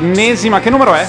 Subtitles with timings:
[0.00, 0.20] Eccoci.
[0.20, 1.06] Ennesima, che numero è?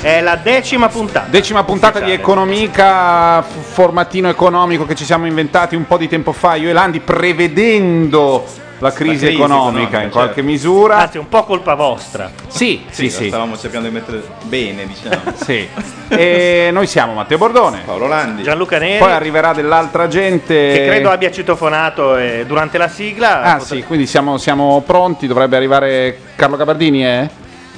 [0.00, 1.26] È la decima puntata.
[1.28, 6.54] Decima puntata di Economica, formatino economico che ci siamo inventati un po' di tempo fa,
[6.54, 8.44] io e Landi, prevedendo
[8.78, 10.50] la crisi, crisi economica, economica, in qualche certo.
[10.50, 10.96] misura.
[10.96, 12.30] Anzi, un po' colpa vostra.
[12.46, 13.26] Sì, sì, Sì, sì.
[13.28, 15.32] stavamo cercando di mettere bene, diciamo.
[15.36, 15.68] Sì.
[16.08, 17.82] E noi siamo Matteo Bordone.
[17.84, 18.42] Paolo Landi.
[18.42, 20.54] Gianluca Neri, Poi arriverà dell'altra gente.
[20.54, 23.42] che credo abbia citofonato eh, durante la sigla.
[23.42, 27.28] Ah Pot- sì, quindi siamo, siamo pronti, dovrebbe arrivare Carlo Gabardini, eh?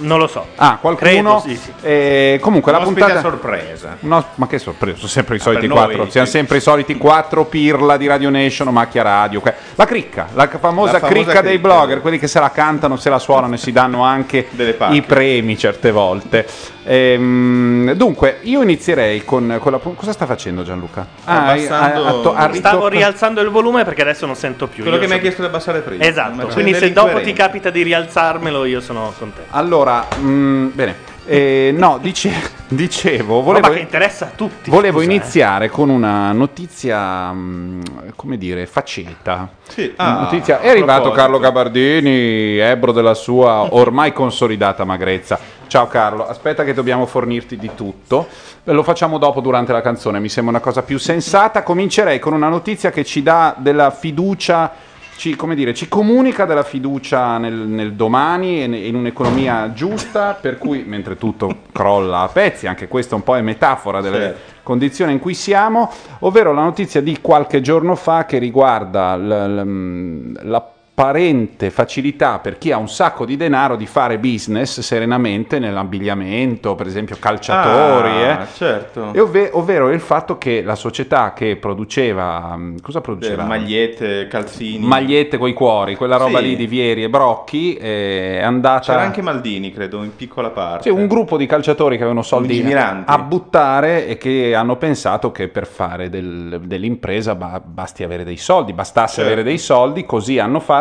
[0.02, 0.46] Non lo so.
[0.56, 1.10] Ah, qualcuno?
[1.10, 1.72] Credo, sì, sì.
[1.82, 3.20] Eh, comunque Un la puntata...
[3.20, 3.96] sorpresa.
[4.00, 6.10] No, ma che sorpresa, sono sempre i Ah, soliti per noi, quattro, sì.
[6.10, 9.40] siamo sempre i soliti quattro pirla di Radio Nation o Macchia Radio.
[9.40, 11.68] que- La cricca, la famosa, La famosa cricca, dei cricca.
[11.68, 14.48] blogger, quelli che se la cantano, se la suonano e si danno anche
[14.90, 16.46] i premi certe volte.
[16.84, 19.78] Ehm, dunque, io inizierei con, con la...
[19.78, 21.06] Cosa sta facendo Gianluca?
[21.24, 24.82] Abbassando- ha- ha to- ha Stavo rialzando il volume perché adesso non sento più.
[24.82, 26.04] Quello Io che mi hai chiesto di abbassare prima.
[26.04, 29.50] Esatto, quindi se dopo ti capita di rialzarmelo io sono contento.
[29.54, 31.10] Allora, mm, bene.
[31.24, 32.32] Eh, no, dice-
[32.66, 34.68] dicevo, Roba volevo, che interessa a tutti.
[34.70, 35.14] volevo scusa, eh.
[35.14, 37.80] iniziare con una notizia, mm,
[38.16, 39.48] come dire, faceta.
[39.68, 41.22] Sì, ah, notizia- È a arrivato proposito.
[41.22, 45.38] Carlo Gabardini, ebro della sua ormai consolidata magrezza.
[45.72, 48.26] Ciao Carlo, aspetta che dobbiamo fornirti di tutto.
[48.64, 51.62] Lo facciamo dopo durante la canzone, mi sembra una cosa più sensata.
[51.62, 54.70] Comincerei con una notizia che ci dà della fiducia,
[55.16, 60.58] ci, come dire, ci comunica della fiducia nel, nel domani e in un'economia giusta, per
[60.58, 64.40] cui mentre tutto crolla a pezzi, anche questa un po' è metafora delle Certo.
[64.64, 70.62] condizione in cui siamo, ovvero la notizia di qualche giorno fa che riguarda l- l-
[70.94, 76.86] l'apparente facilità per chi ha un sacco di denaro di fare business serenamente nell'abbigliamento, per
[76.86, 78.46] esempio calciatori, Ah, eh.
[78.54, 79.12] certo.
[79.14, 83.44] E ovve- ovvero il fatto che la società che produceva, mh, cosa produceva?
[83.44, 84.84] Magliette, calzini.
[84.86, 86.44] Magliette coi cuori, quella roba Sì.
[86.44, 88.80] lì di Vieri e Brocchi, eh, è andata...
[88.92, 90.82] C'era anche Maldini, credo, in piccola parte.
[90.82, 92.62] Sì, un gruppo di calciatori che avevano soldi
[93.06, 98.36] a buttare e che hanno pensato che per fare del- dell'impresa ba- basti avere dei
[98.36, 99.30] soldi, bastasse Certo.
[99.30, 100.80] avere dei soldi, così hanno fatto.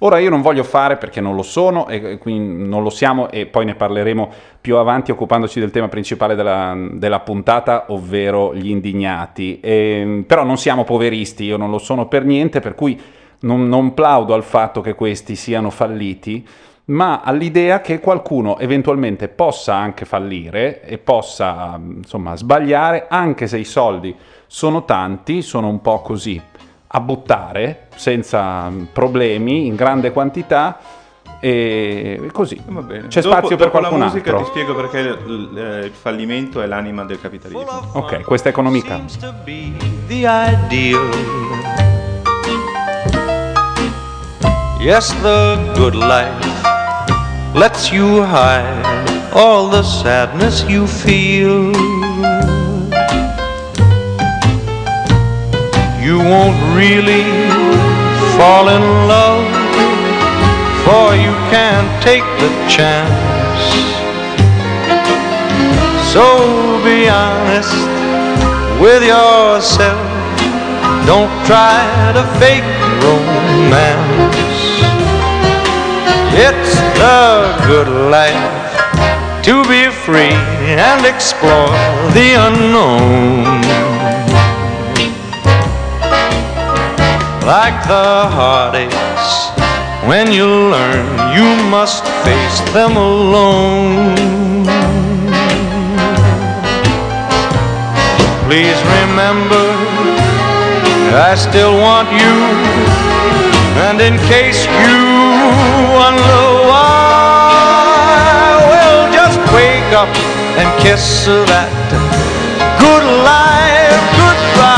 [0.00, 3.30] Ora io non voglio fare perché non lo sono e e quindi non lo siamo
[3.30, 4.30] e poi ne parleremo
[4.60, 9.58] più avanti occupandoci del tema principale della, della puntata, ovvero gli indignati.
[9.62, 13.00] Ehm, però non siamo poveristi, io non lo sono per niente, per cui
[13.40, 16.46] non, non plaudo al fatto che questi siano falliti,
[16.86, 23.64] ma all'idea che qualcuno eventualmente possa anche fallire e possa insomma sbagliare anche se i
[23.64, 24.14] soldi
[24.46, 26.40] sono tanti, sono un po' così
[26.88, 30.78] a buttare senza problemi in grande quantità
[31.40, 32.60] e così.
[32.66, 33.08] Va bene.
[33.08, 34.44] C'è Dopo- spazio per dopo qualcun la musica altro.
[34.44, 37.90] ti spiego perché il, il- fallimento è l'anima del capitalismo.
[37.92, 39.00] Ok, questa è economica.
[44.80, 46.46] Yes, the good life
[47.54, 48.84] lets you hide
[49.34, 51.72] all the sadness you feel.
[56.06, 57.24] You won't really
[58.38, 59.42] fall in love,
[60.86, 63.66] for you can't take the chance.
[66.12, 66.24] So
[66.84, 67.74] be honest
[68.80, 70.06] with yourself.
[71.10, 71.82] Don't try
[72.14, 72.70] to fake
[73.02, 74.38] romance.
[76.46, 77.26] It's the
[77.66, 80.38] good life to be free
[80.70, 81.74] and explore
[82.14, 83.85] the unknown.
[87.46, 89.26] Like the heartaches,
[90.08, 94.16] when you learn you must face them alone.
[98.46, 99.66] Please remember,
[101.14, 102.34] I still want you.
[103.86, 104.98] And in case you
[105.94, 110.10] wonder why, well, just wake up
[110.58, 111.70] and kiss that
[112.82, 114.75] good life goodbye.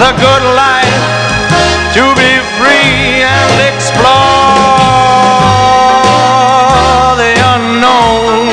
[0.00, 0.96] The good life
[1.92, 4.08] to be free and explore
[7.20, 8.48] the unknown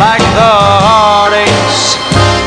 [0.00, 0.54] like the
[0.88, 1.96] heartaches.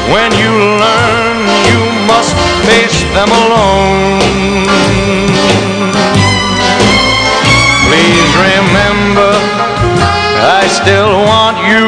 [0.09, 1.37] When you learn
[1.69, 2.33] you must
[2.65, 4.65] face them alone.
[7.85, 9.31] Please remember
[10.41, 11.85] i still want you.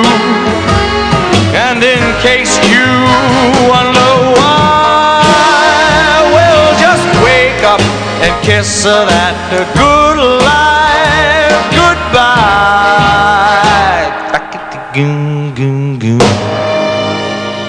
[1.57, 2.87] And in case you
[3.67, 4.60] wonder why
[8.51, 9.35] kiss that
[9.79, 11.63] good life.
[11.79, 12.51] Goodbye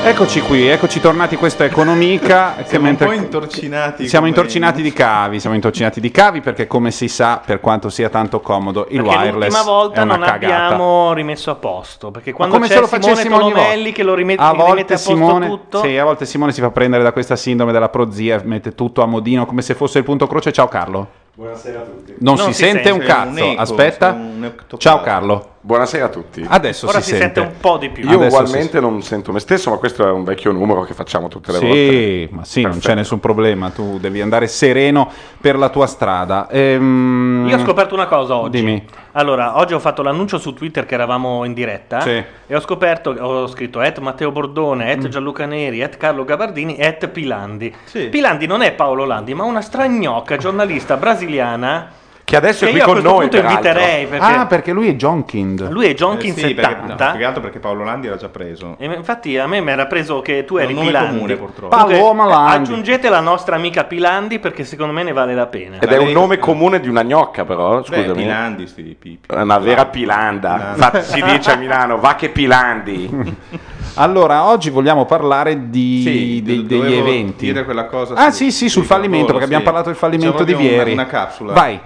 [0.05, 2.55] Eccoci qui, eccoci tornati, questo è Economica.
[2.59, 4.09] che Siamo un po' intorcinati.
[4.09, 8.09] Siamo intorcinati di cavi, siamo intorcinati di cavi perché come si sa, per quanto sia
[8.09, 10.65] tanto comodo, il Perché wireless l'ultima volta è una non cagata.
[10.65, 12.11] abbiamo rimesso a posto.
[12.11, 13.97] Perché quando come c'è se lo Simone facessimo ogni Tolomelli volta.
[13.97, 15.81] che lo rimette, a rimette volte a posto Simone, tutto.
[15.83, 19.07] sì, a volte Simone si fa prendere da questa sindrome della prozia, mette tutto a
[19.07, 20.51] modino come se fosse il punto croce.
[20.53, 21.09] Ciao Carlo.
[21.35, 22.15] Buonasera a tutti.
[22.19, 23.31] Non, Non si, si sente sente, un cazzo.
[23.31, 24.11] un eco, Aspetta.
[24.13, 24.53] un.
[24.77, 25.53] Ciao Carlo.
[25.63, 26.45] Buonasera a tutti.
[26.47, 28.07] Adesso Ora si, si sente un po' di più.
[28.07, 31.29] Io adesso ugualmente non sento me stesso, ma questo è un vecchio numero che facciamo
[31.29, 31.75] tutte le volte.
[31.75, 32.99] Sì, ma sì, non c'è Perfetto.
[32.99, 33.71] nessun problema.
[33.71, 35.09] Tu devi andare sereno
[35.41, 36.51] per la tua strada.
[36.51, 38.59] Ehm, Io ho scoperto una cosa oggi.
[38.59, 38.85] Dimmi.
[39.13, 42.23] Allora, oggi ho fatto l'annuncio su Twitter che eravamo in diretta Sì.
[42.47, 47.09] e ho scoperto, ho scritto at Matteo Bordone, at Gianluca Neri, at Carlo Gabardini, at
[47.09, 47.75] Pilandi.
[48.09, 52.01] Pilandi non è Paolo Landi, ma una stragnocca giornalista brasiliana
[52.33, 53.69] Che adesso è che qui io a con noi, punto peraltro.
[53.69, 55.69] inviterei perché Ah, perché lui è John Kind.
[55.71, 57.11] lui è Eh, Jonkin sì, perché, no, 70.
[57.11, 58.75] più che altro perché Paolo Landi era già preso.
[58.79, 61.09] E infatti a me mi era preso che tu È un eri Pilandi.
[61.15, 61.77] comune, purtroppo.
[61.77, 62.71] Paloma Landi.
[62.71, 65.79] Aggiungete la nostra amica Pilandi perché secondo me ne vale la pena.
[65.79, 68.13] Ed è un nome comune di una gnocca, però, Beh, scusami.
[68.23, 69.19] Pilandi, sti pipi.
[69.35, 70.55] È una vera pilanda.
[70.55, 70.71] Pilanda.
[70.75, 73.37] Infatti si dice a Milano, va che pilandi.
[73.97, 77.45] Allora, oggi vogliamo parlare di, Sì, dei- degli eventi.
[77.45, 79.69] dire quella cosa Ah, su- sì, sì, sul fallimento, al volo, perché abbiamo sì.
[79.71, 80.93] parlato del fallimento di ieri.
[80.93, 81.53] Una, una capsula.
[81.53, 81.79] Vai,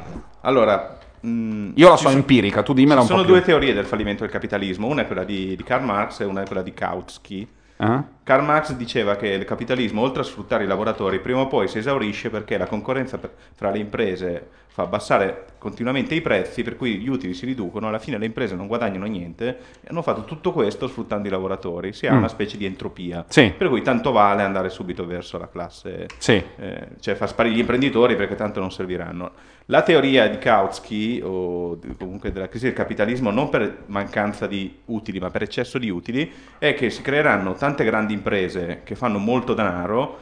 [0.47, 3.49] Allora, mh, io la so sono- empirica, tu dimmela un Ci sono po' due più.
[3.49, 6.47] teorie del fallimento del capitalismo, una è quella di, di Karl Marx e una è
[6.47, 7.49] quella di Kautsky.
[7.79, 8.03] Ah?
[8.23, 11.79] Karl Marx diceva che il capitalismo, oltre a sfruttare i lavoratori, prima o poi si
[11.79, 13.19] esaurisce perché la concorrenza
[13.55, 17.99] fra le imprese fa abbassare continuamente i prezzi, per cui gli utili si riducono, alla
[17.99, 19.49] fine le imprese non guadagnano niente
[19.81, 21.95] e hanno fatto tutto questo sfruttando i lavoratori.
[21.95, 22.19] Si ha Mm.
[22.19, 23.25] una specie di entropia.
[23.27, 23.55] Sì.
[23.57, 26.43] Per cui tanto vale andare subito verso la classe, Sì.
[26.59, 29.31] eh, cioè far sparire gli imprenditori perché tanto non serviranno.
[29.69, 35.19] La teoria di Kautsky, o comunque della crisi del capitalismo, non per mancanza di utili,
[35.19, 39.55] ma per eccesso di utili, è che si creeranno tante grandi imprese che fanno molto
[39.55, 40.19] denaro,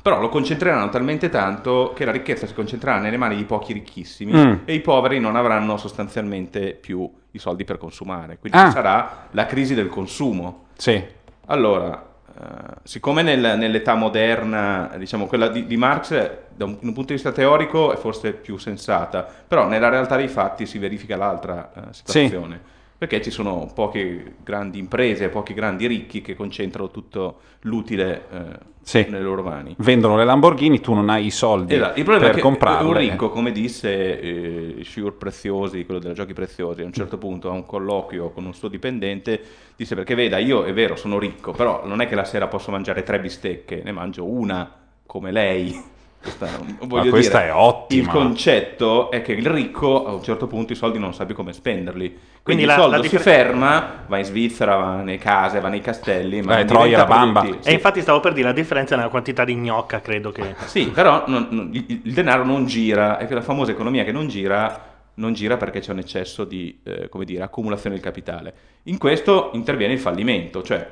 [0.00, 4.32] però lo concentreranno talmente tanto che la ricchezza si concentrerà nelle mani di pochi ricchissimi
[4.32, 4.54] Mm.
[4.64, 8.38] e i poveri non avranno sostanzialmente più i soldi per consumare.
[8.38, 8.66] Quindi Ah.
[8.66, 10.66] ci sarà la crisi del consumo.
[10.76, 11.02] Sì.
[11.46, 12.06] Allora,
[12.40, 12.44] eh,
[12.84, 17.32] siccome nel- nell'età moderna, diciamo, quella di, di Marx, da un, un punto di vista
[17.32, 22.60] teorico, è forse più sensata, però nella realtà dei fatti si verifica l'altra eh, situazione.
[23.02, 28.42] Perché ci sono poche grandi imprese, pochi grandi ricchi che concentrano tutto l'utile eh,
[28.82, 29.06] Sì.
[29.08, 29.74] nelle loro mani.
[29.78, 32.86] Vendono le Lamborghini, tu non hai i soldi Esatto, Il problema per è che comprarle.
[32.86, 37.48] un ricco, come disse eh, Shure Preziosi, quello dei giochi preziosi, a un certo punto
[37.48, 39.40] a un colloquio con un suo dipendente,
[39.74, 42.70] disse perché veda, io è vero, sono ricco, però non è che la sera posso
[42.70, 44.72] mangiare tre bistecche, ne mangio una
[45.04, 45.76] come lei.
[46.22, 46.48] Questa,
[46.82, 48.02] voglio questa dire, è ottima.
[48.02, 51.34] Il concetto è che il ricco a un certo punto i soldi non sa più
[51.34, 52.06] come spenderli.
[52.08, 55.58] Quindi, Quindi la- il soldo la si differ- ferma, va in Svizzera, va nelle case,
[55.60, 57.40] va nei castelli, ma Eh, Troia la bamba.
[57.40, 57.68] produttivo.
[57.68, 60.54] E infatti stavo per dire la differenza nella quantità di gnocca, credo che...
[60.66, 64.12] Sì, però non- non- il, il denaro non gira, è che la famosa economia che
[64.12, 68.54] non gira non gira perché c'è un eccesso di eh, come dire, accumulazione del capitale.
[68.84, 70.88] In questo interviene il fallimento, cioè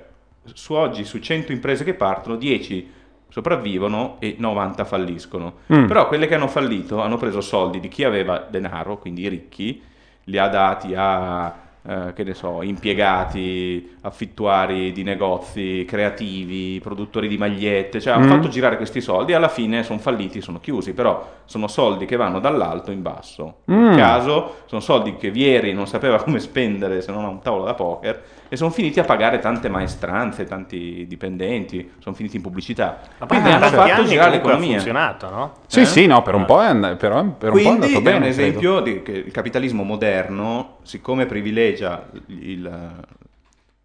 [0.52, 2.99] su oggi su 100 imprese che partono, 10
[3.30, 5.54] sopravvivono e 90 falliscono.
[5.72, 5.87] Mm.
[5.87, 9.82] Però quelle che hanno fallito hanno preso soldi di chi aveva denaro, quindi i ricchi,
[10.25, 17.38] li ha dati a eh, che ne so, impiegati, affittuari di negozi, creativi, produttori di
[17.38, 18.28] magliette, cioè hanno Mm.
[18.28, 22.16] fatto girare questi soldi e alla fine sono falliti, sono chiusi, però sono soldi che
[22.16, 23.60] vanno dall'alto in basso.
[23.70, 23.87] Mm.
[23.87, 27.64] Nel caso sono soldi che Vieri non sapeva come spendere se non a un tavolo
[27.64, 28.22] da poker
[28.52, 32.99] e sono finiti a pagare tante maestranze, tanti dipendenti, sono finiti in pubblicità.
[33.19, 34.71] Ma poi Quindi per hanno fatto girare comunque ha l'economia.
[34.73, 35.52] funzionato, no?
[35.69, 35.85] Sì, Eh?
[35.87, 38.02] sì, no, per un po' è, and- però, per un po' è Quindi andato è
[38.02, 38.16] bene.
[38.16, 38.40] un credo.
[38.40, 43.02] esempio di che il capitalismo moderno, siccome privilegia privilegia il-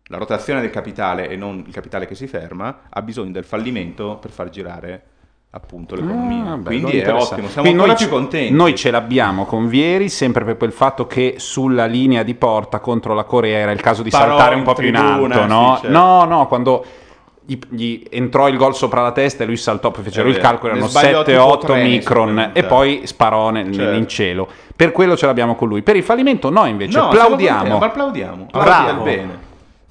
[0.07, 4.17] la rotazione del capitale e non il capitale che si ferma, ha bisogno del fallimento
[4.17, 5.03] per far girare
[5.55, 6.51] appunto l'economia.
[6.51, 8.53] Ah, bello, Quindi è ottimo, siamo Quindi ancora noi più contenti.
[8.53, 13.13] Noi ce l'abbiamo con Vieri sempre per quel fatto che sulla linea di porta contro
[13.13, 15.75] la Corea era il caso di Parò saltare un po' più in alto, no?
[15.75, 15.97] sì, certo.
[15.97, 16.85] No, no, quando
[17.45, 20.37] gli, gli entrò il gol sopra la testa e lui saltò, poi fecero È il
[20.39, 23.95] calcolo, erano sbagliò tipo 7-8 tre nei micron e poi sparò nel- Certo.
[23.97, 24.47] in cielo.
[24.75, 25.83] Per quello ce l'abbiamo con lui.
[25.83, 27.57] Per il fallimento noi invece No, siamo plaudiamo.
[27.59, 28.47] contenti, ma applaudiamo.
[28.51, 28.59] Bravo.
[28.69, 29.44] Applaudiamo bene.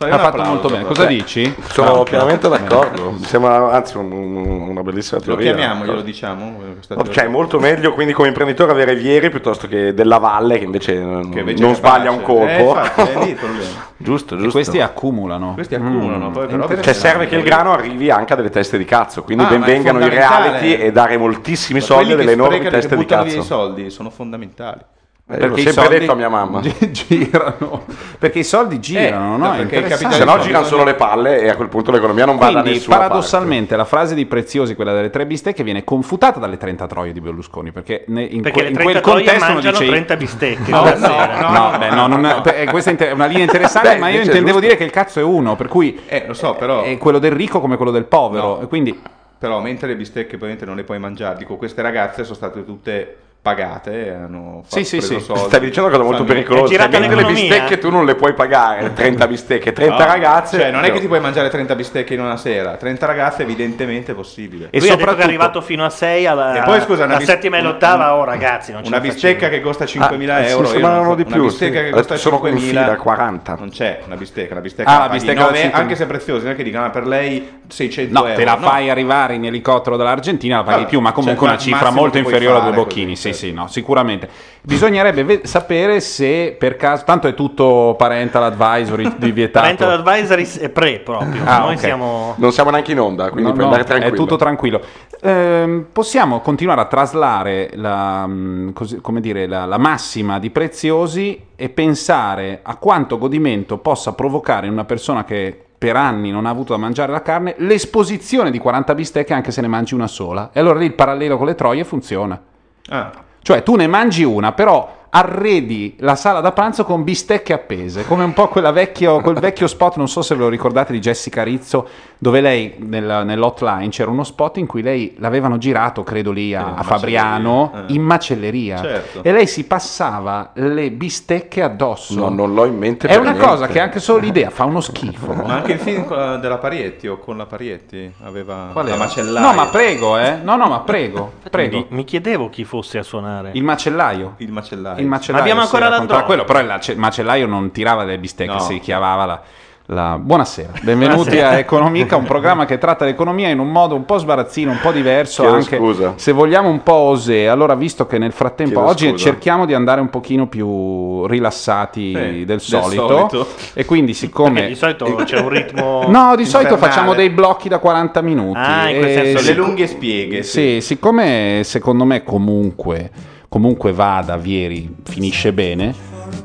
[0.08, 0.84] Fai Ha fatto applauso, molto bene.
[0.84, 1.54] Cosa dici?
[1.68, 3.10] Sono pienamente d'accordo.
[3.12, 5.54] Mi sembra anzi un- un- una bellissima Lo teoria.
[5.54, 6.60] chiamiamo, glielo diciamo.
[6.88, 7.28] Ok, teoria.
[7.30, 11.40] molto meglio quindi come imprenditore avere Vieri piuttosto che della Valle che invece, non- Che
[11.40, 12.44] invece non è sbaglia un colpo.
[12.46, 13.92] Eh, è problema.
[13.96, 14.52] giusto, E giusto.
[14.52, 15.54] questi accumulano.
[15.54, 16.68] Questi accumulano, Mm, poi però.
[16.82, 19.60] Cioè serve che il grano arrivi anche a delle teste di cazzo, quindi Ah, ben
[19.60, 22.96] ma è vengano i reality e dare moltissimi Ma soldi a delle enormi teste che
[22.96, 23.46] di buttano via i cazzo.
[23.46, 24.80] soldi sono fondamentali.
[25.26, 26.60] Eh, l'ho i sempre soldi detto a mia mamma.
[26.60, 27.84] gi- girano
[28.18, 29.50] perché i soldi girano, Eh, no?
[29.56, 32.50] perché capitalismo- Se no girano solo le palle e a quel punto l'economia non va
[32.50, 36.86] da nessuna paradossalmente, la frase di Preziosi, quella delle tre bistecche, viene confutata dalle 30
[36.86, 37.72] troie di Berlusconi.
[37.72, 39.90] Perché ne- in, Perché que- in 30 quel contesto mangiano dice.
[39.90, 40.70] 30 bistecche.
[40.74, 41.50] No, no, sera.
[41.50, 44.76] no, beh, no, non- eh, questa è una linea interessante, Beh, ma io intendevo dire
[44.76, 46.82] che il cazzo è uno, per cui Eh, lo so, però...
[46.82, 48.56] è quello del ricco come quello del povero.
[48.56, 48.60] No.
[48.60, 49.00] E quindi
[49.38, 53.16] Però mentre le bistecche probabilmente non le puoi mangiare, dico queste ragazze sono state tutte
[53.48, 55.20] pagate hanno fatto, Sì, sì, sì.
[55.20, 55.42] soldi.
[55.48, 56.72] Stavi dicendo una cosa molto Fammi- pericolosa.
[56.72, 57.40] È Cioè, mentre le l'economia.
[57.42, 60.58] bistecche tu non le puoi pagare, 30 bistecche, 30 No, ragazze.
[60.60, 64.12] Cioè, non è che ti puoi mangiare 30 bistecche in una sera, 30 ragazze evidentemente
[64.12, 64.68] è possibile.
[64.70, 67.28] E Lui soprattutto- è arrivato fino a 6 alla E poi, scusa, una la bis-
[67.28, 70.66] settima e l'ottava, oh ragazzi, non Una bistecca che costa 5.000 Ah, sì, euro.
[70.68, 71.84] sembrano non so- di una più, bistecca sì.
[71.84, 73.56] che costa Sono in 5.000 fila, 40.
[73.58, 75.72] Non c'è una bistecca, una bistecca, Ah, la bistecca da 9, 5.000.
[75.82, 78.38] anche se preziosa, non è che dicono "Ah, per lei 600 No, euro.
[78.38, 81.60] te la fai arrivare in elicottero dall'Argentina, la paghi più, ma comunque cioè, una ma-
[81.60, 83.16] cifra molto inferiore a due bocchini.
[83.16, 83.32] Sì.
[83.34, 84.28] Sì, no, sicuramente.
[84.62, 89.60] Bisognerebbe ve- sapere se per caso, tanto è tutto parental advisory di vietato.
[89.66, 91.42] Parental advisories e pre proprio.
[91.44, 91.80] Ah, Noi ok.
[91.80, 94.14] siamo Non siamo neanche in onda, quindi No, puoi no, andare tranquillo.
[94.14, 94.80] È tutto tranquillo.
[95.20, 101.40] Ehm, possiamo continuare a traslare la, mh, così- come dire, la, la massima di preziosi
[101.56, 106.50] e pensare a quanto godimento possa provocare in una persona che per anni non ha
[106.50, 110.50] avuto da mangiare la carne l'esposizione di 40 bistecche anche se ne mangi una sola.
[110.52, 112.40] E allora lì il parallelo con le troie funziona.
[112.88, 113.10] Ah,
[113.42, 118.24] Cioè tu ne mangi una, però arredi la sala da pranzo con bistecche appese, come
[118.24, 121.44] un po' quella vecchio, quel vecchio spot, non so se ve lo ricordate, di Jessica
[121.44, 121.86] Rizzo,
[122.18, 126.74] dove lei nel- nell'hotline c'era uno spot in cui lei l'avevano girato, credo lì a,
[126.74, 127.92] a Fabriano, macelleria, eh.
[127.94, 129.22] in macelleria, Certo.
[129.22, 132.18] e lei si passava le bistecche addosso.
[132.18, 133.46] No, non l'ho in mente È per una niente.
[133.48, 135.32] cosa che anche solo l'idea fa uno schifo.
[135.46, 139.46] ma anche il film della Parietti o con la Parietti aveva Qual la macellaia.
[139.46, 140.38] No, ma prego, eh.
[140.42, 141.76] No, no, ma prego, prego.
[141.76, 143.50] Mi, mi chiedevo chi fosse a suonare.
[143.54, 144.34] Il macellaio.
[144.38, 145.02] il macellaio.
[145.04, 146.44] Il macellaio Abbiamo sì, ancora la raccontava droga.
[146.44, 148.58] quello, però il macellaio non tirava le bistecche, No.
[148.60, 149.40] si chiamava la,
[149.88, 151.48] la- Buonasera, benvenuti Buonasera.
[151.50, 154.92] a Economica, un programma che tratta l'economia in un modo un po' sbarazzino, un po'
[154.92, 156.12] diverso, Chiedo anche scusa.
[156.16, 157.44] se vogliamo un po' osè.
[157.44, 159.24] Allora, visto che nel frattempo Chiedo oggi scusa.
[159.24, 163.46] cerchiamo di andare un pochino più rilassati Sì, del del solito, solito.
[163.74, 164.66] e quindi Perché siccome...
[164.68, 166.04] di solito c'è un ritmo.
[166.08, 166.92] No, di solito infernale.
[166.92, 168.58] facciamo dei blocchi da 40 minuti.
[168.58, 170.42] Ah, in quel e senso le sic- lunghe spieghe.
[170.42, 173.10] sì, siccome secondo me comunque,
[173.54, 175.94] comunque vada, Vieri finisce bene.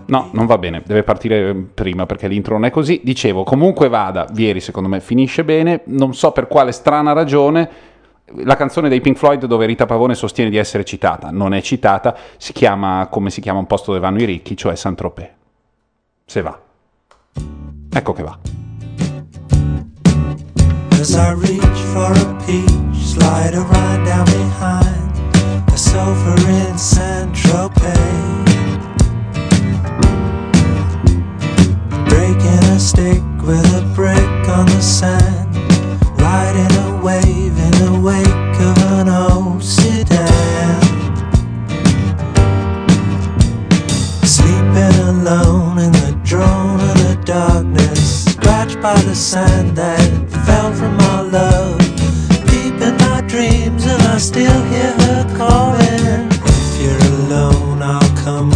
[0.05, 3.01] No, non va bene, deve partire prima perché l'intro non è così.
[3.03, 5.81] Dicevo, comunque vada, Vieri secondo me finisce bene.
[5.85, 7.67] Non so per quale strana ragione.
[8.43, 12.15] La canzone dei Pink Floyd dove Rita Pavone sostiene di essere citata, non è citata,
[12.37, 15.29] si chiama come si chiama un posto dove vanno i ricchi, cioè Saint-Tropez.
[16.25, 16.61] Se va.
[17.91, 18.37] Ecco che va.
[20.91, 25.08] As I reach for a peach, slide a ride down behind
[25.79, 27.95] sofa in Saint Tropez.
[32.09, 35.55] Breaking a stick with a brick on the sand,
[36.19, 40.81] riding a wave in the wake of an old sedan.
[44.25, 50.11] Sleeping alone in the drone of the darkness, scratched by the sand that
[50.45, 51.88] fell from our love.
[53.39, 56.27] Dreams, and I still hear her calling.
[56.43, 58.51] If you're alone, I'll come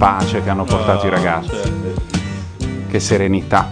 [0.00, 1.72] pace che hanno portato i ragazzi.
[2.88, 3.70] Che serenità.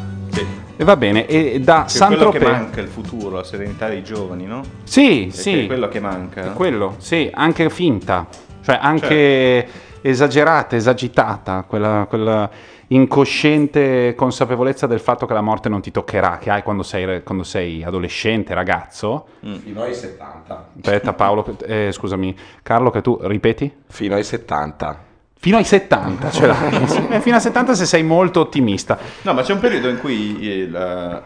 [0.76, 4.04] E va bene, e da Che è quello che manca il futuro, la serenità dei
[4.04, 4.62] giovani, no?
[4.84, 5.62] Sì, Perché sì.
[5.64, 6.52] È quello che manca.
[6.52, 8.26] È quello, sì, anche finta,
[8.62, 9.66] cioè anche
[10.02, 12.50] esagerata, esagitata, quella, quella
[12.88, 17.42] incosciente consapevolezza del fatto che la morte non ti toccherà, che hai quando sei, quando
[17.42, 19.28] sei adolescente, ragazzo.
[19.40, 20.68] Fino ai 70.
[20.76, 23.74] Aspetta Paolo, eh, scusami, Carlo che tu ripeti?
[23.86, 25.06] Fino ai 70.
[25.40, 27.20] Fino ai 70 ce l'hai.
[27.20, 28.98] Fino a 70 se sei molto ottimista.
[29.22, 31.22] No, ma c'è un periodo in cui eh, la,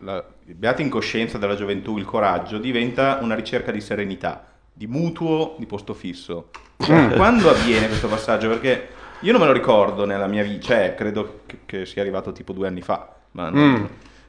[0.00, 5.66] la, beata incoscienza della gioventù, il coraggio, diventa una ricerca di serenità, di mutuo, di
[5.66, 6.50] posto fisso.
[6.90, 7.14] Mm.
[7.16, 8.48] Quando avviene questo passaggio?
[8.48, 8.88] Perché
[9.20, 12.52] io non me lo ricordo nella mia vita, cioè credo che, che sia arrivato tipo
[12.52, 13.84] due anni fa, ma non, Mm.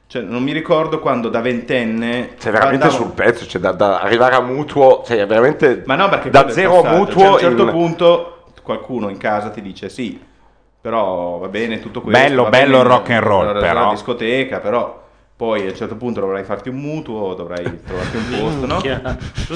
[0.08, 2.30] cioè, non mi ricordo quando da ventenne...
[2.36, 6.08] Sei veramente andavo- sul pezzo, cioè da, da arrivare a mutuo, cioè veramente Ma no,
[6.08, 9.60] perché da zero a mutuo Cioè, a un certo in- punto qualcuno in casa ti
[9.62, 10.20] dice sì,
[10.80, 12.20] però va bene tutto questo.
[12.22, 13.84] Bello, bello bene, il rock and roll, la- però.
[13.86, 14.98] La discoteca, però
[15.36, 18.82] poi a un certo punto dovrai farti un mutuo, dovrai trovarti un posto, no?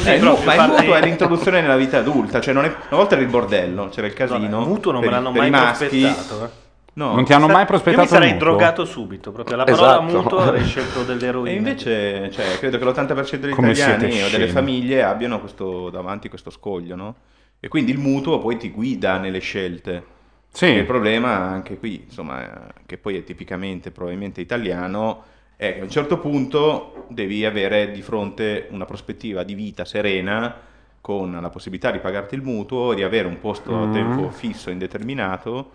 [0.07, 2.99] Eh, il mu- ma il mutuo è l'introduzione nella vita adulta, cioè non è, una
[2.99, 4.61] volta era il bordello, c'era il casino.
[4.63, 6.01] il mutuo non per me l'hanno mai maschi.
[6.01, 6.45] prospettato.
[6.45, 6.63] eh.
[6.97, 7.13] No.
[7.13, 10.03] Non ti hanno mai Io prospettato mi sarei drogato subito, proprio la parola Esatto.
[10.05, 11.51] mutuo avrei scelto dell'eroina.
[11.51, 16.29] E invece, cioè, credo che l'80% degli Come italiani o delle famiglie abbiano questo, davanti
[16.29, 17.15] questo scoglio, no?
[17.65, 20.05] E quindi il mutuo poi ti guida nelle scelte.
[20.53, 20.67] Sì.
[20.67, 25.23] Il problema anche qui, insomma, che poi è tipicamente probabilmente italiano,
[25.57, 30.55] è che a un certo punto devi avere di fronte una prospettiva di vita serena
[31.01, 33.93] con la possibilità di pagarti il mutuo e di avere un posto a Mm.
[33.93, 35.71] tempo fisso indeterminato.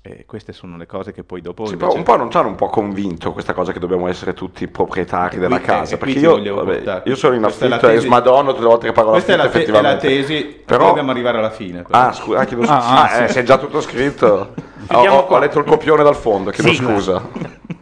[0.00, 1.66] E queste sono le cose che poi dopo...
[1.66, 4.06] Sì, invece- però un po' non ci hanno un po' convinto questa cosa che dobbiamo
[4.06, 5.96] essere tutti proprietari della qui- casa.
[5.98, 9.32] perché io, vabbè, io sono in affitto e smadonno tutte le volte che pago Questa
[9.32, 11.82] è la, te- è la tesi, Però- dobbiamo arrivare alla fine.
[11.82, 11.98] però.
[11.98, 12.78] Ah, scusa, ah, chiedo scusa.
[12.78, 13.32] Ah, ah, Ah, eh, sì.
[13.34, 14.54] se è già tutto scritto.
[14.90, 16.90] ho, ho- ho letto il copione dal fondo, chiedo Sigla.
[16.94, 17.28] scusa.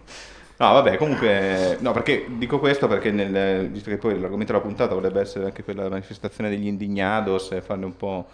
[0.58, 4.94] No, vabbè, comunque, no, perché dico questo perché nel, visto che poi l'argomento della puntata
[4.94, 8.24] vorrebbe essere anche quella manifestazione degli indignados e farne un po'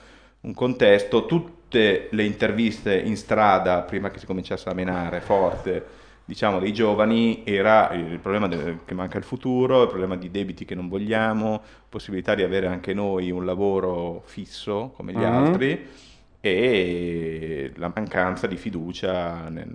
[0.43, 5.85] un contesto, tutte le interviste in strada prima che si cominciasse a menare forte,
[6.25, 10.65] diciamo, dei giovani era il problema del- che manca il futuro, il problema di debiti
[10.65, 15.33] che non vogliamo, possibilità di avere anche noi un lavoro fisso come gli Mhm.
[15.33, 15.87] altri
[16.41, 19.71] e la mancanza di fiducia nel,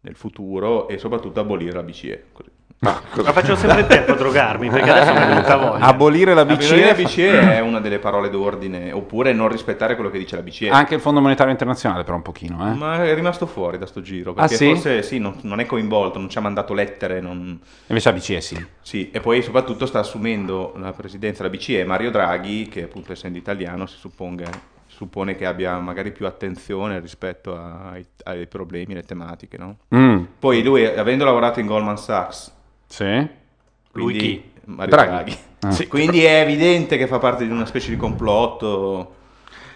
[0.00, 2.24] nel futuro e soprattutto abolire la BCE.
[2.32, 2.50] Così.
[2.80, 5.84] Ah, Ma faccio sempre in tempo a drogarmi perché adesso mi è venuta voglia.
[5.86, 10.10] Abolire la Abolire la BCE, BCE è una delle parole d'ordine, oppure non rispettare quello
[10.10, 10.68] che dice la BCE.
[10.68, 12.74] anche il Fondo Monetario Internazionale per un pochino, eh.
[12.74, 14.66] Ma è rimasto fuori da sto giro, perché Ah, sì?
[14.66, 17.58] forse sì, non, non è coinvolto, non ci ha mandato lettere, non...
[17.86, 18.66] Invece la BCE sì.
[18.82, 23.38] Sì, e poi soprattutto sta assumendo la presidenza della BCE Mario Draghi, che appunto essendo
[23.38, 29.58] italiano si supponga- suppone che abbia magari più attenzione rispetto ai, ai problemi, alle tematiche,
[29.58, 29.76] no?
[29.94, 32.52] Mm, Poi lui, avendo lavorato in Goldman Sachs,
[32.86, 33.04] sì.
[33.92, 34.42] Lui quindi chi?
[34.66, 35.10] Mario Draghi.
[35.10, 35.36] Draghi.
[35.60, 35.70] Ah.
[35.70, 39.14] Sì, quindi è evidente che fa parte di una specie di complotto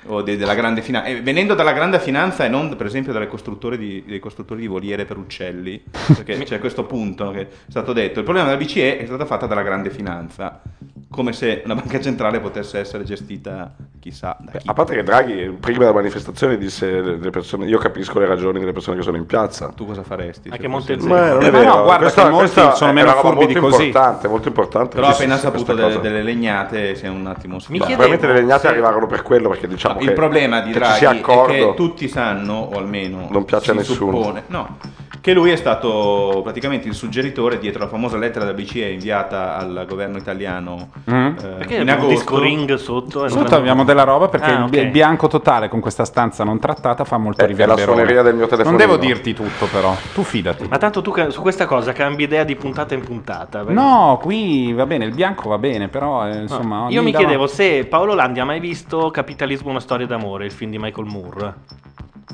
[0.07, 1.09] o de- della grande finanza.
[1.09, 4.67] E venendo dalla grande finanza e non per esempio dalle costruttori di, dei costruttori di
[4.67, 8.19] voliere per uccelli, perché c'è questo punto che è stato detto.
[8.19, 10.61] Il problema della BCE è stata fatta dalla grande finanza,
[11.09, 14.69] come se una banca centrale potesse essere gestita chissà da chi.
[14.69, 18.73] A parte che Draghi prima della manifestazione disse le persone, io capisco le ragioni delle
[18.73, 19.69] persone che sono in piazza.
[19.75, 20.49] Tu cosa faresti?
[20.51, 21.21] Anche Montezemolo.
[21.21, 21.75] Ma non è Eh, vero.
[21.77, 23.87] no, guarda Questa- che molti sono meno furbi di così.
[23.87, 24.95] importante, molto importante.
[24.97, 28.69] Però appena saputo delle, delle legnate si è un attimo chiedevo Probabilmente le legnate se-
[28.69, 31.73] arrivarono per quello, perché diciamo No, che il problema di che Draghi sia è che
[31.77, 34.13] tutti sanno, o almeno Non piace a nessuno.
[34.13, 34.77] suppone, no,
[35.21, 39.85] che lui è stato praticamente il suggeritore dietro la famosa lettera della BCE inviata al
[39.87, 41.27] governo italiano Mm.
[41.27, 42.31] eh, Perché in abbiamo un agosto.
[42.31, 43.19] disco ring sotto?
[43.21, 44.75] non Sotto abbiamo della roba perché Ah, il, ok.
[44.77, 48.33] il bianco totale con questa stanza non trattata fa molto È- è la suoneria del
[48.35, 48.77] mio Non telefonino.
[48.79, 50.67] devo dirti tutto però, tu fidati.
[50.69, 53.59] Ma tanto tu su questa cosa cambi idea di puntata in puntata.
[53.59, 56.87] perché- No, qui va bene, il bianco va bene, però eh, insomma...
[56.89, 60.71] Io mi chiedevo se Paolo Landi ha mai visto Capitalismo una storia d'amore, il film
[60.71, 61.55] di Michael Moore.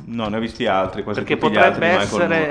[0.08, 2.48] No, ne ho visti altri, quasi Perché tutti gli altri potrebbe essere.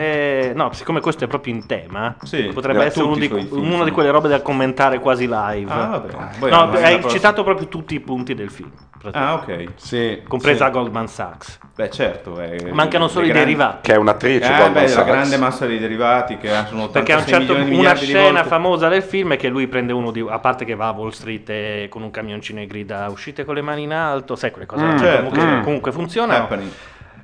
[0.50, 3.91] eh, no, siccome questo è proprio in tema, Sì, potrebbe essere uno di, una di
[3.91, 5.72] quelle robe da commentare quasi live.
[5.72, 6.13] Ah, vabbè.
[6.38, 8.72] Poi no, hai prossima- citato proprio tutti i punti del film,
[9.12, 9.68] Ah, ok.
[9.76, 10.72] Sì, compresa sì.
[10.72, 11.60] Goldman Sachs.
[11.76, 12.39] Beh, certo.
[12.39, 13.88] è- Mancano solo i grandi- derivati.
[13.89, 17.22] che è un'attrice Eh, beh, la grande massa di derivati che sono Perché a un
[17.22, 18.48] 86 certo milioni una scena volte.
[18.50, 20.26] famosa del film è che lui prende uno di.
[20.28, 23.54] A parte che va a Wall Street e con un camioncino e grida uscite con
[23.56, 25.62] le mani in alto, sai quelle cose Mm, certo, comunque, mm.
[25.63, 26.44] comunque funzionano.
[26.44, 26.72] Happening.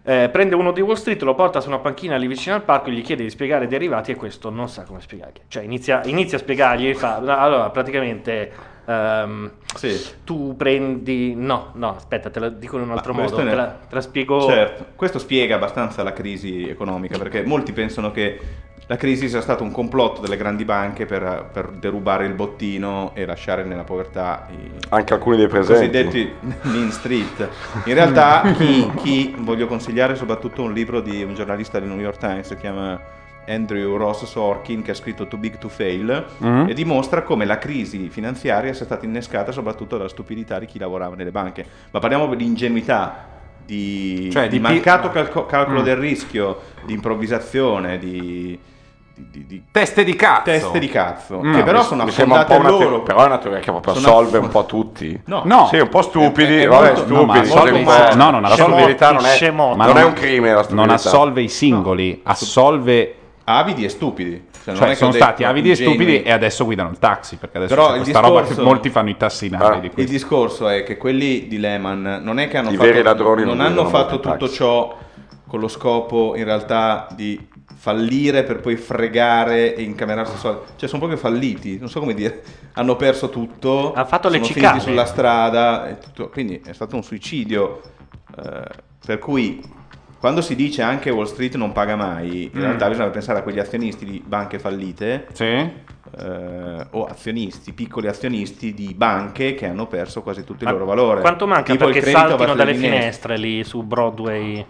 [0.04, 2.90] Eh, prende uno di Wall Street, lo porta su una panchina lì vicino al parco,
[2.90, 5.42] gli chiede di spiegare i derivati e questo non sa come spiegargli.
[5.48, 8.52] Cioè inizia, inizia a spiegargli fa, allora praticamente
[8.86, 9.96] ehm, Sì.
[10.24, 11.36] tu prendi...
[11.36, 13.78] No, no, aspetta, te la dico in un altro Ma modo, questo te ne- la,
[13.88, 14.42] te la spiego...
[14.48, 18.40] Certo, questo spiega abbastanza la crisi economica perché molti pensano che
[18.92, 23.26] la crisi sia stato un complotto delle grandi banche per, per derubare il bottino e
[23.26, 25.80] lasciare nella povertà i Anche alcuni dei presenti.
[25.88, 27.48] cosiddetti Mean Street.
[27.86, 32.18] In realtà chi, chi- voglio consigliare soprattutto un libro di un giornalista del New York
[32.18, 33.00] Times che si chiama
[33.48, 36.68] Andrew Ross Sorkin che ha scritto Too Big to Fail Mm.
[36.68, 41.16] e dimostra come la crisi finanziaria sia stata innescata soprattutto dalla stupidità di chi lavorava
[41.16, 41.66] nelle banche.
[41.92, 43.26] Ma parliamo di ingenuità,
[43.66, 45.84] di, Cioè, di di pi- mancato calco- calcolo Mm.
[45.86, 48.60] del rischio, di improvvisazione, di,
[49.30, 50.44] di- di- di Teste di cazzo.
[50.44, 51.54] teste di cazzo, Mm.
[51.56, 52.96] che però Mi- sono mi sembra un po' affondate loro.
[52.96, 55.22] teo- però è una teoria che proprio Sono assolve aff- un po' tutti.
[55.26, 55.68] No, No.
[55.68, 57.52] Sì, un po' stupidi, È- è vabbè, molto- no, ma stupidi.
[57.54, 59.52] assolve un i- po'- no, non la assolve- stupidità non è.
[59.52, 63.16] Ma non è non- un crimine la Non assolve i singoli, assolve...
[63.46, 64.50] avidi e stupidi.
[64.64, 67.38] Cioè, non Cioè, è che sono stati avidi e stupidi e adesso guidano il taxi,
[67.38, 70.68] perché adesso Però c'è questa roba che discorso- molti fanno i tassinari Ah, Il discorso
[70.68, 74.20] è che quelli di Lehman non è che hanno I fatto, non non hanno fatto
[74.20, 74.54] tutto taxi.
[74.54, 74.96] ciò
[75.48, 77.48] con lo scopo in realtà di
[77.82, 80.62] fallire per poi fregare e incamerarsi soldi.
[80.76, 82.44] Cioè sono proprio falliti, non so come dire.
[82.74, 84.68] Hanno perso tutto, Ha fatto le sono cicale.
[84.68, 85.98] finiti sulla strada,
[86.32, 87.82] quindi è stato un suicidio.
[88.38, 88.62] eh,
[89.04, 89.62] per cui
[90.20, 92.62] quando si dice anche Wall Street non paga mai, in Mm.
[92.62, 95.44] realtà bisogna pensare a quegli azionisti di banche fallite Sì?
[95.46, 100.86] eh, o azionisti, piccoli azionisti di banche che hanno perso quasi tutto il Ma loro
[100.86, 101.22] valore.
[101.22, 104.64] Quanto manca Tipo perché saltino dalle finestre lì su Broadway?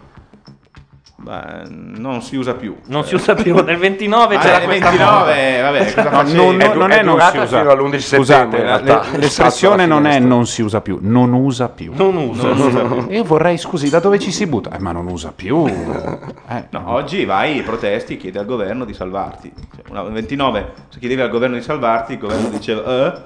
[1.24, 2.76] Beh, non si usa più.
[2.86, 5.70] Non si usa più, nel 29 Ah, c'era nel questa 29, moda.
[5.70, 6.36] vabbè, cosa No, facevi?
[6.36, 7.46] non, È non- è è non usa.
[7.46, 11.92] fino all'11 Scusate, settembre, l'espressione non è non si usa più, non usa più.
[11.94, 12.46] Non uso.
[12.52, 13.06] Non usa più.
[13.10, 14.70] Io vorrei, scusi, da dove ci si butta?
[14.74, 15.64] Eh, ma non usa più.
[16.52, 19.50] Eh, No, oggi vai, protesti, chiedi al governo di salvarti.
[19.76, 23.20] Cioè, una- il 29, se chiedevi al governo di salvarti, il governo diceva eh?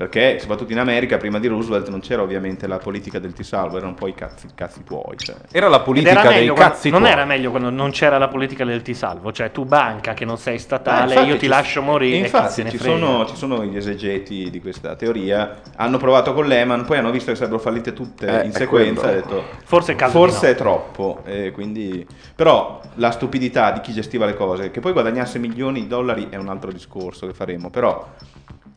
[0.00, 3.76] Perché soprattutto in America, prima di Roosevelt, non c'era ovviamente la politica del ti salvo,
[3.76, 5.18] erano un po' i cazzi, cazzi tuoi.
[5.18, 5.34] cioè.
[5.52, 7.12] Era la politica era dei meglio quando- cazzi non tuoi.
[7.12, 10.38] era meglio quando non c'era la politica del ti salvo, cioè tu banca che non
[10.38, 12.16] sei Eh, statale, infatti io ti ci- lascio morire.
[12.16, 15.60] Infatti, ci sono, ci sono gli esegeti di questa teoria.
[15.76, 19.02] Hanno provato con Lehman, poi hanno visto che sarebbero fallite tutte Eh, in sequenza.
[19.02, 19.18] quello.
[19.18, 21.20] e detto, Forse è caso forse di è troppo.
[21.26, 22.06] e quindi...
[22.34, 26.36] Però la stupidità di chi gestiva le cose, che poi guadagnasse milioni di dollari, è
[26.36, 27.68] un altro discorso che faremo.
[27.68, 28.08] Però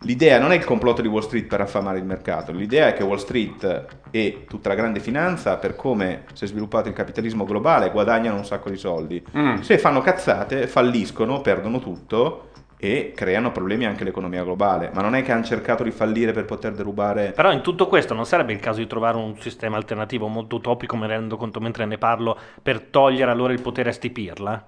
[0.03, 2.51] l'idea non è il complotto di Wall Street per affamare il mercato.
[2.51, 6.87] L'idea è che Wall Street e tutta la grande finanza, per come si è sviluppato
[6.87, 9.23] il capitalismo globale, guadagnano un sacco di soldi.
[9.37, 9.59] Mm.
[9.59, 12.49] Se fanno cazzate, falliscono, perdono tutto
[12.83, 14.91] e creano problemi anche all'economia globale.
[14.93, 17.31] Ma non è che hanno cercato di fallire per poter derubare.
[17.31, 20.97] Però in tutto questo non sarebbe il caso di trovare un sistema alternativo molto utopico,
[20.97, 24.67] me ne rendo conto mentre ne parlo, per togliere a loro il potere a stipirla?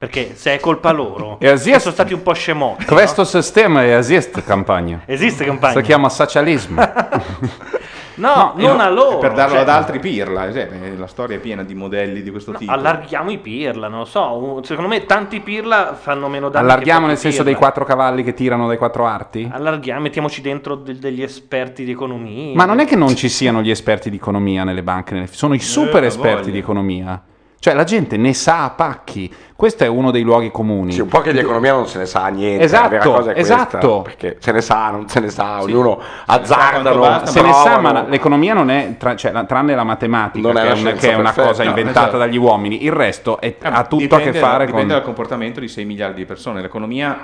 [0.00, 2.86] Perché se è colpa loro, E sono stati un po' scemotti.
[2.88, 2.94] no?
[2.94, 5.02] Questo sistema esiste, campagna.
[5.04, 5.74] Esiste campagna?
[5.74, 6.80] Si chiama socialismo.
[8.20, 9.16] No, No, non a loro.
[9.18, 12.52] per darlo cioè- ad altri pirla, eh, la storia è piena di modelli di questo
[12.52, 12.70] No, tipo.
[12.70, 14.60] allarghiamo i pirla, non lo so.
[14.62, 16.66] Secondo me tanti pirla fanno meno danni.
[16.66, 17.68] Allarghiamo nel senso dei pirla.
[17.70, 19.48] quattro cavalli che tirano dai quattro arti?
[19.50, 22.54] Allarghiamo, mettiamoci dentro de- degli esperti di economia.
[22.56, 25.54] Ma non è che non ci siano gli esperti di economia nelle banche, nelle- sono
[25.54, 26.52] i super ha esperti voglia.
[26.52, 27.22] di economia.
[27.60, 29.30] Cioè la gente ne sa a pacchi.
[29.54, 30.92] Questo è uno dei luoghi comuni.
[30.92, 32.64] Sì, un po' che di economia non se ne sa niente.
[32.64, 34.00] Esatto, la vera cosa è questa, esatto.
[34.00, 37.00] perché se ne sa, non se ne sa, ognuno quanto azzardano.
[37.00, 40.56] basta, Se ne sa, ma l'economia non è, tra- cioè, la- tranne la matematica, Non
[40.56, 41.48] che, è una, che è una perfetta.
[41.48, 42.16] cosa No, inventata esatto.
[42.16, 44.96] dagli uomini, il resto è- Eh, ha tutto dipende a che da- fare dipende con...
[44.96, 46.62] dal comportamento di 6 miliardi di persone.
[46.62, 47.18] L'economia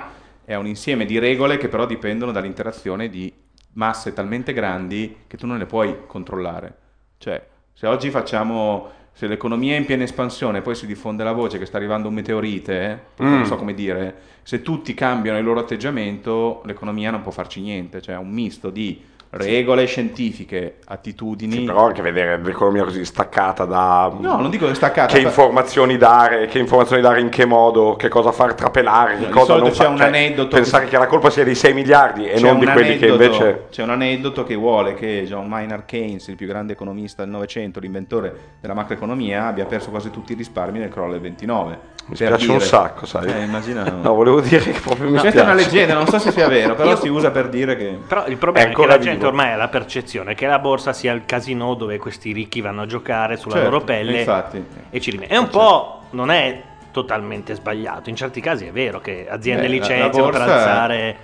[0.45, 3.33] è un insieme di regole che però dipendono dall'interazione di
[3.73, 6.75] masse talmente grandi che tu non le puoi controllare.
[7.17, 11.57] Cioè, se oggi facciamo se l'economia è in piena espansione, poi si diffonde la voce
[11.57, 13.27] che sta arrivando un meteorite, eh, Mm.
[13.33, 17.99] non so come dire, se tutti cambiano il loro atteggiamento, l'economia non può farci niente,
[17.99, 21.51] cioè è un misto di regole scientifiche, attitudini.
[21.53, 24.11] Sì, però anche vedere l'economia così staccata da...
[24.19, 25.13] No, non dico che staccata.
[25.13, 29.25] Che fa- informazioni dare, che informazioni dare in che modo, che cosa far trapelare, che
[29.25, 31.55] Di cosa solito non c'è far- un cioè, aneddoto- Pensare che la colpa sia dei
[31.55, 33.65] 6 miliardi e C'è non di quelli che invece...
[33.69, 37.79] C'è un aneddoto che vuole che John Maynard Keynes, il più grande economista del Novecento,
[37.79, 41.95] l'inventore della macroeconomia, abbia perso quasi tutti i risparmi nel crollo del 29.
[42.07, 43.27] Mi Per spiace un dire- sacco, sai.
[43.27, 43.83] Eh, immagina.
[44.01, 45.39] No, volevo dire che proprio mi Questa spiace.
[45.45, 47.97] è una leggenda, non so se sia vero, però Io- si usa per dire che...
[48.07, 49.11] Però il problema È è, che ancora la vivo.
[49.17, 52.81] Gente ormai ha la percezione che la borsa sia il casino dove questi ricchi vanno
[52.83, 54.63] a giocare sulla Certo, loro pelle infatti.
[54.89, 55.29] e ci rimane.
[55.29, 59.67] È un po', non è totalmente sbagliato, in certi casi è vero che aziende Beh,
[59.67, 61.17] licenziano per alzare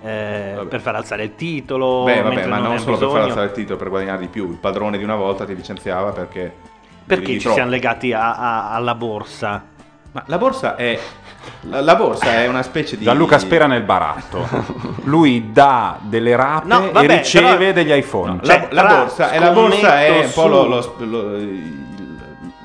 [0.00, 3.24] eh, per far alzare il titolo, Beh, vabbè, ma non, non solo per far bisogno.
[3.24, 4.48] alzare il titolo, per guadagnare di più.
[4.50, 6.54] Il padrone di una volta ti licenziava perché...
[7.04, 9.64] Perché ci siamo legati a- a- alla borsa?
[10.18, 10.98] Ma la borsa è...
[11.62, 13.04] La, la borsa è una specie di...
[13.04, 14.46] Gianluca spera nel baratto.
[15.04, 18.32] Lui dà delle rape No, vabbè, e riceve però- degli iPhone.
[18.32, 21.36] No, Cioè, la, la borsa, è, la borsa è un po' lo, su- lo- lo-
[21.36, 21.86] il-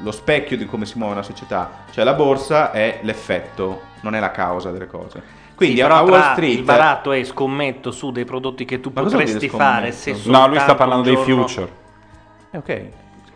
[0.02, 1.70] lo specchio di come si muove una società.
[1.92, 5.22] Cioè la borsa è l'effetto, non è la causa delle cose.
[5.56, 6.58] Quindi Sì, a però Wall Street...
[6.58, 10.60] il baratto e scommetto su dei prodotti che tu Ma potresti fare se No, lui
[10.60, 11.70] sta parlando dei future.
[12.52, 12.88] Eh, ok.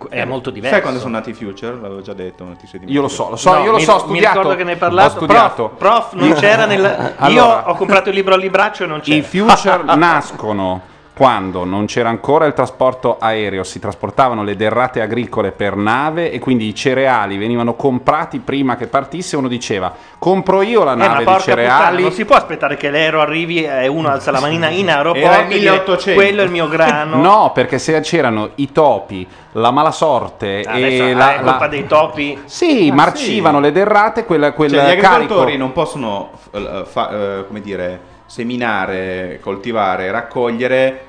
[0.09, 0.73] È molto diverso.
[0.75, 1.73] Sai quando sono nati i future?
[1.75, 3.23] L'avevo già detto, non ti sei Io lo dimenticato.
[3.23, 4.37] so, lo so, No, io lo mi- so, ho Mi studiato.
[4.37, 5.07] ricordo che ne hai parlato.
[5.07, 5.69] Ho studiato.
[5.69, 6.85] Prof, prof, non c'era nel...
[7.17, 9.15] Allora- Io ho comprato il libro al libraccio e non c'era.
[9.17, 10.81] I future nascono
[11.17, 16.37] quando non c'era ancora il trasporto aereo, si trasportavano le derrate agricole per nave e
[16.37, 19.35] quindi i cereali venivano comprati prima che partisse.
[19.35, 22.01] Uno diceva: Compro io la Eh, nave di porca puttana, cereali.
[22.03, 25.47] non si può aspettare che l'aereo arrivi e uno alza la manina in aeroporto e
[25.47, 26.19] dire, 1800.
[26.21, 27.15] quello è il mio grano.
[27.27, 32.39] No, perché se c'erano i topi, la malasorte Adesso e la, colpa dei topi.
[32.45, 33.63] Sì, Ah, marcivano sì.
[33.63, 39.39] le derrate, quella, quel Cioè, gli agricoltori non possono, eh, fa- eh, come dire, seminare,
[39.41, 41.05] coltivare, raccogliere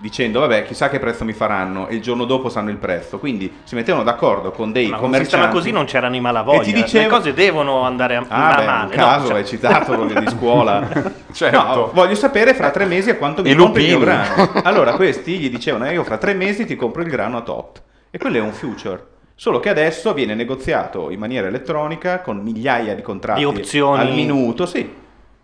[0.00, 3.52] dicendo vabbè chissà che prezzo mi faranno e il giorno dopo sanno il prezzo quindi
[3.64, 6.60] si mettevano d'accordo con dei Ma commercianti sistema così non c'erano i malavoglia.
[6.60, 8.82] E ti dicevo- Le cose devono andare a, Ah, a beh, male.
[8.94, 9.06] un no?
[9.06, 10.88] caso, Cioè- hai citato di scuola.
[11.32, 11.56] Certo.
[11.74, 14.50] No, voglio sapere fra tre mesi a quanto mi I compri il mio grano.
[14.62, 17.82] Allora questi gli dicevano, "Eh, io fra tre mesi ti compro il grano a tot.
[18.10, 19.04] E quello è un future.
[19.34, 24.00] Solo che adesso viene negoziato in maniera elettronica con migliaia di contratti Di opzioni.
[24.00, 24.88] al minuto, sì.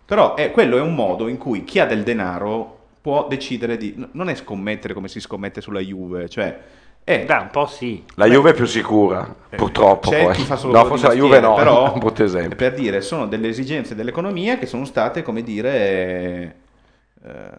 [0.07, 2.74] Però è- quello è un modo in cui chi ha del denaro
[3.05, 3.95] può decidere di...
[4.13, 6.59] Non è scommettere come si scommette sulla Juve, cioè...
[7.05, 8.03] È, Dai, un po' sì.
[8.15, 10.09] La Juve è più sicura, purtroppo.
[10.09, 10.33] c'è poi.
[10.33, 12.57] chi fa solo no, forse la Juve no, però un brutto esempio.
[12.57, 16.57] per dire sono delle esigenze dell'economia che sono state come dire
[17.23, 17.53] eh,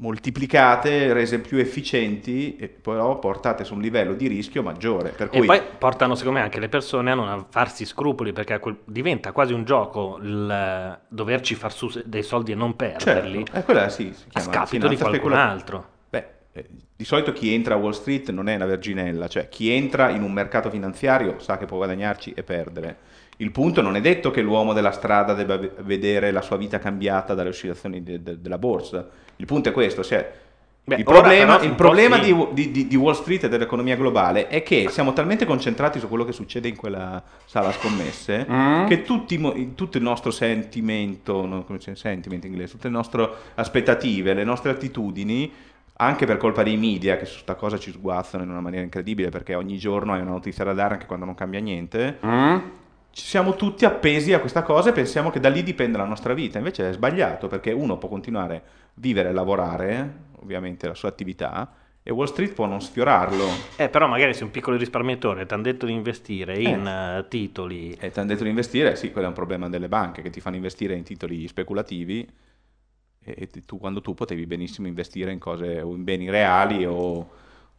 [0.00, 5.38] moltiplicate rese più efficienti e però portate su un livello di rischio maggiore per E
[5.38, 9.32] cui poi portano secondo me anche le persone a non farsi scrupoli perché quel- diventa
[9.32, 13.88] quasi un gioco il doverci far su dei soldi e non perderli certo, eh, quella
[13.88, 15.88] sì, si a scapito di qualcun specula- altro.
[16.08, 19.70] Beh, eh, di solito chi entra a Wall Street non è una verginella, cioè chi
[19.70, 22.96] entra in un mercato finanziario sa che può guadagnarci e perdere.
[23.40, 26.78] Il punto non è detto che l'uomo della strada debba ve- vedere la sua vita
[26.78, 29.08] cambiata dalle oscillazioni de- de- della borsa.
[29.36, 30.30] Il punto è questo, cioè,
[30.84, 32.34] Beh, il problema, però il problema sì.
[32.52, 36.24] di, di- di- Wall Street e dell'economia globale è che siamo talmente concentrati su quello
[36.24, 38.86] che succede in quella sala scommesse Mm.
[38.86, 42.94] che tutti, tutto il nostro sentimento, no, come si dice, sentiment in inglese, tutte le
[42.94, 45.50] nostre aspettative, le nostre attitudini,
[45.96, 49.28] anche per colpa dei media che su sta cosa ci sguazzano in una maniera incredibile
[49.28, 52.56] perché ogni giorno hai una notizia da dare anche quando non cambia niente, Mm?
[53.12, 56.34] Ci siamo tutti appesi a questa cosa e pensiamo che da lì dipende la nostra
[56.34, 56.58] vita.
[56.58, 58.62] Invece è sbagliato perché uno può continuare a
[58.94, 63.44] vivere e lavorare, ovviamente la sua attività, e Wall Street può non sfiorarlo.
[63.76, 67.92] Eh, però magari sei un piccolo risparmiatore, ti hanno detto di investire in eh, titoli.
[67.98, 70.40] E ti hanno detto di investire, sì, quello è un problema delle banche che ti
[70.40, 72.28] fanno investire in titoli speculativi e
[73.22, 77.30] e tu, quando tu potevi benissimo investire in cose o in beni reali o,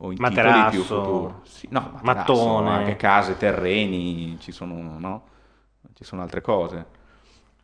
[0.03, 1.33] o in Materasso, più futuri.
[1.43, 2.69] Sì, no, materasso, mattone.
[2.69, 5.23] anche case, terreni, ci sono, no?
[5.93, 6.99] ci sono altre cose.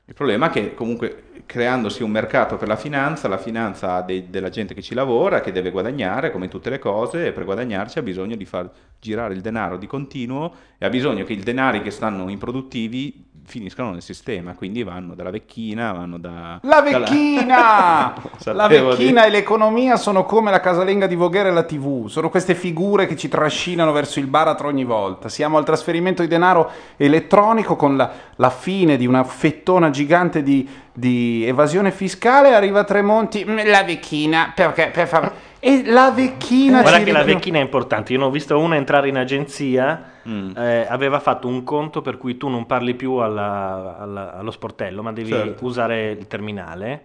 [0.05, 4.29] Il problema è che comunque creandosi un mercato per la finanza, la finanza ha dei-
[4.29, 7.99] della gente che ci lavora, che deve guadagnare come tutte le cose e per guadagnarci
[7.99, 11.81] ha bisogno di far girare il denaro di continuo e ha bisogno che i denari
[11.81, 16.59] che stanno improduttivi finiscano nel sistema, quindi vanno dalla vecchina, vanno da...
[16.63, 18.13] La dalla- vecchina!
[18.43, 22.07] la Sapevo vecchina di- e l'economia sono come la casalenga di Voghera e la TV,
[22.07, 25.29] sono queste figure che ci trascinano verso il baratro ogni volta.
[25.29, 30.67] Siamo al trasferimento di denaro elettronico con la, la fine di una fettona gigante di,
[30.91, 32.53] di evasione fiscale.
[32.53, 35.33] Arriva Tremonti, "Mm, la vecchina, perché per far...
[35.59, 38.13] E la vecchina Guarda che la vecchina è importante.
[38.13, 40.55] Io ne ho visto una entrare in agenzia, Mm.
[40.57, 45.01] eh, aveva fatto un conto per cui tu non parli più alla- alla- allo sportello,
[45.01, 45.65] ma devi Certo.
[45.65, 47.03] usare il terminale.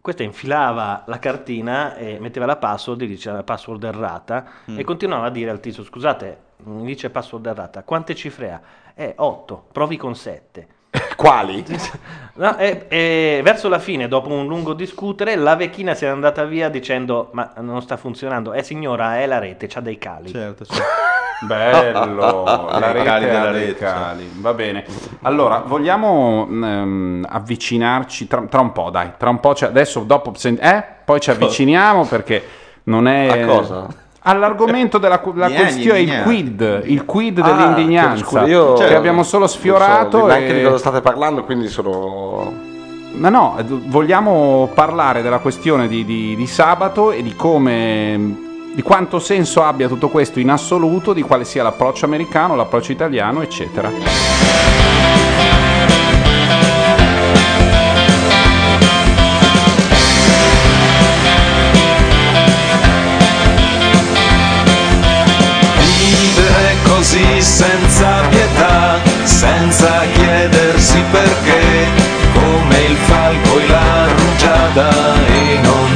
[0.00, 4.78] Questa infilava la cartina e metteva la password, e diceva la password errata Mm.
[4.78, 8.60] e continuava a dire al tizio, scusate, mi dice password errata, quante cifre ha?
[8.94, 10.66] Eh, 8, provi con 7.
[11.16, 11.64] Quali?
[12.34, 16.44] No, e, e verso la fine, dopo un lungo discutere, la vecchina si è andata
[16.44, 18.52] via dicendo: Ma non sta funzionando.
[18.52, 20.30] Eh, signora, è la rete, c'ha dei cali.
[20.30, 20.82] Certo, certo.
[21.46, 22.44] Bello,
[22.78, 24.30] la rete cali ha della dei rete, cali.
[24.36, 24.84] Va bene.
[25.22, 29.54] Allora, vogliamo ehm, avvicinarci tra, tra un po', dai, tra un po'.
[29.54, 32.44] ci- adesso, dopo, sen- eh, poi ci avviciniamo perché
[32.84, 33.42] non è...
[33.42, 33.86] A cosa?
[34.24, 36.24] All'argomento della la Gli questione, il indignati.
[36.28, 40.26] quid, il quid Ah, dell'indignanza, scusa, io- che abbiamo solo non so sfiorato.
[40.26, 42.52] neanche di cosa state parlando, quindi sono...
[43.14, 48.50] Ma no, eh, vogliamo parlare della questione di, di- di sabato e di come.
[48.74, 53.42] di quanto senso abbia tutto questo in assoluto, di quale sia l'approccio americano, l'approccio italiano,
[53.42, 53.90] eccetera.
[67.12, 71.86] Così senza pietà, senza chiedersi perché,
[72.32, 75.91] come il falco e la rugiada e non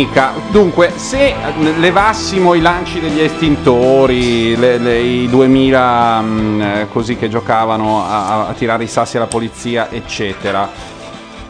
[0.00, 0.32] Economica.
[0.50, 1.34] Dunque, se
[1.78, 8.46] levassimo i lanci degli estintori, le- le- i 2000 mh, eh, così che giocavano a,
[8.48, 10.68] a tirare i sassi alla polizia, eccetera,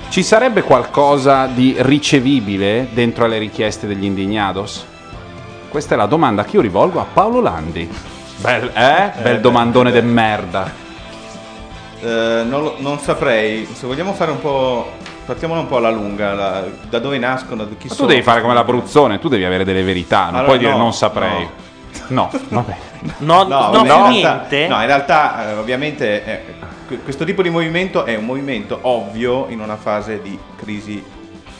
[0.08, 4.84] ci sarebbe qualcosa di ricevibile dentro alle richieste degli indignados?
[5.68, 7.88] Questa è la domanda che io rivolgo a Paolo Landi.
[8.36, 9.12] Bel, eh?
[9.22, 10.70] Bel domandone de merda.
[12.00, 15.00] Eh, non, non saprei, se vogliamo fare un po'...
[15.24, 18.08] Partiamo un po' alla lunga, la- da dove nascono, chi Ma tu sono.
[18.08, 20.92] devi fare come l'Abruzzone, tu devi avere delle verità, non Allora, puoi dire no, non
[20.92, 21.48] saprei.
[22.08, 22.76] No, vabbè.
[23.18, 24.66] No, no, in realtà- niente.
[24.68, 26.40] no, in realtà eh, ovviamente eh,
[26.88, 31.02] que- questo tipo di movimento è un movimento ovvio in una fase di crisi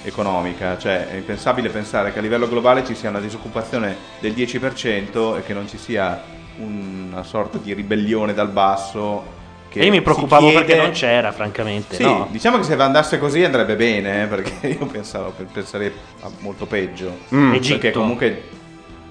[0.05, 5.37] economica, cioè è impensabile pensare che a livello globale ci sia una disoccupazione del 10%
[5.39, 6.21] e che non ci sia
[6.59, 9.41] una sorta di ribellione dal basso.
[9.73, 11.95] Che E io mi preoccupavo chiede- perché non c'era, francamente.
[11.97, 12.29] Sì, no?
[12.31, 17.17] diciamo che se andasse così andrebbe bene, eh, perché io pensavo, penserei a molto peggio.
[17.35, 17.55] Mm.
[17.55, 17.79] Egitto.
[17.79, 18.43] Perché comunque,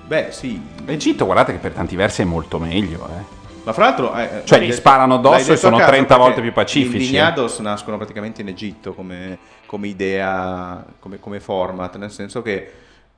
[0.06, 3.08] beh sì, L'Egitto, guardate che per tanti versi è molto meglio.
[3.08, 3.40] Eh.
[3.64, 4.16] ma fra l'altro...
[4.16, 6.90] eh, Cioè, gli detto- sparano addosso e sono a caso 30 perché volte più pacifici,
[6.98, 7.04] Gli eh.
[7.06, 12.72] Indignados nascono praticamente in Egitto come, come idea, come, come format, nel senso che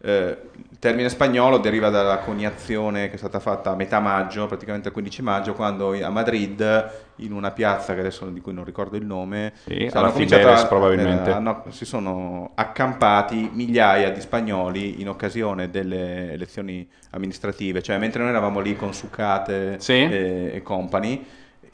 [0.06, 0.38] eh,
[0.70, 4.94] il termine spagnolo deriva dalla coniazione che è stata fatta a metà maggio, praticamente il
[4.94, 9.06] 15 maggio, quando a Madrid, in una piazza che adesso di cui non ricordo il
[9.06, 11.30] nome, Sì, hanno Figueres, a- probabilmente.
[11.30, 18.20] eh, hanno- si sono accampati migliaia di spagnoli in occasione delle elezioni amministrative, cioè mentre
[18.22, 19.94] noi eravamo lì con Sucate Sì.
[19.94, 21.26] e, e company,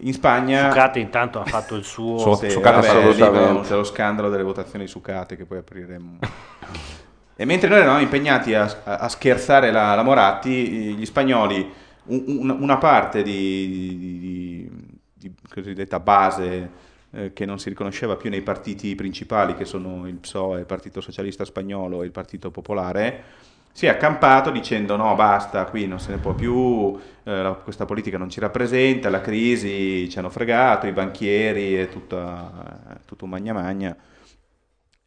[0.01, 0.69] in Spagna...
[0.69, 2.19] Sucate intanto ha fatto il suo...
[2.19, 3.59] Suo- Sì, Sucate vabbè, assolutamente.
[3.61, 6.19] lì c'è lo scandalo delle votazioni Sucate che poi apriremo.
[7.41, 11.71] e mentre noi eravamo impegnati a, a- scherzare la, la Moratti, gli spagnoli,
[12.05, 13.67] un- un- una parte di,
[13.99, 14.69] di-
[15.13, 16.69] di- cosiddetta base
[17.11, 20.99] eh, che non si riconosceva più nei partiti principali, che sono il PSOE, il Partito
[21.01, 23.23] Socialista Spagnolo e il Partito Popolare,
[23.71, 27.85] si è accampato dicendo no basta, qui non se ne può più, eh, la- questa
[27.85, 33.29] politica non ci rappresenta, la crisi ci hanno fregato, i banchieri e tutta, tutto un
[33.31, 33.95] magna magna.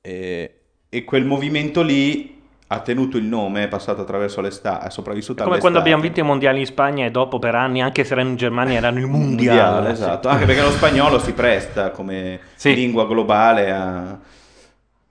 [0.00, 0.61] E,
[0.94, 5.56] e quel movimento lì ha tenuto il nome, è passato attraverso l'estate, è sopravvissuto come
[5.58, 8.36] quando abbiamo vinto i mondiali in Spagna e dopo per anni, anche se erano in
[8.36, 9.70] Germania, erano il mondiale.
[9.70, 10.28] Mondiale, esatto.
[10.28, 12.74] Anche perché lo spagnolo si presta come Sì.
[12.74, 14.18] lingua globale a...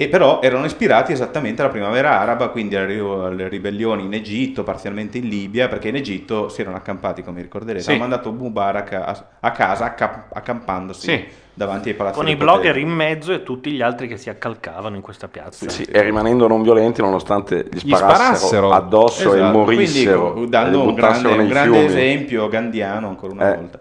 [0.01, 5.27] E però erano ispirati esattamente alla primavera araba, quindi alle, ribellioni in Egitto, parzialmente in
[5.27, 7.83] Libia, perché in Egitto si erano accampati, come ricorderete.
[7.83, 7.91] Sì.
[7.91, 11.23] Hanno mandato Mubarak a, a casa acca- accampandosi Sì.
[11.53, 12.79] davanti ai palazzi Con i blogger potere.
[12.79, 15.69] in mezzo e tutti gli altri che si accalcavano in questa piazza.
[15.69, 18.71] Sì, e rimanendo non violenti nonostante gli Gli sparassero, sparassero.
[18.71, 23.53] addosso e Esatto, morissero Quindi, e dando un grande, un grande esempio gandiano ancora una
[23.53, 23.55] Eh.
[23.55, 23.79] volta.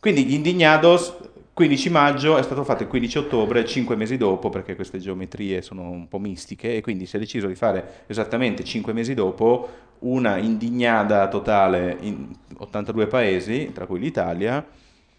[0.00, 1.14] Quindi gli Indignados,
[1.54, 5.88] 15 maggio, è stato fatto il 15 ottobre, 5 mesi dopo, perché queste geometrie sono
[5.88, 9.68] un po' mistiche, e quindi si è deciso di fare esattamente 5 mesi dopo
[10.00, 12.26] una indignada totale in
[12.56, 14.66] 82 paesi, tra cui l'Italia.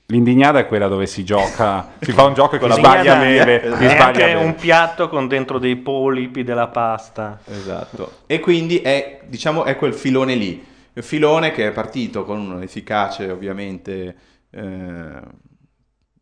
[0.08, 3.18] L'indignata è quella dove si gioca, si fa un gioco e chi Con la sbaglia
[3.18, 3.64] beve.
[3.64, 3.84] Esatto.
[3.84, 4.44] È anche beve.
[4.44, 7.40] un piatto con dentro dei polipi della pasta.
[7.46, 8.18] Esatto.
[8.28, 10.64] E quindi è, diciamo, è quel filone lì.
[10.94, 14.16] Il filone che è partito con un'efficace, ovviamente,
[14.52, 15.20] eh,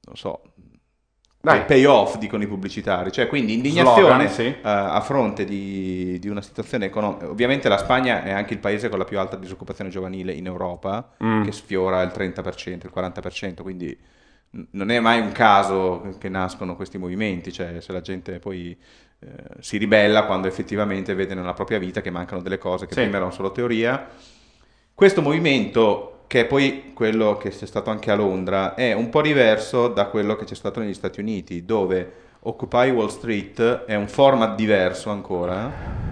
[0.05, 0.41] non so,
[1.39, 1.57] Dai.
[1.59, 3.11] pay- payoff, dicono i pubblicitari.
[3.11, 4.45] Cioè, quindi indignazione Slogan, sì.
[4.45, 7.29] eh, a fronte di, di una situazione economica.
[7.29, 11.11] Ovviamente la Spagna è anche il paese con la più alta disoccupazione giovanile in Europa,
[11.23, 11.43] Mm.
[11.43, 13.97] che sfiora il 30%, il 40%, quindi
[14.51, 18.77] n- non è mai un caso che nascono questi movimenti, cioè se la gente poi
[19.19, 19.27] eh,
[19.59, 23.01] si ribella quando effettivamente vede nella propria vita che mancano delle cose che Sì.
[23.01, 24.07] prima erano solo teoria.
[24.93, 29.21] Questo movimento, che è poi quello che c'è stato anche a Londra, è un po'
[29.21, 34.07] diverso da quello che c'è stato negli Stati Uniti, dove Occupy Wall Street è un
[34.07, 35.71] format diverso ancora.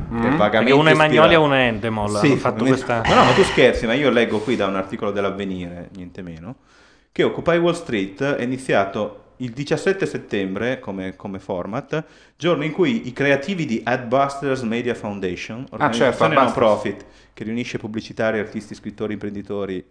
[0.09, 2.17] Vagamente Perché uno è Magnoli ispirato- e uno è Endemol.
[2.17, 3.01] Sì, fatto questa...
[3.01, 6.57] No, no, ma tu scherzi, ma io leggo qui da un articolo dell'Avvenire, niente meno,
[7.11, 12.05] che Occupy Wall Street è iniziato il 17 settembre come, come format,
[12.37, 17.79] giorno in cui i creativi di Adbusters Media Foundation, organizzazione certo, non profit che riunisce
[17.79, 19.83] pubblicitari, artisti, scrittori, imprenditori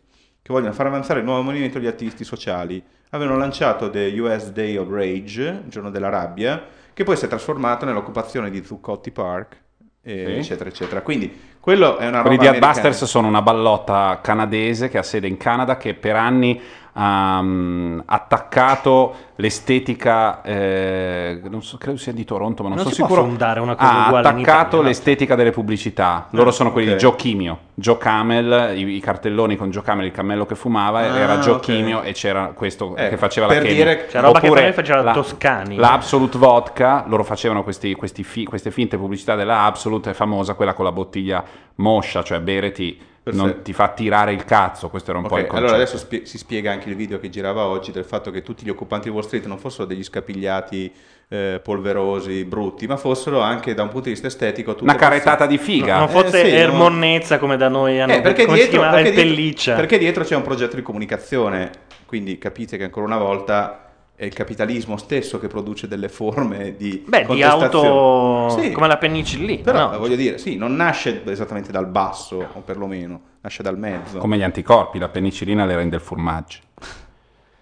[0.43, 4.77] che vogliono far avanzare il nuovo movimento degli attivisti sociali, avevano lanciato The US Day
[4.77, 6.63] of Rage, il giorno della rabbia,
[6.93, 9.59] che poi si è trasformato nell'occupazione di Zuccotti Park,
[10.03, 10.11] Sì.
[10.11, 11.03] eccetera, eccetera.
[11.03, 11.31] Quindi
[11.61, 13.07] quello è una Quelli roba di Adbusters americana.
[13.07, 16.59] sono una ballotta canadese che ha sede in Canada che per anni
[17.03, 22.95] ha mm, attaccato l'estetica, eh, non so, credo sia di Toronto, ma non, Non sono
[22.97, 23.27] si può sicuro.
[23.29, 24.87] fondare una cosa ha uguale in attaccato Italia, no?
[24.89, 26.27] l'estetica delle pubblicità.
[26.31, 26.95] Loro Ah, sono quelli ok.
[26.97, 30.99] di Joe Chimio, Joe Camel, i, i cartelloni con Joe Camel, il cammello che fumava,
[30.99, 31.61] Ah, era Joe ok.
[31.61, 33.77] Chimio e c'era questo Ecco, che faceva la per Chemie.
[33.77, 35.77] dire- C'è roba che Oppure per me faceva la- Toscani.
[35.77, 40.53] La Absolute Vodka, loro facevano questi, questi fi- queste finte pubblicità della Absolute, è famosa
[40.53, 41.43] quella con la bottiglia
[41.77, 43.55] moscia, cioè bereti Perfetto.
[43.55, 45.59] non ti fa tirare il cazzo, questo era un po' il concetto.
[45.59, 48.65] allora adesso spie- si spiega anche il video che girava oggi del fatto che tutti
[48.65, 50.93] gli occupanti di Wall Street non fossero degli scapigliati
[51.33, 55.57] eh, polverosi, brutti, ma fossero anche da un punto di vista estetico Una carettata persone-
[55.57, 55.99] di figa.
[55.99, 59.21] Non fosse Eh, sì, ermonnezza come da noi hanno Eh, perché, come dietro, perché, dietro,
[59.23, 59.75] pelliccia.
[59.77, 61.71] perché dietro c'è un progetto di comunicazione,
[62.07, 63.90] quindi capite che ancora una volta
[64.21, 67.89] è il capitalismo stesso che produce delle forme di Beh, di contestazione.
[67.89, 68.71] auto Sì.
[68.71, 69.99] come la penicillina, Però no?
[69.99, 74.19] voglio dire, sì, non nasce esattamente dal basso, o perlomeno, nasce dal mezzo.
[74.19, 76.59] Come gli anticorpi, la penicillina le rende il formaggio.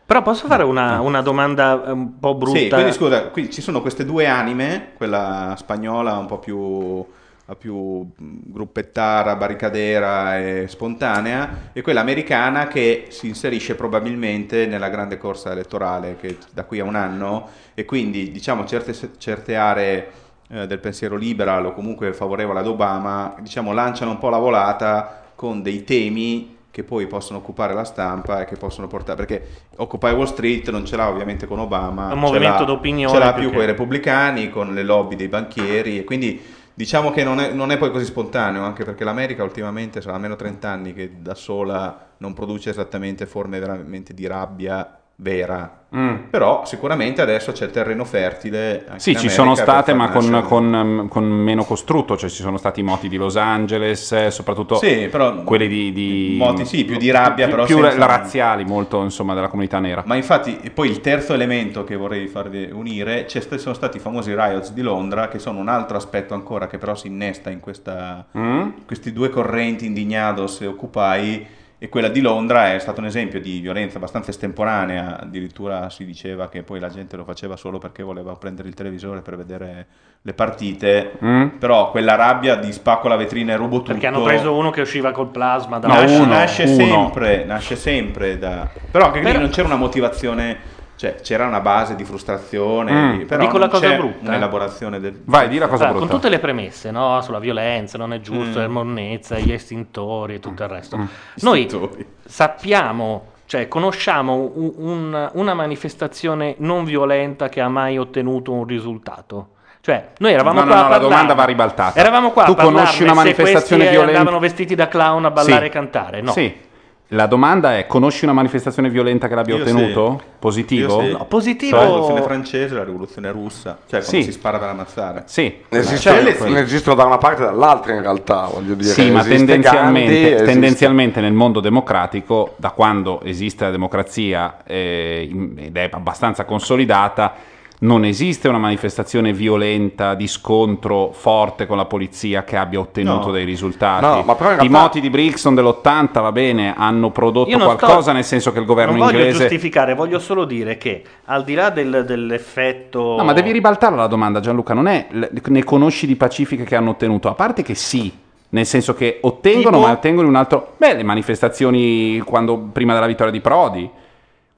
[0.04, 2.58] Però posso fare una, una domanda eh, un po' brutta?
[2.58, 7.06] Sì, quindi scusa, qui ci sono queste due anime, quella spagnola un po' più,
[7.54, 15.52] più gruppettara, barricadera e spontanea, e quella americana che si inserisce probabilmente nella grande corsa
[15.52, 20.10] elettorale che da qui a un anno, e quindi diciamo certe, certe aree
[20.50, 25.22] eh, del pensiero liberal o comunque favorevole ad Obama, diciamo lanciano un po' la volata
[25.34, 29.46] con dei temi che poi possono occupare la stampa e che possono portare perché
[29.76, 33.12] Occupy Wall Street non ce l'ha ovviamente con Obama È un ce movimento l'ha- d'opinione
[33.12, 36.40] ce l'ha più che- con i repubblicani con le lobby dei banchieri e quindi
[36.78, 40.36] diciamo che non è, non è poi così spontaneo anche perché l'America ultimamente sarà almeno
[40.36, 46.24] 30 anni che da sola non produce esattamente forme veramente di rabbia vera Mm.
[46.28, 50.70] però sicuramente adesso c'è il terreno fertile Sì, ci America sono state, ma con, con,
[50.74, 54.74] um, con meno costrutto, cioè ci sono stati i moti di Los Angeles, eh, soprattutto
[54.76, 58.64] Sì, però- quelli di, di- Moti, sì, più di rabbia, più- però più senza- razziali,
[58.66, 60.02] molto insomma della comunità nera.
[60.04, 63.24] Ma infatti, e poi il terzo elemento che vorrei farvi unire,
[63.56, 66.94] sono stati i famosi riots di Londra, che sono un altro aspetto ancora che però
[66.94, 68.68] si innesta in questa, Mm?
[68.84, 71.46] questi due correnti indignados e Occupy,
[71.80, 76.48] e quella di Londra è stato un esempio di violenza abbastanza estemporanea, addirittura si diceva
[76.48, 79.86] che poi la gente lo faceva solo perché voleva prendere il televisore per vedere
[80.22, 81.46] le partite, Mm?
[81.58, 83.92] però quella rabbia di spacco la vetrina e rubo tutto...
[83.92, 86.74] Perché hanno preso uno che usciva col plasma da nasce, uno, nasce uno.
[86.74, 88.68] sempre, nasce sempre da...
[88.90, 90.56] Però anche lì Però- non c'era una motivazione,
[90.98, 93.26] cioè c'era una base di frustrazione, Mm.
[93.26, 94.28] però Dico la cosa c'è brutta, eh.
[94.28, 95.20] un'elaborazione del...
[95.24, 96.06] Vai, di la cosa Ah, brutta.
[96.06, 97.20] con tutte le premesse, no?
[97.22, 98.62] Sulla violenza, non è giusto, Mm.
[98.64, 100.96] è monnezza, gli estintori e tutto il resto.
[100.98, 101.04] Mm.
[101.42, 102.06] Noi Estintori.
[102.26, 109.50] sappiamo, cioè conosciamo un- un- una manifestazione non violenta che ha mai ottenuto un risultato.
[109.80, 111.98] Cioè, noi eravamo No, no, qua no, a la domanda va ribaltata.
[111.98, 114.18] Eravamo qua Tu conosci una se manifestazione questi violenta?
[114.18, 115.66] andavano vestiti da clown a ballare Sì.
[115.66, 116.20] e cantare.
[116.20, 116.32] No.
[116.32, 116.66] Sì.
[117.12, 120.16] La domanda è: conosci una manifestazione violenta che l'abbia Io ottenuto?
[120.20, 120.26] sì.
[120.38, 121.00] Positivo?
[121.00, 121.12] Io sì.
[121.12, 121.76] No, positivo.
[121.76, 124.22] Cioè, la rivoluzione francese, la rivoluzione russa, cioè quando Sì.
[124.24, 125.22] si spara per ammazzare.
[125.24, 125.54] Sì.
[125.70, 126.08] Ne sì.
[126.50, 128.90] ne esistono da una parte e dall'altra in realtà, voglio dire.
[128.90, 134.58] Sì, ma Esiste tendenzialmente, Gandhi, esiste- tendenzialmente nel mondo democratico, da quando esiste la democrazia
[134.66, 137.32] eh, ed è abbastanza consolidata,
[137.80, 143.32] non esiste una manifestazione violenta di scontro forte con la polizia che abbia ottenuto No.
[143.32, 144.04] dei risultati.
[144.04, 147.60] No, ma però in I realtà- moti di Brixton dell'80, va bene, hanno prodotto non
[147.60, 149.38] sto- qualcosa, nel senso che il governo non voglio inglese...
[149.38, 153.16] giustificare, voglio solo dire che al di là del- dell'effetto...
[153.16, 154.74] No, ma devi ribaltare la domanda, Gianluca.
[154.74, 157.28] Non è ne conosci di pacifiche che hanno ottenuto?
[157.28, 158.12] A parte che sì,
[158.50, 159.86] nel senso che ottengono, Tipo?
[159.86, 160.72] ma ottengono un altro.
[160.78, 163.88] Beh, le manifestazioni quando, prima della vittoria di Prodi.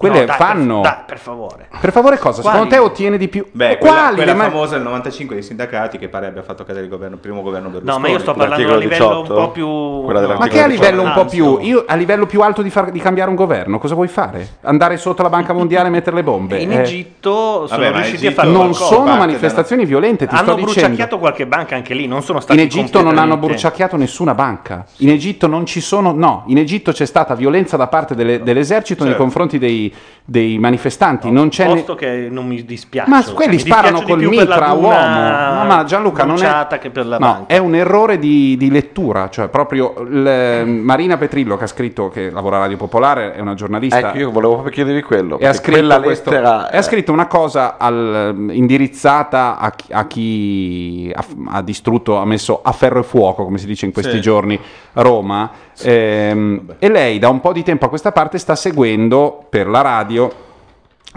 [0.01, 0.81] Quelle No, dai, fanno.
[0.81, 1.69] Per, dai, per favore.
[1.79, 2.41] Per favore, cosa?
[2.41, 2.57] Quali?
[2.57, 3.45] Secondo te ottiene di più?
[3.53, 4.15] Beh, quella, Quali?
[4.17, 7.21] quella ma- famosa del 95 dei sindacati che pare abbia fatto cadere il, governo, il
[7.21, 7.93] primo governo Berlusconi.
[8.03, 9.35] No, ma io sto parlando a livello 18?
[9.35, 9.67] un po' più...
[9.69, 10.37] No.
[10.39, 11.59] Ma che a livello un po' più.
[11.61, 14.49] Io a livello più alto di, far- di cambiare un governo, cosa vuoi fare?
[14.63, 16.57] Andare sotto la Banca Mondiale e mettere le bombe?
[16.61, 20.45] In Eh, Egitto sono Vabbè, riusciti Egitto- a fare non sono manifestazioni violente, ti Hanno
[20.45, 20.73] sto dicendo.
[20.73, 24.87] bruciacchiato qualche banca anche lì, non sono stati In Egitto non hanno bruciacchiato nessuna banca.
[24.99, 26.13] In Egitto non ci sono.
[26.13, 29.25] No, in Egitto c'è stata violenza da parte delle- dell'esercito nei Certo.
[29.27, 29.90] confronti dei,
[30.25, 31.29] dei manifestanti.
[31.31, 31.67] non c'è.
[31.67, 33.11] ne- Posto che non mi dispiace.
[33.11, 34.91] Ma cioè, quelli mi sparano col mitra uomo.
[34.93, 36.79] No, ma Gianluca non è.
[36.79, 37.47] che per la no, banca.
[37.55, 39.29] è un errore di, di lettura.
[39.29, 43.55] Cioè, proprio il- Marina Petrillo, che ha scritto, che lavora a Radio Popolare, è una
[43.55, 43.99] giornalista.
[43.99, 45.39] Ecco, io volevo proprio chiedervi quello.
[45.39, 50.07] E ha, scritto questo- lettera e ha scritto una cosa al- indirizzata a chi, a
[50.07, 51.25] chi ha,
[51.57, 54.21] ha distrutto, ha messo a ferro e fuoco, come si dice in questi Sì.
[54.21, 54.59] giorni,
[54.95, 55.51] Roma.
[55.83, 59.81] Ehm, e lei da un po' di tempo a questa parte sta seguendo per la
[59.81, 60.31] radio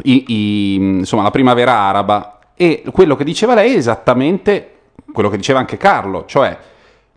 [0.04, 2.40] i- i- insomma, la primavera araba.
[2.56, 4.70] E quello che diceva lei è esattamente
[5.12, 6.56] quello che diceva anche Carlo, cioè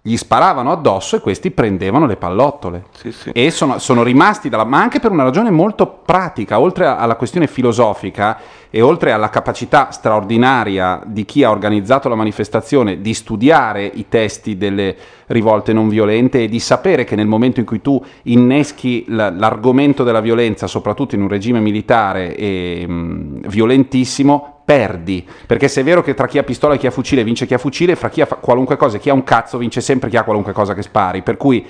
[0.06, 2.84] gli sparavano addosso e questi prendevano le pallottole.
[2.92, 3.30] Sì, sì.
[3.30, 7.48] E sono, sono rimasti, dalla, ma anche per una ragione molto pratica, oltre alla questione
[7.48, 8.38] filosofica
[8.70, 14.56] e oltre alla capacità straordinaria di chi ha organizzato la manifestazione di studiare i testi
[14.56, 14.94] delle
[15.26, 20.20] rivolte non violente e di sapere che nel momento in cui tu inneschi l'argomento della
[20.20, 25.26] violenza, soprattutto in un regime militare e, mh, violentissimo, perdi.
[25.46, 27.54] Perché se è vero che tra chi ha pistola e chi ha fucile vince chi
[27.54, 30.10] ha fucile, fra chi ha fa- qualunque cosa e chi ha un cazzo vince sempre
[30.10, 31.22] chi ha qualunque cosa che spari.
[31.22, 31.64] Per cui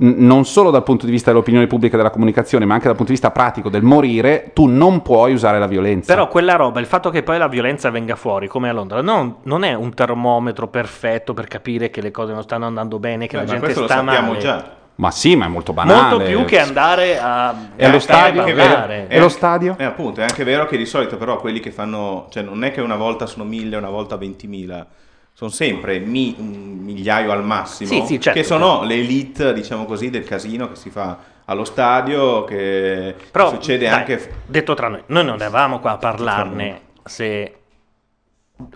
[0.00, 3.10] non solo dal punto di vista dell'opinione pubblica e della comunicazione, ma anche dal punto
[3.12, 6.14] di vista pratico del morire, tu non puoi usare la violenza.
[6.14, 9.38] Però quella roba, il fatto che poi la violenza venga fuori, come a Londra, non,
[9.42, 13.34] non è un termometro perfetto per capire che le cose non stanno andando bene, che
[13.34, 14.38] Eh, la ma gente questo lo sta sappiamo male.
[14.38, 14.76] già.
[14.98, 16.16] Ma sì, ma è molto banale.
[16.16, 17.54] Molto più che andare a...
[17.76, 18.42] E allo a stadio?
[18.42, 19.06] ballare.
[19.08, 19.76] E lo stadio?
[19.78, 22.72] Eh, appunto, è anche vero che di solito però quelli che fanno, cioè non è
[22.72, 24.84] che una volta sono mille, una volta ventimila,
[25.32, 28.40] sono sempre mi- un migliaio al massimo, Sì, sì, certo.
[28.40, 33.50] che sono le elite, diciamo così, del casino che si fa allo stadio, che Però,
[33.50, 34.32] succede dai, anche...
[34.46, 37.57] Detto tra noi, noi non eravamo qua a parlarne se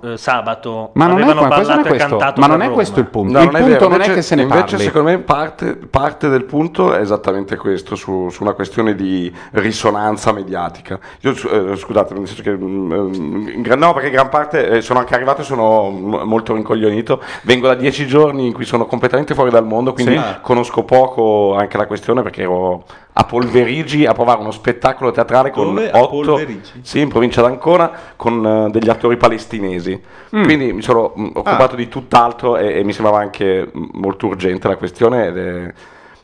[0.04, 2.74] eh, sabato Ma non è, avevano non ballato è e cantato ma non è Roma.
[2.76, 3.32] questo il punto.
[3.32, 4.84] No, il non è punto vero, non è invece- che se ne invece parli.
[4.84, 10.32] secondo me parte, parte del punto è esattamente questo, su, su una questione di risonanza
[10.32, 10.98] mediatica.
[11.22, 15.00] Io, eh, scusate, nel senso che mm, in gran- no, perché gran parte eh, sono
[15.00, 17.20] anche arrivato e sono molto rincoglionito.
[17.42, 20.22] Vengo da dieci giorni in cui sono completamente fuori dal mondo, quindi Sì.
[20.42, 25.74] conosco poco anche la questione perché ero a Polverigi a provare uno spettacolo teatrale con
[25.74, 25.90] Dove?
[25.92, 26.40] Otto
[26.80, 30.00] sì, in provincia d'Ancona con eh, degli attori palestinesi.
[30.34, 30.42] Mm.
[30.44, 34.68] Quindi mi sono mm, occupato di tutt'altro e, e mi sembrava anche mm, molto urgente
[34.68, 35.26] la questione.
[35.26, 35.72] ed è-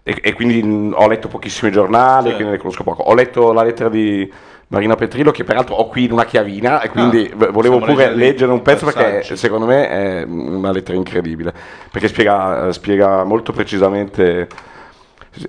[0.03, 2.37] e, e quindi mm, ho letto pochissimi giornali, Certo.
[2.37, 3.03] quindi ne conosco poco.
[3.03, 4.31] Ho letto la lettera di
[4.69, 8.51] Marina Petrillo, che peraltro ho qui in una chiavina, e quindi Ah, volevo pure leggere
[8.51, 9.37] un pezzo perché passaggi.
[9.37, 11.53] secondo me è una lettera incredibile.
[11.91, 14.49] Perché spiega, spiega molto precisamente.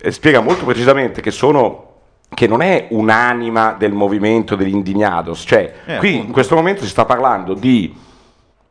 [0.01, 1.86] Eh, Spiega molto precisamente che sono
[2.32, 6.27] che non è un'anima del movimento degli indignados, cioè Eh, qui appunto.
[6.27, 7.91] in questo momento si sta parlando di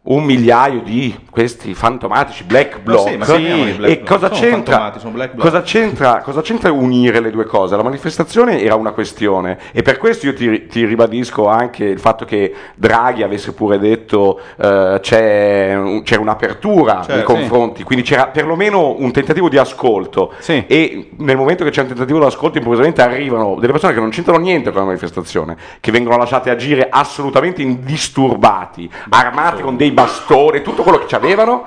[0.01, 4.93] un migliaio di questi fantomatici black bloc sì, ma chiamiamoli black e cosa c'entra,
[5.37, 7.77] cosa, c'entra, cosa c'entra unire le due cose?
[7.77, 12.25] La manifestazione era una questione e per questo io ti, ti ribadisco anche il fatto
[12.25, 17.25] che Draghi avesse pure detto eh, c'è, c'è un'apertura nei Certo.
[17.33, 20.65] confronti, quindi c'era perlomeno un tentativo di ascolto Sì.
[20.67, 24.09] e nel momento che c'è un tentativo di ascolto improvvisamente arrivano delle persone che non
[24.11, 30.63] c'entrano niente con la manifestazione, che vengono lasciate agire assolutamente indisturbati, armati con dei bastoni,
[30.63, 31.65] tutto quello che ci avevano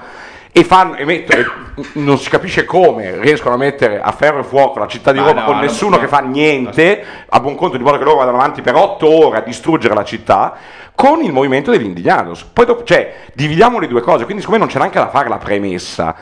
[0.53, 1.45] e, fanno, e mettono- e
[1.93, 5.28] non si capisce come riescono a mettere a ferro e fuoco la città di Ma
[5.28, 6.01] Roma no, con no, nessuno no.
[6.01, 9.38] che fa niente, a buon conto di modo che loro vadano avanti per otto ore
[9.38, 10.55] a distruggere la città
[10.93, 12.43] con il movimento degli indignados.
[12.43, 15.38] Poi dopo, cioè, dividiamo le due cose, quindi siccome non c'è neanche da fare la
[15.38, 16.13] premessa,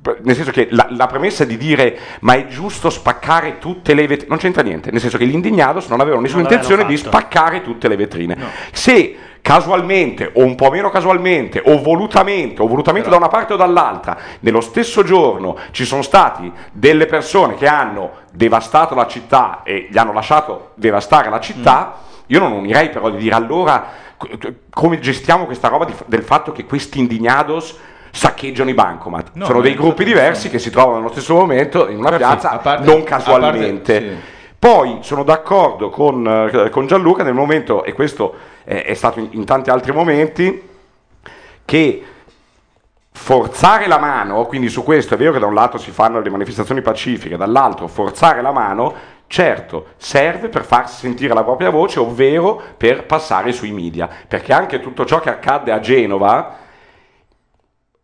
[0.00, 4.06] p- nel senso che la, la premessa di dire ma è giusto spaccare tutte le
[4.06, 6.96] vetrine, non c'entra niente, nel senso che gli indignados non avevano nessuna Non intenzione di
[6.96, 8.36] spaccare tutte le vetrine.
[8.72, 9.16] Se
[9.46, 14.16] casualmente o un po' meno casualmente o volutamente o volutamente da una parte o dall'altra
[14.40, 19.96] nello stesso giorno ci sono stati delle persone che hanno devastato la città e gli
[19.96, 21.94] hanno lasciato devastare la città
[22.26, 23.86] io non unirei però di dire allora
[24.16, 24.28] co-
[24.68, 27.78] come gestiamo questa roba di del fatto che questi indignados
[28.10, 29.30] saccheggiano i bancomat?
[29.34, 32.84] No, sono dei gruppi diversi che si trovano nello stesso momento in una piazza parte-
[32.84, 34.34] non casualmente.
[34.66, 39.28] Poi sono d'accordo con, eh, con Gianluca nel momento, e questo è, è stato in,
[39.30, 40.60] in tanti altri momenti,
[41.64, 42.04] che
[43.12, 46.30] forzare la mano, quindi su questo è vero che da un lato si fanno le
[46.30, 48.92] manifestazioni pacifiche, dall'altro forzare la mano,
[49.28, 54.80] certo, serve per farsi sentire la propria voce, ovvero per passare sui media, perché anche
[54.80, 56.56] tutto ciò che accadde a Genova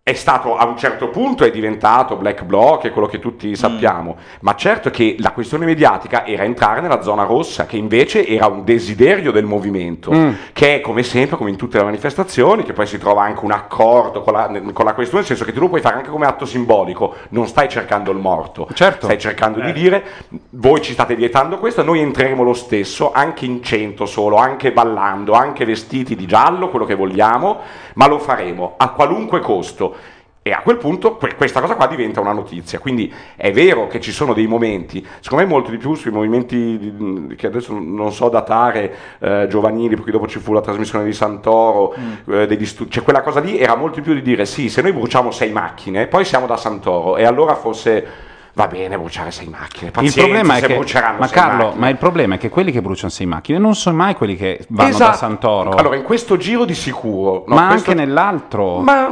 [0.04, 4.16] è stato a un certo punto è diventato black bloc e quello che tutti sappiamo,
[4.40, 8.64] ma certo che la questione mediatica era entrare nella zona rossa, che invece era un
[8.64, 10.10] desiderio del movimento,
[10.52, 13.52] che è come sempre, come in tutte le manifestazioni, che poi si trova anche un
[13.52, 16.26] accordo con la, con la questione, nel senso che tu lo puoi fare anche come
[16.26, 19.04] atto simbolico, non stai cercando il morto, Certo.
[19.04, 20.02] stai cercando di dire
[20.50, 25.34] voi ci state vietando questo, noi entreremo lo stesso, anche in cento solo, anche ballando,
[25.34, 27.60] anche vestiti di giallo, quello che vogliamo,
[27.94, 29.90] ma lo faremo a qualunque costo.
[30.44, 32.80] E a quel punto que- questa cosa qua diventa una notizia.
[32.80, 36.78] Quindi è vero che ci sono dei momenti, secondo me molto di più sui movimenti
[36.78, 41.12] di- che adesso non so datare eh, giovanili, perché dopo ci fu la trasmissione di
[41.12, 41.94] Santoro,
[42.28, 44.82] eh, degli stu- cioè quella cosa lì era molto di più di dire sì, se
[44.82, 49.48] noi bruciamo sei macchine, poi siamo da Santoro e allora forse va bene bruciare sei
[49.48, 49.86] macchine.
[49.86, 50.76] Il Pazienza, problema è che,
[51.18, 51.80] ma Carlo, macchine.
[51.80, 54.64] ma il problema è che quelli che bruciano sei macchine non sono mai quelli che
[54.68, 55.16] vanno da Esatto.
[55.16, 58.80] Santoro, Allora, in questo giro di sicuro, no, ma questo- anche nell'altro.
[58.80, 59.08] Ma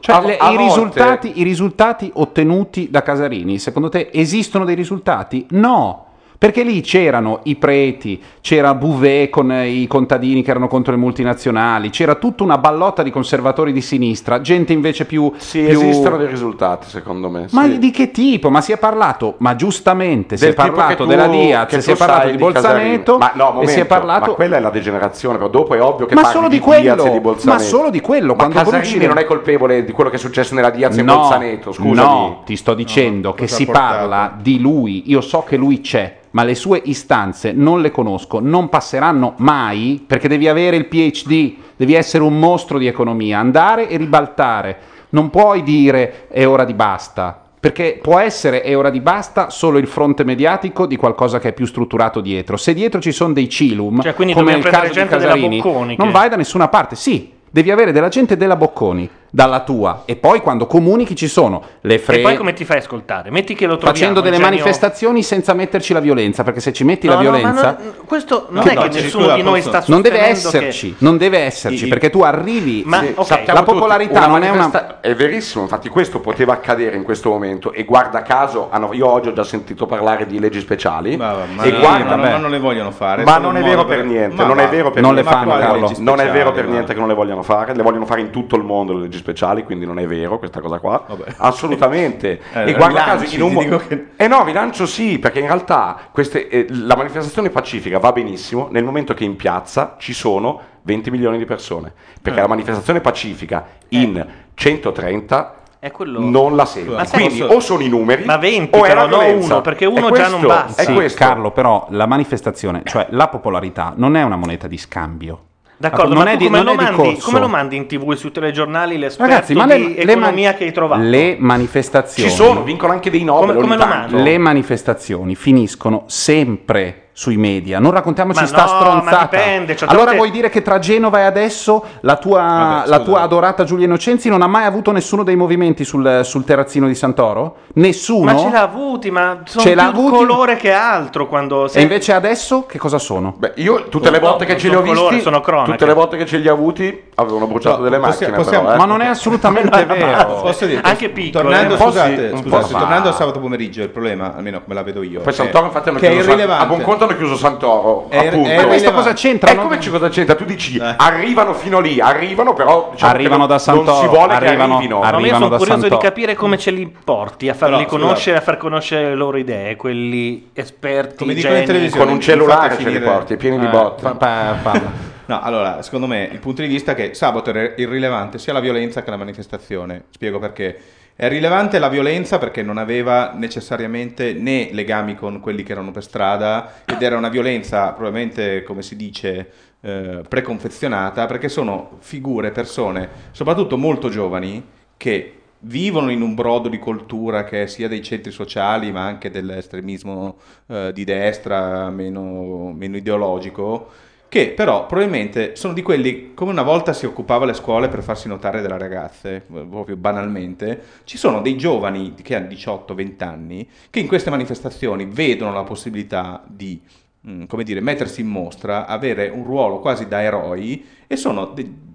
[0.00, 4.64] Cioè, a- le- a i, volte- risultati, i risultati ottenuti da Casarini, secondo te esistono
[4.64, 5.46] dei risultati?
[5.50, 6.04] No.
[6.38, 11.90] Perché lì c'erano i preti, c'era Bouvet con i contadini che erano contro le multinazionali,
[11.90, 15.32] c'era tutta una ballotta di conservatori di sinistra, gente invece più...
[15.36, 17.48] Sì, più- esistono dei risultati, secondo me.
[17.50, 17.78] Ma sì.
[17.78, 18.50] di che tipo?
[18.50, 21.80] Ma si è parlato, ma giustamente, si è Del parlato che tu- della Diaz, che
[21.80, 22.52] si è parlato di Casarini.
[22.52, 24.30] Bolzaneto ma no, e momento, si è parlato...
[24.30, 26.64] ma quella è la degenerazione, però dopo è ovvio che Ma parli solo di Diaz
[26.66, 27.50] quello, e di Bolzaneto.
[27.62, 30.20] ma solo di quello, Ma quando Casarini conosci- non è colpevole di quello che è
[30.20, 31.94] successo nella Diaz e No, Bolzaneto, scusami.
[31.96, 33.86] No, ti sto dicendo che cosa si portato?
[33.96, 38.40] parla di lui, io so che lui c'è, ma le sue istanze non le conosco,
[38.40, 43.88] non passeranno mai perché devi avere il PhD, devi essere un mostro di economia, andare
[43.88, 44.76] e ribaltare.
[45.10, 47.42] Non puoi dire è ora di basta.
[47.60, 51.52] Perché può essere è ora di basta solo il fronte mediatico di qualcosa che è
[51.52, 52.56] più strutturato dietro.
[52.56, 56.28] Se dietro ci sono dei cilum, Cioè, come nel caso di Casarini, Bocconi non vai
[56.28, 56.94] da nessuna parte.
[56.94, 61.62] Sì, devi avere della gente della Bocconi, dalla tua, e poi quando comunichi ci sono
[61.82, 63.30] le E fre- poi come ti fai a ascoltare?
[63.30, 66.84] Metti che lo troviamo facendo delle genio- manifestazioni senza metterci la violenza, perché se ci
[66.84, 69.34] metti No, la no, ma violenza non- questo non No, è no, che nessuno scusa,
[69.36, 72.82] di noi sta non deve sostenendo che- esserci, non deve esserci, I- perché tu arrivi,
[72.86, 73.26] Ma- sì, ok.
[73.26, 77.28] Sappiamo la tutti, popolarità non è una È verissimo, infatti questo poteva accadere in questo
[77.30, 81.34] momento e guarda caso, hanno- io oggi ho già sentito parlare di leggi speciali Ma,
[81.54, 83.24] ma e no, guarda, ma non- le vogliono fare.
[83.24, 85.38] ma non è vero per niente, non è vero per Non le niente.
[85.38, 85.92] fanno, Carlo.
[85.98, 88.30] Non è vero per speciali, niente che non le vogliono fare, le vogliono fare in
[88.30, 91.04] tutto il mondo le leggi speciali, quindi non è vero questa cosa qua.
[91.06, 91.34] Vabbè.
[91.38, 92.40] Assolutamente.
[92.58, 95.96] Eh, e guarda caso in un mo- che- Eh no, rilancio sì, perché in realtà
[96.10, 101.10] queste- eh, la manifestazione pacifica va benissimo nel momento che in piazza ci sono 20
[101.10, 101.92] milioni di persone,
[102.22, 102.42] perché Eh.
[102.42, 106.20] la manifestazione pacifica in 130 È quello...
[106.20, 106.96] non la segue.
[106.96, 110.28] Ma Quindi o sono i numeri Ma 20 o però, no uno, perché uno già
[110.28, 110.82] non questo, basta.
[110.82, 111.18] È Sì, questo.
[111.24, 115.42] Carlo, però la manifestazione, cioè la popolarità, non è una moneta di scambio.
[115.80, 117.76] D'accordo, non ma è tu di- come, non lo è di mandi, come lo mandi
[117.76, 120.72] in tv e sui telegiornali l'esperto Ragazzi, ma le, di le economia man- che hai
[120.72, 121.02] trovato?
[121.02, 124.06] le manifestazioni Ci sono, vincono anche dei Nobel Come- come?
[124.22, 129.10] Le manifestazioni finiscono sempre sui media, non raccontiamoci Ma sta no, stronzata.
[129.16, 133.00] ma dipende, certe allora vuoi dire che tra Genova e adesso la tua, Vabbè, la
[133.00, 136.94] tua adorata Giulia Innocenzi non ha mai avuto nessuno dei movimenti sul, sul terrazzino di
[136.94, 137.56] Santoro?
[137.74, 138.32] Nessuno?
[138.32, 140.16] Ma ce l'ha avuti, ma sono Ce più avuti?
[140.16, 141.82] colore che altro quando E sei...
[141.82, 143.34] invece adesso che cosa sono?
[143.36, 145.40] Beh, io tutte le No, volte che non ce li ho sono colore, visti, sono
[145.40, 145.70] cronache.
[145.72, 148.36] tutte le volte che ce li ho avuti, avevano bruciato No, delle possiamo- macchine.
[148.44, 148.78] possiamo- però, eh.
[148.78, 150.34] Ma non è assolutamente vero.
[150.40, 154.62] Posso dire, Anche piccole, tornando, po' scusate, scusate, tornando al sabato pomeriggio, il problema, almeno
[154.62, 156.62] come la vedo io, Poi è- Santoro che è San- irrilevante.
[156.62, 158.36] a buon conto hanno chiuso Santoro, È- è appunto.
[158.48, 158.92] Ma questo irrilevante.
[158.96, 159.50] cosa c'entra?
[159.50, 159.62] E No?
[159.62, 160.34] come ci cosa c'entra?
[160.34, 160.94] Tu dici Eh.
[160.96, 164.72] arrivano fino lì, arrivano però diciamo Arrivano da non- Santoro, non si vuole arrivano- che
[164.74, 164.98] arrivino.
[165.00, 166.00] Ma io arrivano sono curioso Santoro.
[166.00, 169.36] di capire come ce li porti a farli Però, conoscere, a far conoscere le loro
[169.36, 172.04] idee, quelli esperti, Come dicono in televisione.
[172.04, 174.02] con un cellulare ce li porti, pieni di Eh, botte.
[174.02, 174.80] Pa- pa- pa-
[175.28, 178.60] No, allora, secondo me il punto di vista è che sabato è irrilevante sia la
[178.60, 180.04] violenza che la manifestazione.
[180.10, 180.78] Spiego perché.
[181.20, 186.04] È rilevante la violenza perché non aveva necessariamente né legami con quelli che erano per
[186.04, 189.50] strada ed era una violenza probabilmente, come si dice,
[189.80, 194.64] eh, preconfezionata perché sono figure, persone, soprattutto molto giovani,
[194.96, 199.28] che vivono in un brodo di cultura che è sia dei centri sociali ma anche
[199.28, 200.36] dell'estremismo
[200.68, 203.90] eh, di destra meno, meno ideologico
[204.28, 208.28] che però probabilmente sono di quelli come una volta si occupava le scuole per farsi
[208.28, 214.00] notare dalle ragazze, eh, proprio banalmente, ci sono dei giovani che hanno 18-20 anni che
[214.00, 216.80] in queste manifestazioni vedono la possibilità di
[217.26, 221.86] mm, come dire, mettersi in mostra, avere un ruolo quasi da eroi e sono de-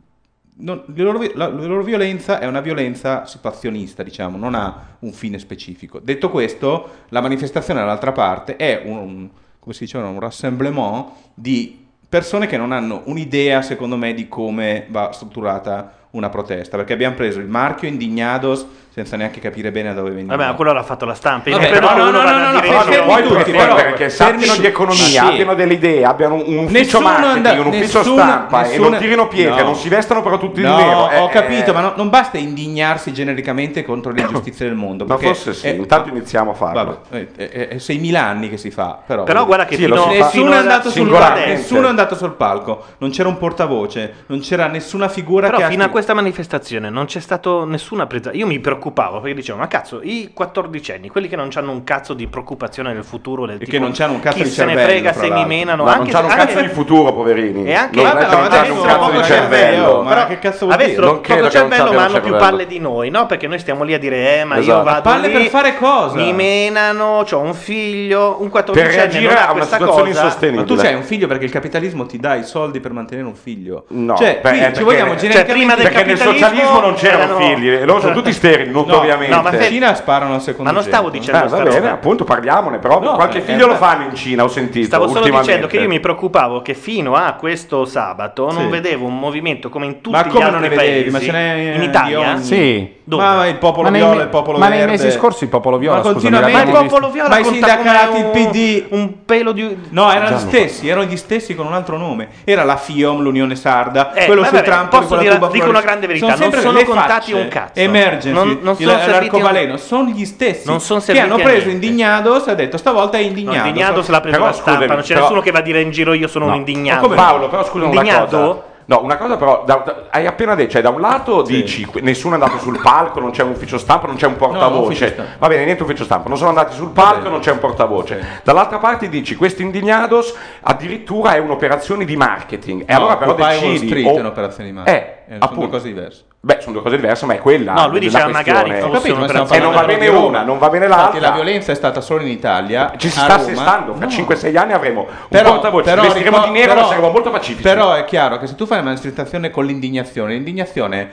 [0.55, 5.11] non- la, loro, la- la loro violenza è una violenza situazionista, diciamo, non ha un
[5.11, 5.99] fine specifico.
[5.99, 9.29] Detto questo, la manifestazione dall'altra parte è un,
[9.59, 11.82] come si diceva, un rassemblement di
[12.13, 17.15] persone che non hanno un'idea, secondo me, di come va strutturata una protesta, perché abbiamo
[17.15, 20.35] preso il marchio Indignados senza neanche capire bene da dove veniva.
[20.35, 21.49] Vabbè, ma quello l'ha fatto la stampa.
[21.49, 22.59] Vabbè, credo no, no, no, no, no,
[23.07, 25.17] Poi tutti, però- perché sappino fermi- di economia, Sì.
[25.17, 29.27] abbiano delle idee, abbiano un, ufficio Nessuno marketing, un ufficio nessuno- stampa e non tirino
[29.27, 29.65] pietre, No.
[29.69, 30.97] non si vestano però tutti No, di nero.
[30.99, 35.05] ho eh, capito, eh, ma no- non basta indignarsi genericamente contro le ingiustizie del mondo.
[35.07, 37.01] Ma forse sì, è- intanto iniziamo a farlo.
[37.09, 39.23] Vabbè, è, è- è 6.000 anni che si fa, però.
[39.23, 43.27] Però guarda che Nessuno è, andato sul palco, nessuno è andato sul palco, non c'era
[43.27, 47.05] un portavoce, non c'era nessuna figura Però che ha fino a scritto- questa manifestazione non
[47.05, 48.31] c'è stato nessuna presa.
[48.33, 52.13] Io mi preoccupavo perché dicevo: Ma cazzo, i quattordicenni, quelli che non hanno un cazzo
[52.13, 54.65] di preoccupazione del futuro, del E tipo, che non c'hanno un cazzo chi di se
[54.65, 55.85] ne frega se mi menano.
[55.85, 57.63] Ma anche, non c'hanno un anche- cazzo di futuro, poverini.
[57.65, 60.65] E anche non vabbè, non c'hanno un cazzo poco di cervello, ma Però che cazzo
[60.65, 61.35] vuol avessero dire?
[61.37, 63.25] Poco cervello, ma hanno più palle di noi, no?
[63.25, 64.83] Perché noi stiamo lì a dire: Eh, ma io Esatto.
[64.83, 66.17] vado Palle lì, per fare cosa?
[66.17, 70.23] Mi menano, ho un figlio, un Per 14enne reagire a una questa situazione cosa.
[70.23, 70.61] insostenibile.
[70.63, 73.35] Ma tu c'hai un figlio perché il capitalismo ti dà i soldi per mantenere un
[73.35, 73.85] figlio.
[73.89, 77.23] No, cioè, è ci vogliamo cioè, Cioè, prima genericamente del perché nel socialismo non c'erano
[77.23, 79.35] erano- figli, e loro sono tutti sterili, notoriamente.
[79.35, 82.23] no, ma fe- Cina sparano al secondo Ma non stavo dicendo Eh, va bene, appunto
[82.23, 84.85] parliamone, però No, qualche eh, figlio eh, lo fanno in Cina, ho sentito.
[84.85, 88.67] Stavo solo dicendo che io mi preoccupavo che fino a questo sabato non Sì.
[88.67, 90.91] vedevo un movimento come in tutti Ma gli come altri non ne vedevi?
[91.01, 91.09] paesi.
[91.11, 92.37] Ma ce n'è in di Italia?
[92.37, 93.01] Sì.
[93.05, 93.21] Dove?
[93.23, 94.85] Ma il popolo Ma nei viola me- e il popolo ma verde.
[94.85, 97.43] nei mesi scorsi il popolo viola, Ma scusami, continuamente- Ma il popolo viola Ma i
[97.43, 98.83] sindacati, come il PD.
[98.91, 102.29] un pelo di No, erano gli stessi, erano gli stessi con un altro nome.
[102.45, 105.67] Era la FIOM, l'Unione Sarda, Eh, quello ma su vabbè, Trump posso dire- tuba dico
[105.69, 107.79] una grande verità, non sempre sono le contati un cazzo.
[107.79, 111.35] Emergency, Non- non il- sono serviti l'arcobaleno, sono gli stessi Non sono che serviti hanno
[111.39, 111.85] a preso niente.
[111.85, 113.67] Indignados e ha detto stavolta è No, indignato.
[113.67, 115.61] indignato se l'ha preso Però, la stampa, scusami, non c'è però- nessuno che va a
[115.61, 116.51] dire in giro io sono No.
[116.51, 117.07] un indignato.
[117.09, 118.63] Paolo, però scusa una Indignato?
[118.85, 122.01] No, una cosa però, da- da- hai appena detto, cioè da un lato dici que-
[122.01, 125.07] nessuno è andato sul palco, non c'è un ufficio stampa, non c'è un portavoce.
[125.09, 125.31] stampa.
[125.39, 128.21] Va bene, niente ufficio stampa, non sono andati sul palco, non c'è un portavoce.
[128.43, 132.81] Dall'altra parte dici questo indignados addirittura è un'operazione di marketing.
[132.85, 135.01] E No, allora però decidi Street o- è un'operazione di marketing.
[135.03, 135.61] Eh, Eh, sono appunto.
[135.61, 136.23] due cose diverse.
[136.45, 137.71] Beh, sono due cose diverse, ma è quella.
[137.71, 138.59] No, lui la diceva questione.
[138.59, 141.29] magari fosse stiamo E non va bene di una, non va bene Infatti l'altra.
[141.29, 142.91] la violenza è stata solo in Italia.
[142.97, 144.11] Ci si sta assestando, fra No.
[144.11, 147.29] 5-6 anni avremo un Però, portavoce, però, ci vestiremo di ricor- nero, però- saremo molto
[147.31, 147.61] pacifici.
[147.61, 151.09] Però è chiaro che se tu fai una manifestazione con l'indignazione, l'indignazione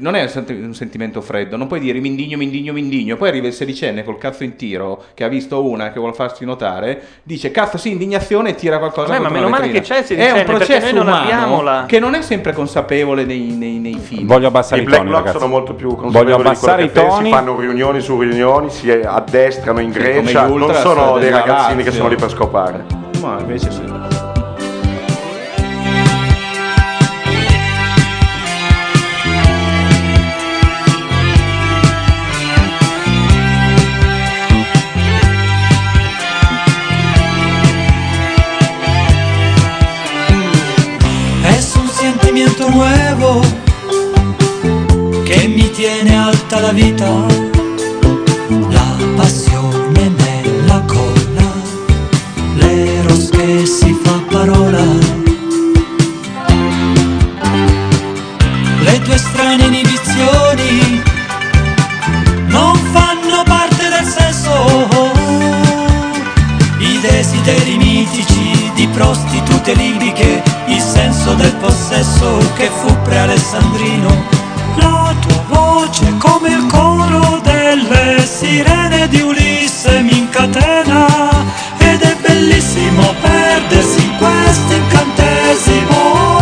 [0.00, 2.80] non è un, senti- un sentimento freddo, non puoi dire mi indigno, mi indigno, mi
[2.80, 3.16] indigno.
[3.16, 6.44] Poi arriva il sedicenne col cazzo in tiro che ha visto una che vuole farsi
[6.44, 9.08] notare, dice cazzo sì, indignazione e tira qualcosa.
[9.12, 11.84] Vabbè, ma meno male che c'è il sedicenne, È un processo noi non umano la-
[11.86, 14.26] che non è sempre consapevole nei, nei, nei film.
[14.26, 15.38] Voglio abbassare I i black toni, ragazzi.
[15.38, 17.30] sono molto più Voglio consapevoli quello abbassare i pensi, toni.
[17.30, 21.90] fanno riunioni su riunioni, si addestrano in Sì, Grecia, gli non sono dei ragazzini che
[21.90, 22.84] sono lì per scopare.
[23.20, 24.17] Ma invece sì.
[42.70, 43.40] Nuevo
[45.24, 47.08] che mi tiene alta la vita,
[48.68, 51.52] la passione nella colla,
[52.54, 54.84] l'eros che si fa parola,
[58.80, 61.02] le tue strane inibizioni
[62.46, 64.52] non fanno parte del sesso,
[66.78, 74.08] i desideri mitici di prostitute libiche, il senso del possesso che fu prealessandrino.
[74.76, 81.06] La tua voce come il coro delle sirene di Ulisse mi incatena
[81.78, 86.37] ed è bellissimo perdersi in questo incantesimo.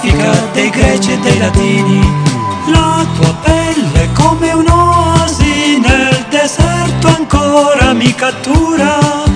[0.00, 2.00] Pornografica dei greci e dei latini,
[2.66, 9.29] la tua pelle come un'oasi nel deserto ancora mi cattura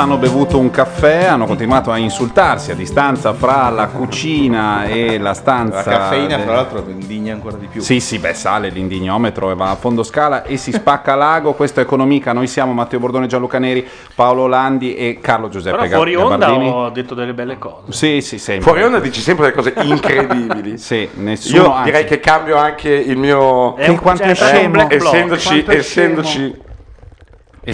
[0.00, 5.34] hanno bevuto un caffè, hanno continuato a insultarsi a distanza fra la cucina e la
[5.34, 5.76] stanza.
[5.76, 7.80] La caffeina, de- fra l'altro, indigna ancora di più.
[7.80, 11.52] Sì, sì, beh, sale l'indignometro e va a fondo scala e si spacca l'ago.
[11.52, 12.32] Questo è Economica.
[12.32, 16.68] Noi siamo Matteo Bordone, Gianluca Neri, Paolo Landi e Carlo Giuseppe Però fuori onda Gabardini.
[16.70, 17.92] ho detto delle belle cose.
[17.92, 18.64] Sì, sì, sempre.
[18.64, 20.78] Fuori onda dici sempre delle cose incredibili.
[20.78, 21.62] sì, nessuno.
[21.62, 23.76] Io direi che cambio anche il mio.
[23.76, 24.88] È un- quanto c'è è scemo.
[24.88, 26.68] essendoci, Quanto è essendoci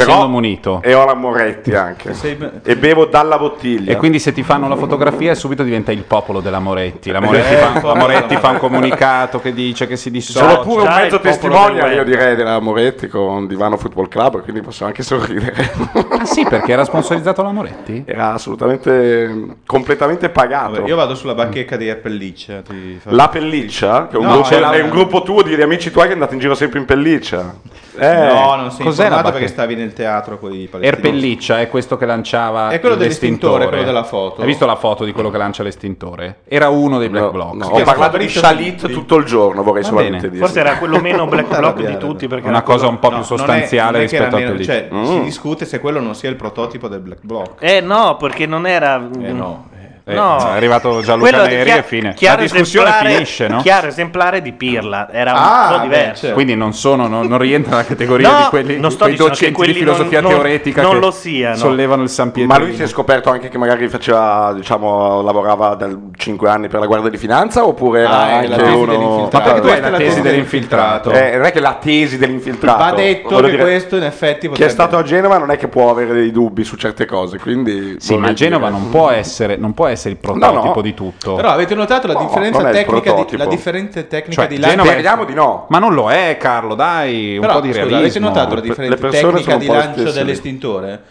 [0.03, 0.81] essendo munito.
[0.83, 3.93] e ho la Moretti anche Sei- e bevo dalla bottiglia.
[3.93, 7.11] E quindi se ti fanno la fotografia subito diventa il popolo della Moretti.
[7.11, 10.49] La Moretti, Eh, fa, il la Moretti fa un comunicato che dice che si dissocia.
[10.49, 14.85] Sono pure un mezzo testimonial, io direi, della Moretti con Divano Football Club, quindi posso
[14.85, 15.73] anche sorridere.
[16.09, 18.03] Ah sì, perché era sponsorizzato la Moretti?
[18.07, 20.73] Era assolutamente, completamente pagato.
[20.73, 22.61] Vabbè, io vado sulla bacheca di Pelliccia.
[22.63, 25.43] Ti fa- La pelliccia, che è un, No, gruppo, c'è la- è un gruppo tuo
[25.43, 27.55] di amici tuoi che è andato in giro sempre in pelliccia.
[27.99, 30.87] Eh, No, non sei cos'è la informato perché stavi nel teatro con i palestinesi.
[31.07, 33.59] Erpelliccia è questo che lanciava È quello l'estintore.
[33.65, 34.41] dell'estintore, quello della foto.
[34.41, 36.41] Hai visto la foto di quello che lancia l'estintore?
[36.47, 37.55] Era uno dei Black no, Bloc.
[37.55, 40.45] no, ho parlato di Shalit tutto il giorno, vorrei Va solamente dire.
[40.45, 43.25] Forse era quello meno black block di tutti perché Una cosa un po' No, più
[43.25, 44.73] sostanziale rispetto a Pelliccia.
[44.73, 47.63] Cioè, si discute se quello non sia il prototipo del Black Block.
[47.63, 48.97] Eh no, perché non era...
[49.21, 49.69] Eh no.
[50.09, 50.39] Eh, no.
[50.39, 52.15] è arrivato Gianluca Quello Neri chia- e fine.
[52.21, 53.61] La discussione esemplare- finisce, no?
[53.61, 56.21] Chiaro esemplare di Pirla, era un Ah, po' beh, diverso.
[56.21, 56.35] certo.
[56.35, 59.15] Quindi non, sono, non, non rientra nella categoria No, di quelli, non di sto che
[59.17, 61.57] docenti di quelli filosofia non- teoretica non che lo siano.
[61.57, 62.53] sollevano il San Pietro.
[62.57, 66.79] Ma lui si è scoperto anche che magari faceva, diciamo, lavorava da 5 anni per
[66.79, 68.93] la Guardia di Finanza oppure era Ah, è anche la tesi uno...
[68.93, 69.37] dell'infiltrato.
[69.39, 71.11] Ma perché tu hai la tesi dell'infiltrato?
[71.11, 72.79] Eh, non è che la tesi dell'infiltrato.
[72.79, 74.71] Va detto che dire, questo in effetti Chi potrebbe...
[74.71, 77.97] è stato a Genova non è che può avere dei dubbi su certe cose, quindi...
[77.99, 80.81] Sì, ma Genova non può, essere, non può essere il prototipo no.
[80.81, 81.35] di tutto.
[81.35, 84.71] Però avete notato la No, differenza tecnica di, la differente tecnica Cioè, di lancio?
[84.77, 85.67] Genova Speriamo di no.
[85.69, 87.99] Ma non lo è, Carlo, dai, un Però, po' di scusa, realismo.
[88.05, 91.03] avete notato la differenza tecnica di lancio dell'estintore?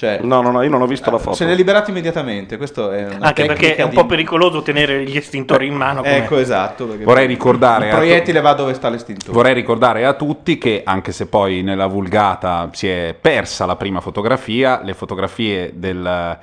[0.00, 1.36] Cioè, No, no, no, io non ho visto la foto.
[1.36, 2.56] se ne è liberato immediatamente.
[2.56, 6.00] Questo è una Anche perché è un di- po' pericoloso tenere gli estintori in mano.
[6.00, 6.86] come- Ecco, esatto.
[6.86, 9.30] perché Vorrei ricordare Il proiettile va dove sta l'estintore.
[9.32, 14.00] Vorrei ricordare a tutti che, anche se poi nella vulgata si è persa la prima
[14.00, 16.38] fotografia, le fotografie del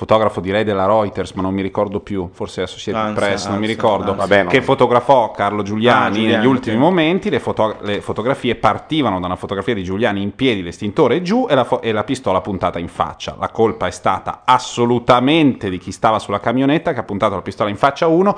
[0.00, 3.66] fotografo direi della Reuters, ma non mi ricordo più, forse Associated Ansa, Press, non mi
[3.66, 4.26] ricordo, Ansa.
[4.26, 4.48] Vabbè, no.
[4.48, 6.80] che fotografò Carlo Giuliani, Ah, Giuliani, negli ultimi ok.
[6.82, 11.46] momenti, le, foto- le fotografie partivano da una fotografia di Giuliani in piedi, l'estintore giù
[11.50, 13.36] e la, fo- e la pistola puntata in faccia.
[13.38, 17.68] La colpa è stata assolutamente di chi stava sulla camionetta che ha puntato la pistola
[17.68, 18.36] in faccia a uno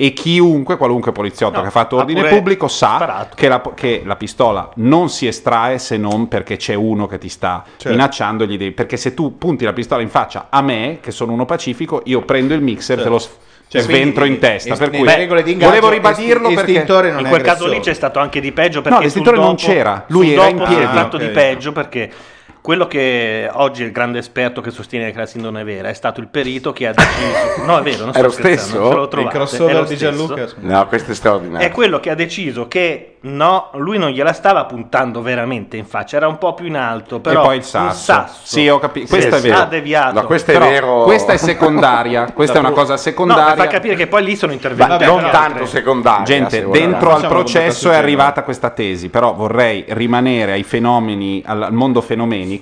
[0.00, 4.02] e chiunque, qualunque poliziotto No, che ha fatto ha ordine pubblico sa che la, che
[4.04, 7.88] la pistola non si estrae se non perché c'è uno che ti sta Certo.
[7.90, 8.46] minacciando.
[8.46, 11.44] Gli devi- perché se tu punti la pistola in faccia a me, che sono uno
[11.46, 13.18] pacifico, io prendo il mixer e te lo
[13.66, 14.70] Cioè, sventro quindi, in testa.
[14.74, 17.80] est- Per cui regole di ingaggio, volevo ribadirlo esti- perché In è quel caso lì
[17.80, 20.84] c'è stato anche di peggio perché No, l'estintore non c'era, lui era dopo in piedi.
[20.84, 22.10] c'è stato Ah, di peggio perché
[22.68, 25.94] quello che oggi è il grande esperto che sostiene che la sindrome è vera è
[25.94, 28.92] stato il perito che ha deciso no è vero non sto È lo stesso?
[28.92, 29.96] lo Il trovate, è crossover di.
[29.96, 30.46] Gianluca.
[30.56, 31.66] No, questo è straordinario.
[31.66, 36.16] è quello che ha deciso che no, lui non gliela stava puntando veramente in faccia,
[36.16, 38.40] era un po' più in alto, però e poi il un sasso.
[38.44, 39.08] Sì, ho capito.
[39.08, 39.48] Questo è sì.
[39.48, 39.60] vero.
[39.60, 40.20] ha deviato.
[40.20, 41.02] No, questo è Però vero.
[41.04, 42.30] Questa è secondaria.
[42.38, 43.44] Questa è una cosa No, secondaria.
[43.54, 46.26] per far capire che poi lì sono intervenuti non altre- tanto secondaria.
[46.26, 51.62] se Gente, dentro al processo è arrivata questa tesi, però vorrei rimanere ai fenomeni, al,
[51.62, 52.57] al mondo fenomenico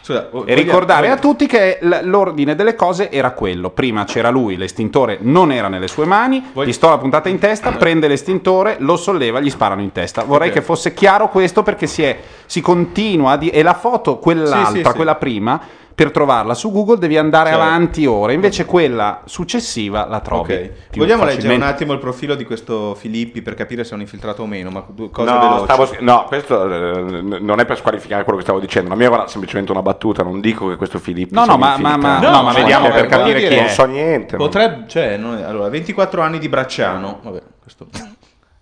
[0.00, 3.70] Scusa, e ricordare a tutti che l'ordine delle cose era quello.
[3.70, 8.06] Prima c'era lui, l'estintore non era nelle sue mani, Voglio- pistola puntata in testa, prende
[8.06, 10.22] l'estintore, lo solleva, gli sparano in testa.
[10.22, 10.54] Vorrei Ok.
[10.54, 13.56] che fosse chiaro questo perché si, è, si continua a dire...
[13.56, 14.92] E la foto, quell'altra, Sì, sì, sì.
[14.94, 15.60] quella prima,
[15.96, 17.64] per trovarla su Google devi andare Certo.
[17.64, 20.52] avanti ora, invece quella successiva la trovi.
[20.52, 20.70] Ok.
[20.90, 21.64] più Vogliamo leggere un facilmente.
[21.64, 24.84] attimo il profilo di questo Filippi per capire se è un infiltrato o meno, ma
[25.10, 27.00] cose No, stavo- no, questo eh,
[27.40, 28.90] non è per squalificare quello che stavo dicendo.
[28.90, 30.22] La mia era semplicemente una battuta.
[30.22, 31.32] Non dico che questo Filippi.
[31.34, 32.36] No, sia no, un ma- ma- ma- infiltrato.
[32.36, 33.60] no, ma vediamo per voglio capire chi è.
[33.60, 34.36] Non so niente.
[34.36, 37.86] Potrebbe, cioè, non è- allora, 24 anni di Bracciano, vabbè, questo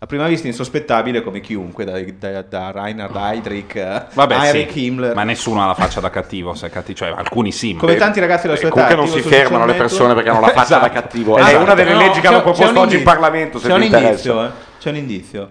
[0.05, 4.84] a prima vista insospettabile come chiunque, da, da, da Reinhard Heydrich a Vabbè, Heinrich sì,
[4.84, 5.14] Himmler.
[5.14, 7.74] ma nessuno ha la faccia da cattivo, se cattivo, cioè alcuni sì.
[7.74, 8.80] Come tanti ragazzi della sua E età.
[8.86, 10.86] comunque non si fermano le persone perché hanno la faccia Esatto.
[10.86, 11.38] da cattivo.
[11.38, 11.52] Esatto.
[11.57, 13.02] È una delle No, leggi che hanno proposto oggi in.
[13.02, 13.59] Parlamento.
[13.59, 14.50] Se C'è un indizio, eh.
[14.78, 15.50] C'è un indizio.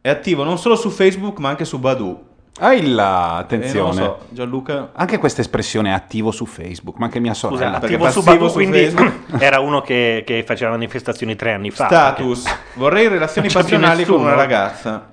[0.00, 2.30] È attivo non solo su Facebook, ma anche su Badu.
[2.60, 3.88] Ah, là, Eh, non attenzione.
[4.00, 4.90] lo so, Gianluca.
[4.92, 7.78] Anche questa espressione è attivo su Facebook, ma anche mia Scusa, sorella.
[7.78, 9.12] perché attivo su su quindi Facebook.
[9.42, 11.86] era uno che, che faceva manifestazioni tre anni fa.
[11.86, 12.44] Status.
[12.74, 15.08] Vorrei relazioni passionali con una ragazza.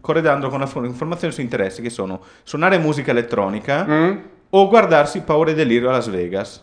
[0.00, 4.16] Corredando con informazioni su interessi che sono suonare musica elettronica Mm?
[4.50, 6.62] o guardarsi Paura e Delirio a Las Vegas.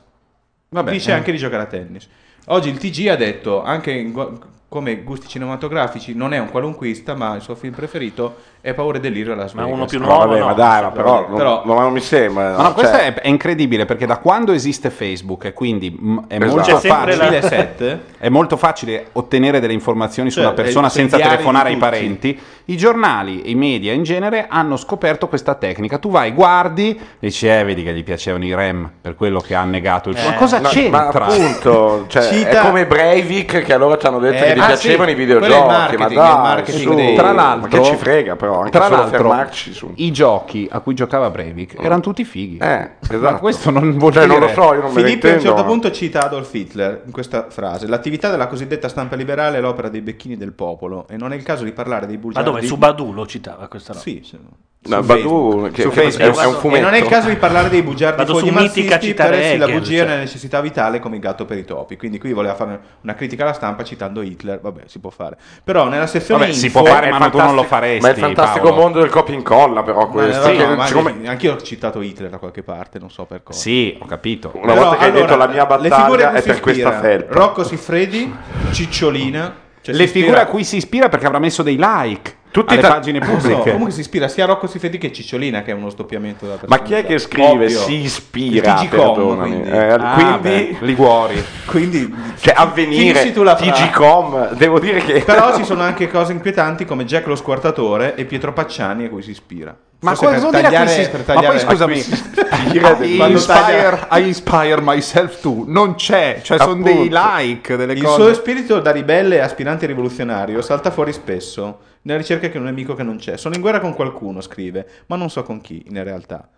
[0.70, 1.14] Vabbè, Dice eh.
[1.16, 2.08] anche di giocare a tennis.
[2.46, 7.36] Oggi il TG ha detto, anche in come gusti cinematografici non è un qualunquista, ma
[7.36, 9.76] il suo film preferito è Paura e Delirio a Las Ma Vegas.
[9.78, 10.46] uno più No, nuovo, vabbè, no.
[10.46, 12.56] ma dai, ma però, non- Però- non, non mi sembra.
[12.58, 15.88] Ma no, questo cioè, è, è incredibile perché da quando esiste Facebook e quindi
[16.28, 16.52] è, Esatto.
[16.56, 20.92] molto la- facile, 2007 è molto facile ottenere delle informazioni su Cioè, una persona eh,
[20.92, 22.40] senza telefonare ai parenti.
[22.66, 25.98] I giornali e i media in genere hanno scoperto questa tecnica.
[25.98, 29.56] Tu vai, guardi, e dici, eh, vedi che gli piacevano i REM per quello che
[29.56, 31.26] ha negato il Ma cosa no, Ma c'entra?
[31.26, 34.66] appunto, cioè, Cita- è come Breivik che allora ci hanno detto Eh, che gli ah,
[34.68, 35.68] piacevano sì, i videogiochi.
[35.68, 36.94] ma dai, su.
[36.94, 39.92] dei- Tra l'altro, ma che ci frega però, anche tra l'altro, su.
[39.96, 42.58] i giochi a cui giocava Breivik erano tutti fighi.
[42.58, 43.20] Eh, esatto.
[43.20, 44.40] Ma questo non vuol Cioè, dire...
[44.40, 47.04] non lo so, io non me Filippo a un certo ma- punto cita Adolf Hitler
[47.06, 51.18] in questa frase: L'attività della cosiddetta stampa liberale è l'opera dei becchini del popolo e
[51.18, 52.50] non è il caso di parlare dei Ma bugiardi.
[52.50, 52.62] dove?
[52.64, 54.04] Su Badu lo citava questa roba.
[54.04, 54.38] Sì, sì.
[54.84, 55.22] No, Su Badu,
[55.52, 55.72] Facebook.
[55.74, 56.40] che- Su che Facebook.
[56.42, 56.80] è un fumetto.
[56.80, 59.30] E non è il caso di parlare dei bugiardi Vado fogli su Mitica marxisti citare
[59.30, 60.06] per essi la bugia è cioè.
[60.06, 61.98] una necessità vitale come il gatto per i topi.
[61.98, 64.60] Quindi qui voleva fare una critica alla stampa citando Hitler.
[64.60, 65.38] Vabbè, si può fare.
[65.64, 68.02] Però nella sezione Vabbè, si info- può fare, ma tu non lo faresti.
[68.02, 68.82] Ma è il fantastico Paolo.
[68.82, 70.48] mondo del copia e incolla, però Ma, questo.
[70.52, 73.60] no, che- no, siccome- anch'io ho citato Hitler da qualche parte, non so per cosa.
[73.60, 74.52] Sì, ho capito.
[74.56, 77.34] una Però, volta che hai allora, detto la mia battaglia è si per questa felpa.
[77.36, 78.34] Rocco Siffredi,
[78.72, 79.56] Cicciolina.
[79.82, 82.82] cioè Le si figure a cui si ispira perché avrà messo dei like Tutti alle
[82.82, 83.70] ta- pagine Non so, pubbliche.
[83.72, 86.82] comunque si ispira sia a Rocco Siffredi che Cicciolina, che è uno stoppiamento della Ma
[86.82, 87.80] chi è che scrive Ovvio.
[87.80, 88.74] si ispira?
[88.74, 89.70] TG.com, quindi.
[89.70, 90.40] Eh, Ah, quindi,
[90.80, 91.44] beh, Liguori.
[91.66, 93.32] Quindi, cioè, avvenire.
[93.32, 98.26] TG.com, devo dire che Però ci sono anche cose inquietanti come Jack lo squartatore e
[98.26, 99.76] Pietro Pacciani a cui si ispira.
[100.02, 101.98] Ma Forse cosa vuol dire a cui tagliare- per Ma poi scusami,
[103.28, 105.64] I inspire, I inspire myself too.
[105.68, 108.16] Non c'è, cioè sono dei like, delle Il cose.
[108.24, 112.96] suo spirito da ribelle e aspirante rivoluzionario salta fuori spesso, nella ricerca che un nemico
[112.96, 113.38] che non c'è.
[113.38, 116.50] Sono in guerra con qualcuno, scrive, ma non so con chi, in realtà.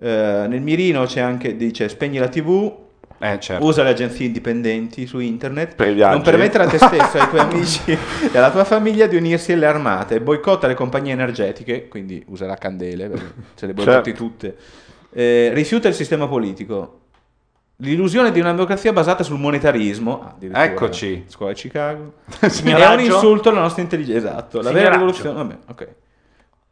[0.00, 2.72] Eh, nel mirino c'è anche, dice, spegni la tv,
[3.18, 3.64] Eh, certo.
[3.64, 5.76] usa le agenzie indipendenti su internet,
[6.10, 9.66] non permettere a te stesso, ai tuoi amici e alla tua famiglia di unirsi alle
[9.66, 14.24] armate, boicotta le compagnie energetiche, quindi userà candele, perché se le boicotti Certo.
[14.24, 14.56] tutte,
[15.16, 16.98] Eh, rifiuta il sistema politico.
[17.78, 21.24] L'illusione di una democrazia basata sul monetarismo, ah, Eccoci.
[21.26, 24.28] scuola di Chicago, è un insulto alla nostra intelligenza.
[24.28, 25.34] Esatto, la vera rivoluzione.
[25.34, 25.88] Vabbè, ok.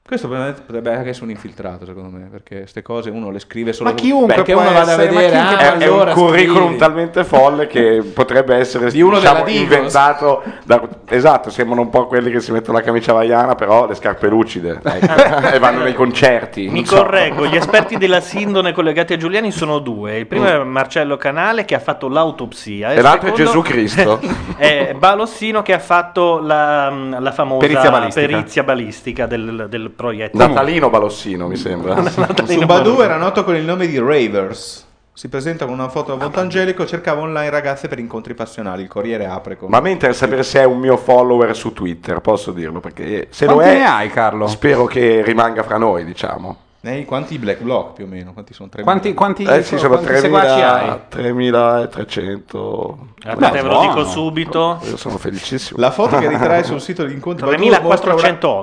[0.05, 3.73] Questo probabilmente potrebbe anche essere un infiltrato, secondo me, perché queste cose uno le scrive
[3.73, 5.37] solo Ma chiunque perché può uno vada a essere, ma vedere.
[5.39, 6.77] chiunque- ah, è, è allora un curriculum scrivi.
[6.79, 12.33] talmente folle che potrebbe essere Di uno diciamo, inventato da- esatto sembrano un po' quelli
[12.33, 16.69] che si mettono la camicia vaiana però le scarpe lucide ecco, e vanno nei concerti
[16.69, 16.97] Mi so.
[16.97, 20.19] correggo, gli esperti della sindone collegati a Giuliani sono due.
[20.19, 22.91] Il primo è Marcello Canale che ha fatto l'autopsia.
[22.93, 24.21] E il l'altro è Gesù Cristo.
[24.57, 28.27] è Balossino che ha fatto la, la famosa Perizia balistica.
[28.27, 30.47] perizia balistica del, del proiettile.
[30.47, 32.03] Natalino Balossino mi sembra
[32.47, 34.87] Su Badu era noto con il nome di Ravers.
[35.15, 38.83] Si presenta con una foto a volto angelico, cercava online ragazze per incontri passionali.
[38.83, 39.69] Il Corriere apre con...
[39.69, 43.29] ma a me interessa sapere se è un mio follower su Twitter posso dirlo perché
[43.31, 44.47] se lo Quanti è ne hai, Carlo?
[44.47, 48.33] spero che rimanga fra noi diciamo Eh, quanti black block più o meno?
[48.33, 48.69] Quanti sono?
[48.75, 48.83] 3.000?
[48.83, 50.99] Quanti, quanti, eh sì sono quanti seguaci hai?
[51.09, 54.81] 3000 3300 Aspetta, Beh, ve lo dico subito.
[54.83, 57.87] io sono felicissimo La foto che ritrae sul sito di incontri Badu 3408.
[57.87, 58.11] mostra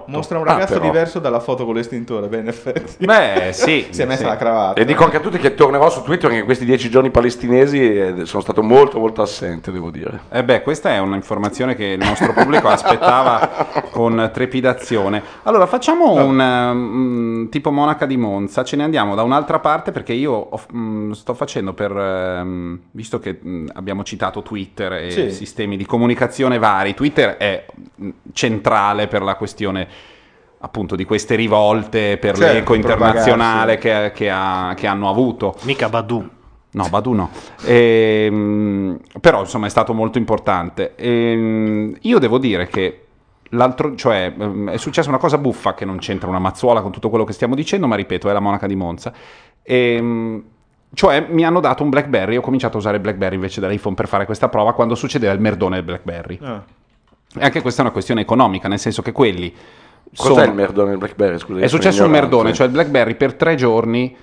[0.06, 0.86] un, mostra un Ah, ragazzo però.
[0.86, 2.28] diverso dalla foto con l'estintore.
[2.28, 3.06] Beh, in effetti.
[3.06, 3.88] Beh, sì.
[3.92, 4.26] si è messa sì.
[4.26, 4.82] la cravatta.
[4.82, 8.26] E dico anche a tutti che tornerò su Twitter che in questi dieci giorni palestinesi
[8.26, 10.24] sono stato molto molto assente, devo dire.
[10.30, 13.50] Eh beh, questa è un'informazione che il nostro pubblico aspettava
[13.92, 15.24] con trepidazione.
[15.44, 20.12] Allora, facciamo un um, tipo monaca di Monza, ce ne andiamo da un'altra parte perché
[20.12, 25.32] io ho- mm, sto facendo per, ehm, visto che mm, abbiamo citato Twitter e Sì.
[25.32, 27.66] sistemi di comunicazione vari, Twitter è
[28.02, 29.88] mm, centrale per la questione
[30.62, 35.56] appunto di queste rivolte per Certo, l'eco internazionale che, che ha- che hanno avuto.
[35.62, 36.28] Mica Badu.
[36.72, 37.30] No, Badu no.
[37.66, 40.96] Ehm, però insomma è stato molto importante.
[40.96, 43.06] Ehm, io devo dire che
[43.50, 47.10] l'altro, cioè ehm, è successa una cosa buffa che non c'entra una mazzuola con tutto
[47.10, 49.14] quello che stiamo dicendo, ma ripeto, è la monaca di Monza.
[49.64, 50.44] Ehm,
[50.94, 54.26] cioè mi hanno dato un BlackBerry, ho cominciato a usare BlackBerry invece dell'iPhone per fare
[54.26, 56.40] questa prova quando succedeva il merdone del BlackBerry.
[56.42, 56.64] Ah.
[57.38, 59.54] E anche questa è una questione economica, nel senso che quelli
[60.16, 61.38] Cos'è sono- il merdone del BlackBerry?
[61.38, 64.16] Scusa, è successo un merdone, cioè il BlackBerry per tre giorni.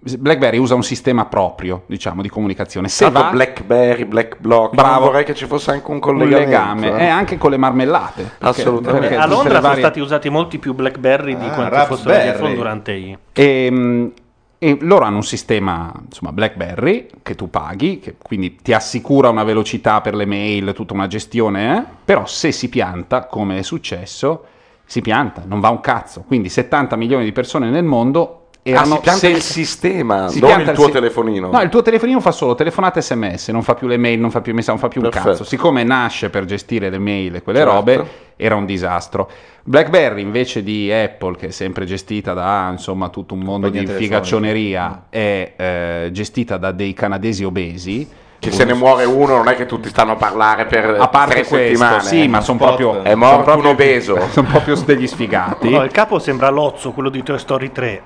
[0.00, 2.88] BlackBerry usa un sistema proprio, diciamo, di comunicazione.
[2.88, 5.06] Se Tanto va, BlackBerry, BlackBlock, Bravo.
[5.06, 6.48] vorrei che ci fosse anche un un collegamento.
[6.50, 7.04] legame, eh.
[7.04, 8.22] e anche con le marmellate.
[8.38, 9.08] perché- Assolutamente.
[9.08, 12.30] perché a Londra sono varie- stati usati molti più Blackberry di Ah, quanti fossero Raspberry.
[12.30, 13.18] gli iPhone durante i...
[13.32, 14.12] E,
[14.60, 19.44] e loro hanno un sistema, insomma, BlackBerry che tu paghi, che quindi ti assicura una
[19.44, 21.82] velocità per le mail, tutta una gestione, eh?
[22.04, 24.44] però se si pianta, come è successo,
[24.84, 26.24] si pianta, non va un cazzo.
[26.26, 30.60] Quindi 70 milioni di persone nel mondo erano si pianta sen- il sistema, si non
[30.60, 31.50] il tuo si- telefonino.
[31.50, 34.40] No, il tuo telefonino fa solo telefonate sms, non fa più le mail, non fa
[34.40, 35.30] più messaggi, non fa più un Perfetto.
[35.32, 35.44] cazzo.
[35.44, 37.72] Siccome nasce per gestire le mail e quelle Certo.
[37.74, 39.28] robe, era un disastro.
[39.64, 43.98] BlackBerry invece di Apple, che è sempre gestita da insomma tutto un mondo di Compagnia
[44.00, 48.08] infigaccioneria, è eh, gestita da dei canadesi obesi.
[48.40, 51.32] Che se ne muore uno non è che tutti stanno a parlare per A parte
[51.40, 52.02] tre questo, settimane.
[52.02, 53.02] sì, ma sono proprio.
[53.02, 54.16] È son morto proprio- un obeso.
[54.30, 55.68] Sono proprio degli sfigati.
[55.68, 58.02] No, il capo sembra l'ozzo, quello di Toy Story 3.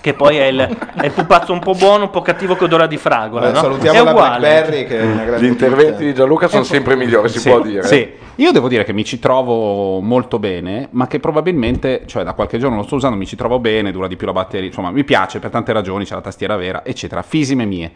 [0.00, 0.58] Che poi è il,
[0.94, 3.46] è il pupazzo un po' buono, un po' cattivo che odora di fragola.
[3.46, 3.60] Beh, no?
[3.60, 4.38] Salutiamo è la uguale.
[4.38, 7.60] BlackBerry che è una grande Gli interventi di Gianluca sono sempre migliori, si Sì, può
[7.60, 7.82] dire.
[7.84, 12.32] Sì, io devo dire che mi ci trovo molto bene, ma che probabilmente, cioè da
[12.32, 14.90] qualche giorno lo sto usando, mi ci trovo bene, dura di più la batteria, insomma
[14.90, 17.92] mi piace per tante ragioni, c'è la tastiera vera, eccetera, fisime mie.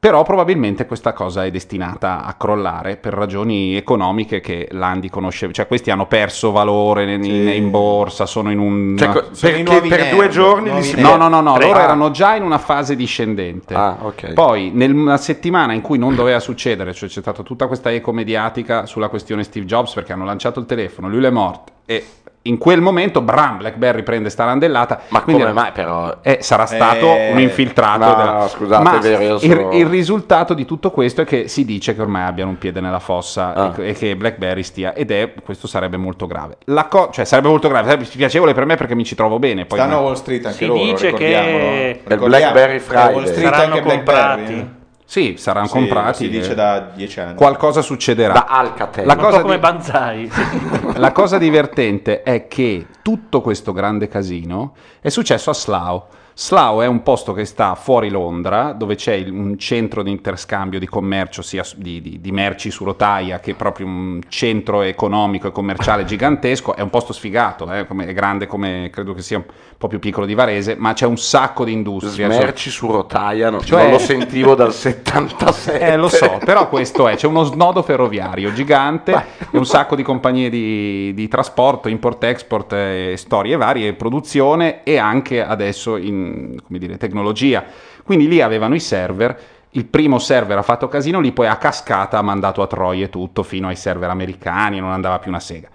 [0.00, 5.66] Però probabilmente questa cosa è destinata a crollare per ragioni economiche che l'Andi conosce, cioè
[5.66, 8.94] questi hanno perso valore in, in- in borsa, sono in un...
[8.96, 11.04] Cioè, i perché nuovi per nerd, due giorni li si nerd.
[11.08, 11.66] No, no, no, no, Tre.
[11.66, 11.82] loro Ah.
[11.82, 13.74] erano già in una fase discendente.
[13.74, 14.34] Ah, ok.
[14.34, 18.86] Poi, nella settimana in cui non doveva succedere, cioè c'è stata tutta questa eco mediatica
[18.86, 22.04] sulla questione Steve Jobs perché hanno lanciato il telefono, lui è morto e
[22.48, 25.00] in quel momento, bram, BlackBerry prende sta randellata.
[25.08, 26.16] Ma quindi- come mai però?
[26.22, 28.04] eh, sarà stato Eh, un infiltrato.
[28.04, 31.24] no, della- scusate, Ma è vero, io il, sono- il risultato di tutto questo è
[31.24, 33.72] che si dice che ormai abbiano un piede nella fossa Ah.
[33.78, 36.56] e, e che BlackBerry stia, ed è questo sarebbe molto grave.
[36.66, 39.64] La co- cioè, sarebbe molto grave, sarebbe piacevole per me perché mi ci trovo bene.
[39.66, 41.58] Poi Stanno a Wall Street anche Si loro, dice ricordiamolo.
[41.58, 43.14] che- Blackberry Friday.
[43.14, 44.76] Wall Street Saranno anche BlackBerry, comprati.
[45.10, 46.24] Sì, saranno Sì, comprati.
[46.24, 47.34] Si dice da dieci anni.
[47.34, 48.34] Qualcosa succederà.
[48.34, 49.06] Da Alcatel.
[49.06, 50.30] La cosa come di- Banzai.
[50.96, 56.02] La cosa divertente è che tutto questo grande casino è successo a Slough.
[56.40, 60.78] Slough è un posto che sta fuori Londra, dove c'è il- un centro di interscambio
[60.78, 65.50] di commercio, sia di, di- di merci su rotaia, che proprio un centro economico e
[65.50, 66.76] commerciale gigantesco.
[66.76, 69.44] È un posto sfigato, eh, come- è grande come credo che sia un
[69.76, 72.30] po' più piccolo di Varese, ma c'è un sacco di industria.
[72.30, 75.80] Smerci su rotaia, no- Cioè- non lo sentivo dal 77.
[75.80, 79.24] Eh, lo so, però questo è, c'è uno snodo ferroviario gigante
[79.54, 85.96] un sacco di compagnie di, di trasporto, import-export, eh, storie varie, produzione e anche adesso
[85.96, 86.26] in
[86.64, 87.64] come dire, tecnologia.
[88.04, 89.38] Quindi lì avevano i server,
[89.70, 93.42] il primo server ha fatto casino, lì poi a cascata ha mandato a troie tutto
[93.42, 95.68] fino ai server americani, non andava più una sega.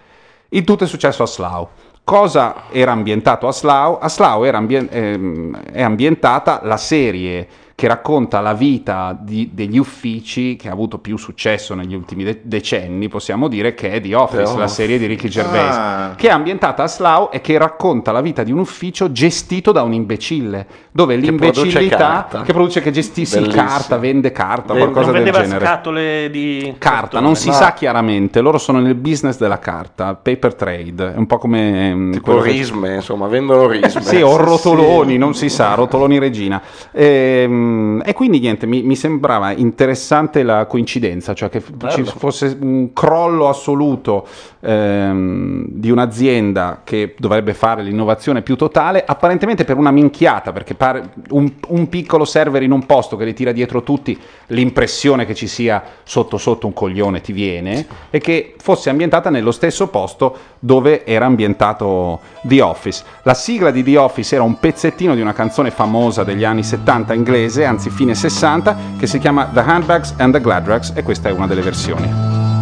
[0.49, 1.67] Il tutto è successo a Slough.
[2.03, 3.97] Cosa era ambientato a Slough?
[4.01, 7.47] A Slough ambien- ehm, è ambientata la serie
[7.83, 12.39] che racconta la vita di- degli uffici che ha avuto più successo negli ultimi de-
[12.43, 16.13] decenni, possiamo dire, che è The Office, The la serie di Ricky Gervais, Ah.
[16.15, 19.81] che è ambientata a Slough e che racconta la vita di un ufficio gestito da
[19.81, 22.41] un imbecille, dove produce l'imbecillità carta.
[22.43, 23.63] che produce che gestisce Bellissimo.
[23.65, 25.65] carta, vende carta, Vende- qualcosa non del genere.
[25.65, 27.53] scatole di Carta, non si No.
[27.55, 31.89] sa chiaramente, loro sono nel business della carta, paper trade, è un po' come...
[31.89, 34.01] ehm, Tipo quello che- risme, insomma, vendono risme.
[34.03, 36.61] Sì, o rotoloni, non si sa, rotoloni regina.
[36.93, 37.71] Ehm,
[38.03, 42.93] E, quindi niente, mi, mi sembrava interessante la coincidenza, cioè che f- ci fosse un
[42.93, 44.27] crollo assoluto
[44.59, 51.11] ehm, di un'azienda che dovrebbe fare l'innovazione più totale, apparentemente per una minchiata, perché pare
[51.29, 54.17] un, un piccolo server in un posto che li tira dietro tutti,
[54.47, 59.51] l'impressione che ci sia sotto sotto un coglione ti viene, e che fosse ambientata nello
[59.51, 63.03] stesso posto dove era ambientato The Office.
[63.23, 67.13] La sigla di The Office era un pezzettino di una canzone famosa degli anni 70
[67.13, 71.33] inglese, anzi fine 60, che si chiama The Handbags and the Gladrags e questa è
[71.33, 72.09] una delle versioni.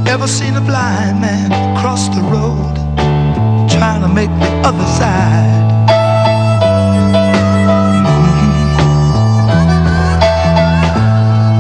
[0.06, 2.76] Ever seen a blind man cross the road
[3.70, 5.60] trying to make the other side?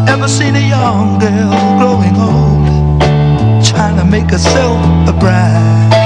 [0.07, 6.00] Ever seen a young girl growing old trying to make herself a bride?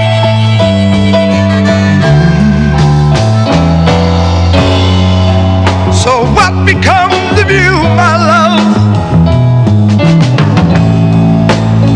[6.06, 8.76] So what becomes of you, my love?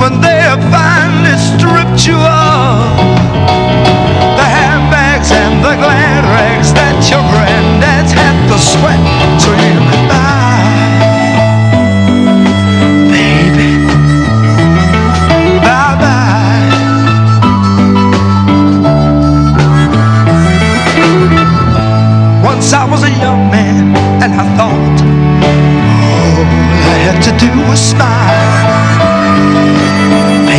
[0.01, 2.79] when they have finally stripped you of
[4.39, 9.01] the handbags and the glad rags that your granddad's had to sweat
[9.41, 9.98] so you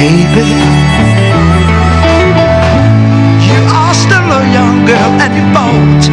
[0.01, 0.51] baby.
[3.49, 6.05] You are still a young girl and you bought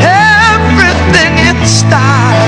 [0.00, 2.43] everything in style.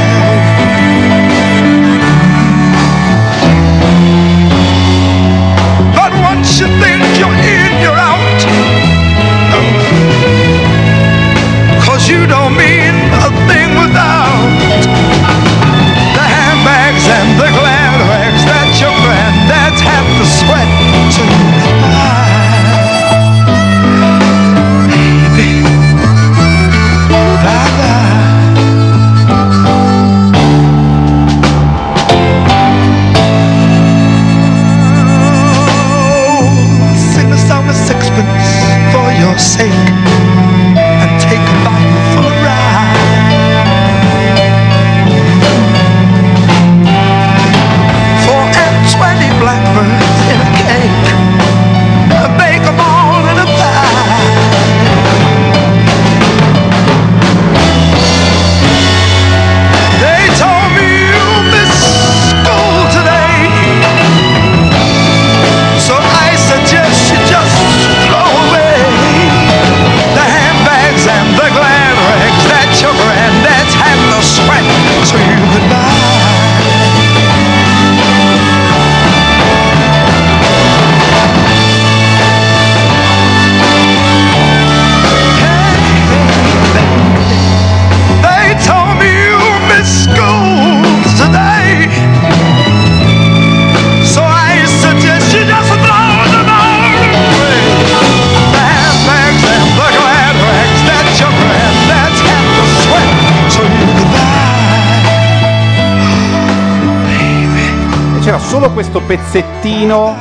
[108.76, 110.14] Questo pezzettino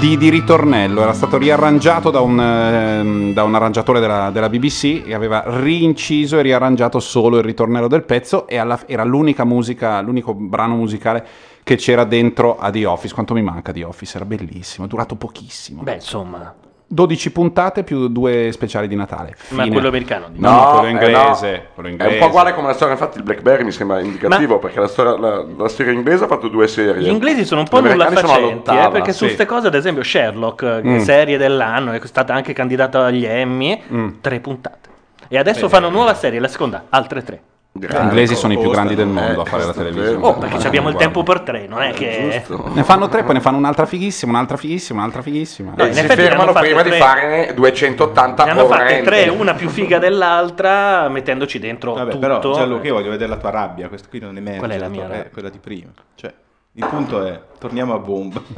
[0.00, 5.04] di, di ritornello, era stato riarrangiato da un, ehm, da un arrangiatore della, della BBC
[5.06, 10.00] e aveva rinciso e riarrangiato solo il ritornello del pezzo e alla- era l'unica musica,
[10.00, 11.24] l'unico brano musicale
[11.62, 13.14] che c'era dentro a The Office.
[13.14, 15.84] Quanto mi manca The Office, era bellissimo, è durato pochissimo.
[15.84, 16.52] Beh, insomma,
[16.86, 19.34] 12 puntate più due speciali di Natale.
[19.50, 19.72] ma Fine.
[19.74, 20.26] quello americano.
[20.34, 21.62] No, no, quello eh, inglese, no.
[21.74, 22.12] quello È inglese.
[22.14, 25.18] un po' uguale come la storia, infatti il Blackberry mi sembra indicativo perché la storia,
[25.18, 27.02] la, la storia inglese ha fatto due serie.
[27.02, 29.24] Gli inglesi sono un po' nulla facenti, eh, perché su sì.
[29.24, 30.98] queste cose, ad esempio, Sherlock, eh, Mm.
[31.00, 33.80] serie dell'anno, è stata anche candidata agli Emmy,
[34.20, 34.88] tre puntate.
[35.28, 35.68] E adesso Eh.
[35.70, 37.40] fanno nuova serie, la seconda, altre tre.
[37.76, 40.24] Gli inglesi sono i più grandi del mondo a fare la televisione.
[40.24, 42.44] Oh, perché ci abbiamo il tempo per tre, non è che...
[42.72, 45.72] Ne fanno tre, poi ne fanno un'altra fighissima, un'altra fighissima, un'altra fighissima.
[45.76, 46.98] No, in si fermano prima di tre.
[46.98, 52.18] fare 280 Ne hanno fatte tre, una più figa dell'altra, mettendoci dentro Vabbè, tutto.
[52.20, 54.58] però Gianluca, io voglio vedere la tua rabbia, questa qui non emerge.
[54.58, 55.90] Qual è la mia eh, quella di prima.
[56.14, 56.32] Cioè,
[56.76, 58.42] il punto è, torniamo a bomba.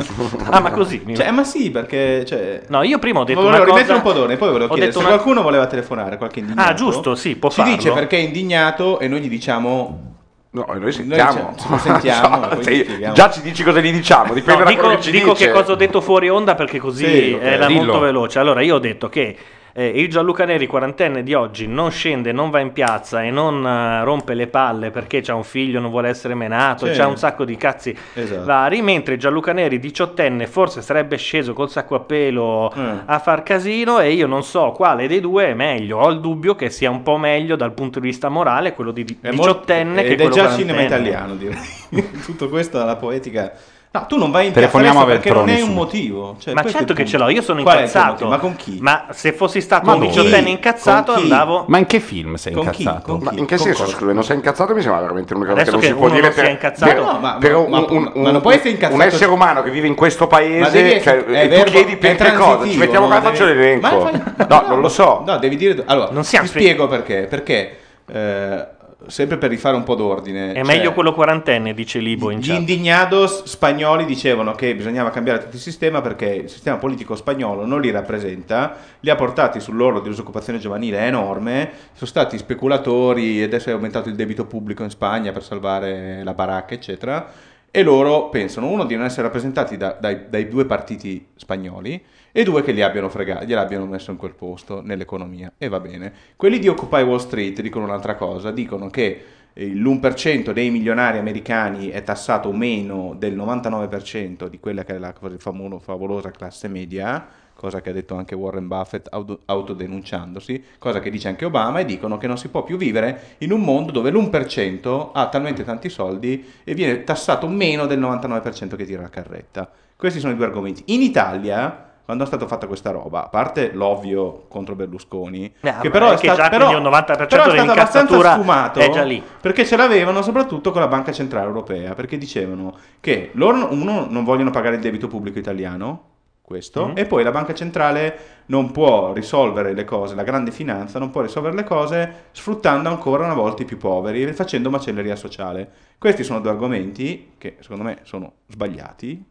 [0.49, 1.03] Ah, ma così?
[1.15, 2.25] Cioè, ma sì, perché...
[2.25, 3.75] Cioè, No, io prima ho detto volevo una cosa...
[3.77, 6.39] rimettere un po' d'ordine, poi volevo ho chiedere detto se una- qualcuno voleva telefonare, qualche
[6.41, 6.71] indignato.
[6.71, 7.75] Ah, giusto, sì, può Ci farlo.
[7.77, 10.15] dice perché è indignato e noi gli diciamo...
[10.51, 11.55] No, noi sentiamo.
[11.69, 13.15] Noi sentiamo, e poi Sì, gli spieghiamo.
[13.15, 15.47] già ci dici cosa gli diciamo, dipende No, da dico, quello che ci dico dice.
[15.47, 17.43] che cosa ho detto fuori onda perché così Sì, ok.
[17.43, 17.83] era Dillo.
[17.83, 18.39] molto veloce.
[18.39, 19.37] Allora, io ho detto che
[19.79, 23.65] eh, il Gianluca Neri quarantenne di oggi non scende, non va in piazza e non
[23.67, 26.93] eh, rompe le palle perché c'ha un figlio, non vuole essere menato, Sì.
[26.99, 28.45] c'ha un sacco di cazzi Esatto.
[28.45, 32.97] vari, mentre Gianluca Neri diciottenne forse sarebbe sceso col sacco a pelo Mm.
[33.05, 35.99] a far casino e io non so quale dei due è meglio.
[35.99, 39.05] Ho il dubbio che sia un po' meglio dal punto di vista morale quello di
[39.05, 41.09] di- È molto- diciottenne che ed è quello già cinema quarantenne.
[41.09, 42.11] italiano, direi.
[42.25, 43.53] Tutto questo alla poetica.
[43.99, 46.37] No, tu non vai in Telefoniamo piazza perché non è un motivo.
[46.39, 48.29] Cioè, ma certo che ce l'ho, io sono Qual incazzato.
[48.29, 48.79] Ma con chi?
[48.81, 51.65] Ma se fossi stato Ma un diciottenne incazzato andavo...
[51.69, 52.83] Ma in che film sei Con chi?
[52.83, 53.13] incazzato?
[53.13, 53.39] Con Ma chi?
[53.39, 54.75] in che Con senso, scusa, non sei incazzato?
[54.75, 57.19] Mi sembra veramente l'unica cosa che non si può uno dire per, incazzato- per- No,
[57.21, 59.71] ma- per ma- un, ma- un- ma non puoi essere un incazzato- essere umano che
[59.71, 62.69] vive in questo Ma paese, cioè, è e tu verbo- chiedi per che cosa?
[62.69, 64.11] Ci mettiamo qua e faccio l'elenco.
[64.49, 65.23] No, non lo so.
[65.27, 65.83] No, devi dire.
[65.87, 67.27] Allora, ti spiego perché.
[67.31, 67.77] Perché,
[68.13, 68.67] eh,
[69.09, 70.53] sempre per rifare un po' d'ordine.
[70.53, 72.59] È cioè, meglio quello quarantenne, dice Libo in Gli chat.
[72.59, 77.81] indignados spagnoli dicevano che bisognava cambiare tutto il sistema perché il sistema politico spagnolo non
[77.81, 83.71] li rappresenta, li ha portati sull'orlo di disoccupazione giovanile enorme, sono stati speculatori e adesso
[83.71, 87.31] è aumentato il debito pubblico in Spagna per salvare la baracca, eccetera.
[87.71, 92.03] E loro pensano, uno, di non essere rappresentati da- dai, dai due partiti spagnoli
[92.37, 95.51] e due, che li abbiano fregati, gliel'abbiano messo in quel posto nell'economia.
[95.57, 96.13] E va bene.
[96.37, 102.03] Quelli di Occupy Wall Street dicono un'altra cosa, dicono che l'1% dei milionari americani è
[102.03, 107.89] tassato meno del 99% di quella che è la famo- favolosa classe media, cosa che
[107.89, 112.27] ha detto anche Warren Buffett auto- autodenunciandosi, cosa che dice anche Obama, e dicono che
[112.27, 116.75] non si può più vivere in un mondo dove l'1% ha talmente tanti soldi e
[116.75, 119.71] viene tassato meno del 99% che tira la carretta.
[119.97, 120.83] Questi sono i due argomenti.
[120.89, 125.91] In Italia, quando è stata fatta questa roba, a parte l'ovvio contro Berlusconi, ma che
[125.91, 129.03] però è che stato, già però, un 90% però è stato abbastanza sfumato è già
[129.03, 129.23] lì.
[129.41, 134.23] perché ce l'avevano soprattutto con la Banca Centrale Europea, perché dicevano che loro, uno, non
[134.23, 136.93] vogliono pagare il debito pubblico italiano, questo, Mm.
[136.95, 141.21] e poi la Banca Centrale non può risolvere le cose, la grande finanza non può
[141.21, 145.69] risolvere le cose sfruttando ancora una volta i più poveri e facendo macelleria sociale.
[145.99, 149.25] Questi sono due argomenti che secondo me sono sbagliati.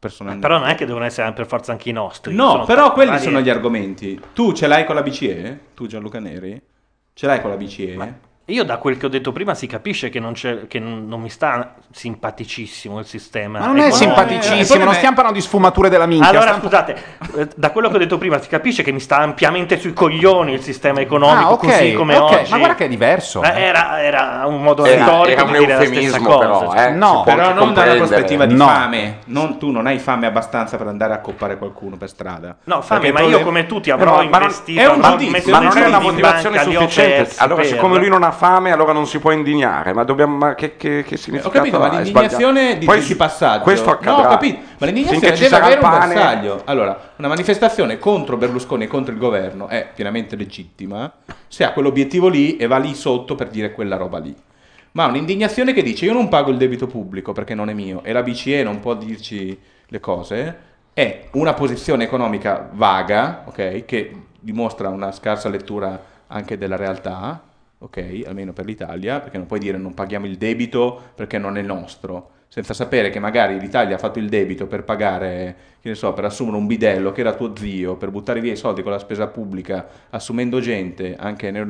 [0.00, 0.46] Personalmente.
[0.48, 2.34] Però non è che devono essere per forza anche i nostri.
[2.34, 4.18] No, Sono però quelli vari- sono gli argomenti.
[4.32, 5.60] Tu ce l'hai con la BCE?
[5.74, 6.60] Tu Gianluca Neri?
[7.12, 8.18] Ce l'hai con la BCE?
[8.50, 11.20] Io da quel che ho detto prima si capisce che non, c'è, che non non
[11.20, 13.60] mi sta simpaticissimo il sistema.
[13.60, 16.28] Ma non è simpaticissimo, non stiamo parlando di sfumature della minchia.
[16.28, 16.96] Allora stiamo- scusate,
[17.36, 20.52] eh, da quello che ho detto prima si capisce che mi sta ampiamente sui coglioni
[20.52, 22.50] il sistema economico Ah, ok, così come ok, oggi.
[22.50, 23.42] ma guarda che è diverso.
[23.42, 26.38] Eh, Era, era un modo Era- retorico era un di dire la stessa cosa.
[26.38, 26.86] però, cioè.
[26.86, 26.90] eh.
[26.90, 28.66] No, Però non dalla prospettiva di No.
[28.66, 29.18] fame.
[29.26, 32.56] Non- tu non hai fame abbastanza per andare a accoppare qualcuno per strada.
[32.64, 35.58] No, fame, ma io come tutti Eh, avrò ma non- investito, è un giudizio, Ma
[35.60, 37.34] non è una motivazione sufficiente.
[37.38, 39.92] Allora, siccome lui non ha fame, allora non si può indignare.
[39.92, 40.34] Ma dobbiamo.
[40.34, 43.62] Ma che, che, che significato Ho capito, ma l'indignazione di, Poi passaggio.
[43.62, 44.22] Questo accadrà.
[44.22, 44.60] No, ho capito.
[44.78, 46.62] Ma l'indignazione deve avere un bersaglio.
[46.64, 51.12] Allora, una manifestazione contro Berlusconi e contro il governo è pienamente legittima
[51.46, 54.34] se ha quell'obiettivo lì e va lì sotto per dire quella roba lì.
[54.92, 58.12] Ma un'indignazione che dice io non pago il debito pubblico perché non è mio e
[58.12, 59.56] la BCE non può dirci
[59.86, 66.76] le cose è una posizione economica vaga, ok, che dimostra una scarsa lettura anche della
[66.76, 67.40] realtà,
[67.82, 71.62] ok, almeno per l'Italia, perché non puoi dire non paghiamo il debito perché non è
[71.62, 76.12] nostro, senza sapere che magari l'Italia ha fatto il debito per pagare, che ne so,
[76.12, 78.98] per assumere un bidello che era tuo zio, per buttare via i soldi con la
[78.98, 81.64] spesa pubblica, assumendo gente anche nelle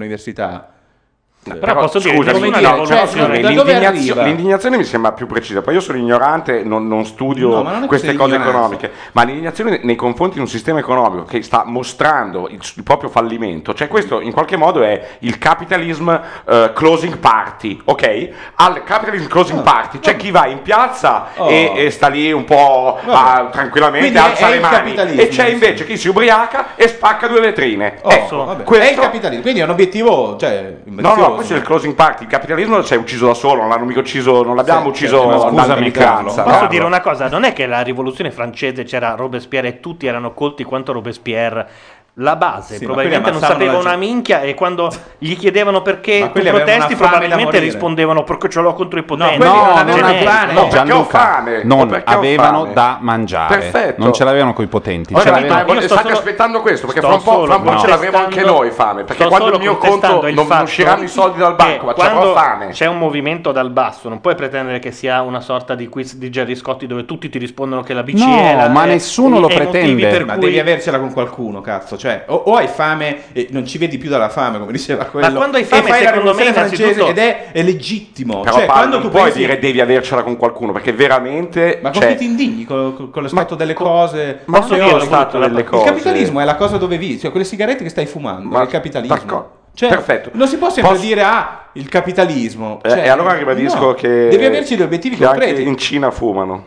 [1.43, 3.07] università Però posso dire, scusami, nessuna no, rivoluzione.
[3.07, 7.63] scusami, l'indignazio- l'indignazione mi sembra più precisa, poi io sono ignorante, non, non studio No,
[7.63, 8.51] non queste cose ignoranza.
[8.59, 13.09] economiche, ma l'indignazione nei confronti di un sistema economico che sta mostrando il, il proprio
[13.09, 16.11] fallimento, cioè questo in qualche modo è il capitalism
[16.47, 18.29] eh, closing party, ok?
[18.57, 21.49] Al capitalism closing party c'è chi va in piazza Oh.
[21.49, 25.49] e, e sta lì un po' a- tranquillamente Quindi alza è le mani e c'è
[25.49, 27.99] invece chi si ubriaca e spacca due vetrine.
[28.03, 31.30] Oh, ecco, questo- È il capitalismo, quindi è un obiettivo, cioè, No, ambizioso.
[31.31, 32.25] No, questo è il closing party.
[32.25, 35.27] Il capitalismo si è ucciso da solo, non l'hanno mica ucciso, non l'abbiamo Sì, ucciso
[35.27, 36.25] ma scusami, in Carlo.
[36.29, 36.69] Posso Carlo.
[36.69, 37.29] dire una cosa?
[37.29, 41.69] Non è che la rivoluzione francese c'era Robespierre e tutti erano colti quanto Robespierre.
[42.15, 46.65] La base Sì, probabilmente non sapeva una minchia e quando gli chiedevano perché tu avevano
[46.65, 49.39] protesti fame probabilmente rispondevano perché ce l'ho contro i potenti.
[49.39, 50.53] No, avevano non il pane.
[50.53, 51.61] no, No, perché ho Gianluca, fame.
[51.65, 52.73] Non avevano fame.
[52.75, 53.59] da mangiare.
[53.59, 54.03] Perfetto.
[54.03, 55.15] Non ce l'avevano coi potenti.
[55.15, 57.63] Ora, ce ma- io sto state solo- aspettando questo perché fra un po', fra un
[57.63, 61.03] po' ce l'avremo anche noi fame perché sto quando il mio conto il non, usciranno
[61.05, 64.79] i soldi dal banco ma quando fame c'è un movimento dal basso non puoi pretendere
[64.81, 68.03] che sia una sorta di quiz di Gerry Scotti dove tutti ti rispondono che la
[68.03, 70.25] BCE No, ma nessuno i- lo i pretende.
[70.25, 71.97] Ma devi avercela con qualcuno, cazzo.
[72.01, 75.31] Cioè, o, o hai fame e non ci vedi più dalla fame, come diceva quello.
[75.37, 78.41] quando hai e fame, fai la secondo me, rivoluzione francese innanzitutto- ed è, è legittimo.
[78.41, 81.79] però cioè, Paolo, quando non tu puoi pensi dire devi avercela con qualcuno perché veramente
[81.83, 84.41] Ma con cioè, chi ti indigni con, con- con lo stato delle cose?
[84.47, 87.31] ma Posso dirlo, lo stato delle cose Il capitalismo è la cosa dove vivi, cioè
[87.31, 89.15] quelle sigarette che stai fumando, Ma- è il capitalismo.
[89.15, 89.51] d'accordo.
[89.73, 90.31] Cioè, Perfetto.
[90.33, 92.81] Non si può sempre Posso- dire ah, il capitalismo.
[92.83, 93.95] Eh, Cioè, e allora ribadisco no.
[93.95, 95.69] che devi averci degli obiettivi che anche concreti.
[95.69, 96.65] in Cina fumano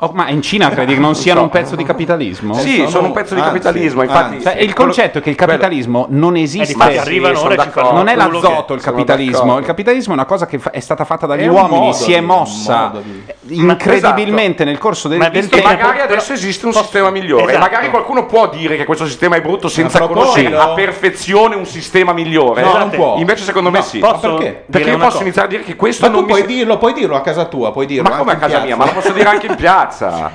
[0.00, 2.54] Oh, ma in Cina credi che non siano un pezzo di capitalismo?
[2.54, 4.42] sì sono- sono un pezzo di anzi, capitalismo infatti anzi.
[4.46, 6.66] Cioè, il concetto è che il capitalismo non esiste.
[6.72, 10.16] sì, arrivano ora e ci fanno non è quello l'azoto il capitalismo, il capitalismo è
[10.16, 12.92] una cosa che fa- è stata fatta dagli È uomini, si è mossa
[13.42, 15.66] di- incredibilmente nel corso del, Ma del tempo.
[15.66, 17.58] magari adesso esiste un posso- sistema migliore Esatto.
[17.58, 21.66] magari qualcuno può dire che questo sistema è brutto senza Ma conoscere a perfezione un
[21.66, 23.16] sistema migliore No, non può.
[23.18, 24.64] invece secondo me No, sì posso perché?
[24.70, 26.92] perché io posso iniziare a dire che questo Ma tu non mi puoi dirlo, puoi
[26.92, 29.28] dirlo a casa tua, puoi dirlo ma come a casa mia ma lo posso dire
[29.28, 29.86] anche in piazza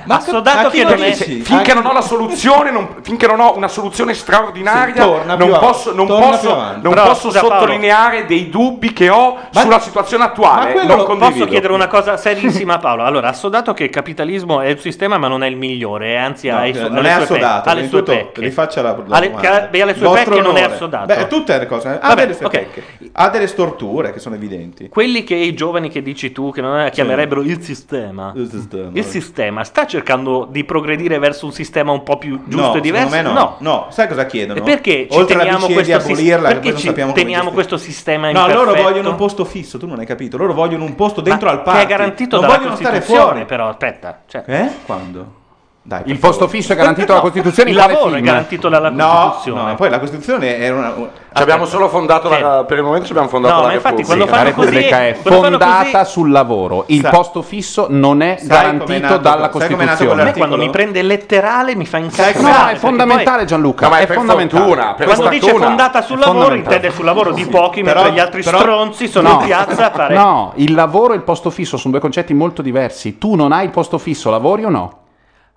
[0.04, 1.42] Ma Assodato che non dici?
[1.42, 5.58] finché non ho la soluzione non- finché non ho una soluzione straordinaria Sì, non avanti,
[5.58, 7.54] posso, non posso- non Però, posso scusa, Paolo.
[7.60, 11.72] sottolineare dei dubbi che ho Ma- sulla situazione ma attuale quello non condivido Posso chiedere
[11.72, 13.04] una cosa serissima a Paolo?
[13.04, 16.56] Allora, assodato che il capitalismo è un sistema ma non è il migliore, anzi No,
[16.58, 18.40] ha i eh, non alle è sue assodato, ha le sue pecche.
[18.40, 19.68] rifaccia la, la Ha le- domanda.
[19.70, 21.06] ha le sue pecche non è assodato.
[21.06, 21.88] Beh, tutte le cose.
[22.00, 22.52] Ha Vabbè, delle sue ok.
[22.52, 22.82] pecche.
[23.12, 24.88] Ha delle storture che sono evidenti.
[24.88, 28.90] Quelli che i giovani che dici tu, che non chiamerebbero il sistema, Il sistema.
[28.92, 32.80] il sistema sta cercando di progredire verso un sistema un po' più giusto no, e
[32.80, 33.14] diverso?
[33.14, 33.56] me no.
[33.58, 33.86] no.
[33.90, 34.58] sai cosa chiedono?
[34.58, 36.48] E perché ci Oltre teniamo questo abolirla, sistema?
[36.48, 40.06] Perché non ci teniamo questo sistema No, loro vogliono un posto fisso, tu non hai
[40.06, 40.36] capito.
[40.36, 41.78] Loro vogliono un posto dentro Ma al party.
[41.80, 43.44] che è garantito non dalla vogliono stare Costituzione, fuori.
[43.46, 44.22] però aspetta.
[44.26, 44.70] Cioè, Eh?
[44.86, 45.42] Quando?
[45.86, 46.56] Dai, Il posto favore.
[46.58, 48.24] fisso è garantito dalla Costituzione il lavoro è film?
[48.24, 49.68] garantito dalla No, Costituzione.
[49.68, 50.94] no, poi la Costituzione è una...
[51.34, 53.96] Ci abbiamo solo fondato la, per il momento ci abbiamo fondato No, la ma infatti
[53.96, 54.24] Repubblica.
[54.24, 56.84] quando La fanno così- Repubblica è quando fanno fondata così- sul lavoro.
[56.86, 60.22] Il Sa- posto fisso non è Sai garantito nato- dalla sai Costituzione.
[60.22, 62.40] A me quando mi prende letterale mi fa incazzare.
[62.40, 64.62] No, è fondamentale Gianluca, No, ma è è per fondamentale.
[64.64, 68.14] fortuna, per quando dice fondata sul È lavoro intende sul lavoro di pochi, Però- mentre
[68.14, 69.40] gli altri però- stronzi sono No.
[69.40, 70.14] in piazza a fare...
[70.14, 73.18] No, il lavoro e il posto fisso sono due concetti molto diversi.
[73.18, 74.98] Tu non hai il posto fisso, lavori o no?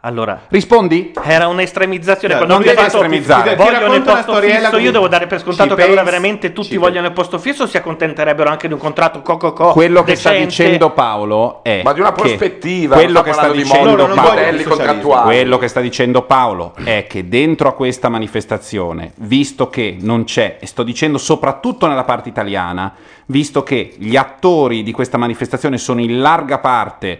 [0.01, 1.11] Allora, Rispondi?
[1.23, 3.55] era un'estremizzazione No, non devi estremizzare.
[3.55, 6.53] Ti vogliono il posto storiella fisso, io devo dare per scontato Ci che allora veramente
[6.53, 10.03] tutti Ci vogliono il posto fisso o si accontenterebbero anche di un contratto co-co-co Quello
[10.03, 10.63] che sta decente?
[10.63, 14.07] dicendo Paolo è Ma di una che prospettiva, quello non che sta di dicendo
[14.67, 15.23] contrattuali.
[15.23, 20.57] Quello che sta dicendo Paolo è che dentro a questa manifestazione, visto che non c'è,
[20.59, 22.93] e sto dicendo soprattutto nella parte italiana,
[23.25, 27.19] visto che gli attori di questa manifestazione sono in larga parte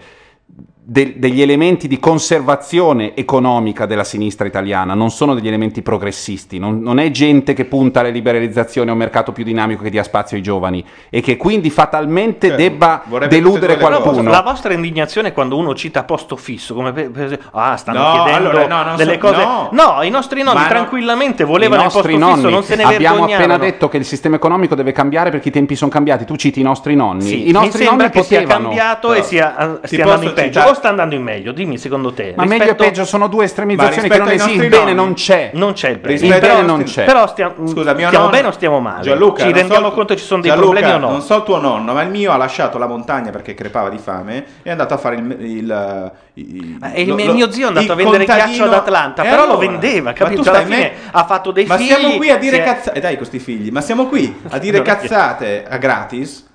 [0.89, 6.79] de- degli elementi di conservazione economica della sinistra italiana, non sono degli elementi progressisti, non,
[6.79, 10.37] non è gente che punta alle liberalizzazioni a un mercato più dinamico che dia spazio
[10.37, 14.29] ai giovani e che quindi fatalmente Certo, debba deludere qualcuno.
[14.29, 18.23] La vostra indignazione quando uno cita posto fisso, come per, per esempio, ah, stanno No,
[18.23, 19.43] chiedendo allora, no, non delle so- cose.
[19.43, 19.69] no.
[19.73, 20.03] No.
[20.03, 23.25] i nostri nonni Ma tranquillamente volevano il posto nostri fisso, nonni non se ne abbiamo
[23.25, 26.23] appena detto che il sistema economico deve cambiare perché i tempi sono cambiati.
[26.23, 27.23] Tu citi i nostri nonni.
[27.23, 28.65] Sì, I nostri mi sembra nonni che sia potevano.
[28.67, 31.51] cambiato Però, e sia, ti stia andando in peggio sta andando in meglio.
[31.51, 32.33] Dimmi secondo te.
[32.35, 34.63] Ma meglio e Rispetto- peggio sono due estremizzazioni Ma che non rispetto esistono.
[34.63, 35.49] Il bene non c'è.
[35.53, 36.13] Non c'è il bene.
[36.13, 37.03] Il Rispetto bene non c'è.
[37.03, 39.01] Però stiamo, Scusa, mio stiamo nonno- bene o stiamo male?
[39.01, 41.11] Gianluca, Ci rendiamo so- conto che ci sono dei Gianluca, problemi o no?
[41.11, 43.97] Non so il tuo nonno, ma il mio ha lasciato la montagna perché crepava di
[43.97, 45.35] fame e è andato a fare il.
[45.39, 48.47] il, il- Eh, il lo- mio- lo- mio zio è andato il a vendere contadino-
[48.47, 49.67] ghiaccio ad Atlanta, E però lo allora?
[49.67, 50.49] vendeva, Ma capito?
[50.49, 52.97] Alla fine ha fatto dei ma figli, siamo qui a dire cazzate.
[52.97, 56.45] E dai, con sti figli, ma siamo qui a dire cazzate a gratis.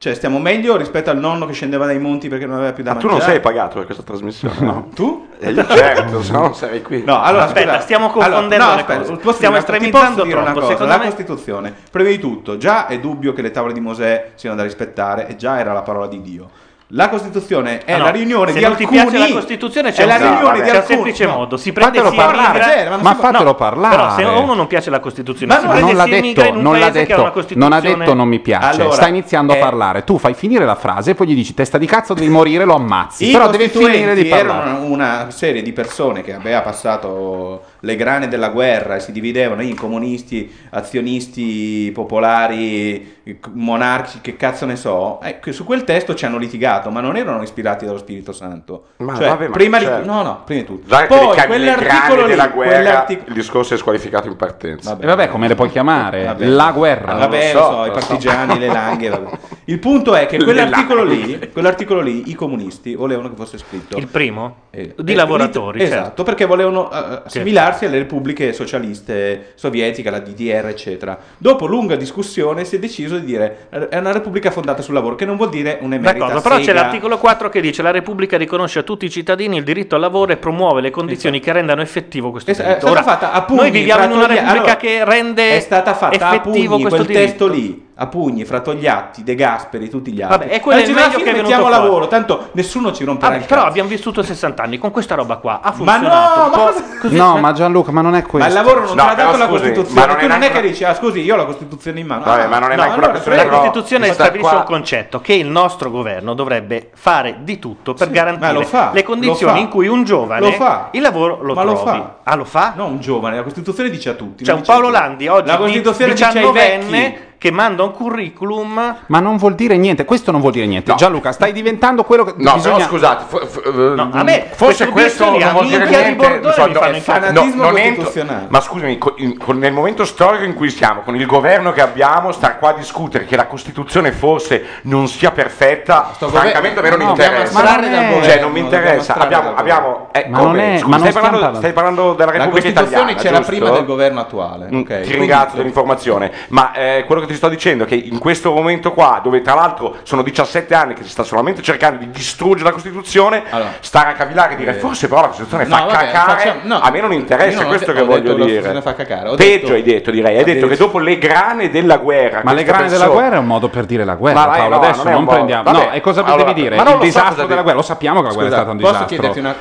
[0.00, 2.94] Cioè, stiamo meglio rispetto al nonno che scendeva dai monti perché non aveva più da
[2.94, 3.24] Ma tu mangiare.
[3.26, 4.54] non sei pagato per questa trasmissione?
[4.60, 4.88] No.
[4.94, 5.26] Tu?
[5.40, 7.02] Eh, io certo, se no non sarei qui.
[7.04, 7.80] No, allora Aspetta, scusa.
[7.80, 9.32] stiamo Allora, confondendo no, le aspetta, cose.
[9.32, 12.86] Stiamo estremizzando posso dire una troppo, cosa, secondo la me- Costituzione, prima di tutto, già
[12.86, 16.06] è dubbio che le tavole di Mosè siano da rispettare e già era la parola
[16.06, 16.48] di Dio.
[16.92, 18.04] La Costituzione è Ah, no.
[18.04, 20.42] la riunione Se di non ti alcuni piace la Costituzione c'è è la un- riunione
[20.44, 21.32] vabbè, di c'è un alcuni semplice no.
[21.34, 23.96] modo, si prende Fatelo parlare, immigra- ma fatelo parlare.
[23.96, 26.88] Però se uno non piace la Costituzione, Ma si non, l'ha detto, un non l'ha
[26.88, 30.04] detto, Costituzione non ha detto non mi piace, Allora, sta iniziando eh, a parlare.
[30.04, 32.76] Tu fai finire la frase e poi gli dici testa di cazzo, devi morire, lo
[32.76, 33.28] ammazzi.
[33.28, 34.68] I Però deve finire di parlare.
[34.70, 39.62] erano una serie di persone che aveva passato le grane della guerra e si dividevano
[39.62, 43.16] in comunisti, azionisti, popolari,
[43.52, 45.20] monarchi, che cazzo ne so.
[45.40, 48.88] Che su quel testo ci hanno litigato, ma non erano ispirati dallo Spirito Santo.
[48.98, 50.06] Ma Cioè, vabbè, ma prima di- certo.
[50.10, 50.96] no, no, prima di tutto.
[51.00, 54.96] Li Poi quell'articolo lì, della guerra, quell'artic- il discorso è squalificato in partenza.
[55.00, 56.24] E vabbè, come le puoi chiamare?
[56.24, 56.44] Vabbè.
[56.46, 57.14] La guerra.
[57.14, 57.90] Vabbè, lo lo so, i lo so.
[57.92, 59.08] partigiani, le langhe.
[59.08, 59.30] vabbè.
[59.68, 63.98] Il punto è che quell'articolo lì, quell'articolo lì, i comunisti volevano che fosse scritto.
[63.98, 64.62] Il primo?
[64.70, 66.22] Eh, Di eh, lavoratori, Esatto, certo.
[66.22, 71.18] perché volevano eh, assimilarsi alle repubbliche socialiste sovietiche, la DDR, eccetera.
[71.36, 75.16] Dopo lunga discussione si è deciso di dire eh, è una repubblica fondata sul lavoro,
[75.16, 76.80] che non vuol dire un'emerita D'accordo, però c'è sega.
[76.80, 80.32] l'articolo 4 che dice la Repubblica riconosce a tutti i cittadini il diritto al lavoro
[80.32, 82.86] e promuove le condizioni che rendano effettivo questo Es- È diritto.
[82.86, 85.92] stata Ora, fatta a pugni noi viviamo in una Repubblica allora, che rende è stata
[85.92, 87.26] fatta a effettivo pugni questo quel diritto.
[87.26, 90.84] testo lì a pugni fra Togliatti, De Gasperi tutti gli altri Vabbè, e quello è
[90.84, 91.84] il meglio fine che è mettiamo venuto fuori.
[91.88, 93.70] lavoro tanto nessuno ci romperà Vabbè, il però cazzo.
[93.72, 96.38] abbiamo vissuto 60 anni con questa roba qua, ha ma funzionato.
[96.38, 98.38] no un po' ma cosa- così- No, ma Gianluca, ma non è questo.
[98.38, 100.00] Ma il lavoro non No, te l'ha dato la scusi, Costituzione.
[100.00, 102.06] ma non tu è non è che dici, ah scusi, io ho la Costituzione in
[102.06, 102.22] mano.
[102.24, 104.64] Vabbè, Ah, ma non è no, neanche una allora, questione La Costituzione stabilisce qua- un
[104.64, 108.90] concetto che il nostro governo dovrebbe fare di tutto per Sì, garantire ma lo fa,
[108.92, 109.58] le lo condizioni fa.
[109.58, 110.88] in cui un giovane Lo fa.
[110.92, 111.98] il lavoro lo Ma lo trovi.
[111.98, 112.14] fa.
[112.22, 112.72] Ah, lo fa?
[112.76, 114.44] No, un giovane, la Costituzione dice a tutti.
[114.44, 114.90] C'è un Paolo.
[114.90, 117.26] Landi oggi la Costituzione di- dice ai vecchi.
[117.38, 120.90] 19enne che manda un curriculum Ma non vuol dire niente, questo non vuol dire niente.
[120.90, 120.96] No.
[120.96, 122.76] Gianluca, stai diventando quello che No, bisogna...
[122.76, 125.94] però scusate, fo- eh, No, a me forse questo questo non a vuol dire di
[125.94, 126.16] niente.
[126.16, 127.00] Bordone non so, no, incazzare.
[127.00, 128.12] Fanatismo non entro-
[128.48, 131.80] ma scusami, co- in- con- nel momento storico in cui siamo, con il governo che
[131.80, 136.82] abbiamo, star qua a discutere che la Costituzione forse non sia perfetta, Sto francamente a
[136.82, 137.52] me non no, interessa.
[137.62, 139.14] Ma non è- governo, Cioè, non mi interessa.
[139.14, 142.32] Abbiamo, abbiamo eh, Ma non è- Scusa, ma non stai, parlando, parlando- stai parlando della
[142.32, 143.20] La Repubblica Costituzione Italiana.
[143.22, 143.52] c'era giusto?
[143.52, 144.68] prima del governo attuale.
[144.72, 144.82] Mm?
[144.82, 148.92] Ti ringrazio dell'informazione, ma eh, quello che ti sto dicendo è che in questo momento
[148.92, 152.72] qua, dove tra l'altro sono 17 anni che si sta solamente cercando di distruggere la
[152.72, 153.70] Costituzione, Allora.
[153.80, 154.74] stare a cavillare e dire Eh.
[154.74, 156.80] forse però la Costituzione No, fa vabbè, cacare, facciamo- no.
[156.80, 158.56] a me non interessa, non è ho questo de- che ho voglio detto la dire.
[158.60, 161.18] Costituzione fa cacare, ho Peggio detto- hai detto, direi, hai ha detto che dopo le
[161.18, 164.14] grane della guerra, Ma le grane della persone- guerra è un modo per dire la
[164.14, 164.68] guerra, Ma Paolo.
[164.76, 165.62] no, Adesso non non prendiamo.
[165.64, 166.76] Vabbè, no, e cosa allora, devi dire?
[166.76, 168.92] ma non Il disastro della guerra, lo sappiamo che la guerra è stata un posso
[169.04, 169.16] disastro.
[169.16, 169.56] chiederti una-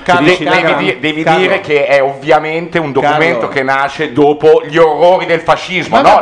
[1.00, 6.02] devi, dire che è ovviamente un documento che nasce dopo gli orrori del fascismo.
[6.02, 6.20] No?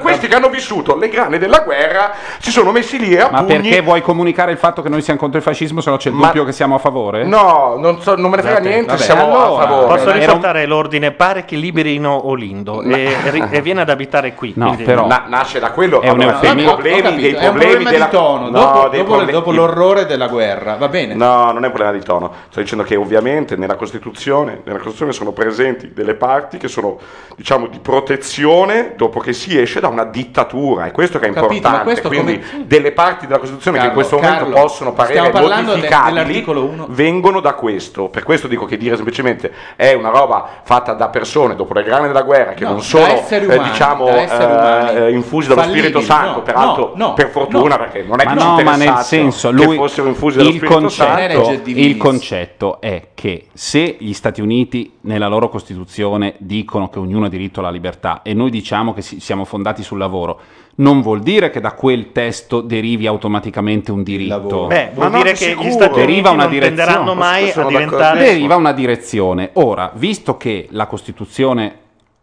[0.00, 3.60] questi che hanno vissuto le grane della guerra si sono messi lì a Ma pugni.
[3.60, 6.14] perché vuoi comunicare il fatto che noi siamo contro il fascismo se no c'è il
[6.14, 7.24] Ma- dubbio che siamo a favore?
[7.24, 9.86] No, non, so- non me ne frega Vabbè, niente, vabbè, siamo allora, a favore.
[9.86, 11.10] Posso Era un- riportare l'ordine?
[11.12, 14.52] Pare che liberino Olindo e, ri- e viene ad abitare qui.
[14.56, 16.54] No, quindi- però- Na- nasce da quello È un allora, eufemismo.
[16.54, 18.04] dei Ho problemi, capito, dei è un problemi problema della...
[18.04, 18.44] di tono.
[18.44, 21.14] No, dopo, dei dopo- problemi- dopo l'orrore della guerra, va bene.
[21.14, 22.32] No, non è un problema di tono.
[22.50, 26.98] Sto dicendo che ovviamente nella Costituzione, nella Costituzione sono presenti delle parti che sono,
[27.36, 30.60] diciamo, di protezione dopo che si esce da una dittatura.
[30.86, 32.00] E questo che è capito, importante.
[32.02, 35.40] Quindi come- delle parti della Costituzione che in Carlo, questo momento Carlo, possono parere de-
[35.40, 36.86] modificabili uno.
[36.88, 38.08] vengono da questo.
[38.08, 42.06] Per questo dico che dire semplicemente è una roba fatta da persone dopo le grane
[42.06, 44.96] della guerra che No, non sono eh, umani, diciamo eh, umani.
[44.96, 47.82] eh, infusi dallo Fallibili, Spirito Santo, no, peraltro no, no, per fortuna no.
[47.82, 50.56] perché non è Ma che no, ma nel senso, che lui, fossero infusi dallo il,
[50.56, 51.20] Spirito Santo.
[51.42, 51.86] Concetto, divinis.
[51.90, 57.28] il concetto è che se gli Stati Uniti nella loro Costituzione dicono che ognuno ha
[57.28, 60.40] diritto alla libertà e noi diciamo che si- siamo fondati sul lavoro,
[60.76, 64.66] non vuol dire che da quel testo derivi automaticamente un diritto.
[64.66, 65.68] Beh, vuol Ma dire di che sicuro.
[65.68, 66.76] gli Stati Uniti Deriva una non direzione.
[66.84, 69.50] tenderanno mai a diventare deriva una direzione.
[69.54, 71.76] Ora, visto che la Costituzione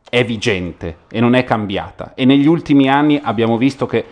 [0.09, 4.03] è vigente e non è cambiata, e negli ultimi anni abbiamo visto che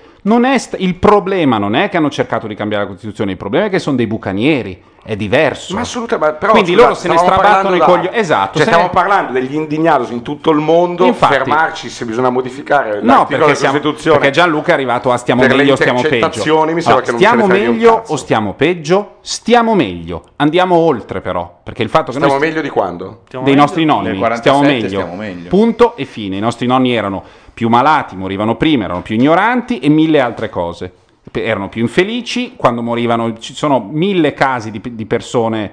[0.57, 3.69] st- il problema non è che hanno cercato di cambiare la Costituzione, il problema è
[3.69, 5.73] che sono dei bucanieri, è diverso.
[5.73, 8.09] Ma assolutamente, però, Quindi scusa, loro se ne strabattono i coglioni.
[8.11, 11.33] Esatto, Cioè, se stiamo ne- parlando degli indignados in tutto il mondo, Infatti.
[11.35, 14.17] fermarci se bisogna modificare No, perché, siamo, Costituzione.
[14.17, 16.65] perché Gianluca è arrivato a stiamo meglio o stiamo peggio.
[16.65, 19.15] mi sembra che non stiamo un meglio o stiamo peggio?
[19.21, 20.23] Stiamo meglio.
[20.37, 23.21] Andiamo oltre però, perché il fatto che Stiamo noi st- meglio di quando?
[23.27, 23.65] Stiamo dei meglio?
[23.65, 24.87] nostri nonni Nel 47 stiamo meglio.
[24.89, 25.47] stiamo meglio.
[25.49, 26.35] Punto e fine.
[26.35, 27.23] I nostri nonni erano
[27.57, 30.93] più malati, morivano prima, erano più ignoranti e mille altre cose.
[31.31, 33.35] Erano più infelici quando morivano.
[33.39, 35.71] Ci sono mille casi di, di persone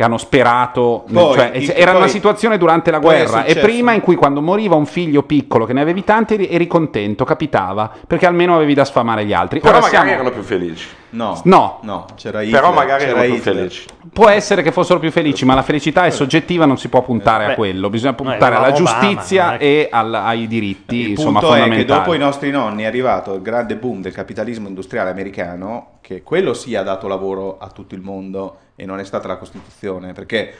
[0.00, 3.92] che hanno sperato, Poi, cioè, il- era una poi- situazione durante la guerra e prima
[3.92, 7.90] in cui quando moriva un figlio piccolo che ne avevi tanti eri, eri contento, capitava,
[8.06, 9.60] perché almeno avevi da sfamare gli altri.
[9.60, 10.88] Però Ora magari siamo- erano più felici.
[11.10, 11.80] No, No.
[11.82, 13.54] no, c'era Però Hitler, magari c'era erano più Hitler.
[13.56, 13.84] felici.
[14.10, 17.44] Può essere che fossero più felici, ma la felicità è soggettiva, non si può puntare
[17.44, 21.40] a Beh, quello, bisogna puntare alla Obama, giustizia che- e al- ai diritti Il insomma,
[21.40, 25.10] punto è che dopo i nostri nonni è arrivato il grande boom del capitalismo industriale
[25.10, 29.28] americano, che quello sì ha dato lavoro a tutto il mondo e non è stata
[29.28, 30.54] la Costituzione, perché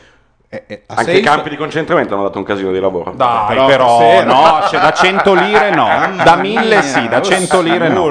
[0.47, 3.13] è- è- ha Anche i senso- campi di concentramento hanno dato un casino di lavoro.
[3.13, 5.87] Dai, Però però, stasera- no, cioè, da 100 lire no,
[6.23, 8.09] da 1000 mia, sì, da oh, 100 lire no.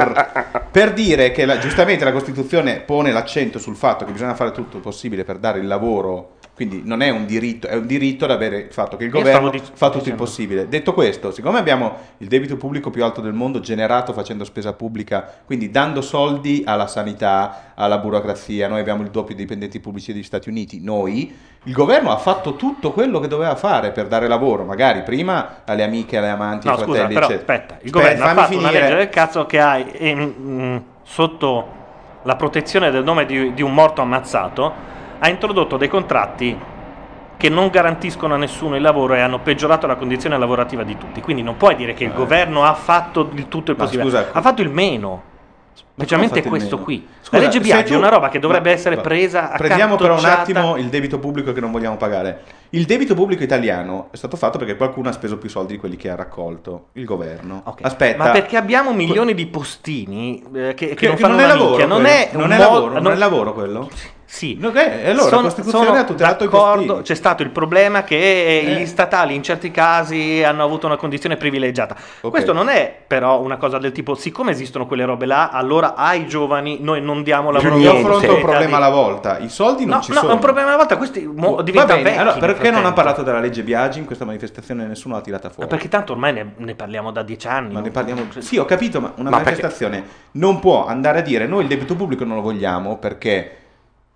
[0.72, 4.78] Per dire che la- giustamente la Costituzione pone l'accento sul fatto che bisogna fare tutto
[4.78, 8.32] il possibile per dare il lavoro, quindi non è un diritto, è un diritto ad
[8.32, 10.24] avere il fatto che il governo dic- fa tutto il dicendo.
[10.26, 10.68] possibile.
[10.68, 15.26] Detto questo, siccome abbiamo il debito pubblico più alto del mondo generato facendo spesa pubblica,
[15.46, 20.22] quindi dando soldi alla sanità, alla burocrazia, noi abbiamo il doppio dei dipendenti pubblici degli
[20.24, 21.34] Stati Uniti, noi,
[21.64, 25.84] il governo ha fatto tutto quello che doveva fare per dare lavoro, magari prima alle
[25.84, 27.54] amiche, alle amanti, No, ai scusa, fratelli, però eccetera.
[27.54, 28.84] aspetta, il Aspetta, governo ha fatto una finire.
[28.84, 31.68] legge del cazzo che ha ehm, mm, sotto
[32.24, 36.58] la protezione del nome di, di un morto ammazzato, ha introdotto dei contratti
[37.38, 41.22] che non garantiscono a nessuno il lavoro e hanno peggiorato la condizione lavorativa di tutti.
[41.22, 44.30] Quindi non puoi dire che il governo ha fatto il tutto il Ma possibile, scusa,
[44.32, 45.24] ha fatto il meno.
[45.94, 46.84] Specialmente questo meno?
[46.86, 47.08] qui.
[47.22, 49.58] Scusa, la legge se Biaggi tu- è una roba che dovrebbe Ma- essere presa a
[49.58, 52.42] Prendiamo però un attimo il debito pubblico che non vogliamo pagare.
[52.72, 55.96] Il debito pubblico italiano è stato fatto perché qualcuno ha speso più soldi di quelli
[55.98, 57.62] che ha raccolto, il governo.
[57.66, 58.24] Ok, Aspetta.
[58.24, 61.68] Ma perché abbiamo milioni di postini eh, che, che Che- non fanno non è lavoro
[61.70, 63.90] minchia, non è Non è lavoro, non è lavoro quello?
[64.32, 64.60] Sì.
[64.64, 67.02] Ok, e allora la Costituzione ha tutelato i postini.
[67.02, 68.64] C'è stato il problema che Eh.
[68.76, 71.96] gli statali in certi casi hanno avuto una condizione privilegiata.
[72.22, 72.30] Ok.
[72.30, 76.28] Questo non è però una cosa del tipo, siccome esistono quelle robe là, allora ai
[76.28, 77.78] giovani noi non diamo lavoro.
[77.80, 79.40] Io affronto un problema alla volta.
[79.40, 80.30] I soldi non No, ci no, sono.
[80.32, 82.22] è un problema alla volta, questi mo- diventano bene, vecchi.
[82.22, 84.86] allora, perché non ha parlato della legge Biagi in questa manifestazione?
[84.86, 85.70] Nessuno l'ha tirata Ma fuori.
[85.70, 87.74] Perché tanto ormai ne, ne parliamo da dieci anni.
[87.74, 88.28] Ma ne parliamo.
[88.38, 90.04] Sì, ho capito, ma una Ma perché- manifestazione
[90.34, 93.54] non può andare a dire noi il debito pubblico non lo vogliamo perché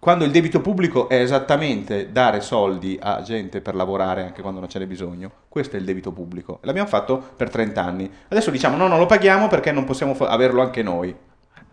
[0.03, 4.67] quando il debito pubblico è esattamente dare soldi a gente per lavorare anche quando non
[4.67, 6.59] ce n'è bisogno, questo è il debito pubblico.
[6.63, 8.11] L'abbiamo fatto per 30 anni.
[8.27, 11.15] Adesso diciamo no, non lo paghiamo perché non possiamo fa- averlo anche noi.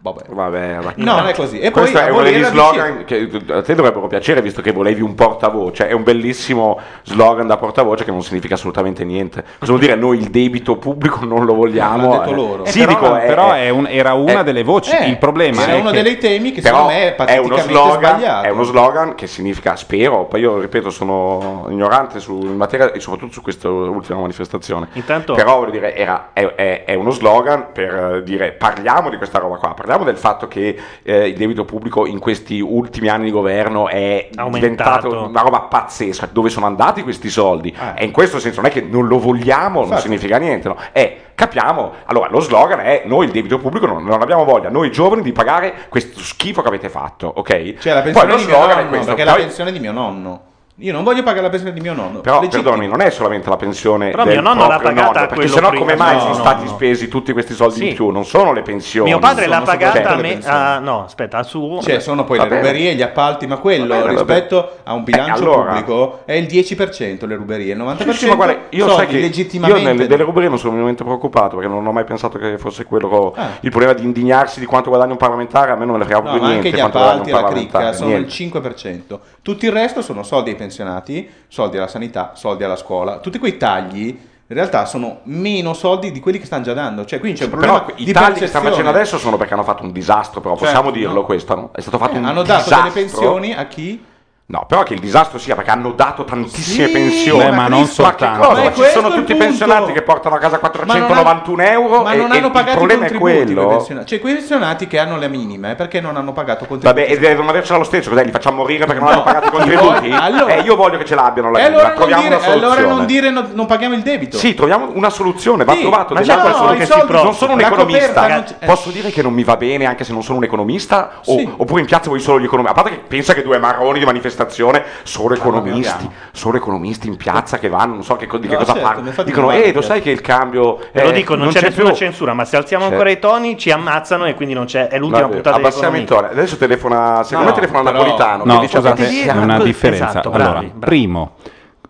[0.02, 0.22] Vabbè.
[0.28, 1.58] Vabbè, ma- No, non è così.
[1.58, 5.02] E poi Questo è uno degli slogan che a te dovrebbero piacere visto che volevi
[5.02, 5.88] un portavoce.
[5.88, 9.44] È un bellissimo slogan da portavoce che non significa assolutamente niente.
[9.58, 9.96] Cosa vuol dire?
[9.96, 12.08] Noi il debito pubblico non lo vogliamo.
[12.08, 12.64] l'hanno detto loro.
[12.64, 14.90] Eh, Sì, però, dico, è- però è- è un- era una è- delle voci.
[14.96, 17.56] Eh, il problema era è uno che dei temi che secondo me è è uno
[17.58, 18.46] slogan, sbagliato.
[18.46, 23.00] è uno slogan che significa spero, poi io ripeto sono ignorante su, in materia e
[23.00, 24.88] soprattutto su questa ultima manifestazione.
[24.94, 29.38] Intanto- Però voglio dire, era- è, è- è uno slogan per dire parliamo di questa
[29.38, 33.30] roba qua, parliamo del fatto che eh, il debito pubblico in questi ultimi anni di
[33.32, 35.08] governo è Aumentato.
[35.08, 36.28] diventato una roba pazzesca.
[36.30, 37.74] Dove sono andati questi soldi?
[37.76, 37.94] Ah.
[37.96, 40.02] E in questo senso non è che non lo vogliamo, non Infatti.
[40.02, 40.76] significa niente, no?
[40.92, 41.92] È capiamo.
[42.04, 45.32] Allora, lo slogan è noi il debito pubblico non, non abbiamo voglia, noi giovani di
[45.32, 47.74] pagare questo schifo che avete fatto, ok?
[47.78, 49.06] Cioè la Poi pensione lo di mio slogan è nonno, questo.
[49.06, 50.40] perché è Poi- la pensione di mio nonno.
[50.82, 52.20] Io non voglio pagare la pensione di mio nonno.
[52.20, 52.62] Però, Legittimo.
[52.62, 55.68] perdonami, non è solamente la pensione Però del mio nonno l'ha pagata nonno, perché sennò
[55.68, 55.84] prima.
[55.84, 56.70] come mai No, sono no, stati no.
[56.70, 57.88] spesi tutti questi soldi Sì.
[57.88, 58.08] in più?
[58.10, 59.10] Non sono le pensioni.
[59.10, 60.22] Mio padre l'ha sono pagata a me.
[60.22, 60.56] pensioni.
[60.56, 61.80] ah, no, aspetta, al suo.
[61.82, 62.60] Cioè, sono poi Va le bene.
[62.62, 66.46] ruberie, gli appalti, ma quello bene, rispetto a un bilancio Eh, allora- pubblico è il
[66.46, 69.82] 10% le ruberie, il 90% Sì, sì, ma guarda, io soldi sai che io legittimamente.
[69.82, 73.34] nelle, delle ruberie non sono minimamente preoccupato perché non ho mai pensato che fosse quello
[73.36, 73.58] Ah.
[73.60, 76.20] il problema di indignarsi di quanto guadagna un parlamentare, a me non me ne frega
[76.22, 79.20] ma niente anche gli appalti e la cricca sono il 5%.
[79.42, 83.18] Tutto il resto sono soldi ai pensionati, soldi alla sanità, soldi alla scuola.
[83.18, 84.06] Tutti quei tagli
[84.50, 87.04] in realtà sono meno soldi di quelli che stanno già dando.
[87.04, 89.62] Cioè, quindi c'è un problema Però i tagli che stanno facendo adesso sono perché hanno
[89.64, 91.24] fatto un disastro, però Cioè, possiamo dirlo no.
[91.24, 91.70] questo?
[91.72, 92.90] È stato fatto Eh, un hanno dato disastro.
[92.92, 94.04] delle pensioni a chi?
[94.50, 97.50] No, però che il disastro sia perché hanno dato tantissime Sì, pensioni.
[97.52, 98.48] Ma non ma che soltanto.
[98.48, 98.62] cosa?
[98.64, 101.70] Ma ci sono il tutti i pensionati che portano a casa Ma non 491 hanno-
[101.70, 103.86] euro ma e, non hanno il pagato i problema è quello.
[104.04, 107.00] Cioè, quei pensionati che hanno le minime perché non hanno pagato contributi.
[107.00, 108.24] Vabbè, e devono avercela lo stesso, cos'è?
[108.24, 109.14] Li facciamo morire perché non No.
[109.14, 110.10] hanno pagato i contributi?
[110.10, 112.74] Allora- eh, io voglio che ce l'abbiano la allora, non troviamo dire, una soluzione.
[112.74, 114.36] allora non dire no- non paghiamo il debito.
[114.36, 116.12] Sì, troviamo una soluzione, va Sì, trovato.
[116.14, 116.78] ma qualcuno soluzioni.
[116.78, 119.84] che si non sono un economista, non c'è- posso dire che non mi va bene
[119.86, 121.10] anche se non sono un economista?
[121.24, 122.76] Oppure in piazza vuoi solo gli economisti?
[122.76, 127.58] A parte che pensa che due marroni di manifestazione, solo economisti, solo economisti in piazza
[127.58, 129.22] che vanno, non so che, di che No, cosa certo, parlano.
[129.24, 130.78] Dicono, non eh, lo piazza." sai che il cambio...
[130.92, 131.96] Te lo eh, dico, non, c'è nessuna più.
[131.96, 132.90] censura, ma se alziamo C'è.
[132.92, 134.88] ancora i toni ci ammazzano e quindi non c'è.
[134.88, 136.26] È l'ultima Vabbè, puntata di abbassiamo i toni.
[136.28, 138.44] Adesso telefona, secondo No, me telefona però- Napolitano.
[138.44, 140.20] No, scusate, "Sì, è una Esatto, differenza.
[140.20, 140.72] bravi, allora, bravi.
[140.78, 141.32] primo,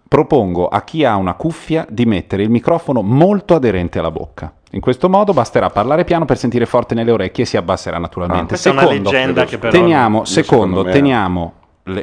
[0.08, 4.52] propongo a chi ha una cuffia di mettere il microfono molto aderente alla bocca.
[4.72, 8.44] In questo modo basterà parlare piano per sentire forte nelle orecchie e si abbasserà naturalmente.
[8.44, 11.52] Ah, questa è una secondo, leggenda che però- teniamo, secondo, secondo me- teniamo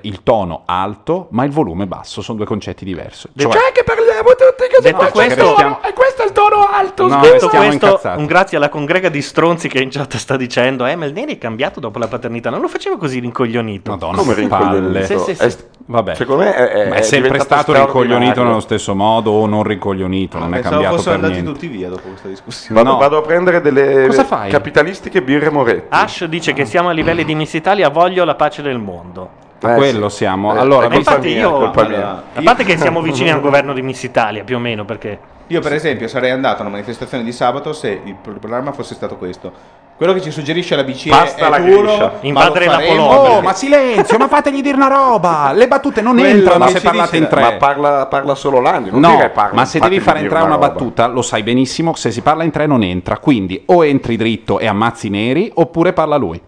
[0.03, 3.27] il tono alto, ma il volume basso, sono due concetti diversi.
[3.31, 4.81] Detto- Cioè, che parliamo tutti così.
[4.81, 7.07] Detto ma il questo- tono, e questo è il tono alto.
[7.07, 7.19] No.
[7.21, 8.19] Detto questo, incazzati.
[8.19, 11.79] un grazie alla congrega di stronzi che in chat sta dicendo: Eh, Melneri è cambiato
[11.79, 12.49] dopo la paternità.
[12.49, 13.91] Non lo faceva così rincoglionito.
[13.91, 15.05] Madonna, Come rincoglionito?
[15.05, 15.43] Sì, sì, sì.
[15.43, 15.55] È
[15.89, 16.15] Vabbè.
[16.15, 19.63] Secondo me è, è- Ma è è sempre stato rincoglionito nello stesso modo o non
[19.63, 21.51] rincoglionito, non è cambiato per andati niente.
[21.53, 22.75] tutti via dopo questa discussione.
[22.81, 22.99] Vado, No.
[22.99, 24.49] vado a prendere delle Cosa fai?
[24.49, 25.85] capitalistiche birre Moretti.
[25.87, 29.29] Ash dice che siamo a livelli di Miss Italia, voglio la pace del mondo.
[29.59, 30.53] Eh, quello siamo.
[30.55, 32.23] Eh, Allora, colpa infatti mia, io- Allora, mia.
[32.35, 35.61] A parte che siamo vicini al governo di Miss Italia, più o meno, perché Io,
[35.61, 39.51] per esempio, sarei andato a una manifestazione di sabato se il programma fosse stato questo.
[39.95, 43.19] Quello che ci suggerisce la BCE Basta è la duro, Invadere la Polonia.
[43.37, 45.51] Oh, ma silenzio, ma fategli dire una roba.
[45.53, 47.41] Le battute non Quello entrano se parlate dice- in tre.
[47.41, 50.45] Ma parla, parla solo Landi, non No, dire parla, ma se devi fare dire entrare
[50.45, 50.67] una roba.
[50.69, 53.17] battuta, lo sai benissimo, se si parla in tre non entra.
[53.17, 56.39] Quindi o entri dritto e ammazzi i neri, oppure parla lui.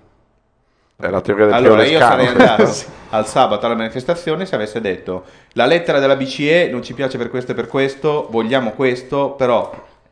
[1.02, 2.64] È la teoria del Allora io sarei andato
[3.12, 5.24] al sabato alla manifestazione se avesse detto
[5.54, 9.72] la lettera della BCE non ci piace per questo e per questo, vogliamo questo, però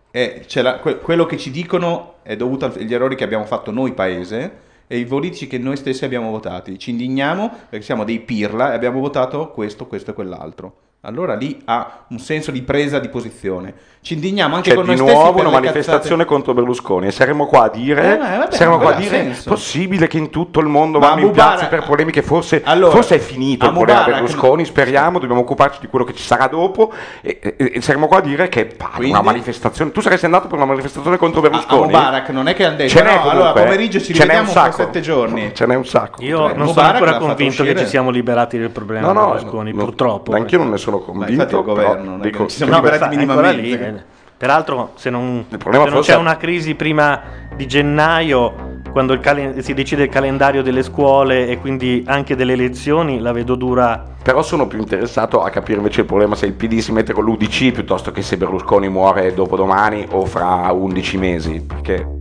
[0.10, 3.70] è- c'è la- que- quello che ci dicono è dovuto agli errori che abbiamo fatto
[3.72, 6.80] noi paese e i politici che noi stessi abbiamo votati.
[6.80, 10.74] Ci indigniamo perché siamo dei pirla e abbiamo votato questo, questo e quell'altro.
[11.02, 13.74] Allora lì ha un senso di presa di posizione.
[14.02, 17.12] Ci indigniamo anche C'è con di noi stessi nuovo per una manifestazione contro Berlusconi e
[17.12, 20.66] saremo qua a dire, Eh, vabbè, saremo qua a dire possibile che in tutto il
[20.68, 23.74] mondo Ma vanno in Mubarak- piazza per polemiche, forse, Allora, forse è finito a il
[23.76, 26.92] problema Berlusconi, speriamo, dobbiamo occuparci di quello che ci sarà dopo
[27.22, 30.48] e, e- e saremo qua a dire che pare Quindi- una manifestazione, tu saresti andato
[30.48, 31.82] per una manifestazione contro A, a Berlusconi?
[31.92, 35.02] Mubarak non è che hanno detto Ce no, allora comunque, pomeriggio ci rivediamo fra sette
[35.02, 35.52] giorni.
[35.54, 36.24] Ce n'è un sacco.
[36.24, 39.74] io Cioè, non sono ancora convinto che ci siamo liberati del problema No, no, Berlusconi,
[39.74, 40.34] no, purtroppo.
[40.34, 41.32] Anch'io non ne sono Ma convinto.
[41.32, 43.62] infatti il però governo non dico- ci siamo No, liberati minimamente.
[43.62, 43.94] lì, eh.
[44.38, 47.22] Peraltro, se non, se non forse c'è una crisi prima
[47.56, 52.54] di gennaio, quando il calen- si decide il calendario delle scuole e quindi anche delle
[52.54, 54.04] elezioni, la vedo dura.
[54.22, 57.24] Però sono più interessato a capire invece il problema se il PD si mette con
[57.24, 61.62] l'UDC piuttosto che se Berlusconi muore dopodomani o fra 11 mesi.
[61.62, 62.17] Perché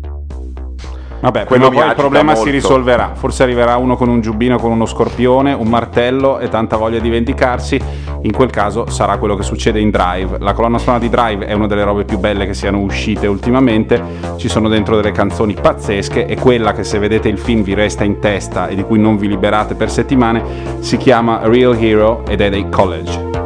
[1.20, 2.52] Vabbè, Quello poi il problema si molto.
[2.52, 3.12] risolverà.
[3.14, 7.08] Forse arriverà uno con un giubbino, con uno scorpione, un martello e tanta voglia di
[7.08, 7.80] vendicarsi.
[8.22, 10.38] In quel caso sarà quello che succede in Drive.
[10.40, 14.02] La colonna sonora di Drive è una delle robe più belle che siano uscite ultimamente.
[14.36, 18.04] Ci sono dentro delle canzoni pazzesche e quella che se vedete il film vi resta
[18.04, 20.42] in testa e di cui non vi liberate per settimane
[20.80, 23.45] si chiama Real Hero ed è dei College.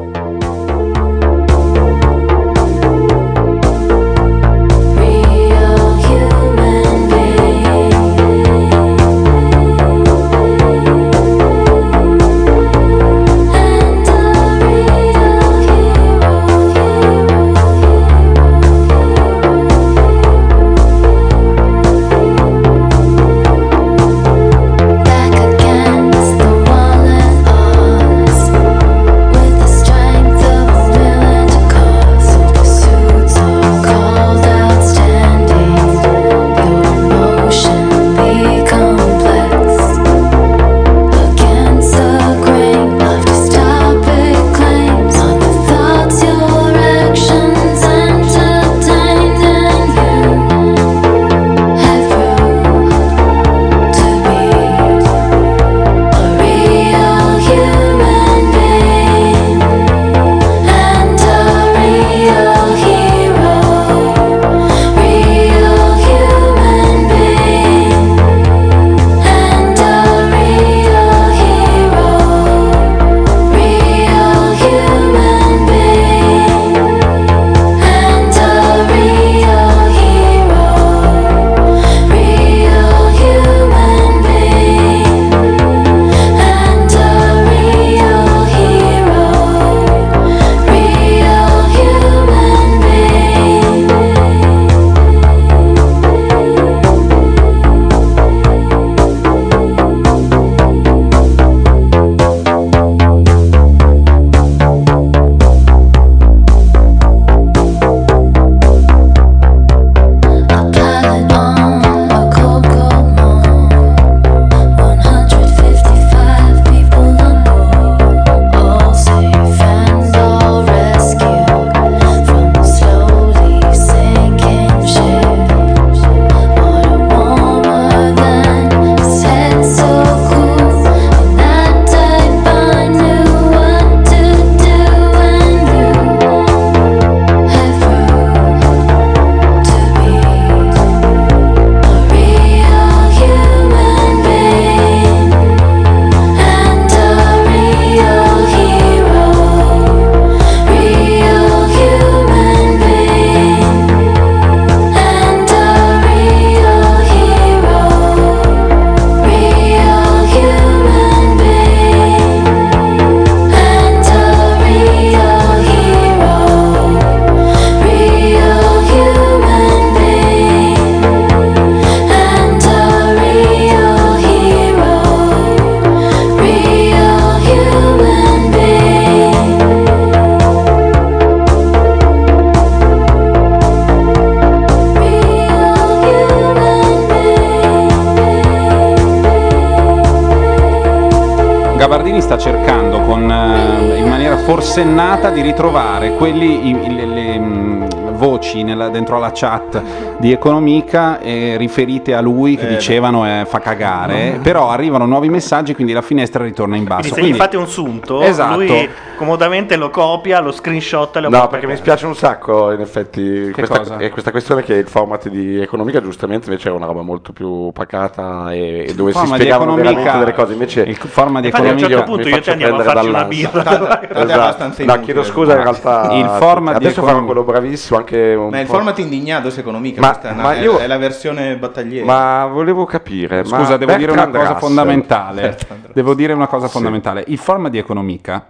[200.20, 205.30] Di Economica eh, riferite a lui che Eh, dicevano eh, fa cagare, però arrivano nuovi
[205.30, 207.08] messaggi quindi la finestra ritorna in basso.
[207.08, 208.56] Quindi se Quindi- gli fate un sunto, Esatto.
[208.58, 208.88] lui
[209.20, 213.20] comodamente lo copia, lo screenshot e lo No, perché mi spiace un sacco, in effetti,
[213.22, 213.96] Che questa, cosa?
[213.98, 217.70] è questa questione che il format di Economica, giustamente, invece era una roba molto più
[217.72, 220.52] pacata e, e dove si spiegavano Economica- veramente delle cose.
[220.54, 222.78] Invece, il format di Infatti, a un certo Economica- punto mi io faccio andiamo a
[222.78, 224.00] prendere farci una birra.
[224.10, 225.00] È abbastanza No, inutile.
[225.04, 228.60] chiedo scusa, in realtà Il format di adesso farò Economica- quello bravissimo anche un Ma
[228.60, 228.72] il po'.
[228.72, 232.06] format indignato se economica, Ma- questa è, ma è- io- è la versione battagliera.
[232.06, 233.42] Ma volevo capire.
[233.44, 235.58] ma Scusa, devo dire una cosa fondamentale.
[235.92, 237.24] Devo dire una cosa fondamentale.
[237.26, 238.46] Il format di Economica,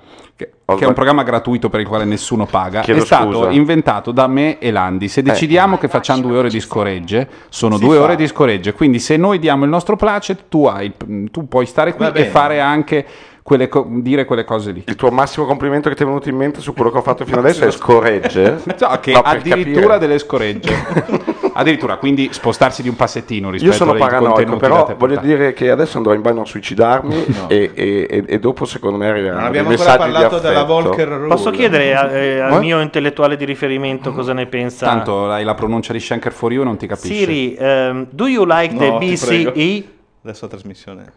[0.71, 3.33] che, Ho che è un programma gratuito per il quale nessuno paga, Chiedo è stato
[3.33, 3.51] scusa.
[3.51, 5.09] inventato da me e Landi.
[5.09, 8.03] Se decidiamo che facciamo due ore di scoregge, sono Si due fa.
[8.03, 8.73] ore di scoregge.
[8.73, 10.93] Quindi se noi diamo il nostro placet, tu, hai,
[11.31, 13.07] tu puoi stare qui e fare anche
[13.43, 14.85] quelle co- dire quelle cose lì.
[14.87, 17.25] Il tuo massimo complimento che ti è venuto in mente su quello che ho fatto
[17.25, 18.61] fino adesso è scorregge.
[18.79, 19.99] No, che No, addirittura capire.
[19.99, 20.75] delle scoregge.
[21.61, 25.99] addirittura, quindi spostarsi di un passettino rispetto Io sono paranoico, però voglio dire che adesso
[25.99, 29.71] andrò in bagno a suicidarmi e, e- e- e dopo secondo me arriveranno Non abbiamo
[29.71, 30.65] ancora parlato di della.
[30.65, 31.29] Volker Rule.
[31.29, 32.59] Posso chiedere a- eh, al Eh?
[32.59, 34.87] mio intellettuale di riferimento cosa ne pensa?
[34.87, 37.15] Tanto hai la pronuncia di Schenker for you non ti capisce.
[37.15, 39.51] Siri, ehm, do you like the No, prego.
[39.53, 39.89] BCE?
[40.25, 41.11] Adesso la trasmissione è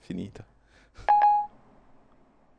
[0.00, 0.44] finita.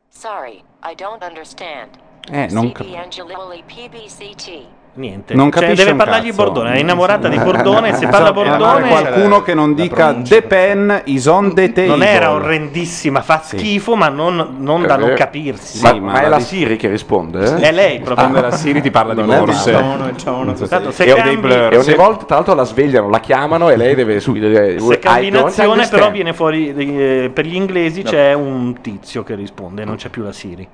[0.08, 1.90] Sorry, I don't understand.
[2.30, 4.66] Eh, non CB cap- Angelilli PBCT.
[4.98, 5.34] Niente.
[5.34, 6.42] Non Cioè, capisce deve parlargli cazzo.
[6.42, 10.14] Bordone, è innamorata di Bordone, se parla Bisogna trovare Bordone qualcuno che non dica.
[10.14, 11.86] The pen is on the table.
[11.90, 15.82] non era orrendissima, fa schifo, ma non, non da non capirsi.
[15.82, 17.44] Ma, Sì, ma ma è la Siri che risponde?
[17.44, 17.56] eh?
[17.68, 18.26] È lei proprio.
[18.28, 19.70] Quando la Siri ti parla di Non è borse.
[19.70, 20.66] di Ciao, ciao, una cosa.
[20.66, 21.10] Tanto se E.
[21.10, 21.94] E ogni Sì.
[21.94, 25.30] volta, tra l'altro, la svegliano, la chiamano e lei deve subito dire se cambi "I
[25.30, 26.12] don't nazione, però understand".
[26.12, 30.32] viene fuori eh, per gli inglesi c'è un tizio che risponde, non c'è più la
[30.32, 30.66] Siri.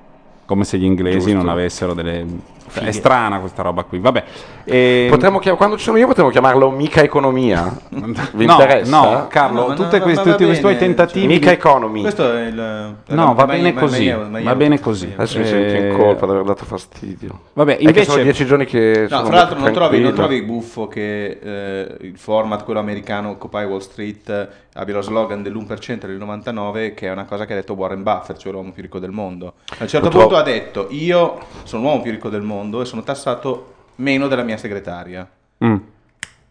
[0.45, 1.37] Come se gli inglesi Giusto.
[1.37, 2.25] non avessero delle...
[2.73, 3.99] È strana questa roba qui.
[3.99, 4.23] Vabbè.
[4.63, 7.71] E- Potremmo chiam- quando ci sono io potremmo chiamarlo Mica Economia.
[7.89, 8.99] Vi no, interessa?
[8.99, 11.27] no, Carlo, No, ma tutte no, tutti questi tuoi bene, tentativi...
[11.27, 12.01] Mica di- Economy.
[12.01, 12.95] Questo è il...
[13.07, 15.11] No, va bene così, va bene così.
[15.15, 17.39] Adesso mi Eh, sento in colpa di aver dato fastidio.
[17.53, 18.23] Vabbè, che sono invece...
[18.23, 22.17] dieci giorni che No, sono fra l'altro non trovi, non trovi buffo che eh, il
[22.17, 27.11] format, quello americano, Occupy Wall Street, eh, abbia lo slogan dell'1% del 99, che è
[27.11, 29.53] una cosa che ha detto Warren Buffett, cioè l'uomo più ricco del mondo.
[29.77, 32.85] A un certo Lo punto ha detto, io sono l'uomo più ricco del mondo e
[32.85, 35.29] sono tassato meno della mia segretaria.
[35.63, 35.75] Mm.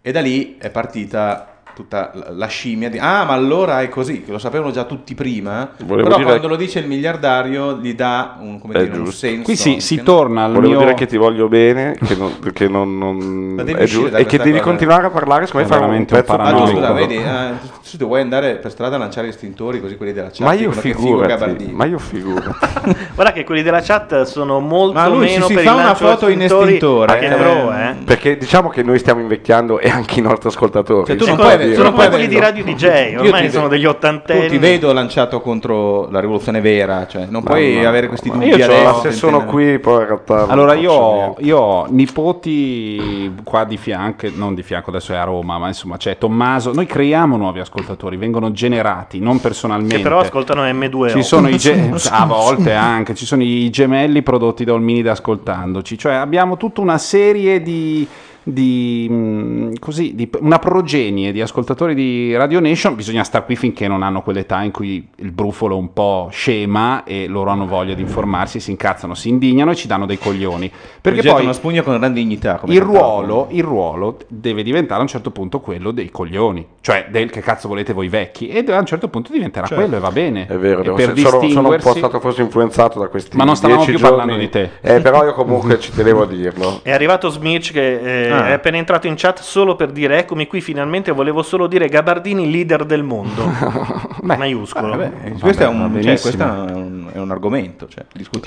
[0.01, 4.31] E da lì è partita tutta la- scimmia di ah ma allora è così che
[4.33, 8.37] lo sapevano già tutti prima Volevo però dire- quando lo dice il miliardario gli dà
[8.41, 10.79] un, come È dire, un senso Qui si, si torna al Volevo mio...
[10.81, 14.53] dire che ti voglio bene, che non, che non- non- è giusto, e che devi
[14.59, 14.63] cosa.
[14.65, 16.93] continuare a parlare, secondo me fare un pezzo Ah, giusto, no.
[16.95, 17.53] vedi, ah,
[17.91, 20.71] tu tu vuoi andare per strada a lanciare estintori così quelli della chat Ma io
[20.71, 22.49] dicono che figo figurati, ma io figurati.
[23.15, 25.95] Guarda che quelli della chat sono molto Ma lui si- meno si per fa una
[25.95, 27.27] foto in estintore, eh.
[27.27, 27.95] eh.
[28.05, 31.07] Perché diciamo che noi stiamo invecchiando e anche i nostri ascoltatori.
[31.07, 32.39] Cioè, tu non Sono- puoi avere- sono come quelli di.
[32.39, 34.43] Radio DJ, Io ormai sono degli ottantenni.
[34.47, 38.47] Tu ti vedo lanciato contro la rivoluzione vera, cioè non puoi Mamma, avere questi dubbi
[38.47, 38.83] Io adesso.
[38.83, 40.37] Ma se sono qui, poi in realtà.
[40.41, 45.17] non Allora io ho, io ho nipoti qua di fianco, non di fianco, adesso è
[45.17, 46.73] a Roma, ma insomma c'è Tommaso.
[46.73, 49.97] Noi creiamo nuovi ascoltatori, vengono generati, non personalmente.
[49.97, 51.11] Che però ascoltano M2.
[51.11, 55.13] Ci sono i ge- a volte anche, ci sono i gemelli prodotti da Olmini da
[55.13, 58.07] ascoltandoci, cioè abbiamo tutta una serie di,
[58.43, 63.87] di, mh, così, di- una progenie di ascoltatori di Radio Nation, bisogna star qui finché
[63.89, 67.95] non hanno quell'età in cui il brufolo è un po' scema e loro hanno voglia
[67.95, 70.71] di informarsi, si incazzano, si indignano e ci danno dei coglioni.
[71.01, 72.57] Perché poi una spugna con gran dignità.
[72.57, 77.07] come il ruolo, il ruolo deve diventare a un certo punto quello dei coglioni, cioè
[77.11, 79.83] del che cazzo volete voi vecchi, e a un certo punto diventerà Certo.
[79.83, 80.47] quello e va bene.
[80.47, 83.57] È vero, devo- per sono, sono un po' stato forse influenzato da questi Ma non
[83.57, 84.47] stavamo dieci più parlando giorni.
[84.47, 84.71] di te.
[84.81, 86.81] Eh, però io comunque ci tenevo a dirlo.
[86.83, 88.49] È arrivato Smirch che eh, Ah.
[88.49, 92.51] è appena entrato in chat solo per dire eccomi qui finalmente volevo solo dire Gabardini
[92.51, 93.51] leader del mondo.
[94.23, 94.89] Maiuscolo.
[94.97, 97.89] Vabbè, questo, è un, cioè, questo è, un, è un argomento.
[97.89, 98.05] Cioè,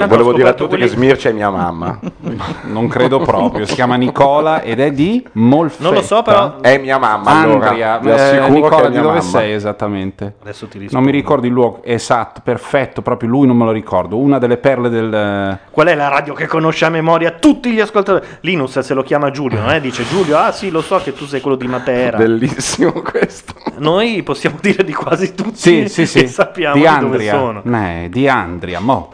[0.07, 1.99] Volevo dire a tutti che Smirce è mia mamma.
[2.65, 5.83] Non credo proprio, si chiama Nicola ed è di Molfetta.
[5.83, 7.41] Non lo so, però È mia mamma.
[7.41, 7.67] allora.
[7.69, 9.21] Andria, vi eh, Nicola è di dove mamma.
[9.21, 10.35] sei esattamente?
[10.41, 11.05] adesso ti Non rispondo.
[11.09, 14.17] mi ricordo il luogo esatto, perfetto, proprio lui non me lo ricordo.
[14.17, 15.59] Una delle perle del...
[15.69, 18.25] Qual è la radio che conosce a memoria tutti gli ascoltatori?
[18.41, 19.81] Linus se lo chiama Giulio, eh?
[19.81, 22.17] dice Giulio, ah sì, lo so che tu sei quello di Matera.
[22.17, 23.53] Bellissimo questo.
[23.77, 26.27] Noi possiamo dire di quasi tutti Sì, sì, sì.
[26.27, 27.33] sappiamo di di, dove Andria.
[27.33, 27.63] sono.
[27.63, 29.13] Eh, di Andria, mo.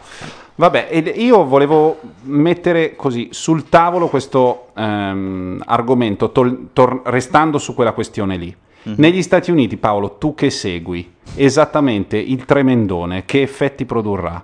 [0.54, 7.74] Vabbè, ed io volevo mettere così sul tavolo questo ehm, argomento, tol- tor- restando su
[7.74, 8.54] quella questione lì.
[8.84, 8.94] Mhm.
[8.98, 14.42] Negli Stati Uniti, Paolo, tu che segui esattamente il tremendone, che effetti produrrà?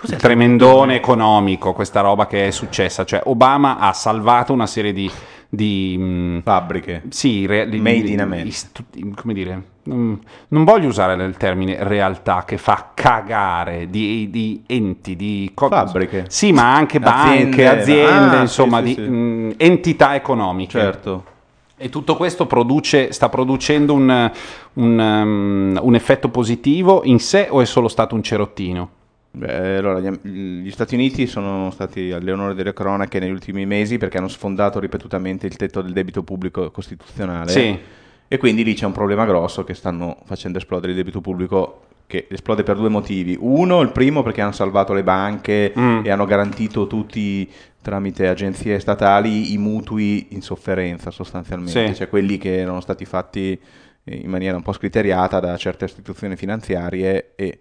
[0.00, 3.04] il tremendone economico, questa roba che è successa.
[3.04, 5.10] Cioè, Obama ha salvato una serie di.
[5.48, 7.02] Di Fabbriche.
[7.08, 8.48] Sì, re- di- Made di- in America.
[8.48, 8.84] istu-
[9.16, 9.62] come dire.
[9.90, 10.14] mm,
[10.48, 16.26] non voglio usare il termine realtà che fa cagare di, di enti, di co- Fabbriche.
[16.28, 18.02] Sì, ma anche banche, Aziende.
[18.04, 19.08] aziende, Ah, insomma, sì, di sì, sì.
[19.08, 20.78] mm, entità economiche.
[20.78, 21.24] Certo.
[21.80, 24.30] E tutto questo produce, sta producendo un,
[24.74, 28.90] un, um, un effetto positivo in sé o è solo stato un cerottino?
[29.38, 33.96] Beh, allora, gli, gli Stati Uniti sono stati alle onore delle cronache negli ultimi mesi
[33.98, 37.50] perché hanno sfondato ripetutamente il tetto del debito pubblico costituzionale.
[37.50, 37.78] Sì.
[38.26, 42.26] E quindi lì c'è un problema grosso che stanno facendo esplodere il debito pubblico che
[42.30, 43.36] esplode per due motivi.
[43.38, 46.04] Uno, il primo perché hanno salvato le banche Mm.
[46.04, 47.48] e hanno garantito tutti
[47.82, 51.94] tramite agenzie statali i mutui in sofferenza sostanzialmente, Sì.
[51.94, 53.58] cioè quelli che erano stati fatti
[54.04, 57.58] in maniera un po' scriteriata da certe istituzioni finanziarie e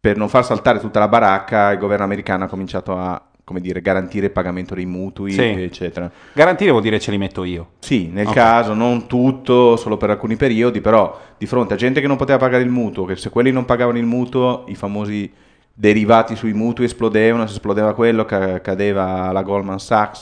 [0.00, 3.80] per non far saltare tutta la baracca il governo americano ha cominciato a come dire,
[3.82, 5.42] garantire il pagamento dei mutui, Sì.
[5.42, 6.08] eccetera.
[6.32, 7.70] Garantire vuol dire ce li metto io.
[7.80, 8.32] Sì, nel Ok.
[8.32, 12.38] caso, non tutto, solo per alcuni periodi, però di fronte a gente che non poteva
[12.38, 15.28] pagare il mutuo, che se quelli non pagavano il mutuo, i famosi
[15.74, 20.20] derivati sui mutui esplodevano, se esplodeva quello, ca- cadeva la Goldman Sachs,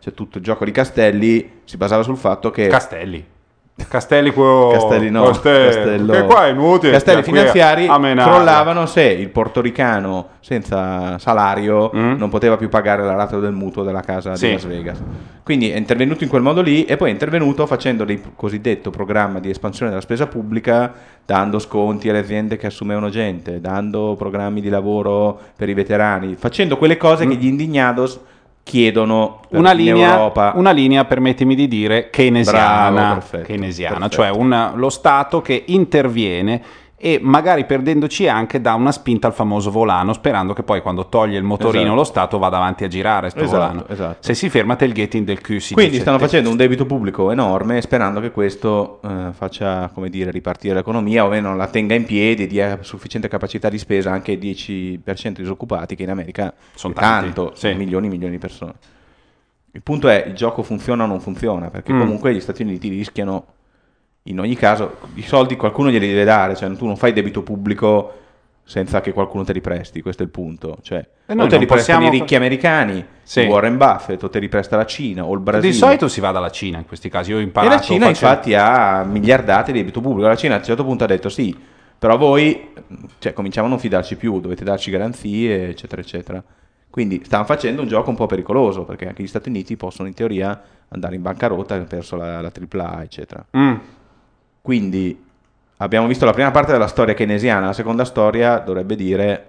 [0.00, 2.66] c'è tutto il gioco di Castelli, si basava sul fatto che...
[2.66, 3.24] Castelli.
[3.88, 4.70] Castelli quello...
[4.72, 6.92] Castelli no, Castello- che qua è inutile.
[6.92, 13.52] Castelli finanziari crollavano se il portoricano senza salario non poteva più pagare la rata del
[13.52, 14.34] mutuo della casa Mm.
[14.34, 14.46] Sì.
[14.46, 15.02] di Las Vegas.
[15.42, 19.40] Quindi è intervenuto in quel modo lì e poi è intervenuto facendo il cosiddetto programma
[19.40, 20.92] di espansione della spesa pubblica,
[21.26, 26.76] dando sconti alle aziende che assumevano gente, dando programmi di lavoro per i veterani, facendo
[26.78, 28.18] quelle cose che gli indignados
[28.64, 29.40] chiedono.
[29.50, 33.20] Una in linea, una linea, permettimi di dire, keynesiana.
[33.20, 36.60] Bravo, keynesiana, cioè un- lo Stato che interviene
[37.04, 41.36] e magari perdendoci anche dà una spinta al famoso volano, sperando che poi quando toglie
[41.36, 41.94] il motorino Esatto.
[41.96, 43.84] lo Stato vada avanti a girare sto Esatto, volano.
[43.88, 44.16] esatto.
[44.20, 45.58] Se si ferma tailgating del Q.
[45.60, 46.00] si Quindi dice.
[46.02, 51.24] stanno facendo un debito pubblico enorme sperando che questo eh, faccia come dire, ripartire l'economia
[51.24, 55.32] o almeno la tenga in piedi, dia sufficiente capacità di spesa anche ai 10% di
[55.42, 57.74] disoccupati che in America Sono tanto, sì.
[57.74, 58.72] milioni e milioni di persone.
[59.72, 61.98] Il punto è il gioco funziona o non funziona perché Mm.
[62.00, 63.44] comunque gli Stati Uniti rischiano
[64.24, 68.18] in ogni caso i soldi qualcuno glieli deve dare, cioè tu non fai debito pubblico
[68.66, 70.78] senza che qualcuno te li presti, questo è il punto.
[70.80, 73.40] Cioè, E noi o te li prestano i ricchi americani, Sì.
[73.42, 75.70] Warren Buffett, o te li presta la Cina o il Brasile.
[75.72, 77.30] Di solito si va dalla Cina in questi casi.
[77.30, 77.74] Io ho E imparato.
[77.74, 80.26] la Cina facendo- infatti ha miliardate di debito pubblico.
[80.26, 81.54] La Cina a un certo punto ha detto sì,
[81.98, 82.70] però voi
[83.18, 86.42] cioè, cominciamo a non fidarci più, dovete darci garanzie, eccetera, eccetera.
[86.88, 90.14] Quindi stanno facendo un gioco un po' pericoloso, perché anche gli Stati Uniti possono in
[90.14, 93.44] teoria andare in bancarotta, hanno perso la, la AAA, eccetera.
[93.58, 93.74] Mm.
[94.74, 95.22] Quindi
[95.76, 99.48] abbiamo visto la prima parte della storia keynesiana, la seconda storia dovrebbe dire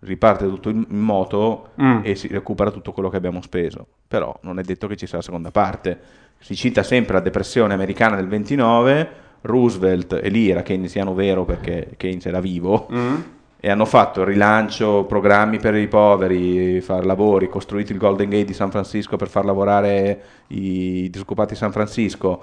[0.00, 2.00] riparte tutto in, moto Mm.
[2.02, 3.86] e si recupera tutto quello che abbiamo speso.
[4.08, 5.96] Però non è detto che ci sia la seconda parte.
[6.40, 9.08] Si cita sempre la depressione americana del 29,
[9.42, 13.14] Roosevelt, e lì era keynesiano vero perché Keynes era vivo, Mm.
[13.60, 18.44] e hanno fatto il rilancio, programmi per i poveri, far lavori, costruito il Golden Gate
[18.46, 22.42] di San Francisco per far lavorare i disoccupati di San Francisco.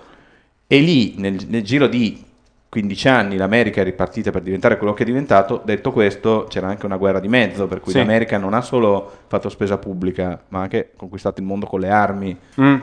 [0.68, 2.24] E lì, nel, nel giro di
[2.70, 5.62] 15 anni, l'America è ripartita per diventare quello che è diventato.
[5.64, 8.00] Detto questo, c'era anche una guerra di mezzo, per cui Sì.
[8.00, 11.90] l'America non ha solo fatto spesa pubblica, ma ha anche conquistato il mondo con le
[11.90, 12.36] armi.
[12.60, 12.76] Mm.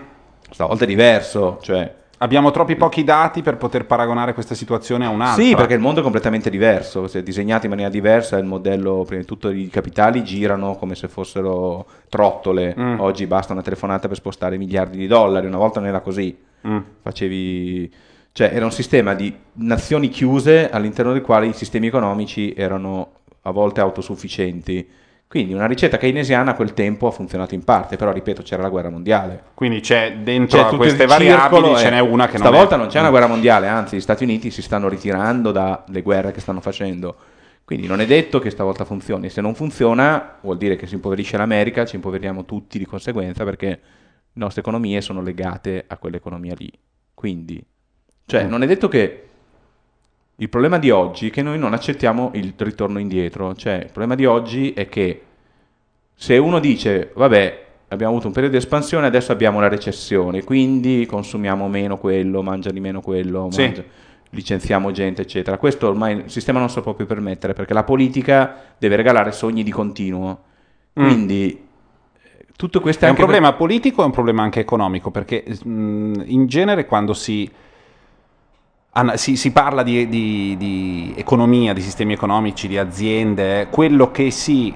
[0.51, 1.98] Stavolta è diverso, cioè...
[2.23, 5.43] Abbiamo troppi pochi dati per poter paragonare questa situazione a un'altra.
[5.43, 9.05] Sì, perché il mondo è completamente diverso, si è disegnato in maniera diversa, il modello,
[9.07, 13.01] prima di tutto i capitali girano come se fossero trottole, Mm.
[13.01, 16.78] oggi basta una telefonata per spostare miliardi di dollari, una volta non era così, Mm.
[17.02, 17.92] facevi...
[18.32, 23.12] Cioè era un sistema di nazioni chiuse all'interno del quale i sistemi economici erano
[23.42, 24.88] a volte autosufficienti.
[25.26, 28.68] Quindi una ricetta keynesiana a quel tempo ha funzionato in parte, però ripeto c'era la
[28.68, 29.42] guerra mondiale.
[29.54, 32.88] Quindi c'è dentro C'è tutto queste il variabili ce n'è una che Stavolta non non
[32.88, 32.90] è.
[32.90, 36.60] c'è una guerra mondiale, anzi gli Stati Uniti si stanno ritirando dalle guerre che stanno
[36.60, 37.14] facendo.
[37.64, 39.28] Quindi non è detto che stavolta funzioni.
[39.28, 43.78] Se non funziona vuol dire che si impoverisce l'America, ci impoveriamo tutti di conseguenza perché
[44.32, 46.70] le nostre economie sono legate a quell'economia lì.
[47.15, 47.62] Quindi,
[48.27, 48.48] cioè, Mm.
[48.48, 49.24] non è detto che
[50.36, 53.55] il problema di oggi è che noi non accettiamo il ritorno indietro.
[53.55, 55.23] Cioè, il problema di oggi è che
[56.15, 61.05] se uno dice, vabbè, abbiamo avuto un periodo di espansione, adesso abbiamo la recessione, quindi
[61.07, 63.62] consumiamo meno quello, mangia di meno quello, Sì.
[63.62, 63.85] mangia-
[64.31, 65.59] licenziamo gente, eccetera.
[65.59, 69.32] Questo ormai il sistema non se lo può più permettere perché la politica deve regalare
[69.32, 70.44] sogni di continuo.
[70.98, 71.05] Mm.
[71.05, 71.69] Quindi
[72.60, 76.24] tutto questo È un anche per- problema politico e un problema anche economico, perché mh,
[76.26, 77.50] in genere quando si,
[79.14, 84.74] si- si parla di, di- di economia, di sistemi economici, di aziende, quello che si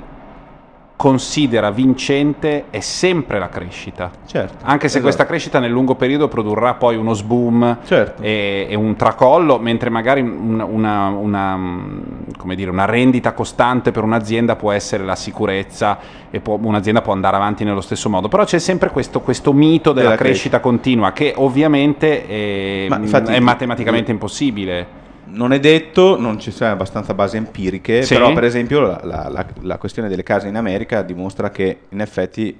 [0.96, 4.10] considera vincente è sempre la crescita.
[4.26, 5.02] Certo, Anche se esatto.
[5.02, 8.22] questa crescita nel lungo periodo produrrà poi uno sboom Certo.
[8.22, 12.00] e, e un tracollo, mentre magari un- una, una, mm,
[12.38, 15.98] come dire, una rendita costante per un'azienda può essere la sicurezza
[16.30, 18.28] e può- un'azienda può andare avanti nello stesso modo.
[18.28, 23.32] Però c'è sempre questo, questo mito della, Della crescita continua che ovviamente è, Ma infatti-
[23.32, 25.02] è matematicamente impossibile.
[25.26, 28.14] Non è detto, non ci sono abbastanza basi empiriche, Sì.
[28.14, 32.00] però per esempio la, la- la- la questione delle case in America dimostra che in
[32.00, 32.58] effetti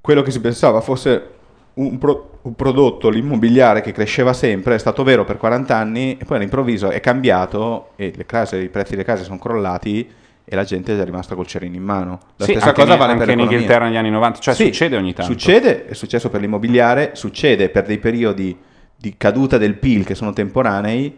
[0.00, 1.30] quello che si pensava fosse
[1.74, 6.24] un, pro- un prodotto, l'immobiliare che cresceva sempre, è stato vero per 40 anni e
[6.24, 10.08] poi all'improvviso è cambiato e le case, i prezzi delle case sono crollati
[10.50, 12.18] e la gente è rimasta col cerino in mano.
[12.36, 13.58] La Sì, stessa cosa in- vale anche per in l'economia.
[13.60, 15.30] Inghilterra negli anni 90, cioè Sì, succede ogni tanto.
[15.30, 18.56] Succede, è successo per l'immobiliare, succede per dei periodi
[19.00, 21.16] di caduta del PIL che sono temporanei,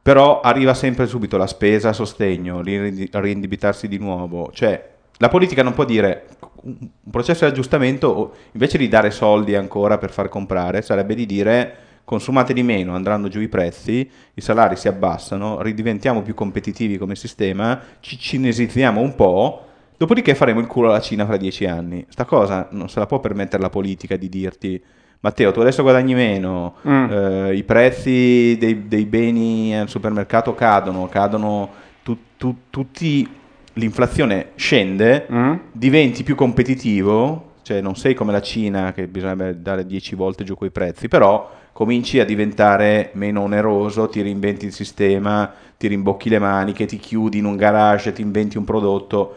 [0.00, 4.50] però arriva sempre subito la spesa a sostegno, l'irindi- rindebitarsi di nuovo.
[4.52, 6.26] Cioè, la politica non può dire
[6.62, 11.76] un processo di aggiustamento, invece di dare soldi ancora per far comprare, sarebbe di dire
[12.04, 17.16] consumate di meno, andranno giù i prezzi, i salari si abbassano, ridiventiamo più competitivi come
[17.16, 19.64] sistema, ci cinesizziamo un po',
[19.96, 22.04] dopodiché faremo il culo alla Cina fra dieci anni.
[22.08, 24.82] Sta cosa non se la può permettere la politica di dirti
[25.24, 27.10] Matteo, tu adesso guadagni meno, Mm.
[27.10, 31.68] eh, i prezzi dei, dei beni al supermercato cadono, cadono
[32.02, 33.28] tu- tu- tutti,
[33.74, 35.54] l'inflazione scende, Mm?
[35.70, 40.56] diventi più competitivo, cioè non sei come la Cina che bisognerebbe dare 10 volte giù
[40.56, 46.40] quei prezzi, però cominci a diventare meno oneroso, ti reinventi il sistema, ti rimbocchi le
[46.40, 49.36] maniche, ti chiudi in un garage, ti inventi un prodotto.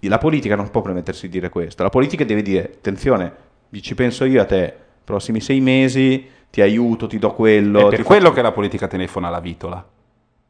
[0.00, 3.32] La politica non può permettersi di dire questo, la politica deve dire attenzione,
[3.82, 4.74] ci penso io a te,
[5.08, 7.86] prossimi sei mesi ti aiuto, ti do quello.
[7.86, 9.82] È per quello faccio- che la politica telefona alla vitola.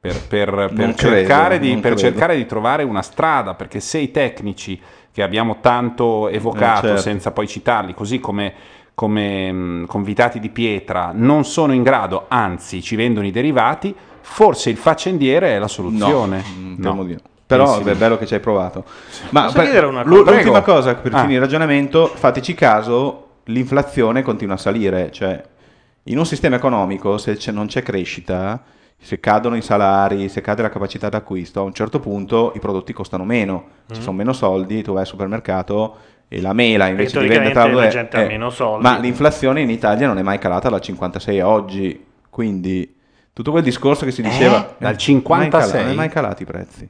[0.01, 4.11] Per, per- per cercare, credo, di, per cercare di trovare una strada, perché se i
[4.11, 4.81] tecnici
[5.13, 7.03] che abbiamo tanto evocato, Eh, certo.
[7.03, 8.53] senza poi citarli, così come,
[8.95, 14.71] come mh, convitati di pietra, non sono in grado, anzi ci vendono i derivati, forse
[14.71, 16.43] il faccendiere è la soluzione.
[16.77, 17.17] No, mm, No.
[17.49, 18.85] Però è bello che ci hai provato.
[19.31, 20.15] Ma Posso per- chiedere una cosa?
[20.15, 20.61] l'ultima Prego.
[20.63, 21.21] cosa per Ah.
[21.21, 25.43] finire il ragionamento, fateci caso, l'inflazione continua a salire, cioè
[26.05, 28.63] in un sistema economico se c'è- non c'è crescita,
[29.01, 32.93] se cadono i salari, se cade la capacità d'acquisto, a un certo punto i prodotti
[32.93, 34.03] costano meno, ci Mm.
[34.03, 35.97] sono meno soldi, tu vai al supermercato
[36.29, 38.83] e la mela invece di teoricamente venderla a la due- gente ha meno soldi.
[38.83, 42.95] Ma l'inflazione in Italia non è mai calata dal 56 a oggi, quindi
[43.33, 44.75] tutto quel discorso che si diceva Eh?
[44.79, 45.61] Dal eh, 56?
[45.61, 46.89] mai cala- non è mai calati i prezzi.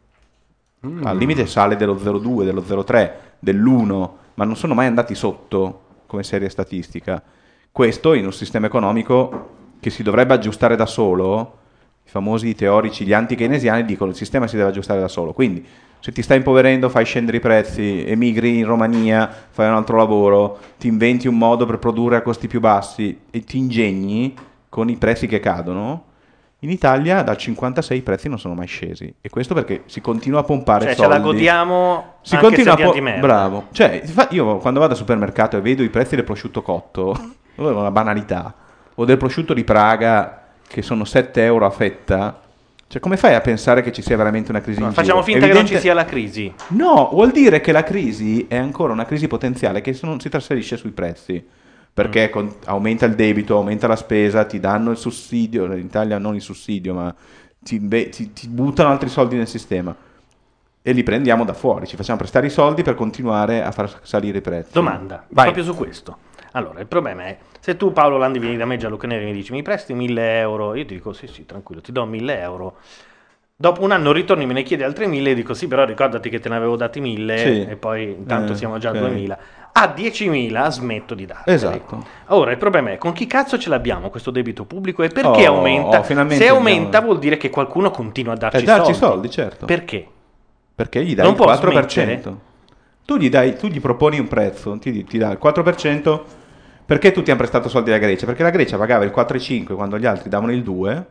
[0.86, 1.04] Mm.
[1.06, 6.24] Al limite sale dello 0,2, dello 0,3, dell'1, ma non sono mai andati sotto come
[6.24, 7.22] serie statistica.
[7.70, 11.58] Questo in un sistema economico che si dovrebbe aggiustare da solo,
[12.04, 15.34] i famosi teorici, gli anti-keynesiani dicono il sistema si deve aggiustare da solo.
[15.34, 15.64] Quindi
[16.00, 20.58] se ti stai impoverendo fai scendere i prezzi, emigri in Romania, fai un altro lavoro,
[20.78, 24.34] ti inventi un modo per produrre a costi più bassi e ti ingegni
[24.68, 26.04] con i prezzi che cadono.
[26.62, 30.40] In Italia dal 56 i prezzi non sono mai scesi e questo perché si continua
[30.40, 31.12] a pompare Cioè, ce soldi.
[31.16, 33.20] la godiamo Si anche continua se a po-.
[33.20, 33.66] Bravo.
[33.70, 37.12] Cioè, io quando vado al supermercato e vedo i prezzi del prosciutto cotto,
[37.54, 38.52] è una banalità,
[38.96, 42.40] o del prosciutto di Praga che sono 7 euro a fetta,
[42.88, 45.38] cioè come fai a pensare che ci sia veramente una crisi in Facciamo giro?
[45.38, 46.52] finta che non ci Evidente- sia la crisi.
[46.68, 50.76] No, vuol dire che la crisi è ancora una crisi potenziale che non si trasferisce
[50.76, 51.46] sui prezzi.
[51.92, 56.34] Perché con- aumenta il debito, aumenta la spesa, ti danno il sussidio, in Italia non
[56.36, 57.14] il sussidio, ma
[57.58, 59.94] ti, inve- ti- ti buttano altri soldi nel sistema.
[60.80, 64.38] E li prendiamo da fuori, ci facciamo prestare i soldi per continuare a far salire
[64.38, 64.72] i prezzi.
[64.72, 66.18] Domanda, proprio su questo.
[66.52, 69.32] Allora, il problema è, se tu Paolo Landi vieni da me, Gianluca Neri, e mi
[69.32, 72.76] dici mi presti 1000 euro, io ti dico sì sì, tranquillo, ti do 1000 euro.
[73.60, 76.38] Dopo un anno ritorni, me ne chiedi altri 1000 e dico sì, però ricordati che
[76.38, 77.66] te ne avevo dati 1000 Sì.
[77.68, 78.98] e poi intanto Eh, siamo già a ok.
[79.00, 79.38] 2000.
[79.72, 81.54] A 10.000 smetto di darteli.
[81.56, 82.04] Esatto.
[82.28, 85.56] Ora, il problema è con chi cazzo ce l'abbiamo questo debito pubblico e perché Oh,
[85.56, 86.00] aumenta?
[86.00, 88.98] oh, Se abbiamo- aumenta vuol dire che qualcuno continua a darci Eh, darci soldi.
[88.98, 89.66] soldi, certo.
[89.66, 90.06] Perché?
[90.74, 92.20] Perché gli dai Non il può 4%.
[92.20, 92.46] smettere?
[93.04, 96.24] Tu gli, dai, tu gli proponi un prezzo, ti, ti dà il 4%.
[96.84, 98.26] Perché tutti hanno prestato soldi alla Grecia?
[98.26, 101.06] Perché la Grecia pagava il 4,5 quando gli altri davano il 2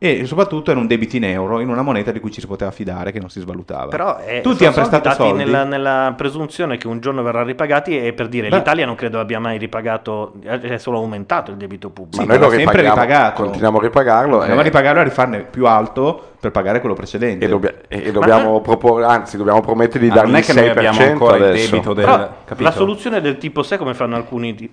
[0.00, 2.70] e soprattutto era un debito in euro, in una moneta di cui ci si poteva
[2.70, 3.88] fidare, che non si svalutava.
[3.88, 5.42] Però è, tutti hanno prestato soldi.
[5.42, 8.56] Nella, nella presunzione che un giorno verranno ripagati e per dire Beh.
[8.58, 12.22] l'Italia non credo abbia mai ripagato, è solo aumentato il debito pubblico.
[12.22, 13.42] Sì, ma noi lo sempre ripagato.
[13.42, 16.94] continuiamo a ripagarlo Continuiamo e- a ripagarlo e a rifarne più alto per pagare quello
[16.94, 17.44] precedente.
[17.44, 20.64] E, dobbia- e dobbiamo proporre, anzi, dobbiamo promettere di dargli non è il che noi
[20.66, 21.70] 6% abbiamo ancora il adesso.
[21.70, 24.72] debito del- Però la soluzione del tipo, sai come fanno alcuni di-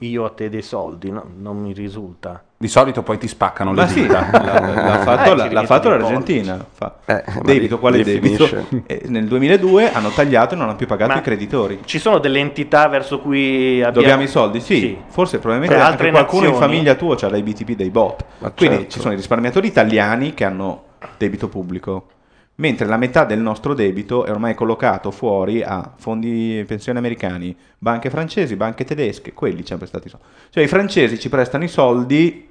[0.00, 1.10] io a te dei soldi?
[1.10, 1.24] No?
[1.38, 2.42] Non mi risulta.
[2.62, 4.28] Di solito poi ti spaccano le Ma sì, dita.
[4.32, 6.62] l'ha, l'ha fatto, l'ha- l'ha fatto l'Argentina.
[6.70, 8.46] Fa- Eh, debito, quale debito?
[8.46, 8.82] finisce.
[8.84, 11.80] E nel 2002 hanno tagliato e non hanno più pagato Ma i creditori.
[11.86, 13.92] Ci sono delle entità verso cui abbiamo...
[13.92, 14.60] Dobbiamo i soldi?
[14.60, 16.70] Sì, forse probabilmente anche qualcuno in nazioni?
[16.70, 18.24] famiglia tua ha dei BTP dei bot.
[18.40, 18.90] Ma Quindi certo.
[18.92, 20.82] ci sono i risparmiatori italiani che hanno
[21.16, 22.08] debito pubblico,
[22.56, 28.10] mentre la metà del nostro debito è ormai collocato fuori a fondi pensioni americani, banche
[28.10, 30.26] francesi, banche tedesche, quelli ci hanno prestato i soldi.
[30.50, 32.48] Cioè i francesi ci prestano i soldi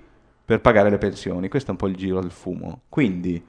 [0.50, 2.82] per pagare le pensioni, questo è un po' il giro del fumo.
[2.90, 3.40] Quindi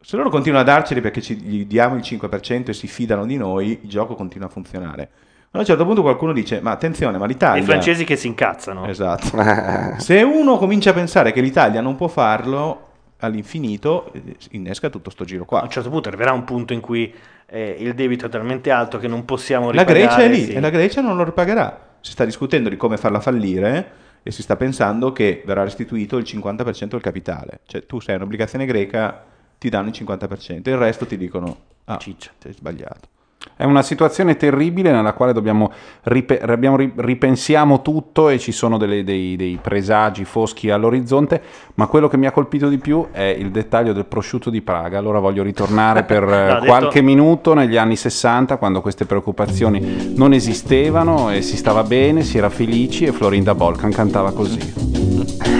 [0.00, 3.36] se loro continuano a darceli perché ci, gli diamo il 5% e si fidano di
[3.36, 5.10] noi, il gioco continua a funzionare.
[5.52, 7.62] Ma a un certo punto qualcuno dice, ma attenzione, ma l'Italia...
[7.62, 8.88] I francesi che si incazzano.
[8.88, 9.30] Esatto.
[10.02, 12.86] Se uno comincia a pensare che l'Italia non può farlo
[13.18, 15.60] all'infinito, eh, innesca tutto sto giro qua.
[15.60, 17.14] A un certo punto arriverà un punto in cui
[17.46, 20.00] eh, il debito è talmente alto che non possiamo La ripagare.
[20.00, 20.52] Grecia è lì sì.
[20.54, 21.90] e la Grecia non lo ripagherà.
[22.00, 26.24] Si sta discutendo di come farla fallire e si sta pensando che verrà restituito il
[26.24, 27.60] 50% del capitale.
[27.64, 29.24] Cioè tu sei un'obbligazione greca,
[29.56, 33.08] ti danno il 50%, il resto ti dicono, ah, ciccia, sei sbagliato.
[33.56, 35.70] È una situazione terribile nella quale dobbiamo
[36.02, 41.40] ripe- abbiamo ri- ripensiamo tutto e ci sono delle- dei, dei presagi foschi all'orizzonte,
[41.74, 44.98] ma quello che mi ha colpito di più è il dettaglio del prosciutto di Praga.
[44.98, 49.06] Allora voglio ritornare per eh, No, ha detto- qualche minuto negli anni 60, quando queste
[49.06, 55.57] preoccupazioni non esistevano e si stava bene, si era felici e Florinda Bolkan cantava così.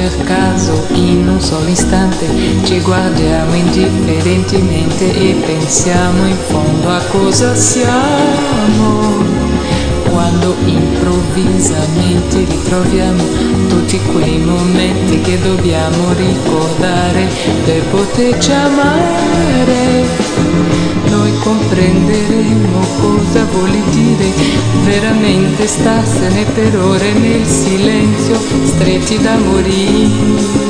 [0.00, 2.26] Per caso in un solo istante
[2.64, 9.39] ci guardiamo indifferentemente e pensiamo in fondo a cosa siamo.
[10.20, 13.24] Quando improvvisamente ritroviamo
[13.68, 17.26] tutti quei momenti che dobbiamo ricordare
[17.64, 20.04] per poterci amare.
[21.08, 24.30] Noi comprenderemo cosa vuol dire
[24.84, 30.69] veramente starsene per ore nel silenzio, stretti da morire.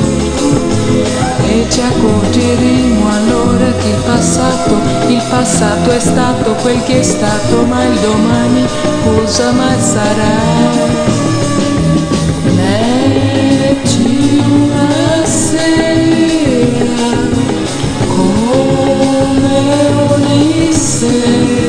[1.43, 7.63] E ci accorgeremo allora che il passato, il passato è stato quel che è stato,
[7.63, 8.65] ma il domani
[9.03, 10.39] cosa mai sarà?
[12.55, 15.89] Metti una sera
[18.07, 19.59] come
[20.09, 21.61] ogni sera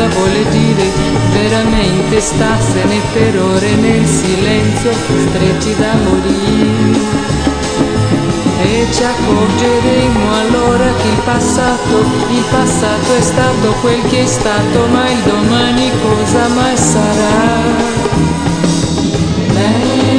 [0.00, 0.84] cosa vuole dire
[1.32, 6.98] veramente starsene per ore nel silenzio, stretti da morire.
[8.62, 11.98] E ci accorgeremo allora che il passato,
[12.30, 17.98] il passato è stato quel che è stato, ma il domani cosa mai sarà?
[19.52, 20.10] Metti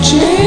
[0.00, 0.37] siamo a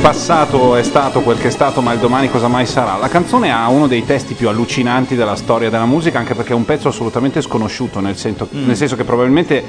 [0.00, 2.96] passato è stato quel che è stato, ma il domani cosa mai sarà.
[2.96, 6.54] La canzone ha uno dei testi più allucinanti della storia della musica, anche perché è
[6.54, 8.66] un pezzo assolutamente sconosciuto, nel senso, Mm.
[8.66, 9.62] nel senso che probabilmente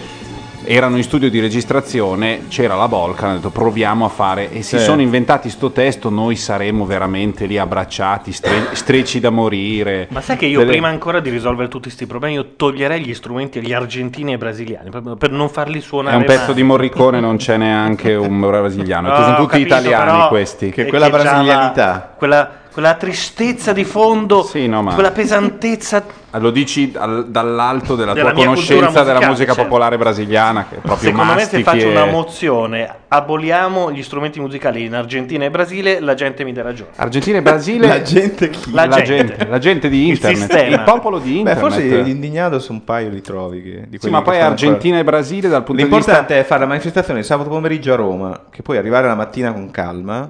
[0.63, 4.77] erano in studio di registrazione, c'era la Volca, hanno detto proviamo a fare e si
[4.77, 4.83] Sì.
[4.83, 10.07] sono inventati sto testo, noi saremo veramente lì abbracciati, stre- strecci da morire.
[10.11, 13.13] Ma sai che io Delle- prima ancora di risolvere tutti questi problemi io toglierei gli
[13.13, 16.53] strumenti agli argentini e ai brasiliani proprio per non farli È suonare un pezzo mai.
[16.55, 20.69] di Morricone, non c'è neanche un brasiliano, No, sono tutti capito, italiani questi.
[20.69, 24.49] è che già- Quella, quella tristezza di fondo,
[24.81, 26.19] ma- quella pesantezza.
[26.35, 29.63] Lo dici dal- dall'alto della, Della tua conoscenza della musica certo.
[29.63, 34.39] popolare brasiliana, che è proprio Secondo me se faccio e- una mozione, aboliamo gli strumenti
[34.39, 36.91] musicali in Argentina e Brasile, la gente mi dà ragione.
[36.95, 37.87] Argentina e Brasile.
[37.91, 38.71] La gente chi?
[38.71, 39.35] La La gente.
[39.35, 40.67] gente, la gente di Il internet, sistema.
[40.75, 41.59] il popolo di Beh, internet.
[41.59, 43.61] forse gli indignados un paio li trovi.
[43.61, 46.43] Che, di Sì, ma poi Argentina ancora- e Brasile dal punto di vista L'importante è
[46.45, 50.29] fare la manifestazione il sabato pomeriggio a Roma, che puoi arrivare la mattina con calma,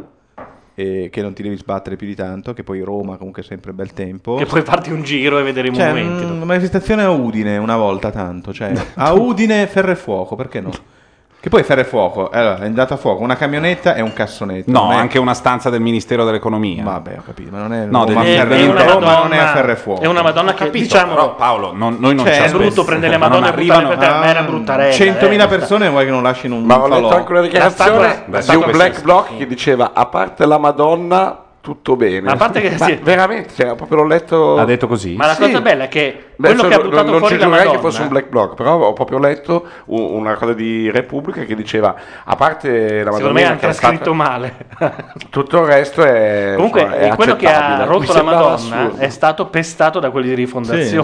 [0.81, 3.71] e che non ti devi sbattere più di tanto, che poi Roma comunque è sempre
[3.73, 4.35] bel tempo.
[4.35, 6.25] Che puoi farti un giro e vedere i Cioè, monumenti.
[6.25, 10.59] mm, una manifestazione a Udine una volta tanto, cioè a Udine ferro e fuoco, perché
[10.61, 10.71] no?
[11.41, 14.69] Che poi ferro e fuoco, allora è andata a fuoco una camionetta e un cassonetto.
[14.69, 16.83] No, è- anche una stanza del Ministero dell'Economia.
[16.83, 19.41] Vabbè, ho capito, ma non è No, Roma degli- è una Roma non è Madonna-
[19.49, 20.01] a ferro e fuoco.
[20.01, 21.13] È una Madonna che capito, diciamo.
[21.15, 23.57] però, Paolo, non- noi non Cioè, ci è brutto prendere le ma non Madonne e
[23.59, 24.93] arrivano- per terra, ma era bruttarella.
[24.93, 25.47] 100.000 eh.
[25.47, 29.01] persone vuoi che non lasciano un Ma ho letto anche una dichiarazione di un black
[29.01, 32.21] block che diceva a parte la Madonna tutto bene.
[32.21, 32.99] Ma a parte che sì.
[33.03, 34.57] veramente, cioè, proprio l'ho letto.
[34.57, 35.15] Ha detto così?
[35.15, 35.41] Ma la Sì.
[35.41, 37.45] cosa bella è che Beh, quello cioè, che ha non- buttato non fuori ci la
[37.45, 41.43] giurerei Madonna che fosse un black block, però ho proprio letto una cosa di Repubblica
[41.43, 41.93] che diceva
[42.23, 44.53] a parte la Secondo me Madonna hanno che è stata- male.
[45.29, 48.97] tutto il resto è Comunque, insomma, è eh, quello che ha rotto la Madonna assurdo.
[48.97, 51.03] è stato pestato da quelli di rifondazione Sì, esatto.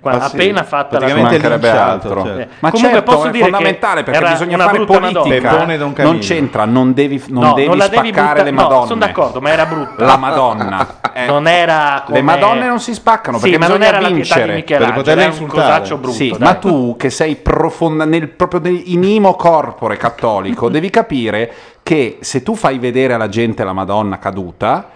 [0.00, 0.34] quando- Ah, sì.
[0.36, 2.24] appena fatta la Praticamente Ci mancherebbe linciato, altro.
[2.24, 2.38] certo.
[2.40, 5.48] Eh, Ma comunque certo, posso è dire che fondamentale perché bisogna fare politica.
[5.56, 5.92] Camillo.
[5.96, 8.86] Non c'entra, non devi, non No, devi non spaccare butta- le no, Madonne.
[8.86, 10.04] sono d'accordo, ma era brutta.
[10.04, 10.86] La Madonna.
[11.12, 12.18] Eh, Non era come...
[12.18, 14.64] Le Madonne non si spaccano Sì, perché ma non bisogna era la pietà di vincere.
[14.78, 16.16] Per poterla era un cosaccio brutto.
[16.16, 21.52] Sì, ma tu che sei profonda nel proprio nel- inimo corpore cattolico, devi capire
[21.82, 24.90] che se tu fai vedere alla gente la Madonna caduta,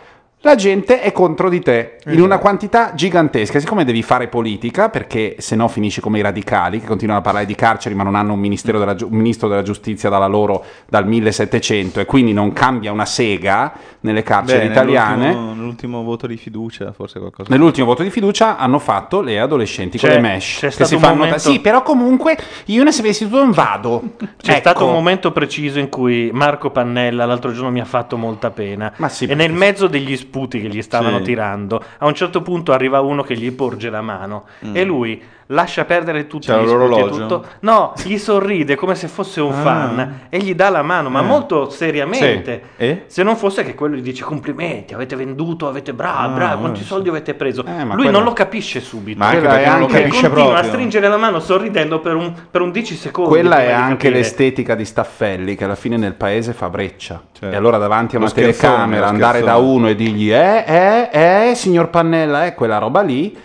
[0.45, 2.25] la gente è contro di te in Esatto.
[2.25, 3.61] una quantità gigantesca.
[3.61, 7.47] Siccome devi fare politica, perché se no finisci come i radicali che continuano a parlare
[7.47, 11.07] di carceri ma non hanno un, ministero della un ministro della giustizia dalla loro dal
[11.07, 15.27] 1700 e quindi non cambia una sega nelle carceri Beh, italiane.
[15.29, 17.49] nell'ultimo- Nell'ultimo voto di fiducia, forse qualcosa.
[17.51, 20.55] Nell'ultimo voto di fiducia hanno fatto le adolescenti C'è- con le mesh.
[20.59, 22.37] c'è che stato si un fanno momento- da- Sì, però comunque
[22.67, 24.03] io sapessi tu non vado.
[24.43, 24.59] C'è Ecco.
[24.61, 28.93] stato un momento preciso in cui Marco Pannella l'altro giorno mi ha fatto molta pena.
[28.97, 31.25] Ma sì, e nel mezzo degli sputi che gli stavano Sì.
[31.25, 35.23] tirando, a un certo punto arriva uno che gli porge la mano e lui
[35.53, 37.45] lascia perdere tutti C'era gli sputi e tutto.
[37.61, 39.57] No, gli sorride come se fosse un Ah.
[39.63, 41.25] fan e gli dà la mano, ma Eh.
[41.25, 42.63] molto seriamente.
[42.77, 42.83] Sì.
[42.85, 43.05] E?
[43.07, 46.81] Se non fosse che quello gli dice complimenti, avete venduto, avete bravo, Ah, bravo, quanti
[46.81, 47.65] eh, soldi avete preso.
[47.67, 49.19] Eh, lui quello- non lo capisce subito.
[49.19, 50.65] Ma anche perché è non lo anche- capisce continua proprio.
[50.69, 53.31] a stringere la mano sorridendo per un, per un 10 secondi.
[53.31, 54.15] Quella è anche capire.
[54.15, 57.21] l'estetica di Staffelli che alla fine nel paese fa breccia.
[57.33, 57.55] Certo.
[57.55, 61.91] E allora davanti a una telecamera andare da uno e dirgli eh, eh, eh, signor
[61.91, 63.37] Pannella, eh, quella roba lì,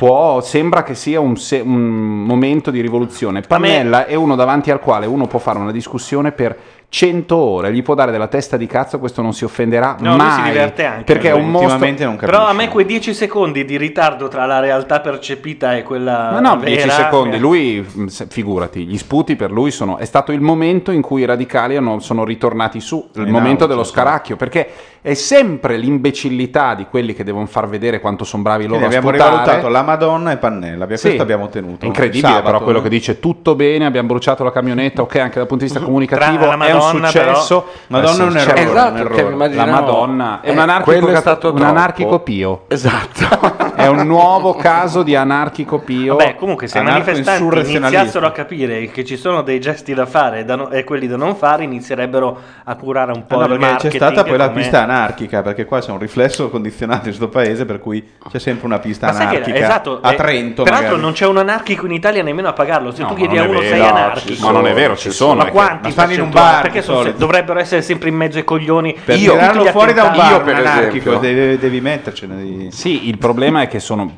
[0.00, 3.42] può, sembra che sia un, se- un momento di rivoluzione.
[3.42, 6.56] Pannella è uno davanti al quale uno può fare una discussione per
[6.92, 10.42] 100 ore, gli può dare della testa di cazzo, questo non si offenderà No, mai.
[10.42, 11.04] si diverte anche.
[11.04, 11.78] Perché è un mostro...
[12.18, 16.40] Però a me quei 10 secondi di ritardo tra la realtà percepita e quella Ma
[16.40, 17.38] no, vera 10 secondi.
[17.38, 19.98] Lui, se- figurati, gli sputi per lui sono.
[19.98, 23.62] È stato il momento in cui i radicali hanno- sono ritornati su, il In momento
[23.62, 23.92] auge, dello sì.
[23.92, 24.34] scaracchio.
[24.34, 24.68] Perché
[25.00, 28.98] è sempre l'imbecillità di quelli che devono far vedere quanto sono bravi loro Quindi a
[28.98, 29.36] abbiamo sputare.
[29.42, 30.82] rivalutato la Madonna e Pannella.
[30.82, 31.04] Abbiamo- Sì.
[31.06, 31.86] Questo abbiamo ottenuto.
[31.86, 32.82] Incredibile, Sabato, però quello no?
[32.84, 36.44] che dice tutto bene, abbiamo bruciato la camionetta, ok, anche dal punto di vista comunicativo
[36.44, 37.66] Tra la è un Madonna, successo.
[37.88, 38.60] Madonna è un Eh errore, certo.
[38.60, 39.54] un Esatto, errore.
[39.54, 42.64] La Madonna è Eh, un anarchico, è stato un anarchico pio.
[42.68, 43.68] Esatto.
[43.80, 46.14] È un nuovo caso di anarchico pio.
[46.16, 50.40] Vabbè, comunque se i manifestanti iniziassero a capire che ci sono dei gesti da fare
[50.40, 53.48] e, da no- e quelli da non fare, inizierebbero a curare un po' no, il
[53.48, 54.02] perché c'è marketing.
[54.02, 57.64] stata poi la come- pista anarchica, perché qua c'è un riflesso condizionato in questo paese,
[57.64, 60.62] per cui c'è sempre una pista Ma sai che- anarchica esatto, a eh, Trento.
[60.62, 61.02] Peraltro magari.
[61.02, 62.90] non c'è un anarchico in Italia nemmeno a pagarlo.
[62.92, 64.44] Se No, tu chiedi a uno sei anarchico.
[64.44, 65.36] Ma non è vero, ci sono.
[65.42, 68.44] Ma quanti ma stanno in un bar, Perché sono- dovrebbero essere sempre in mezzo ai
[68.44, 68.96] coglioni.
[69.04, 71.18] Per Io, tirarlo fuori da un bar, per un anarchico, esempio.
[71.18, 72.42] devi, devi mettercene.
[72.42, 72.68] Di...
[72.70, 74.10] Sì, il problema è che sono.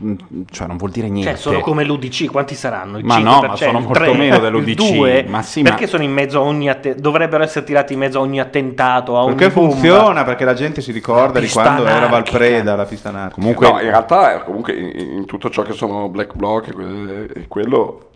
[0.50, 1.30] cioè, non vuol dire niente.
[1.32, 2.98] Cioè, sono come l'UDC, quanti saranno?
[2.98, 5.28] Il Ma 5%, no, ma sono il molto 3%, meno dell'UDC, 2%?
[5.28, 8.18] ma sì, ma- Perché sono in mezzo a ogni atte- dovrebbero essere tirati in mezzo
[8.18, 9.72] a ogni attentato, a ogni Perché bomba.
[9.72, 12.10] funziona, perché la gente si ricorda di quando era anarchica.
[12.38, 13.34] Valpreda la pista anarchica.
[13.40, 17.44] Comunque, No, in realtà comunque in, in tutto ciò che sono black bloc que- e
[17.48, 18.08] quello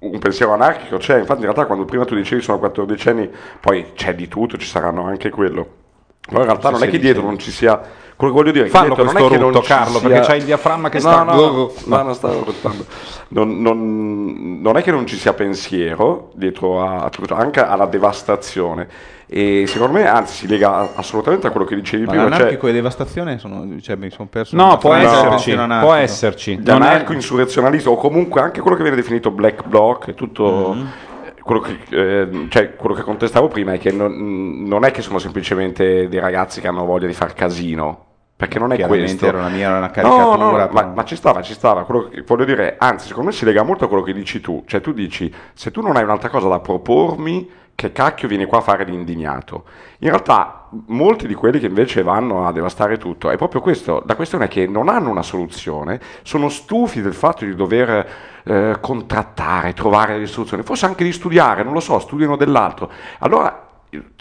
[0.00, 3.30] un pensiero anarchico c'è, infatti in realtà quando prima tu dicevi sono 14 anni,
[3.60, 5.66] poi c'è di tutto, ci saranno anche quello.
[6.20, 7.80] Però in realtà non è che dietro non ci sia.
[8.14, 10.26] Quello che voglio dire che Fallo non questo è che non rutto, Carlo, sia- perché
[10.26, 12.84] c'hai il diaframma che No, sta- No, no, no, non stavo ruttando.
[13.28, 18.88] Non, non- non è che non ci sia pensiero dietro a, anche alla devastazione.
[19.30, 22.24] E secondo me, anzi, si lega assolutamente a quello che dicevi Ma prima.
[22.24, 24.56] Cioè, l'anarchico e devastazione sono, cioè, mi sono perso.
[24.56, 26.60] No, può esserci, pensiero può esserci.
[26.64, 30.86] non è insurrezionalista o comunque anche quello che viene definito black bloc e tutto Mm-hmm.
[31.42, 35.18] quello, che, eh, cioè, quello che contestavo prima è che non, non è che sono
[35.18, 38.04] semplicemente dei ragazzi che hanno voglia di far casino
[38.38, 40.36] perché non è questo era una mia era una No, caricatura.
[40.36, 41.82] no, no, ma, ma ci stava, ci stava.
[41.84, 44.62] Quello che voglio dire, anzi, secondo me si lega molto a quello che dici tu.
[44.64, 48.58] Cioè, tu dici, se tu non hai un'altra cosa da propormi, che cacchio vieni qua
[48.58, 49.62] a fare l'indignato?
[49.98, 54.02] In realtà, molti di quelli che invece vanno a devastare tutto, è proprio questo.
[54.04, 58.08] La questione è che non hanno una soluzione, sono stufi del fatto di dover
[58.42, 62.90] eh, contrattare, trovare delle soluzioni, forse anche di studiare, non lo so, studiano dell'altro.
[63.20, 63.66] Allora.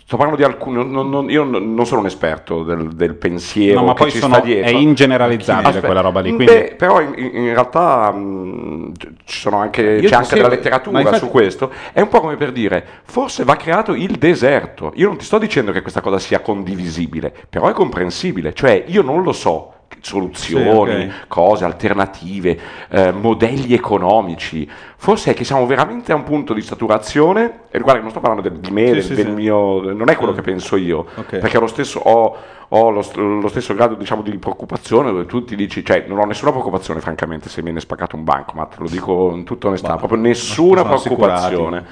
[0.07, 3.87] Sto parlando di alcuni, non- non- io non sono un esperto del, del pensiero No,
[3.87, 4.69] ma che poi ci sono- sta dietro.
[4.71, 8.93] è ingeneralizzabile Aspetta, quella roba lì, beh, quindi- però in, in- realtà mh,
[9.25, 11.71] ci sono anche, c'è anche seguo, della letteratura infatti- su questo.
[11.91, 14.93] È un po' come per dire, forse va creato il deserto.
[14.95, 18.53] Io non ti sto dicendo che questa cosa sia condivisibile, però è comprensibile.
[18.53, 21.27] Cioè, io non lo so soluzioni, Sì, ok.
[21.27, 22.59] cose alternative,
[22.89, 24.69] eh, modelli economici.
[24.99, 27.61] Forse è che siamo veramente a un punto di saturazione.
[27.69, 30.15] E guarda, non sto parlando del- di me, Sì, del, sì, del mio, non è
[30.15, 31.37] quello che penso io, Ok.
[31.37, 32.35] perché lo stesso ho,
[32.69, 36.25] ho lo, lo stesso grado diciamo, di preoccupazione dove tu ti dici, cioè non ho
[36.25, 39.95] nessuna preoccupazione francamente se viene spaccato un banco, ma te lo dico in tutta onestà,
[39.95, 41.85] proprio nessuna preoccupazione.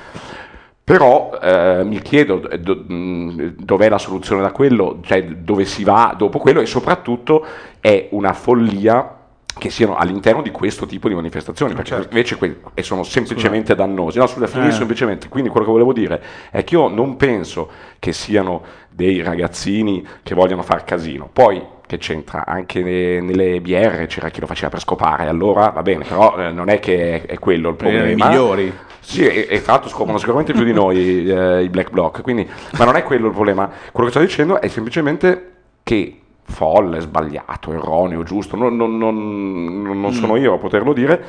[0.85, 6.13] Però eh, mi chiedo eh, do- dov'è la soluzione da quello, cioè dove si va
[6.15, 7.43] dopo quello e soprattutto
[7.79, 9.13] è una follia
[9.57, 14.19] che siano all'interno di questo tipo di manifestazioni, perché invece que- e sono semplicemente dannosi.
[14.19, 14.77] No, scusa, finisco Eh.
[14.77, 15.27] semplicemente.
[15.27, 16.21] Quindi quello che volevo dire
[16.51, 21.27] è che io non penso che siano dei ragazzini che vogliono far casino.
[21.33, 25.81] Poi che c'entra anche ne- nelle BR c'era chi lo faceva per scopare, allora va
[25.81, 28.07] bene, però eh, non è che è, è quello il problema.
[28.09, 28.73] i migliori.
[28.99, 32.49] Sì, e, e tra l'altro scopano sicuramente più di noi eh, i black bloc, quindi,
[32.77, 33.69] ma non è quello il problema.
[33.91, 35.51] Quello che sto dicendo è semplicemente
[35.83, 41.23] che folle, sbagliato, erroneo, giusto, non, non- non- non- sono io a poterlo dire,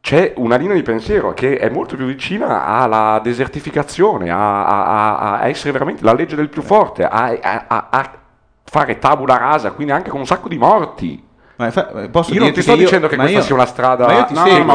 [0.00, 4.84] c'è una linea di pensiero che è molto più vicina alla desertificazione, a, a-
[5.16, 8.08] a- a essere veramente la legge del più forte, a- a- a
[8.70, 11.22] fare tabula rasa, quindi anche con un sacco di morti.
[11.56, 14.12] Infa- posso io non ti sto io- dicendo che questa io- sia una strada ma
[14.16, 14.64] io ti no, seguo.
[14.64, 14.74] ma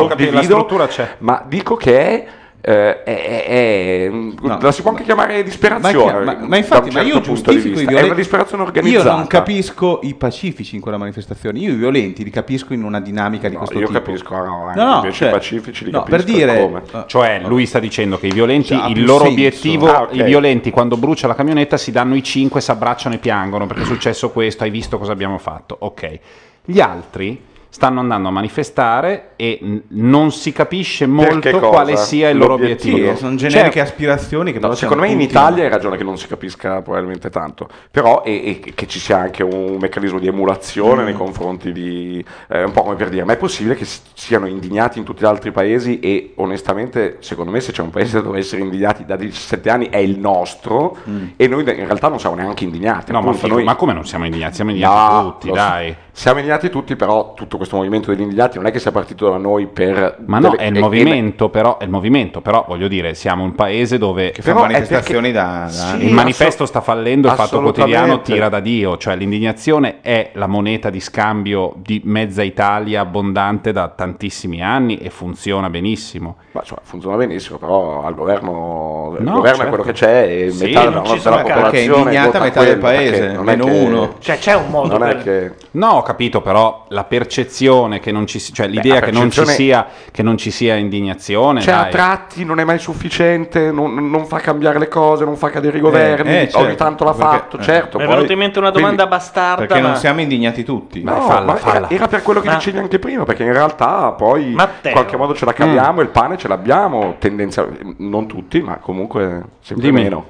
[0.88, 2.26] c'è, ma dico che è,
[2.68, 4.12] eh, è- è- è-
[4.42, 6.24] la si può anche chiamare disperazione.
[6.26, 7.80] Ma, ma- ma infatti, un ma io certo giustifico i vista.
[7.86, 8.02] violenti.
[8.02, 9.16] È una disperazione Io organizzata.
[9.16, 11.60] non capisco i pacifici in quella manifestazione.
[11.60, 14.00] Io i violenti li capisco in una dinamica di questo io tipo.
[14.00, 16.82] capisco, no, No, no, invece cioè, i pacifici li no, capisco per dire- come.
[17.06, 19.32] Cioè, lui sta dicendo che i violenti, Cioè, il loro senso.
[19.34, 20.16] obiettivo, Ah, ok.
[20.16, 23.84] i violenti quando brucia la camionetta si danno i cinque, si abbracciano e piangono perché
[23.84, 25.76] è successo questo, hai visto cosa abbiamo fatto.
[25.82, 26.20] Ok.
[26.66, 27.40] Gli altri
[27.76, 33.12] stanno andando a manifestare e non si capisce molto quale sia il loro obiettivo.
[33.12, 36.06] Sì, sono generiche Cioè, aspirazioni che No, però secondo me in Italia hai ragione che
[36.06, 40.28] non si capisca probabilmente tanto, però e, e che ci sia anche un meccanismo di
[40.28, 41.06] emulazione Mm.
[41.06, 42.24] nei confronti di...
[42.48, 45.24] eh, un po' come per dire, ma è possibile che si- siano indignati in tutti
[45.24, 49.18] gli altri paesi e onestamente secondo me se c'è un paese dove essere indignati da
[49.18, 50.96] 17 anni è il nostro
[51.36, 53.12] e noi in realtà non siamo neanche indignati.
[53.12, 53.16] Mm.
[53.16, 54.56] No, ma, figo, noi- ma come non siamo indignati?
[54.56, 55.96] Siamo indignati No, tutti, dai.
[56.12, 59.38] Siamo indignati tutti, però tutto questo movimento degli indignati non è che sia partito da
[59.38, 60.18] noi per...
[60.26, 63.56] Ma no, delle- è il movimento, però, è il movimento, però voglio dire, siamo un
[63.56, 65.68] paese dove Che fa Però è manifestazioni perché- da, da
[65.98, 70.48] Sì, il manifesto sta fallendo, il fatto quotidiano tira da Dio, cioè l'indignazione è la
[70.48, 76.38] moneta di scambio di mezza Italia abbondante da tantissimi anni e funziona benissimo.
[76.52, 79.64] Ma, insomma, funziona benissimo, però al governo, il No, governo certo.
[79.64, 82.64] è quello che c'è e Sì, metà non della, della perché è popolazione indignata metà
[82.64, 84.14] del quello, perché paese, è meno che- uno.
[84.20, 85.24] Cioè, c'è un modo Non è per...
[85.24, 85.52] che...
[85.72, 87.54] No, ho capito, però la percezione
[88.02, 91.62] che non ci cioè l'idea la che, non ci sia, che non ci sia indignazione,
[91.62, 91.92] Cioè, a dai.
[91.92, 95.82] tratti non è mai sufficiente, non, non fa cambiare le cose, non fa cadere i
[95.82, 97.62] governi, eh, certo, ogni tanto l'ha perché- fatto, eh.
[97.64, 97.98] certo.
[97.98, 99.88] Mi è poi- venuta in mente una domanda quindi- bastarda, Perché ma...
[99.90, 101.02] non siamo indignati tutti.
[101.02, 101.76] Vai, No, falla, ma falla.
[101.88, 104.92] Era, era per quello che Ma- dicevi anche prima, perché in realtà poi Matteo.
[104.92, 109.42] in qualche modo ce la caviamo, il pane ce l'abbiamo, tendenzialmente, non tutti, ma comunque
[109.62, 110.02] sempre Dimmi.
[110.04, 110.26] meno.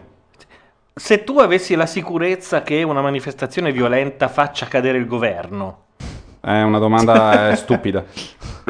[0.98, 5.80] Se tu avessi la sicurezza che una manifestazione violenta faccia cadere il governo,
[6.46, 8.04] È una domanda stupida.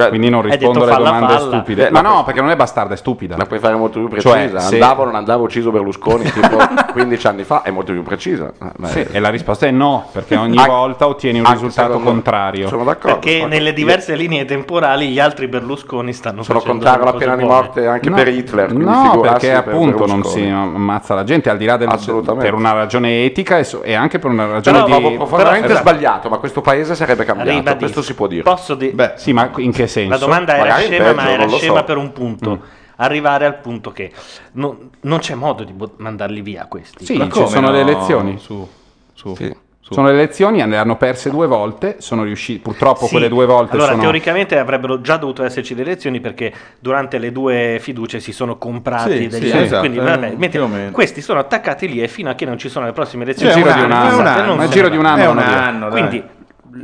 [0.09, 1.55] quindi non rispondo detto alle falla, domande falla.
[1.57, 1.87] stupide.
[1.87, 3.35] Eh, ma no, perché non è bastarda, è stupida.
[3.37, 4.59] La puoi fare molto più Cioè, precisa.
[4.59, 6.55] se- Andavo o non andavo ucciso Berlusconi tipo
[6.93, 8.47] 15 anni fa, è molto più precisa.
[8.61, 11.51] Eh, ma Sì, è- e la risposta è no, perché ogni Anche- volta ottieni un
[11.51, 12.67] risultato secondo- contrario.
[12.69, 13.19] Sono d'accordo.
[13.19, 17.35] Perché sono nelle diverse linee temporali gli altri Berlusconi stanno Sono facendo contrario alla pena
[17.35, 18.73] di morte anche No, per Hitler.
[18.73, 20.45] No, perché per appunto non Berlusconi.
[20.45, 22.45] si ammazza la gente, al di là del Assolutamente.
[22.49, 25.67] per una ragione etica e, so- e anche per una ragione Però di trovo profondamente
[25.67, 27.49] Però- sbagliato, ma questo paese sarebbe cambiato.
[27.73, 27.93] Ribadisco.
[27.93, 28.43] Questo si può dire.
[28.43, 28.91] Posso dire?
[28.93, 30.09] Beh, sì, ma in che senso?
[30.09, 31.83] La domanda era Magari scema, peggio, ma era non lo scema so.
[31.83, 32.49] per un punto.
[32.51, 32.59] Mm.
[32.97, 34.11] Arrivare al punto che
[34.53, 37.05] no- non c'è modo di bo- mandarli via questi.
[37.05, 37.73] Sì, Ma ci come sono no?
[37.73, 38.37] le elezioni.
[38.39, 38.65] Su,
[39.13, 39.35] su.
[39.35, 39.53] Sì.
[39.81, 39.93] su.
[39.93, 43.11] Sono le elezioni, le hanno perse due volte, sono riusciti, purtroppo Sì.
[43.11, 44.01] quelle due volte Allora, sono...
[44.01, 49.11] teoricamente avrebbero già dovuto esserci le elezioni perché durante le due fiducie si sono comprati
[49.11, 50.91] Sì, degli sì, esatto, Quindi, eh, vabbè, più mentre o meno.
[50.91, 53.53] questi sono attaccati lì e fino a che non ci sono le prossime Nel elezioni.
[53.61, 54.73] giro Esatto, di un non anno, ne nel va.
[54.73, 56.07] giro di un anno È un vanno via.
[56.07, 56.23] Quindi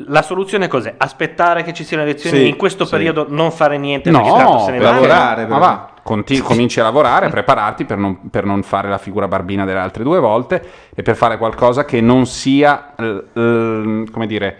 [0.07, 0.93] la soluzione cos'è?
[0.97, 2.91] Aspettare che ci siano elezioni Sì, in questo sì.
[2.91, 4.91] periodo, non fare niente perché tanto No, se ne va.
[4.91, 8.97] lavorare, ma va, conti- cominci a lavorare, a prepararti per non, per non fare la
[8.97, 10.63] figura barbina delle altre due volte
[10.95, 14.57] e per fare qualcosa che non sia, eh, eh, come dire,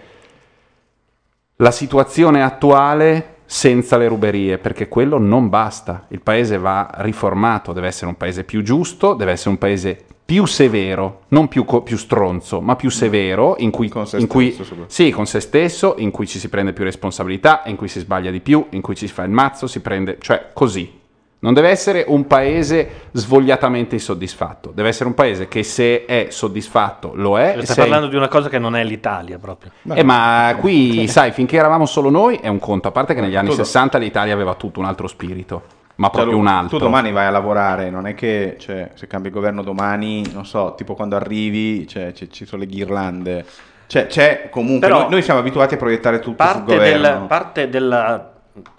[1.57, 6.05] la situazione attuale senza le ruberie, perché quello non basta.
[6.09, 10.45] Il paese va riformato, deve essere un paese più giusto, deve essere un paese più
[10.45, 14.53] severo, non più, co- più stronzo, ma più severo, in cui, Con se in cui-
[14.53, 17.99] stesso, sì, con se stesso, in cui ci si prende più responsabilità, in cui si
[17.99, 20.99] sbaglia di più, in cui ci si fa il mazzo, si prende, cioè così.
[21.39, 27.11] Non deve essere un paese svogliatamente insoddisfatto, deve essere un paese che se è soddisfatto
[27.13, 27.51] lo è.
[27.55, 29.71] Stai se è- parlando di una cosa che non è l'Italia proprio.
[29.93, 33.35] eh, ma qui, sai, finché eravamo solo noi è un conto, a parte che negli
[33.35, 35.63] anni Tu do- 60 l'Italia aveva tutto un altro spirito,
[36.01, 36.77] ma Cioè, proprio lu- un altro.
[36.79, 40.45] Tu domani vai a lavorare, non è che cioè, se cambia il governo domani, non
[40.47, 43.45] so, tipo quando arrivi cioè, ci- ci sono le ghirlande.
[43.85, 44.87] Cioè, c'è comunque.
[44.87, 47.01] Però- noi, noi siamo abituati a proiettare tutto sul governo.
[47.19, 48.31] del- parte della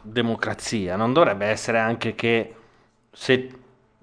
[0.03, 2.55] democrazia non dovrebbe essere anche che
[3.11, 3.51] se,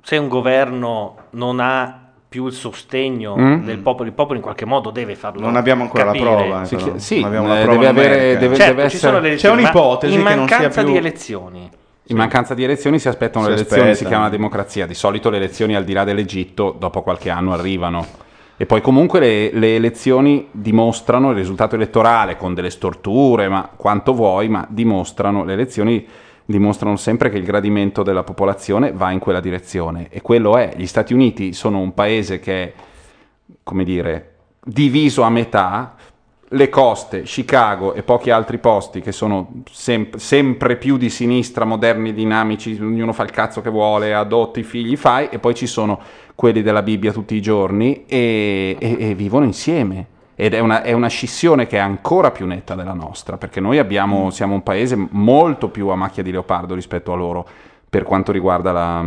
[0.01, 3.65] se un governo non ha più il sostegno Mm.
[3.65, 5.41] del popolo, il popolo in qualche modo deve farlo.
[5.41, 6.23] Non abbiamo ancora capire.
[6.25, 6.65] la prova.
[6.65, 10.13] Sì, sì, Non abbiamo la prova deve avere- deve- Certo, deve essere- C'è ma un'ipotesi
[10.13, 11.69] in che non sia mancanza più- di elezioni.
[12.09, 14.15] In mancanza di elezioni si aspettano Si le elezioni, si aspettano.
[14.15, 14.87] chiama democrazia.
[14.87, 18.05] Di solito le elezioni al di là dell'Egitto dopo qualche anno arrivano.
[18.57, 24.13] E poi comunque le, le elezioni dimostrano il risultato elettorale con delle storture, ma quanto
[24.13, 26.05] vuoi, ma dimostrano, le elezioni
[26.43, 30.07] dimostrano sempre che il gradimento della popolazione va in quella direzione.
[30.09, 32.73] E quello è, gli Stati Uniti sono un paese che è,
[33.61, 34.33] come dire,
[34.63, 35.95] diviso a metà,
[36.49, 42.13] le coste, Chicago e pochi altri posti che sono sem- sempre più di sinistra, moderni,
[42.13, 45.99] dinamici, ognuno fa il cazzo che vuole, adotti, figli, fai, e poi ci sono
[46.33, 50.17] quelli della Bibbia tutti i giorni e, e- e vivono insieme.
[50.35, 53.77] Ed è una, è una scissione che è ancora più netta della nostra, perché noi
[53.77, 57.45] abbiamo, siamo un paese molto più a macchia di leopardo rispetto a loro
[57.89, 59.03] per quanto riguarda la,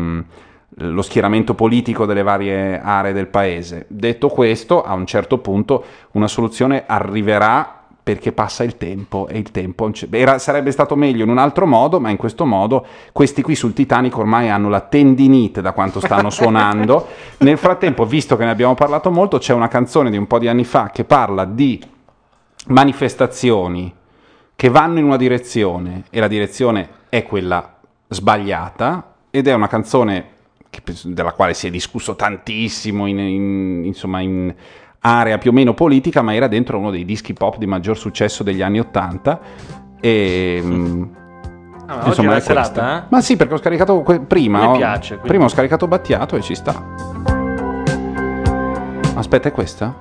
[0.76, 3.86] lo schieramento politico delle varie aree del paese.
[3.88, 9.50] Detto questo, a un certo punto una soluzione arriverà perché passa il tempo e il
[9.52, 9.88] tempo.
[10.10, 13.74] Era- sarebbe stato meglio in un altro modo, ma in questo modo questi qui sul
[13.74, 17.06] Titanic ormai hanno la tendinite da quanto stanno suonando.
[17.38, 20.48] Nel frattempo, visto che ne abbiamo parlato molto, c'è una canzone di un po' di
[20.48, 21.80] anni fa che parla di
[22.66, 23.94] manifestazioni
[24.54, 27.78] che vanno in una direzione e la direzione è quella
[28.08, 30.30] sbagliata ed è una canzone
[30.80, 34.54] penso- della quale si è discusso tantissimo in, in- insomma in
[35.00, 38.42] area più o meno politica ma era dentro uno dei dischi pop di maggior successo
[38.42, 39.40] degli anni 80
[40.00, 41.02] e mm,
[41.84, 42.98] Ah, ma oggi è serata, questa.
[43.02, 43.06] eh?
[43.10, 45.28] ma sì perché ho scaricato que- prima Mi ho- piace, quindi.
[45.28, 46.72] prima ho scaricato Battiato e ci sta
[49.14, 49.94] aspetta è questa?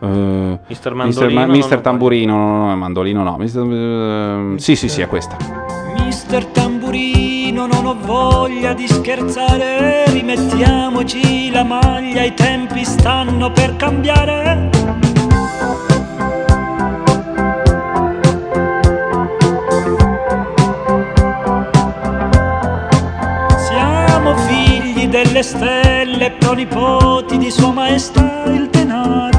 [0.00, 3.36] Eh, Mister Mister, Mandolino, Ma- non Mister Tamburino, no, no, no, Mandolino no.
[3.36, 5.36] Mister- ehm, sì, sì, sì, è questa.
[6.04, 7.17] Mister Tamburino,
[7.66, 14.70] non ho voglia di scherzare, rimettiamoci la maglia, i tempi stanno per cambiare.
[23.56, 29.37] Siamo figli delle stelle, pronipoti di Sua Maestà il denaro.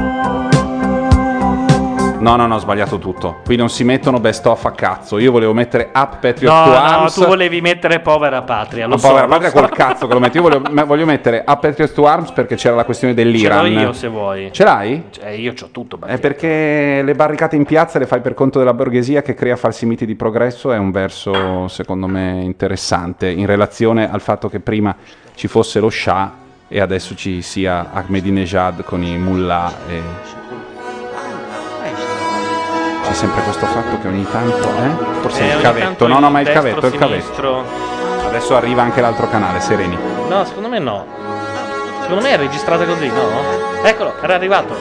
[2.20, 3.38] No, no, no, ho sbagliato tutto.
[3.46, 5.18] Qui non si mettono best of a cazzo.
[5.18, 7.14] Io volevo mettere Up Patriot No, to no, Arms.
[7.14, 8.88] tu volevi mettere povera patria.
[8.88, 9.60] Lo so, povera lo patria so.
[9.60, 10.38] col cazzo che lo metti.
[10.38, 13.72] Io voglio, voglio mettere Up Patriot to Arms perché c'era la questione Ce l'ho dell'Iran.
[13.72, 14.50] io se vuoi.
[14.52, 15.04] Ce l'hai?
[15.10, 16.00] Cioè, io c'ho tutto.
[16.06, 19.86] È perché le barricate in piazza le fai per conto della borghesia che crea falsi
[19.86, 20.72] miti di progresso.
[20.72, 24.96] È un verso, secondo me, interessante in relazione al fatto che prima
[25.36, 26.34] ci fosse lo Shah
[26.68, 29.72] e adesso ci sia Ahmadinejad con i mullah.
[29.88, 30.49] E
[33.10, 35.22] c'è sempre questo fatto che ogni tanto eh?
[35.22, 36.06] forse eh, il cavetto.
[36.06, 37.66] no no ma il cavetto il cavetto.
[38.28, 39.98] adesso arriva anche l'altro canale sereni.
[40.28, 41.06] No secondo me no.
[42.02, 43.84] Secondo me è registrata così no?
[43.84, 44.76] Eccolo era arrivato.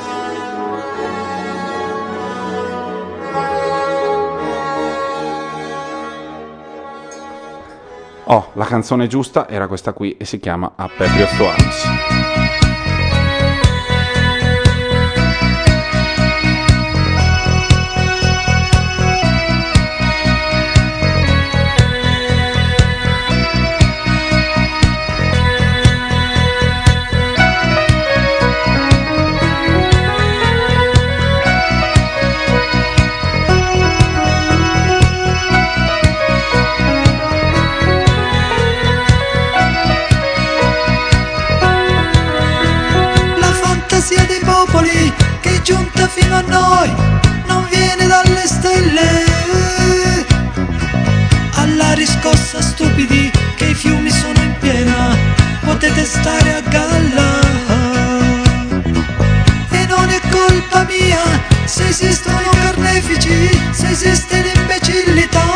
[8.24, 12.27] Oh la canzone giusta era questa qui e si chiama A Peprio Arms
[46.38, 46.90] a noi
[47.46, 49.06] non viene dalle stelle.
[51.54, 55.16] Alla riscossa stupidi che i fiumi sono in piena,
[55.64, 57.40] potete stare a galla.
[59.70, 61.22] E non è colpa mia
[61.64, 65.46] se esistono carnefici, se esiste l'imbecillità.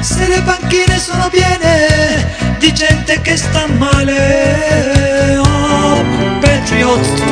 [0.00, 5.38] Se le panchine sono piene di gente che sta male.
[5.38, 6.04] Oh,
[6.40, 7.31] patriot.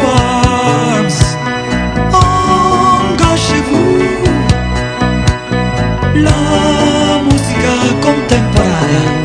[8.81, 9.20] 哎呀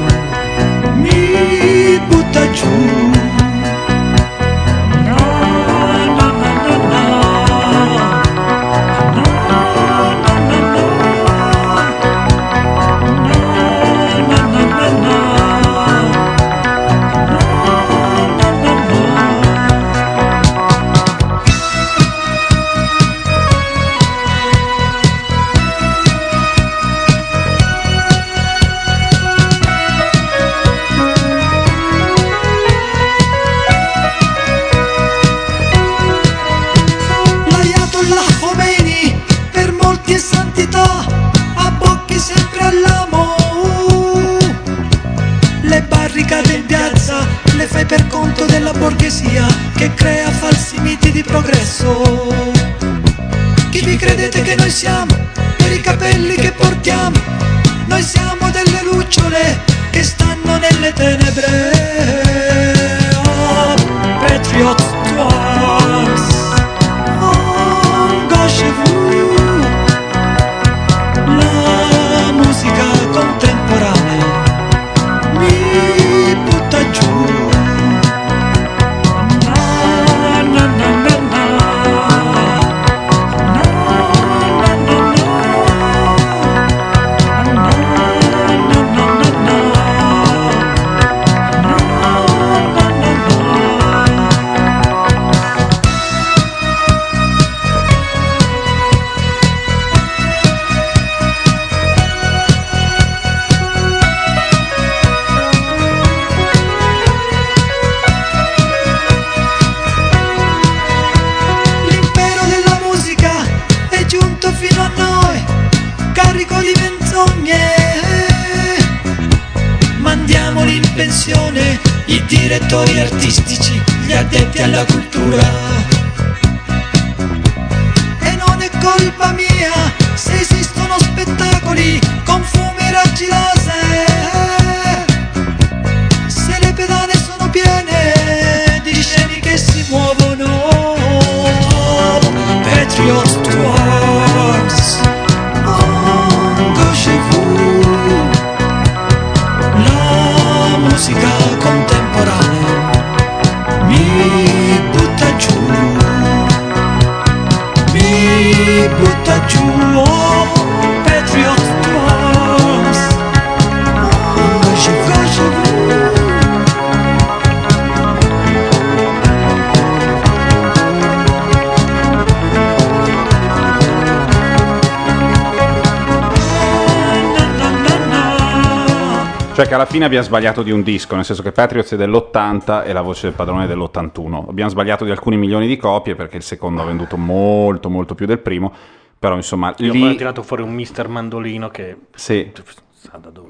[179.95, 183.27] mattina abbiamo sbagliato di un disco, nel senso che Patriots è dell'80 e La voce
[183.27, 184.49] del padrone è dell'81.
[184.49, 188.25] Abbiamo sbagliato di alcuni milioni di copie perché il secondo ha venduto molto molto più
[188.25, 188.73] del primo,
[189.17, 189.73] però insomma...
[189.77, 189.99] Io lì...
[189.99, 191.95] poi ho tirato fuori un Mister Mandolino che...
[192.13, 192.51] Sì.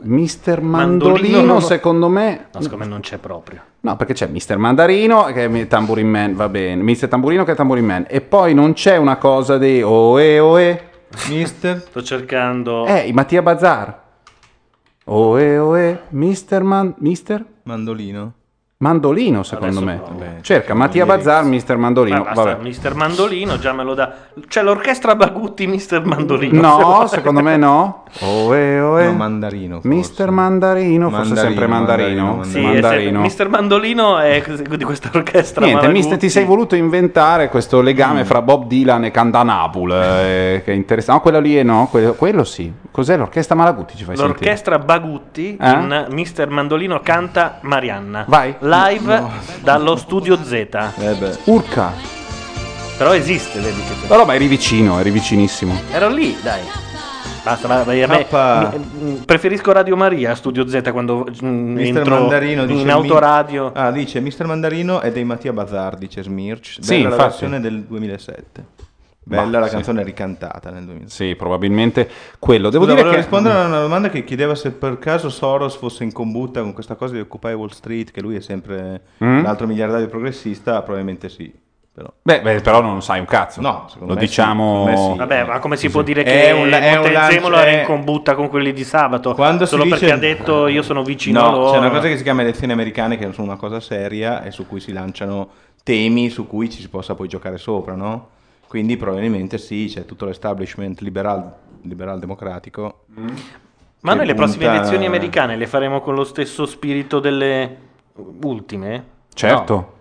[0.02, 2.48] Mister Mandolino, Mandolino, secondo me...
[2.54, 3.62] No, secondo me non c'è proprio.
[3.80, 6.84] No, perché c'è Mister Mandarino che è Tamburin Man, va bene.
[6.84, 8.06] Mister Tamburino che è Tamburin Man.
[8.08, 9.82] E poi non c'è una cosa di...
[9.82, 10.90] Oe, oe.
[11.30, 11.82] Mister...
[11.90, 12.86] Sto cercando...
[12.86, 14.04] Eh, Mattia Bazar.
[15.08, 16.96] Oe oe, Mister Man...
[16.98, 17.46] Mister?
[17.66, 18.34] Mandolino.
[18.78, 19.96] Mandolino, secondo Adesso me.
[20.04, 20.20] provo.
[20.20, 22.24] Vabbè, Cerca Mattia Bazar, Mister Mandolino.
[22.26, 22.58] Ma basta.
[22.62, 24.14] Mister Mandolino già me lo dà.
[24.50, 26.60] C'è l'orchestra Bagutti, Mister Mandolino.
[26.60, 28.04] No, secondo me no.
[28.20, 29.06] Oe oe.
[29.06, 29.80] No, Mandarino.
[29.84, 32.26] Mister Mandarino, forse Mandarino, sempre Mandarino.
[32.26, 33.20] Mandarino, Sì, è Mandarino.
[33.22, 34.44] Mister Mandolino è
[34.78, 35.66] di questa orchestra.
[35.66, 38.26] Niente, mister, ti sei voluto inventare questo legame Mm.
[38.26, 41.14] fra Bob Dylan e Candanapul, eh, che è interessante.
[41.16, 42.72] No, quello lì è no, quello, quello sì.
[42.92, 43.96] Cos'è l'orchestra Malaguti?
[43.96, 44.38] Ci fai sentire?
[44.40, 45.70] L'orchestra Bagutti Eh?
[45.72, 48.26] in Mister Mandolino canta Marianna.
[48.28, 48.56] Vai.
[48.66, 49.24] Live
[49.62, 50.52] dallo studio Z.
[50.98, 51.92] Eh Urca.
[52.98, 55.80] Però esiste, vedi che No, no, ma eri vicino, eri vicinissimo.
[55.92, 56.62] Ero lì, dai.
[57.44, 61.74] Basta, vai, vai, a me- mi- mm, preferisco Radio Maria a Studio Z quando mm,
[61.76, 63.72] Mister entro Mandarino dice in autoradio.
[63.76, 66.78] Ah, dice Mister Mandarino è dei Mattia Bazar, dice Smirch.
[66.80, 67.30] Sì, Bella la infatti.
[67.30, 68.66] versione del 2007.
[69.28, 69.74] Bella Bah, la sì.
[69.74, 71.30] canzone ricantata nel 2007.
[71.32, 72.70] Sì, probabilmente quello.
[72.70, 76.04] Devo Scusa, dire che rispondere a una domanda che chiedeva se per caso Soros fosse
[76.04, 79.42] in combutta con questa cosa di Occupy Wall Street, che lui è sempre Mm?
[79.44, 81.52] l'altro miliardario progressista, probabilmente sì.
[81.96, 82.12] Però.
[82.22, 83.62] Beh, beh, però non sai un cazzo.
[83.62, 85.12] No, secondo Lo me sì, diciamo.
[85.14, 85.18] sì.
[85.18, 87.84] Vabbè, ma come si può dire È che un- è un Montezemolo era in è-
[87.86, 89.34] combutta con quelli di sabato?
[89.34, 91.72] Quando si solo dice- perché ha detto io sono vicino a No, loro.
[91.72, 94.68] c'è una cosa che si chiama elezioni americane, che sono una cosa seria e su
[94.68, 95.48] cui si lanciano
[95.84, 98.28] temi su cui ci si possa poi giocare sopra, no?
[98.68, 103.06] Quindi probabilmente sì, c'è tutto l'establishment liberal, liberal democratico.
[104.02, 107.78] Ma che noi le prossime punta- elezioni americane le faremo con lo stesso spirito delle
[108.44, 109.04] ultime?
[109.34, 109.74] Certo.
[109.74, 109.95] No,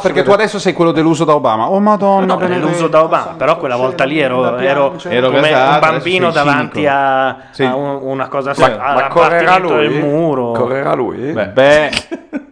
[0.00, 1.70] perché tu adesso sei quello deluso da Obama.
[1.70, 2.66] Oh madonna, No, benedetta.
[2.66, 6.44] l'uso da Obama, però quella volta lì ero, ero Ero come gasato, un bambino sei
[6.44, 7.64] davanti a, Sì.
[7.64, 9.88] a un- una cosa Ma- alla ma correrà lui?
[9.88, 10.52] del muro.
[10.52, 11.32] Correrà lui?
[11.32, 11.90] Beh,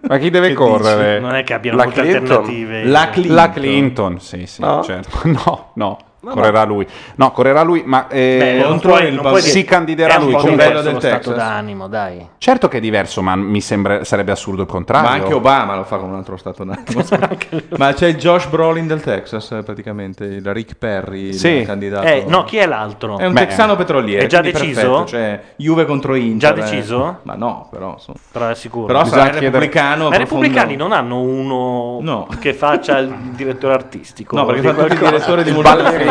[0.08, 1.14] ma chi deve Che correre?
[1.14, 1.20] dici?
[1.26, 2.22] Non è che abbiano La molte Clinton?
[2.36, 2.84] alternative.
[2.84, 3.34] La Clinton.
[3.34, 4.82] La Clinton, sì, sì, No?
[4.82, 5.18] certo.
[5.24, 5.98] No, no.
[6.32, 6.86] Correrà lui.
[7.16, 10.32] No, correrà lui, ma eh, Beh, contro puoi- il non bal- si candiderà lui.
[10.32, 11.34] comunque- diverso del Texas.
[11.34, 12.28] d'animo, dai.
[12.38, 15.08] Certo che è diverso, ma mi sembra, sarebbe assurdo il contrario.
[15.08, 17.04] Ma anche Obama lo fa con un altro stato d'animo.
[17.76, 21.48] Ma c'è il Josh Brolin del Texas, eh, praticamente, il Rick Perry, Sì.
[21.48, 22.06] il candidato.
[22.06, 23.18] Eh, no, chi è l'altro?
[23.18, 24.24] È un Beh, texano petroliere.
[24.24, 24.80] è già deciso?
[24.80, 26.52] perfetto, Cioè, Juve contro Inter.
[26.54, 26.60] Già eh.
[26.70, 27.18] deciso?
[27.22, 27.92] Ma no, però.
[27.94, 28.18] insomma.
[28.32, 28.86] Però è sicuro.
[28.86, 30.08] Però sarà il chiedere- repubblicano.
[30.08, 32.26] Ma i repubblicani non hanno uno No.
[32.40, 34.36] che faccia il direttore artistico.
[34.36, 35.68] No, perché il direttore di molti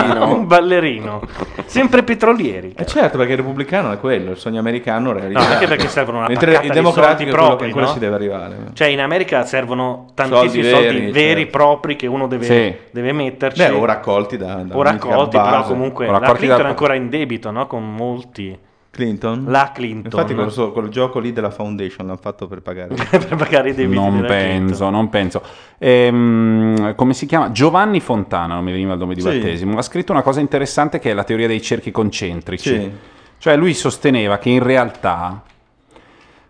[0.08, 0.34] ballerino.
[0.36, 1.22] un ballerino.
[1.66, 2.74] Sempre petrolieri.
[2.78, 5.54] Eh certo, perché il repubblicano è quello, il sogno americano No, realizzato.
[5.54, 7.94] anche perché servono una Mentre paccata è quello propri, quello no?
[7.94, 8.56] si deve arrivare.
[8.74, 11.58] Cioè in America servono tantissimi Soldi soldi veri, veri, certo.
[11.58, 12.76] propri che uno deve, Sì.
[12.92, 13.62] deve metterci.
[13.62, 16.70] Beh, o raccolti da, da O raccolti, però comunque O la raccolti Clinton da- è
[16.70, 17.68] ancora in debito, no?
[17.68, 18.58] Con molti.
[18.96, 19.46] Clinton?
[19.48, 20.06] La Clinton.
[20.12, 22.96] Infatti quel, so- quel gioco lì della Foundation l'hanno fatto per pagare.
[23.10, 24.92] per pagare i debiti Non della penso, Clinton.
[24.92, 25.42] non penso.
[25.78, 27.52] Ehm, come si chiama?
[27.52, 29.28] Giovanni Fontana, non mi veniva il nome di Sì.
[29.28, 29.78] battesimo.
[29.78, 32.70] Ha scritto una cosa interessante che è la teoria dei cerchi concentrici.
[32.70, 32.92] Sì.
[33.38, 35.44] Cioè lui sosteneva che in realtà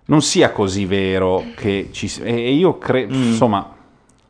[0.06, 3.24] non sia così vero che ci e io credo, Mm.
[3.24, 3.74] insomma,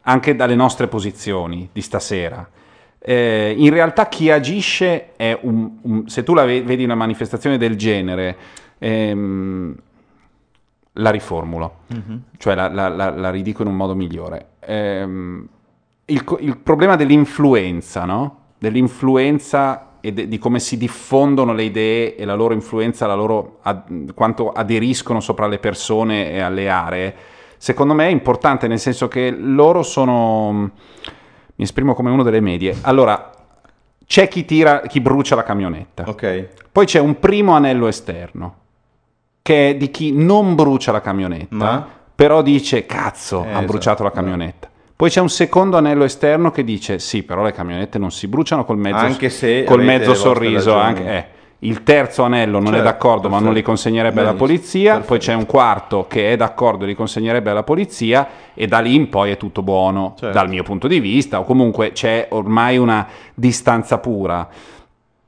[0.04, 2.48] anche dalle nostre posizioni di stasera.
[3.08, 7.58] Eh, in realtà chi agisce è un, un- se tu la ve- vedi una manifestazione
[7.60, 8.36] del genere
[8.80, 9.76] ehm,
[10.94, 12.22] la riformulo Mhm.
[12.38, 14.48] cioè la, la- la- la ridico in un modo migliore.
[14.62, 15.48] Ehm,
[16.06, 18.40] il, il problema dell'influenza, no?
[18.58, 23.58] Dell'influenza e de- di come si diffondono le idee e la loro influenza, la loro
[23.64, 27.16] ad- quanto aderiscono sopra le persone e alle aree,
[27.58, 30.72] secondo me è importante nel senso che loro sono...
[31.56, 32.76] Mi esprimo come uno delle medie.
[32.82, 33.32] Allora,
[34.06, 36.04] c'è chi tira, chi brucia la camionetta.
[36.08, 36.48] Ok.
[36.72, 38.56] Poi c'è un primo anello esterno,
[39.42, 41.88] che è di chi non brucia la camionetta, Ma?
[42.14, 43.66] però dice cazzo, Eh, ha esatto.
[43.66, 44.70] bruciato la camionetta.
[44.96, 48.64] Poi c'è un secondo anello esterno che dice sì, però le camionette non si bruciano
[48.64, 50.74] col mezzo, Anche se col mezzo sorriso.
[50.76, 51.26] Anche, eh.
[51.66, 53.70] Il terzo anello non è Certo, d'accordo, ma non li perfetto.
[53.70, 55.00] consegnerebbe alla polizia.
[55.00, 58.28] Poi c'è un quarto che è d'accordo e li consegnerebbe alla polizia.
[58.54, 60.38] E da lì in poi è tutto buono, Certo.
[60.38, 61.40] dal mio punto di vista.
[61.40, 64.48] O comunque c'è ormai una distanza pura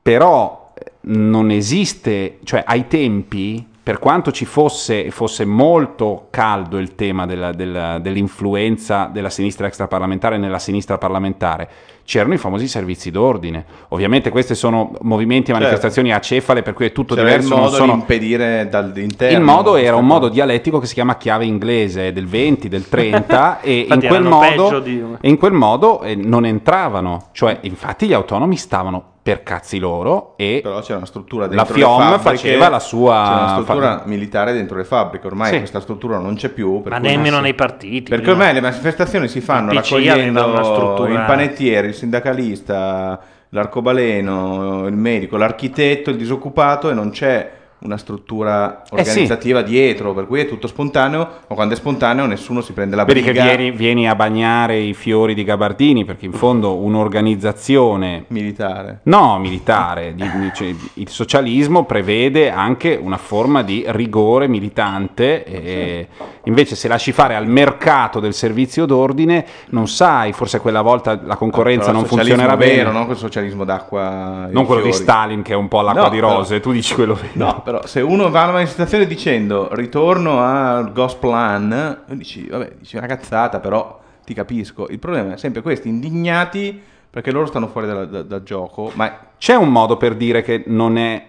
[0.00, 6.76] però eh, non esiste, cioè ai tempi, per quanto ci fosse, e fosse molto caldo
[6.76, 11.66] il tema della- della- dell'influenza della sinistra extraparlamentare nella sinistra parlamentare,
[12.04, 13.64] c'erano i famosi servizi d'ordine.
[13.88, 15.60] Ovviamente questi sono movimenti e Certo.
[15.62, 17.54] manifestazioni acefale, per cui è tutto C'era diverso.
[17.54, 17.92] il modo sono...
[17.94, 19.38] di impedire dall'interno.
[19.38, 20.12] Il modo era un cosa.
[20.12, 24.80] modo dialettico che si chiama chiave inglese del 20, del 30 e in quel modo,
[24.80, 29.78] di- e in quel modo eh, non entravano, cioè infatti gli autonomi stavano per cazzi
[29.78, 33.34] loro e Però c'è una struttura la dentro FIOM le fabbriche, faceva la sua c'è
[33.34, 35.58] una struttura fa- militare dentro le fabbriche ormai Sì.
[35.58, 38.08] questa struttura non c'è più per Ma cui- nemmeno nei partiti.
[38.08, 38.38] perché prima.
[38.38, 46.08] ormai le manifestazioni si fanno raccogliendo struttura- il panettiere il sindacalista l'arcobaleno il medico l'architetto
[46.10, 47.50] il disoccupato e non c'è
[47.80, 48.94] una struttura Eh sì.
[49.10, 53.04] organizzativa dietro per cui è tutto spontaneo ma quando è spontaneo nessuno si prende la
[53.04, 58.24] Vedi che briga vieni, vieni a bagnare i fiori di Gabardini perché in fondo un'organizzazione
[58.28, 60.14] militare No, militare.
[60.14, 66.08] di- di- cioè, il socialismo prevede anche una forma di rigore militante e
[66.44, 71.36] invece se lasci fare al mercato del servizio d'ordine non sai, forse quella volta la
[71.36, 72.96] concorrenza Però non il socialismo funzionerà vero, bene.
[72.96, 75.02] non quel socialismo d'acqua Non quello di fiori.
[75.04, 77.28] Stalin che è un po' all'acqua No, di però- rose, tu dici quello vero.
[77.34, 82.96] No, però se uno va a una manifestazione dicendo ritorno al Gosplan, dici, vabbè, dici
[82.96, 84.88] una cazzata, però ti capisco.
[84.88, 86.80] Il problema è sempre questi indignati
[87.10, 90.62] perché loro stanno fuori dalla- da- dal gioco, ma C'è un modo per dire che
[90.68, 91.26] non è,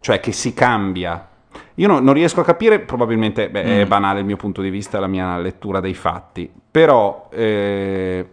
[0.00, 1.26] cioè che si cambia.
[1.76, 3.88] Io no- non riesco a capire, probabilmente beh, è Mm.
[3.88, 8.28] banale il mio punto di vista, la mia lettura dei fatti, però eh,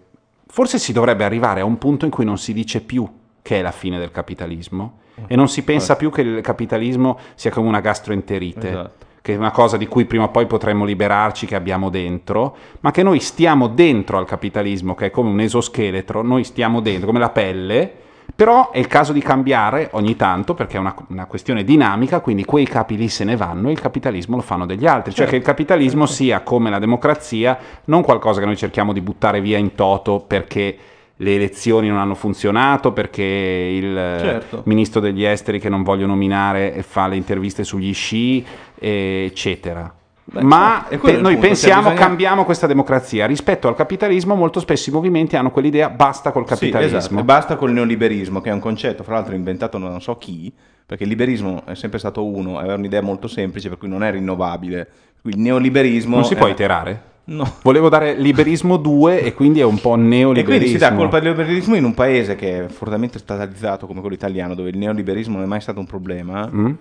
[0.48, 3.08] forse si dovrebbe arrivare a un punto in cui non si dice più
[3.42, 7.52] che è la fine del capitalismo e non si pensa più che il capitalismo sia
[7.52, 8.70] come una gastroenterite.
[8.70, 9.08] Esatto.
[9.22, 12.92] Che è una cosa di cui prima o poi potremmo liberarci, che abbiamo dentro, ma
[12.92, 17.20] che noi stiamo dentro al capitalismo, che è come un esoscheletro, noi stiamo dentro, come
[17.20, 17.92] la pelle,
[18.34, 22.46] però è il caso di cambiare ogni tanto perché è una, una questione dinamica, quindi
[22.46, 25.12] quei capi lì se ne vanno e il capitalismo lo fanno degli altri.
[25.12, 25.32] Cioè Certo.
[25.32, 29.58] che il capitalismo sia come la democrazia, non qualcosa che noi cerchiamo di buttare via
[29.58, 30.78] in toto perché
[31.22, 34.62] le elezioni non hanno funzionato, perché il Certo.
[34.66, 38.46] ministro degli esteri che non voglio nominare fa le interviste sugli sci,
[38.78, 39.94] eccetera.
[40.32, 43.26] Beh, Ma certo, noi punto, cioè pensiamo, bisogna- cambiamo questa democrazia.
[43.26, 46.98] Rispetto al capitalismo, molto spesso i movimenti hanno quell'idea basta col Sì, capitalismo.
[47.00, 50.18] esatto, e basta col neoliberismo, che è un concetto, fra l'altro inventato da non so
[50.18, 50.54] chi,
[50.86, 54.12] perché il liberismo è sempre stato uno, aveva un'idea molto semplice, per cui non è
[54.12, 54.88] rinnovabile.
[55.24, 56.16] Il neoliberismo...
[56.16, 57.02] Non si può è- iterare?
[57.30, 57.58] No.
[57.62, 60.44] Volevo dare liberismo 2 e quindi è un po' E neoliberismo.
[60.58, 64.16] quindi si dà colpa del neoliberismo in un paese che è fortemente statalizzato come quello
[64.16, 66.50] italiano, dove il neoliberismo non è mai stato un problema.
[66.52, 66.72] Mm?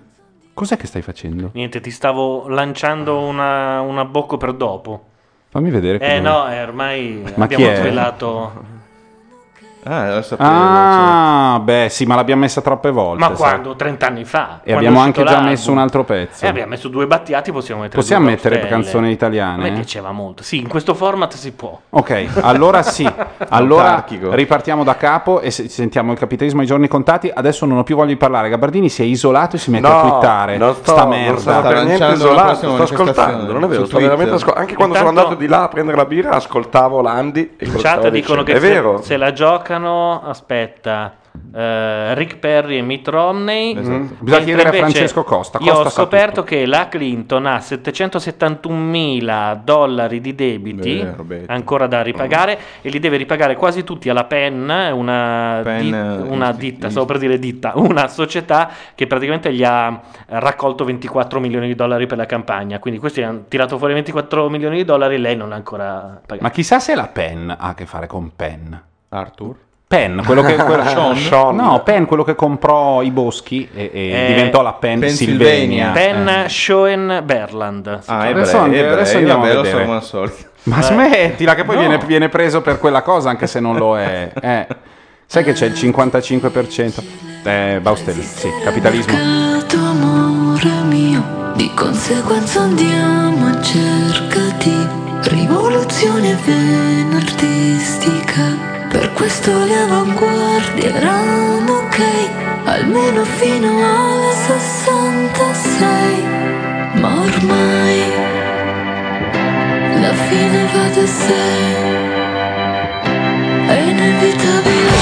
[0.54, 1.50] Cos'è che stai facendo?
[1.52, 5.04] Niente, ti stavo lanciando una, una bocco per dopo.
[5.50, 5.96] Fammi vedere.
[5.98, 7.76] Eh come- no, eh, ormai Ma abbiamo è?
[7.76, 8.76] svelato.
[9.88, 10.48] Ah, sapevo.
[10.48, 13.20] Ah, beh, sì, ma l'abbiamo messa troppe volte.
[13.20, 13.36] Ma sai.
[13.36, 13.74] quando?
[13.76, 14.60] 30 anni fa.
[14.62, 15.48] E abbiamo anche già l'album.
[15.48, 16.44] messo un altro pezzo.
[16.44, 19.66] Eh, abbiamo messo due battiati, possiamo mettere Possiamo due mettere canzoni italiane?
[19.68, 20.42] A me piaceva molto.
[20.42, 21.78] Sì, in questo format si può.
[21.90, 23.06] Ok, allora sì.
[23.50, 27.30] Allora ripartiamo da capo e se- sentiamo il capitalismo ai giorni contati.
[27.32, 28.48] Adesso non ho più voglia di parlare.
[28.48, 30.56] Gabardini si è isolato e si mette a twittare.
[30.58, 31.60] non sto, Sta non merda.
[31.62, 34.60] per niente isolato, sto ascoltando, non è vero, sto veramente ascoltando.
[34.60, 37.76] Anche quando Intanto- sono andato di là a prendere la birra, ascoltavo Landi e In
[37.76, 38.58] chat dicono che
[39.00, 41.16] se la giocano, aspetta,
[41.54, 43.72] eh, Rick Perry e Mitt Romney.
[43.76, 43.88] Esatto.
[43.88, 45.58] Mentre Bisogna chiedere a Francesco Costa.
[45.60, 51.44] Io Costa ho sa scoperto che la Clinton ha 771 mila dollari di debiti Beh,
[51.46, 56.28] ancora da ripagare e li deve ripagare quasi tutti alla PEN, una, Penn, di- eh,
[56.28, 60.84] una isti- ditta, isti- stavo per dire ditta, una società che praticamente gli ha raccolto
[60.84, 62.78] 24 milioni di dollari per la campagna.
[62.78, 66.42] Quindi questi hanno tirato fuori 24 milioni di dollari e lei non l'ha ancora pagato.
[66.42, 68.74] Ma chissà se la Penn ha a che fare con Penn.
[69.10, 69.56] Arthur?
[69.88, 71.16] Penn, quello che, quello- Sean?
[71.16, 71.56] Sean.
[71.56, 75.90] No, Penn, quello che comprò i boschi e, e Eh, diventò la Pennsylvania.
[75.92, 75.92] Pennsylvania.
[75.92, 76.48] Penn Eh.
[76.48, 77.98] Schoenberland.
[78.00, 78.28] si Ah, chiama.
[78.40, 79.86] Adesso- ebrei, adesso andiamo a vabbè, vedere.
[80.64, 81.80] Ma smettila, che poi No.
[81.80, 84.30] viene, viene preso per quella cosa anche se non lo è.
[84.42, 84.66] Eh.
[85.24, 87.02] Sai che c'è il 55%?
[87.44, 89.16] Eh, Baustelli, sì, capitalismo.
[89.74, 94.86] Amore mio, di conseguenza andiamo a cerca di
[95.30, 98.76] rivoluzione venardistica.
[98.98, 101.98] Per questo le avanguardie erano ok,
[102.64, 106.24] almeno fino alle 66.
[106.94, 108.02] Ma ormai
[110.00, 111.46] la fine va da sé,
[113.68, 114.96] è inevitabile.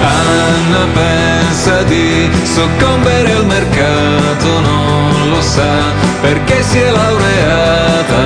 [0.00, 8.16] Anna pensa di soccombere al mercato, non lo sa perché si è laureata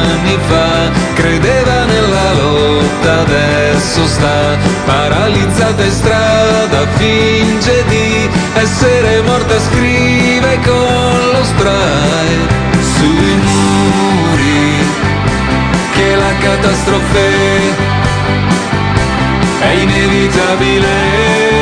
[0.00, 10.58] anni fa, credeva nella lotta, adesso sta paralizzata in strada, finge di essere morta, scrive
[10.64, 12.38] con lo spray
[12.96, 14.86] sui muri
[15.92, 17.30] che la catastrofe
[19.60, 21.61] è inevitabile.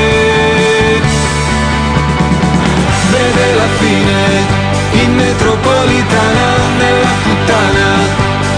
[3.12, 4.68] vede la fine.
[5.02, 6.48] In metropolitana
[6.78, 7.88] nella puttana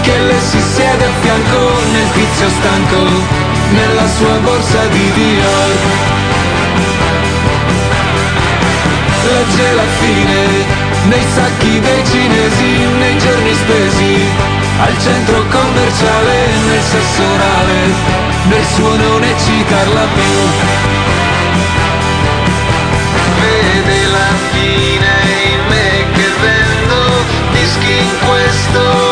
[0.01, 1.59] che le si siede a fianco
[1.91, 3.01] nel tizio stanco
[3.69, 5.71] nella sua borsa di Dior
[9.33, 10.41] legge la fine
[11.09, 14.29] nei sacchi dei cinesi nei giorni spesi
[14.79, 16.35] al centro commerciale
[16.67, 17.79] nel sesso orale
[18.49, 21.12] nel suo non eccitarla più.
[24.51, 25.13] Fine
[25.51, 27.23] in me che vendo
[27.53, 29.02] dischi in questo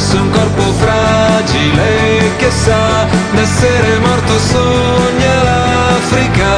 [0.00, 6.52] Adesso è un corpo fragile che sa d'essere morto sogna l'Africa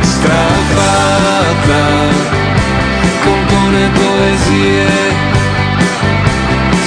[0.00, 1.82] strafatta
[3.24, 4.86] compone poesie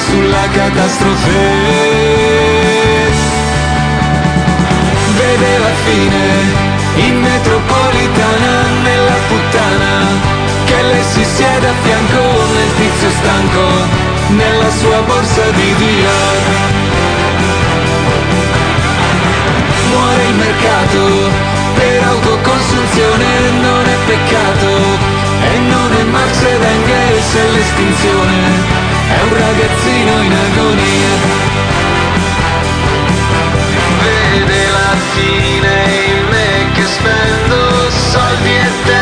[0.06, 1.44] sulla catastrofe.
[5.18, 8.54] Vede la fine in metropolitana
[8.84, 9.94] nella puttana
[10.66, 12.22] che le si siede a fianco
[12.54, 16.44] nel tizio stanco nella sua borsa di Dior
[19.90, 21.30] muore il mercato
[21.76, 23.26] per autoconsunzione
[23.62, 24.72] non è peccato
[25.54, 31.14] e non è Marx ed Engels è l'estinzione è un ragazzino in agonia.
[34.02, 35.74] Vede la fine
[36.08, 38.95] in me che spendo soldi e tempo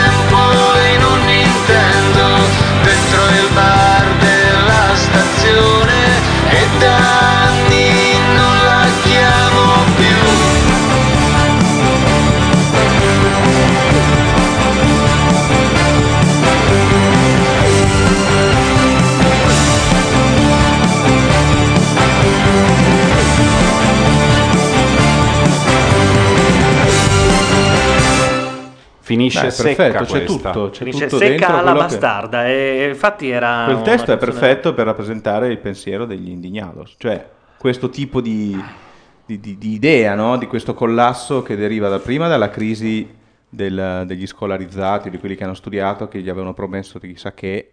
[29.29, 30.51] Finisce Beh, secca perfetto, c'è questa.
[30.51, 34.17] tutto, c'è Finisce tutto secca alla quello che- bastarda e infatti era Quel testo è
[34.17, 37.27] perfetto per rappresentare il pensiero degli indignados, cioè
[37.57, 38.59] questo tipo di,
[39.25, 40.37] di- di- di idea, no?
[40.37, 43.07] di questo collasso che deriva da prima dalla crisi
[43.49, 47.69] del- degli scolarizzati, di quelli che hanno studiato, che gli avevano promesso di chissà che,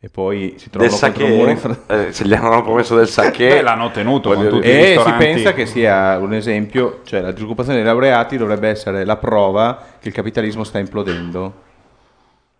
[0.00, 3.62] e poi si Del trovano contro il muro eh, se gli hanno promesso del Beh,
[3.62, 5.24] l'hanno ottenuto con tutti i E si ristoranti.
[5.24, 10.08] pensa che sia un esempio, cioè la disoccupazione dei laureati dovrebbe essere la prova che
[10.08, 11.66] il capitalismo sta implodendo.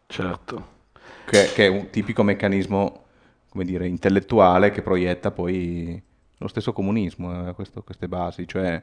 [0.06, 0.76] Certo.
[1.24, 3.04] Che, che è un tipico meccanismo,
[3.50, 6.02] come dire, intellettuale che proietta poi
[6.38, 8.48] lo stesso comunismo, eh, questo- queste basi.
[8.48, 8.82] Cioè,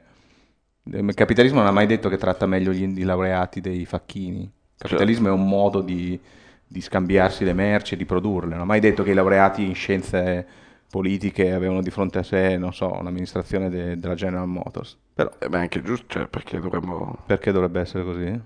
[0.83, 4.41] il capitalismo non ha mai detto che tratta meglio gli indi laureati dei facchini.
[4.43, 6.19] Il capitalismo è un modo di,
[6.75, 8.49] di scambiarsi le merci e di produrle.
[8.51, 10.45] Non ha mai detto che i laureati in scienze
[10.89, 14.97] politiche avevano di fronte a sé, non so, un'amministrazione de- della General Motors.
[15.13, 17.17] Però, Eh, beh, anche giusto, cioè, perché dovremmo...
[17.25, 18.41] perché dovrebbe essere così?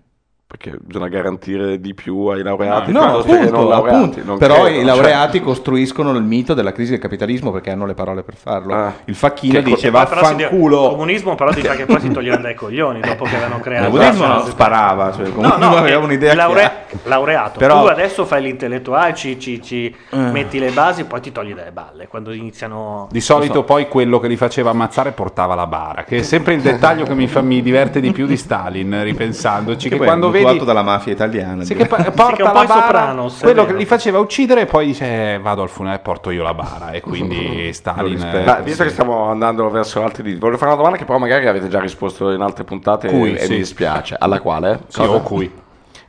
[0.51, 3.95] Perché bisogna garantire di più ai laureati No, piuttosto che appunto, non laureati.
[3.97, 4.21] appunto.
[4.25, 7.93] non però credo, i laureati costruiscono il mito della crisi del capitalismo perché hanno le
[7.93, 8.91] parole per farlo.
[9.05, 10.85] il facchino Che dice vaffanculo.
[10.85, 13.85] Il comunismo però dice che poi si toglieranno dai coglioni dopo che avevano creato.
[13.89, 14.39] Il comunismo Esatto.
[14.41, 16.83] non sparava, cioè, il No, comunismo no, aveva eh, un'idea laure- chiara.
[17.03, 17.59] laureato.
[17.59, 20.17] Però- Tu adesso fai l'intellettuale, ci, ci- ci Eh.
[20.17, 23.07] metti le basi e poi ti togli dalle balle quando iniziano.
[23.11, 26.61] Di solito poi quello che li faceva ammazzare portava la bara, che è sempre il
[26.61, 30.65] dettaglio che mi, fa- mi diverte di più di Stalin, ripensandoci, che, è quando vedi...
[30.65, 31.63] dalla mafia italiana.
[31.63, 33.85] Sì, che pa- Sì, che è porta po' la bara, Sopranos, è quello che li
[33.85, 37.01] faceva uccidere e poi dice "Eh, vado al funerale e porto io la bara e
[37.01, 38.21] quindi Stalin...
[38.21, 41.17] eh, Ma visto che stiamo andando verso altri diti, voglio fare una domanda che però
[41.17, 43.51] magari avete già risposto in altre puntate Cui, e sì.
[43.51, 44.15] mi dispiace.
[44.19, 44.81] Alla quale?
[44.87, 45.51] Sì, o cui.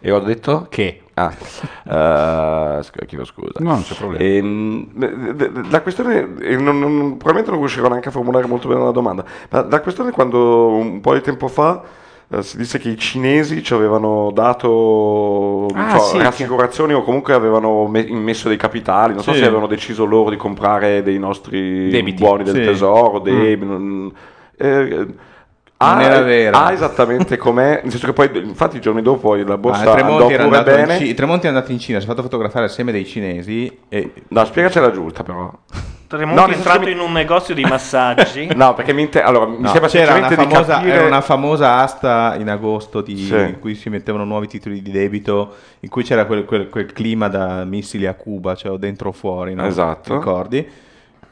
[0.02, 0.66] E ho detto?
[0.70, 1.02] Che?
[1.12, 1.30] Ah,
[1.84, 3.58] eh, sc- chiedo scusa.
[3.58, 4.24] No, non c'è problema.
[4.24, 8.68] Ehm, d- d- la questione, e non- non- probabilmente non riuscirò neanche a formulare molto
[8.68, 11.88] bene la domanda, ma la questione è quando un po' di tempo fa eh,
[12.42, 17.34] si disse che i cinesi ci avevano dato non Ah, so, sì, rassicurazioni o comunque
[17.34, 19.38] avevano me- immesso dei capitali, non so Sì.
[19.38, 22.22] se avevano deciso loro di comprare dei nostri Debiti.
[22.22, 22.62] buoni del Sì.
[22.62, 24.12] tesoro, debi, non-
[24.56, 24.88] eh,
[25.82, 26.56] Non ha- era vero.
[26.56, 29.92] ha esattamente com'è, nel senso che poi infatti i giorni dopo la Ah, borsa andò
[29.94, 30.98] Tremonti, era pure bene.
[30.98, 34.44] Ci- Tremonti è andato in Cina, si è fatto fotografare assieme dei cinesi e No,
[34.44, 35.50] spiegacela giusta però.
[36.10, 38.50] Tremonti No, è nel entrato senso in un negozio di massaggi.
[38.56, 40.92] No, perché mi, inter- allora, mi No, sembra c'era una famosa, capire...
[40.92, 43.34] era una famosa asta in agosto di- Sì.
[43.36, 47.28] in cui si mettevano nuovi titoli di debito, in cui c'era quel, quel- quel clima
[47.28, 49.64] da missili a Cuba, cioè o dentro o fuori, no?
[49.64, 50.14] Esatto.
[50.14, 50.68] Ricordi?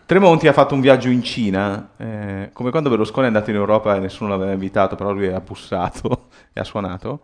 [0.07, 3.97] Tremonti ha fatto un viaggio in Cina, eh, come quando Berlusconi è andato in Europa
[3.97, 7.23] e nessuno l'aveva invitato, però lui ha bussato e ha suonato.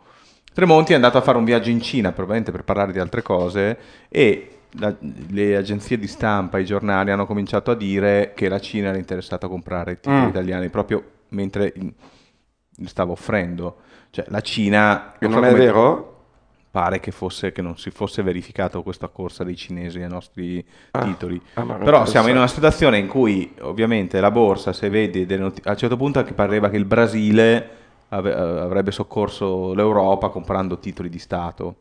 [0.52, 3.78] Tremonti è andato a fare un viaggio in Cina, probabilmente per parlare di altre cose,
[4.08, 4.94] e la-
[5.30, 9.46] le agenzie di stampa, i giornali hanno cominciato a dire che la Cina era interessata
[9.46, 10.28] a comprare titoli Mm.
[10.28, 13.76] italiani, proprio mentre li stava offrendo.
[14.10, 15.14] Cioè, la Cina...
[15.18, 16.10] E so non è vero?
[16.70, 21.02] Pare che, fosse, che non si fosse verificato questa corsa dei cinesi ai nostri Ah,
[21.04, 21.40] titoli.
[21.54, 25.70] ah, Però siamo in una situazione in cui ovviamente la borsa, se vedi, noti- a
[25.70, 27.68] un certo punto pareva che il Brasile
[28.08, 31.76] avrebbe soccorso l'Europa comprando titoli di Stato.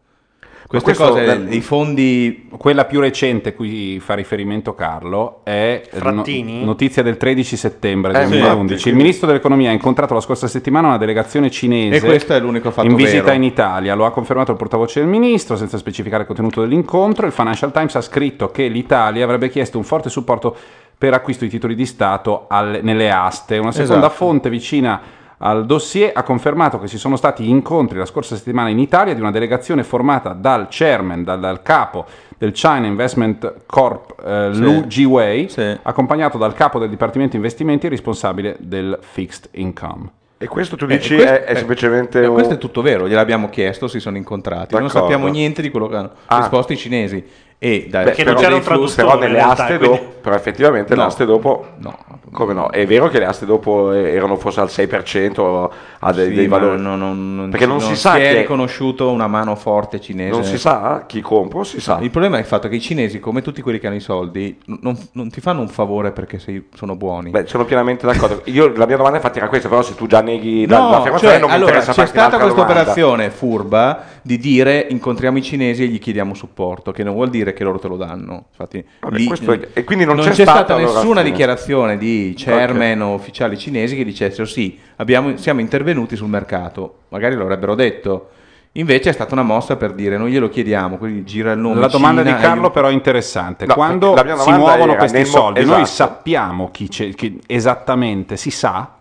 [0.67, 2.47] Queste cose, la- i fondi...
[2.57, 6.59] Quella più recente cui fa riferimento Carlo è eh, Frattini?
[6.59, 8.71] no- notizia del 13 settembre Eh, 2011.
[8.73, 8.89] infatti.
[8.89, 12.71] Il ministro dell'economia ha incontrato la scorsa settimana una delegazione cinese E questo è l'unico
[12.71, 13.35] fatto in visita vero.
[13.35, 13.93] in Italia.
[13.95, 17.25] Lo ha confermato il portavoce del ministro senza specificare il contenuto dell'incontro.
[17.25, 20.55] Il Financial Times ha scritto che l'Italia avrebbe chiesto un forte supporto
[20.97, 23.57] per acquisto di titoli di Stato al- nelle aste.
[23.57, 24.13] Una seconda Esatto.
[24.13, 25.01] fonte vicina
[25.39, 29.19] al dossier ha confermato che ci sono stati incontri la scorsa settimana in Italia di
[29.21, 32.05] una delegazione formata dal chairman, dal, dal capo
[32.37, 34.59] del China Investment Corp, eh, Sì.
[34.61, 35.77] Lu Jiwei, Sì.
[35.81, 40.09] accompagnato dal capo del Dipartimento Investimenti e responsabile del Fixed Income.
[40.37, 42.33] E questo tu Eh, dici questo- è, è eh, semplicemente eh, un...
[42.33, 44.73] questo è tutto vero, gliel'abbiamo chiesto, si sono incontrati.
[44.73, 45.07] Non D'accordo.
[45.07, 46.39] sappiamo niente di quello che hanno Ah.
[46.39, 47.23] risposto i cinesi.
[47.65, 50.95] E da, Beh, Perché però, non traduttore, però nelle realtà, aste quindi- dopo, però effettivamente
[50.95, 51.01] No.
[51.01, 51.97] le aste dopo No.
[52.33, 52.69] come no?
[52.69, 56.81] È vero che le aste dopo erano forse al 6% a dei, Sì, dei valori.
[56.81, 60.31] non- non- non- Perché non, si sa è chi è- riconosciuto una mano forte cinese.
[60.31, 61.99] non si sa chi compra, si sa.
[62.01, 64.57] Il problema è il fatto che i cinesi, come tutti quelli che hanno i soldi,
[64.81, 67.29] non, non ti fanno un favore perché sei- sono buoni.
[67.29, 68.41] Beh, sono pienamente d'accordo.
[68.45, 71.33] Io, la mia domanda infatti era questa, però se tu già neghi la, No, l'affermazione
[71.35, 72.73] cioè, non mi allora, interessa c'è stata questa domanda.
[72.81, 77.52] operazione furba di dire incontriamo i cinesi e gli chiediamo supporto, che non vuol dire
[77.53, 78.45] che loro te lo danno.
[78.49, 82.33] Infatti, Vabbè, lì- è- e quindi non non c'è c'è, stata stata nessuna dichiarazione di
[82.37, 86.95] chairman o ufficiali cinesi che dicessero sì, abbiamo- siamo intervenuti sul mercato.
[87.09, 88.29] Magari lo avrebbero detto.
[88.75, 91.85] Invece è stata una mossa per dire non glielo chiediamo, quindi gira il nome La
[91.87, 93.67] domanda Cina di Carlo io- però è interessante.
[93.67, 95.85] No, Quando si muovono questi soldi, noi esatto.
[95.85, 98.92] sappiamo chi c'è, chi- esattamente, si sa?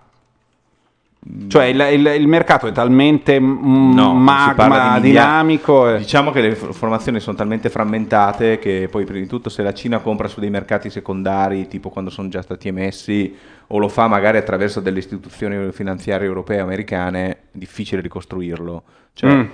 [1.47, 5.89] Cioè il, il- il mercato è talmente mm, No, magma, di dinamico.
[5.94, 9.73] e- Diciamo che le informazioni sono talmente frammentate che poi prima di tutto se la
[9.73, 13.33] Cina compra su dei mercati secondari, tipo quando sono già stati emessi,
[13.68, 18.83] o lo fa magari attraverso delle istituzioni finanziarie europee o americane, è difficile ricostruirlo.
[19.15, 19.44] Cioè, Mm.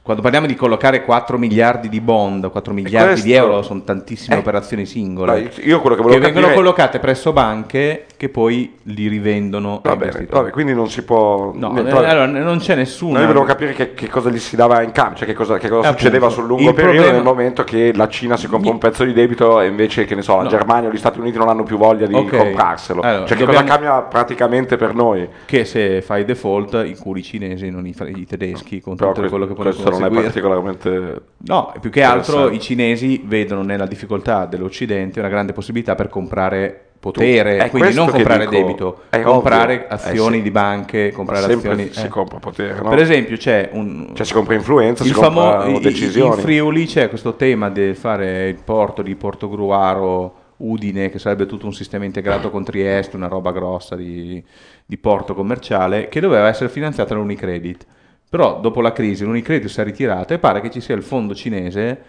[0.00, 4.36] Quando parliamo di collocare 4 miliardi di bond, 4 miliardi di questo- euro, sono tantissime
[4.36, 5.50] Eh, operazioni singole.
[5.64, 10.28] no, quello che volevo vengono capire- collocate presso banche che poi li rivendono Va bene,
[10.30, 11.50] vabbè, quindi non si può...
[11.52, 13.18] No, niente, eh, allora, non c'è nessuna...
[13.18, 15.68] Noi volevo capire che, che cosa gli si dava in cambio, cioè che cosa, che
[15.68, 19.02] cosa succedeva sul lungo periodo problema- nel momento che la Cina si compra un pezzo
[19.02, 20.48] di debito e invece che ne so, la No.
[20.48, 22.36] Germania o gli Stati Uniti non hanno più voglia di Ok.
[22.36, 23.00] comprarselo.
[23.00, 25.28] Allora, cioè che dobbiamo- cosa cambia praticamente per noi?
[25.44, 29.46] che se fai default incuri i cinesi non i, i tedeschi con Però tutto quello
[29.48, 31.22] che puoi questo non è particolarmente...
[31.38, 36.86] No, più che altro i cinesi vedono nella difficoltà dell'Occidente una grande possibilità per comprare
[37.02, 39.88] potere, quindi non comprare dico, debito, comprare ovvio.
[39.88, 40.42] Eh, azioni sì.
[40.42, 41.88] di banche, comprare azioni...
[41.90, 42.08] si eh.
[42.08, 42.90] compra potere, no?
[42.90, 44.12] Per esempio c'è un...
[44.14, 46.36] Cioè si compra influenza, il si famo- i- decisioni.
[46.36, 51.46] In Friuli c'è questo tema di fare il porto di Porto Gruaro Udine, che sarebbe
[51.46, 54.40] tutto un sistema integrato con Trieste, una roba grossa di,
[54.86, 57.84] di porto commerciale, che doveva essere finanziata dall'Unicredit.
[58.32, 61.34] Però dopo la crisi l'Unicredit si è ritirato e pare che ci sia il fondo
[61.34, 62.02] cinese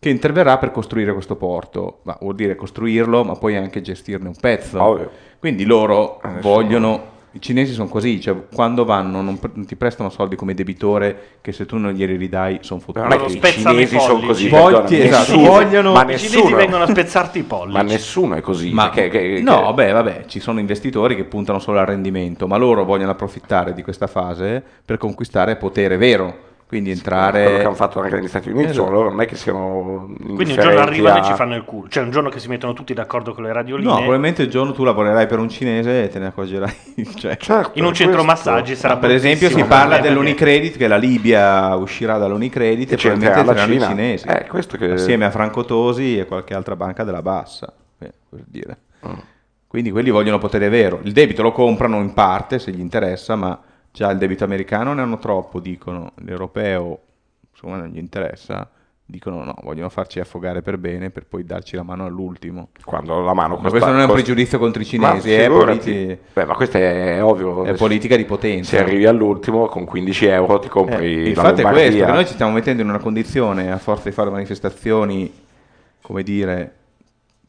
[0.00, 2.00] che interverrà per costruire questo porto.
[2.02, 4.82] Ma vuol dire costruirlo, ma poi anche gestirne un pezzo.
[4.82, 5.08] Ovvio.
[5.38, 7.17] Quindi loro Eh, vogliono...
[7.32, 11.36] I cinesi sono così, cioè quando vanno non, pre- non ti prestano soldi come debitore
[11.42, 13.06] che se tu non glieli ridai sono fottuti.
[13.38, 15.92] Che i cinesi sono così, perdonami, esatto, nessuno- vogliono...
[15.92, 17.76] ma I cinesi nessuno, vengono a spezzarti i pollici.
[17.76, 18.70] ma nessuno è così.
[18.72, 22.46] Ma- che- che- no, che- vabbè, vabbè, ci sono investitori che puntano solo al rendimento,
[22.46, 27.42] ma loro vogliono approfittare di questa fase per conquistare potere vero, quindi entrare...
[27.44, 28.80] quello che hanno fatto anche negli Stati Uniti, Esatto.
[28.82, 31.34] insomma, loro non è che siano Quindi un giorno arrivano e ci a...
[31.34, 31.88] fanno il culo.
[31.88, 33.88] Cioè un giorno che si mettono tutti d'accordo con le radioline.
[33.88, 36.74] No, probabilmente il giorno tu lavorerai per un cinese e te ne accorgerai.
[37.16, 37.36] cioè.
[37.38, 41.74] Certo, in un centro massaggi sarà Per esempio si parla perché- dell'Unicredit, che la Libia
[41.76, 43.88] uscirà dall'Unicredit E e probabilmente c'entrerà la entreranno i Cina.
[43.88, 48.12] cinesi, Eh, questo che- assieme a Franco Tosi e qualche altra banca della Bassa, eh,
[48.28, 48.78] per dire.
[49.06, 49.12] Mm.
[49.66, 51.00] Quindi quelli vogliono potere vero.
[51.02, 53.58] Il debito lo comprano in parte se gli interessa, ma
[53.98, 56.12] già il debito americano ne hanno troppo, dicono.
[56.22, 57.00] L'europeo,
[57.50, 58.70] insomma, non gli interessa.
[59.10, 62.68] dicono no, vogliono farci affogare per bene per poi darci la mano all'ultimo.
[62.84, 65.42] Quando la mano Ma costa- questo non è un pregiudizio contro i cinesi, Ma è,
[65.44, 65.78] figurati.
[65.90, 67.64] politi- Beh, ma questo è ovvio.
[67.64, 68.76] è politica di potenza.
[68.76, 71.72] Se arrivi all'ultimo con 15 euro ti compri Eh, il fatto è Lombardia.
[71.88, 75.32] questo, che noi ci stiamo mettendo in una condizione, a forza di fare manifestazioni,
[76.02, 76.74] come dire,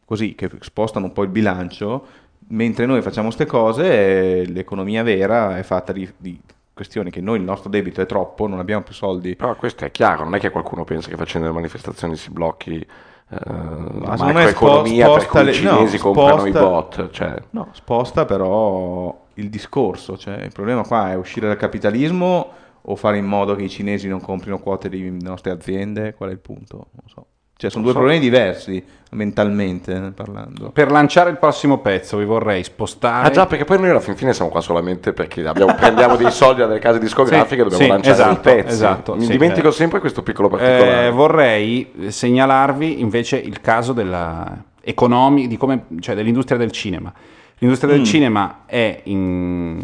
[0.05, 2.05] così, che spostano un po' il bilancio,
[2.49, 6.39] mentre noi facciamo queste cose, l'economia vera è fatta di, di
[6.73, 9.35] questioni che noi il nostro debito è troppo, non abbiamo più soldi.
[9.35, 12.85] Però questo è chiaro, non è che qualcuno pensa che facendo le manifestazioni si blocchi
[13.31, 17.09] eh, la me spo- macroeconomia sposta per cui i cinesi no, comprano i sposta- bot.
[17.11, 17.35] Cioè.
[17.51, 23.17] No, sposta però il discorso, cioè il problema qua è uscire dal capitalismo o fare
[23.17, 26.87] in modo che i cinesi non comprino quote di nostre aziende, qual è il punto?
[26.91, 27.25] Non so.
[27.61, 27.97] Cioè sono due so.
[27.99, 28.81] problemi diversi
[29.11, 30.69] mentalmente eh, parlando.
[30.69, 33.27] Per lanciare il prossimo pezzo vi vorrei spostare...
[33.27, 36.31] Ah già, perché poi noi alla fin fine siamo qua solamente perché abbiamo- prendiamo dei
[36.31, 38.73] soldi dalle case discografiche Sì, e dobbiamo sì, lanciare esatto, dei pezzi.
[38.73, 39.71] esatto, Mi sì, dimentico eh.
[39.73, 41.07] sempre questo piccolo particolare.
[41.07, 47.11] Eh, vorrei segnalarvi invece il caso della economi- di come- cioè dell'industria del cinema.
[47.57, 48.05] L'industria del Mm.
[48.05, 49.83] cinema è, in-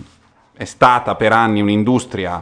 [0.56, 2.42] è stata per anni un'industria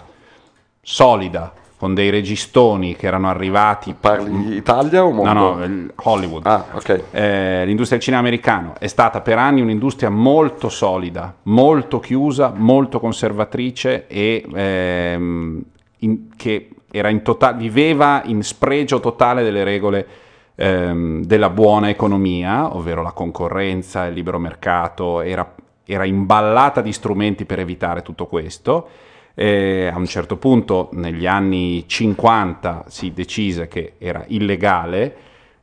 [0.80, 1.54] solida,
[1.84, 3.94] con dei registoni che erano arrivati.
[4.00, 5.34] Parli Italia o mondo?
[5.34, 6.46] No, no, Hollywood.
[6.46, 7.04] Ah, ok.
[7.12, 13.02] Eh, l'industria del cinema americano è stata per anni un'industria molto solida, molto chiusa, molto
[13.02, 15.62] conservatrice e ehm,
[15.98, 20.08] in- che era in tota- viveva in spregio totale delle regole
[20.56, 25.54] ehm, della buona economia, ovvero la concorrenza, il libero mercato, era,
[25.86, 28.88] era imballata di strumenti per evitare tutto questo.
[29.36, 35.16] E a un certo punto, negli anni 50, si decise che era illegale.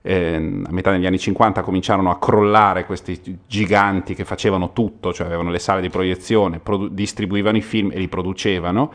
[0.03, 5.27] ehm, a metà degli anni 50 cominciarono a crollare questi giganti che facevano tutto, cioè
[5.27, 8.91] avevano le sale di proiezione, produ- distribuivano i film e li producevano,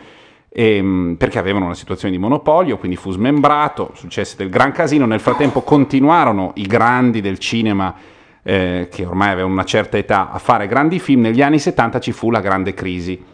[0.49, 5.05] ehm, perché avevano una situazione di monopolio, quindi fu smembrato, successe del gran casino.
[5.05, 7.93] Nel frattempo continuarono i grandi del cinema
[8.41, 11.21] eh, che ormai avevano una certa età a fare grandi film.
[11.21, 13.33] Negli anni 70 ci fu la grande crisi.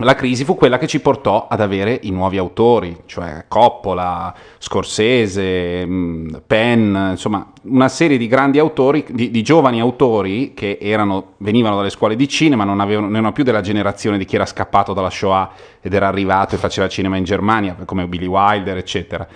[0.00, 5.86] La crisi fu quella che ci portò ad avere i nuovi autori, cioè Coppola, Scorsese,
[5.86, 11.76] mh, Penn, insomma una serie di grandi autori, di, di giovani autori che erano, venivano
[11.76, 14.92] dalle scuole di cinema, non, avevano, non erano più della generazione di chi era scappato
[14.92, 15.50] dalla Shoah
[15.80, 19.26] ed era arrivato e faceva cinema in Germania, come Billy Wilder, eccetera.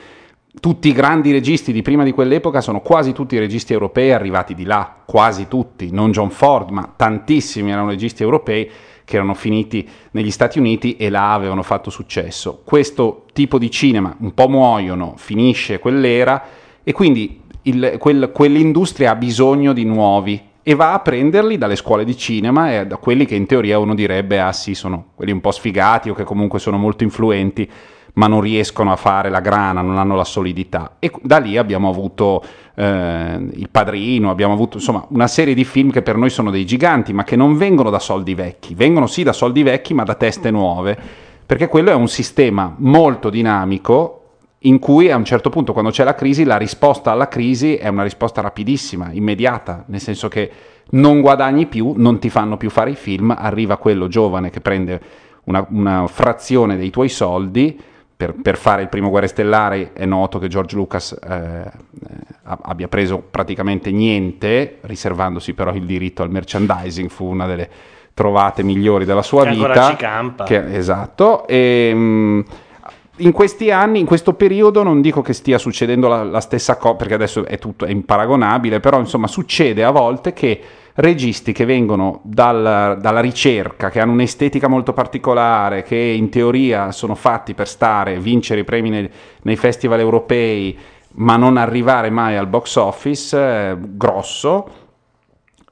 [0.60, 4.64] Tutti i grandi registi di prima di quell'epoca sono quasi tutti registi europei arrivati di
[4.64, 8.70] là, quasi tutti, non John Ford, ma tantissimi erano registi europei
[9.10, 12.62] che erano finiti negli Stati Uniti e là avevano fatto successo.
[12.64, 16.44] Questo tipo di cinema un po' muoiono, finisce quell'era
[16.84, 22.04] e quindi il- quel- quell'industria ha bisogno di nuovi e va a prenderli dalle scuole
[22.04, 25.40] di cinema e da quelli che in teoria uno direbbe ah sì sono quelli un
[25.40, 27.68] po' sfigati o che comunque sono molto influenti
[28.14, 30.96] ma non riescono a fare la grana, non hanno la solidità.
[30.98, 32.42] E da lì abbiamo avuto
[32.74, 36.64] eh, Il Padrino, abbiamo avuto insomma una serie di film che per noi sono dei
[36.64, 40.14] giganti, ma che non vengono da soldi vecchi, vengono sì da soldi vecchi, ma da
[40.14, 40.96] teste nuove,
[41.44, 44.16] perché quello è un sistema molto dinamico
[44.64, 47.88] in cui a un certo punto quando c'è la crisi la risposta alla crisi è
[47.88, 50.50] una risposta rapidissima, immediata, nel senso che
[50.90, 55.00] non guadagni più, non ti fanno più fare i film, arriva quello giovane che prende
[55.44, 57.80] una, una frazione dei tuoi soldi
[58.20, 61.68] per, per fare il primo Guerre Stellari è noto che George Lucas eh, eh,
[62.42, 67.66] abbia preso praticamente niente, riservandosi però il diritto al merchandising, fu una delle
[68.12, 69.88] trovate migliori della sua Che vita.
[69.88, 70.44] ci campa.
[70.44, 71.46] Che- esatto.
[71.46, 72.40] E, mm,
[73.16, 76.96] in questi anni, in questo periodo, non dico che stia succedendo la, la stessa cosa,
[76.96, 80.60] perché adesso è tutto è imparagonabile, però insomma succede a volte che
[80.94, 87.14] registi che vengono dal- dalla ricerca, che hanno un'estetica molto particolare, che in teoria sono
[87.14, 89.10] fatti per stare, vincere i premi nei,
[89.42, 90.78] nei festival europei,
[91.12, 94.68] ma non arrivare mai al box office eh, grosso,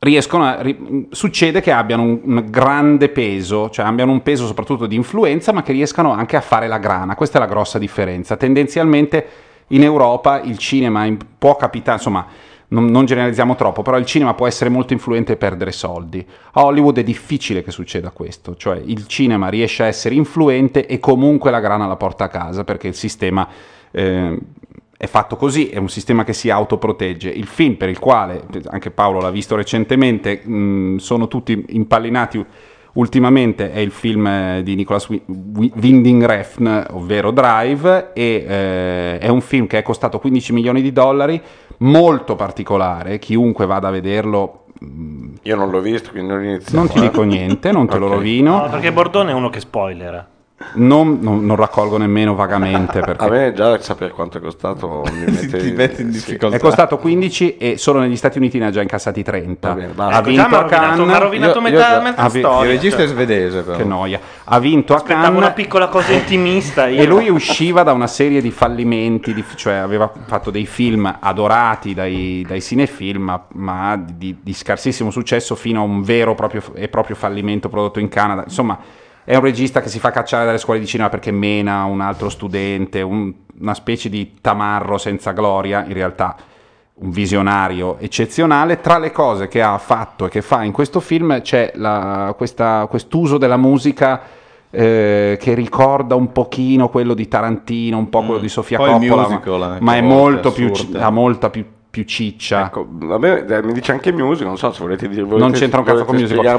[0.00, 4.86] riescono a, ri- succede che abbiano un, un grande peso, cioè abbiano un peso soprattutto
[4.86, 7.14] di influenza, ma che riescano anche a fare la grana.
[7.14, 8.36] Questa è la grossa differenza.
[8.36, 9.26] Tendenzialmente
[9.68, 12.26] in Europa il cinema in- può capitare, insomma,
[12.68, 16.24] non, non generalizziamo troppo, però il cinema può essere molto influente e perdere soldi.
[16.52, 20.98] A Hollywood è difficile che succeda questo, cioè il cinema riesce a essere influente e
[20.98, 23.48] comunque la grana la porta a casa perché il sistema
[23.90, 24.38] eh,
[24.96, 27.30] è fatto così, è un sistema che si autoprotegge.
[27.30, 32.44] Il film per il quale, anche Paolo l'ha visto recentemente, mh, sono tutti impallinati
[32.94, 39.18] ultimamente, è il film eh, di Nicolas Wi- Wi- Winding Refn, ovvero Drive, e eh,
[39.18, 41.40] è un film che è costato 15 milioni di dollari,
[41.78, 44.64] molto particolare, chiunque vada a vederlo...
[45.42, 46.78] Io non l'ho visto, quindi non inizio.
[46.78, 48.58] Non ti dico niente, non te lo rovino.
[48.58, 50.24] No, perché Bordone è uno che spoilera.
[50.74, 55.30] Non, non- non raccolgo nemmeno vagamente perché A me già sapere quanto è costato mi
[55.30, 56.56] mette, Ti mette in difficoltà.
[56.56, 59.72] è costato 15 e solo negli Stati Uniti ne ha già incassati 30.
[59.94, 60.04] basta.
[60.16, 61.06] ha Ecco, vinto a Cannes.
[61.06, 62.70] mi ha rovinato Io- metà- io metà vi- storia.
[62.72, 63.76] Il regista è svedese, però.
[63.76, 64.20] Che noia.
[64.44, 65.38] Ha vinto a Aspettavo Cannes.
[65.42, 66.88] una piccola cosa intimista.
[66.88, 67.02] Io.
[67.02, 71.94] E lui usciva da una serie di fallimenti, di- cioè aveva fatto dei film adorati
[71.94, 76.88] dai, dai cinefilm, ma, ma di, di scarsissimo successo fino a un vero proprio, e
[76.88, 78.42] proprio fallimento prodotto in Canada.
[78.42, 78.76] Insomma,
[79.30, 82.30] è un regista che si fa cacciare dalle scuole di cinema perché mena un altro
[82.30, 86.34] studente, un- una specie di tamarro senza gloria, in realtà
[87.00, 88.80] un visionario eccezionale.
[88.80, 92.86] Tra le cose che ha fatto e che fa in questo film c'è la- questa-
[92.88, 94.22] quest'uso della musica
[94.70, 98.80] eh, che ricorda un pochino quello di Tarantino, un po' quello di Sofia Mm.
[98.82, 102.66] Poi Coppola, musical, ma, ma è molto più, ha molta più, più ciccia.
[102.66, 105.86] Ecco, vabbè, eh, mi dice anche music, non so se volete dire non c'entra un
[105.86, 106.16] cazzo con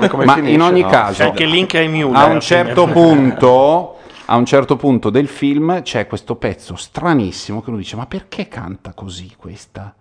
[0.09, 0.89] come ma finisce, in ogni no?
[0.89, 2.17] caso C'è anche link ai Mule.
[2.17, 7.69] a un certo punto a un certo punto del film c'è questo pezzo stranissimo che
[7.69, 9.93] uno dice ma perché canta così questa?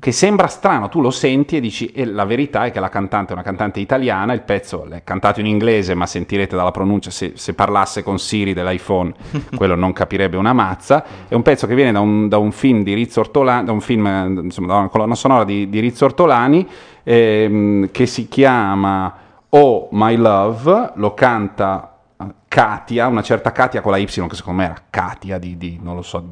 [0.00, 3.30] Che sembra strano, tu lo senti e dici e la verità è che la cantante
[3.30, 7.32] è una cantante italiana, il pezzo è cantato in inglese ma sentirete dalla pronuncia se,
[7.34, 9.12] se parlasse con Siri dell'iPhone
[9.54, 12.82] quello non capirebbe una mazza, è un pezzo che viene da un, da un film
[12.82, 16.06] di Rizzo Ortolani, da un film, eh, insomma da una colonna sonora di, di Rizzo
[16.06, 16.66] Ortolani
[17.02, 19.14] ehm, che si chiama
[19.50, 24.62] Oh My Love, lo canta eh, Katia, una certa Katia con la Y che secondo
[24.62, 26.24] me era Katia di, di- non lo so,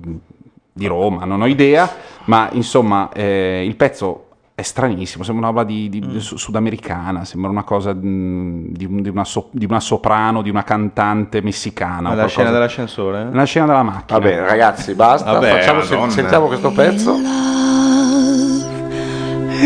[0.76, 1.90] di- Roma, non ho idea,
[2.24, 4.22] ma insomma eh, il pezzo
[4.54, 9.08] è stranissimo, sembra una roba di, di- su- sudamericana, sembra una cosa mm, di, di
[9.08, 12.14] una so- di una soprano, di una cantante messicana.
[12.14, 13.28] La scena dell'ascensore?
[13.32, 14.18] La scena della macchina.
[14.18, 15.32] Vabbè, ragazzi, basta.
[15.32, 16.10] Vabbè, facciamo, Madonna.
[16.10, 17.18] sentiamo questo pezzo.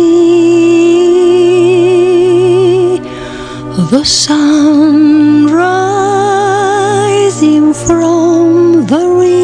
[3.90, 5.48] the sun
[7.24, 9.43] rising from the river.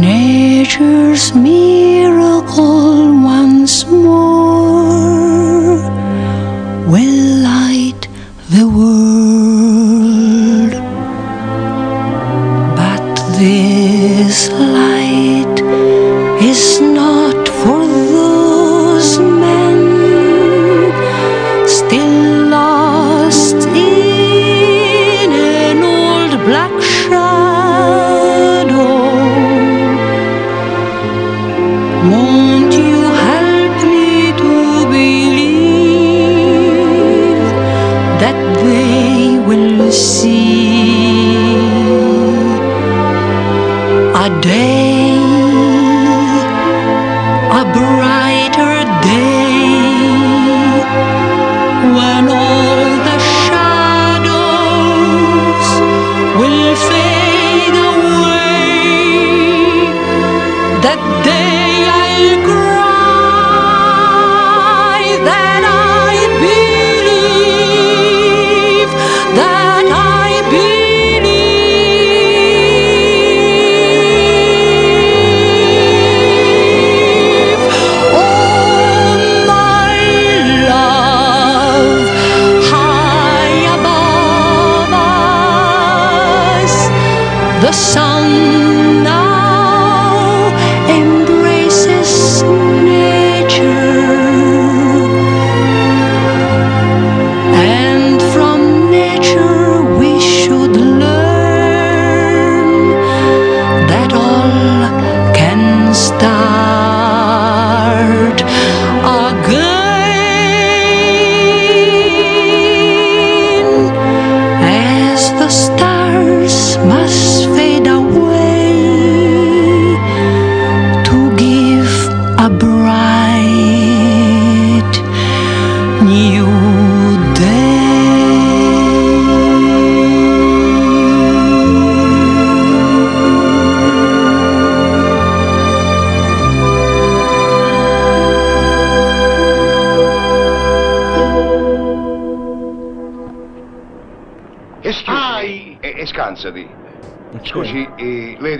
[0.00, 4.83] Nature's miracle once more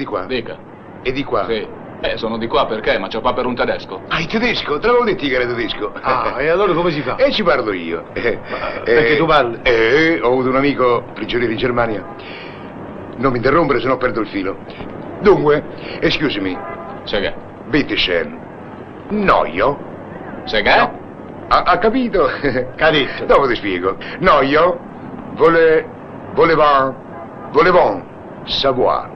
[0.04, 0.24] di qua?
[0.26, 0.56] Dica.
[1.02, 1.46] E di qua?
[1.46, 1.66] Sì.
[2.00, 2.98] Eh, sono di qua perché?
[2.98, 4.02] Ma c'ho qua per un tedesco.
[4.08, 4.78] Ah, il tedesco?
[4.78, 5.92] Te l'avevo detto che era tedesco.
[6.02, 7.16] Ah, e allora come si fa?
[7.16, 8.04] E ci parlo io.
[8.12, 8.38] Eh,
[8.84, 9.58] perché tu parli?
[9.62, 12.04] Eh, ho avuto un amico prigioniero in Germania.
[13.16, 14.58] Non mi interrompere, se no perdo il filo.
[15.20, 15.64] Dunque,
[16.00, 16.58] excuse me.
[17.04, 17.34] Seghe.
[17.68, 18.38] Bitte schön.
[19.08, 19.78] Noio?
[20.44, 20.70] Seghe?
[21.48, 22.28] Ha, ha capito?
[22.76, 23.24] Cadetto.
[23.32, 23.96] Dopo ti spiego.
[24.18, 24.78] No, io
[25.36, 25.86] vole,
[26.34, 26.94] volevamo,
[27.52, 28.04] volevamo
[28.44, 29.13] savoir.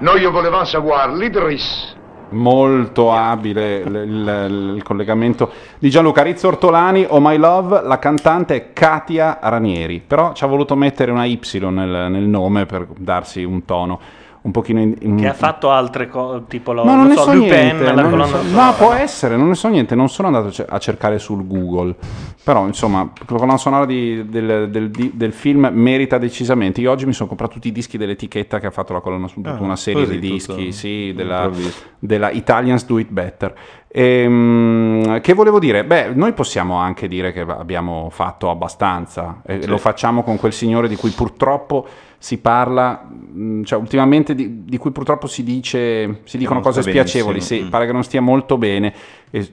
[0.00, 1.94] Noi io volevamo savoir l'Idris.
[2.30, 8.54] Molto abile il, il- il collegamento di Gianluca Rizzo Ortolani, Oh My Love, la cantante
[8.54, 13.42] è Katia Ranieri, però ci ha voluto mettere una Y nel, nel nome per darsi
[13.44, 14.00] un tono
[14.42, 17.22] un pochino in, in- Che ha fatto altre cose, tipo la, No, non non so,
[17.24, 17.82] so Lupin, niente.
[17.84, 18.64] la non ne colonna so- sonora.
[18.64, 19.94] no, può essere, non ne so niente.
[19.94, 21.94] Non sono andato a ce- a cercare sul Google.
[22.42, 26.80] Però, insomma, la colonna sonora di- del, del- di- del film merita decisamente.
[26.80, 29.50] Io oggi mi sono comprato tutti i dischi dell'etichetta che ha fatto la colonna sonora,
[29.52, 31.50] tutta Ah, una serie di dischi, tutto sì, della,
[31.98, 33.54] della Italians Do It Better.
[33.92, 35.84] Ehm, che volevo dire?
[35.84, 39.42] Beh, noi possiamo anche dire che abbiamo fatto abbastanza.
[39.44, 39.68] E Sì.
[39.68, 41.86] Lo facciamo con quel signore di cui purtroppo
[42.22, 46.82] si parla, mh, cioè ultimamente di, di cui purtroppo si dice, si dicono non cose
[46.82, 47.68] spiacevoli, sì, Mm.
[47.70, 48.92] pare che non stia molto bene
[49.30, 49.50] e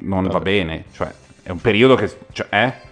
[0.00, 1.10] non va bene, cioè
[1.42, 2.14] è un periodo che...
[2.30, 2.88] Cioè, eh?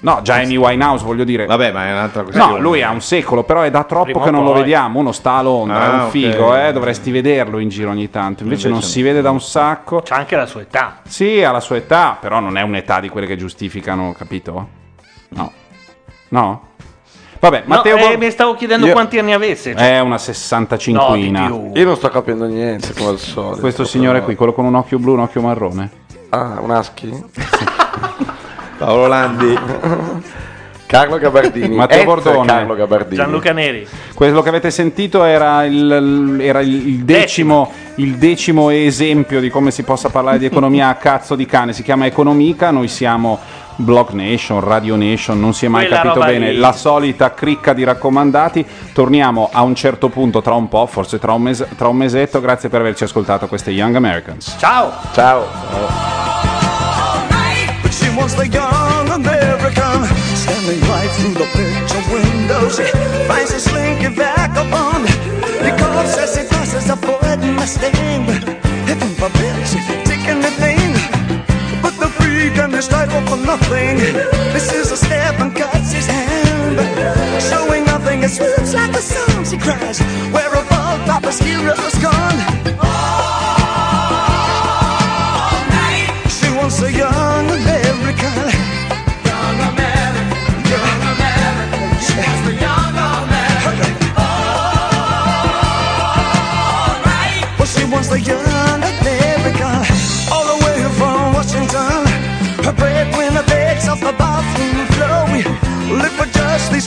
[0.00, 1.46] No, già Amy Winehouse, voglio dire.
[1.46, 2.54] Vabbè, ma è un'altra questione.
[2.54, 4.62] No, lui ha un secolo, però è da troppo Prima che non lo poi.
[4.62, 4.98] vediamo.
[4.98, 6.10] Uno sta a Londra, è Ah, un ok.
[6.10, 8.42] figo, eh, dovresti vederlo in giro ogni tanto.
[8.42, 10.02] Invece, non Invece si vede da un sacco.
[10.04, 11.02] C'ha anche la sua età.
[11.06, 14.68] Sì, ha la sua età, però non è un'età di quelle che giustificano, capito?
[15.28, 15.52] No.
[16.30, 16.68] No?
[17.42, 19.74] Vabbè, No, Matteo eh, Bor- mi stavo chiedendo Io- quanti anni avesse.
[19.74, 19.96] cioè.
[19.96, 23.58] È una 65 Io non sto capendo niente come al solito.
[23.60, 25.90] Questo signore qui, quello con un occhio blu e un occhio marrone.
[26.28, 27.10] Ah, un husky?
[28.78, 29.58] Paolo Landi.
[30.92, 31.72] Carlo Gabardini.
[31.74, 32.46] Matteo Bordone.
[32.46, 33.16] Carlo Gabardini.
[33.16, 33.86] Gianluca Neri.
[34.12, 39.84] Quello che avete sentito era il, era il- decimo, il decimo esempio di come si
[39.84, 41.72] possa parlare di economia a cazzo di cane.
[41.72, 43.38] Si chiama Economica, noi siamo
[43.76, 46.50] Blog Nation, Radio Nation, non si è mai Quella capito bene.
[46.52, 46.58] lì.
[46.58, 48.62] La solita cricca di raccomandati.
[48.92, 52.38] Torniamo a un certo punto tra un po', forse tra un, mese- tra un mesetto.
[52.42, 54.56] Grazie per averci ascoltato queste Young Americans.
[54.58, 54.92] Ciao!
[55.14, 56.50] Ciao!
[58.14, 60.11] But
[60.44, 62.68] the standing right through the picture window.
[62.68, 62.84] She
[63.26, 65.06] finds a slinky vagabond
[65.62, 68.24] because as he passes avoiding the stain.
[68.86, 70.94] Heaven forbid she take anything
[71.82, 73.98] but the freak and his title for nothing.
[74.52, 76.78] This is a step and cuts his hand,
[77.40, 78.22] showing nothing.
[78.22, 79.44] It swoops like a song.
[79.44, 80.00] She cries,
[80.32, 82.61] "Where all Papa's heroes gone?"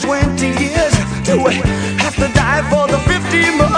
[0.06, 0.94] 20 years.
[1.26, 1.54] Do we
[1.98, 3.75] have to die for the 50 more?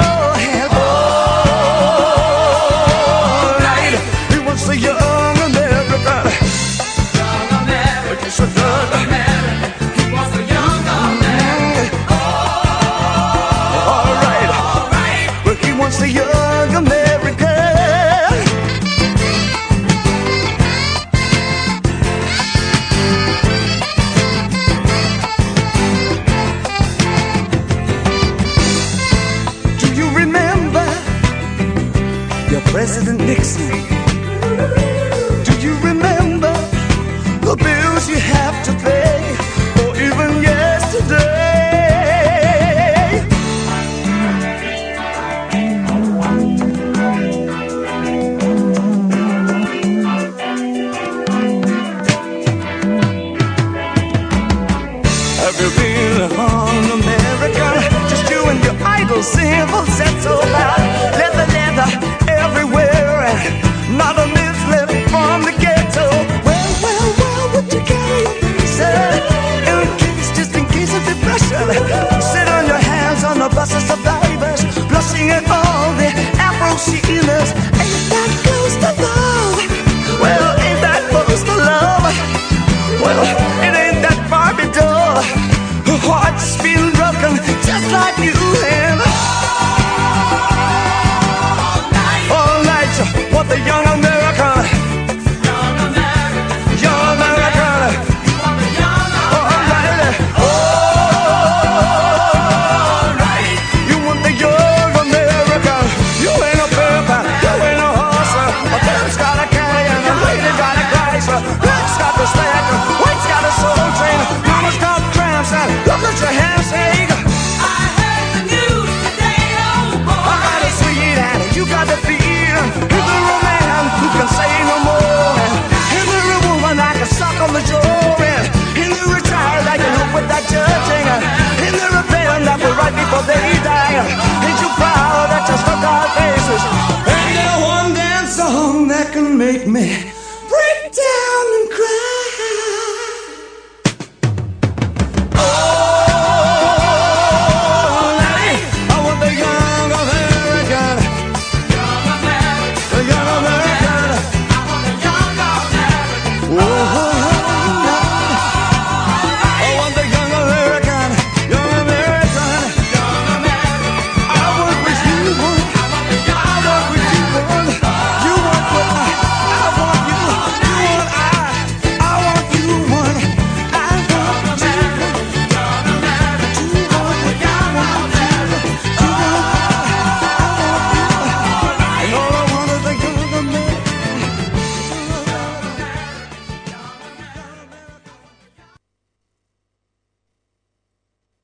[139.78, 140.17] man.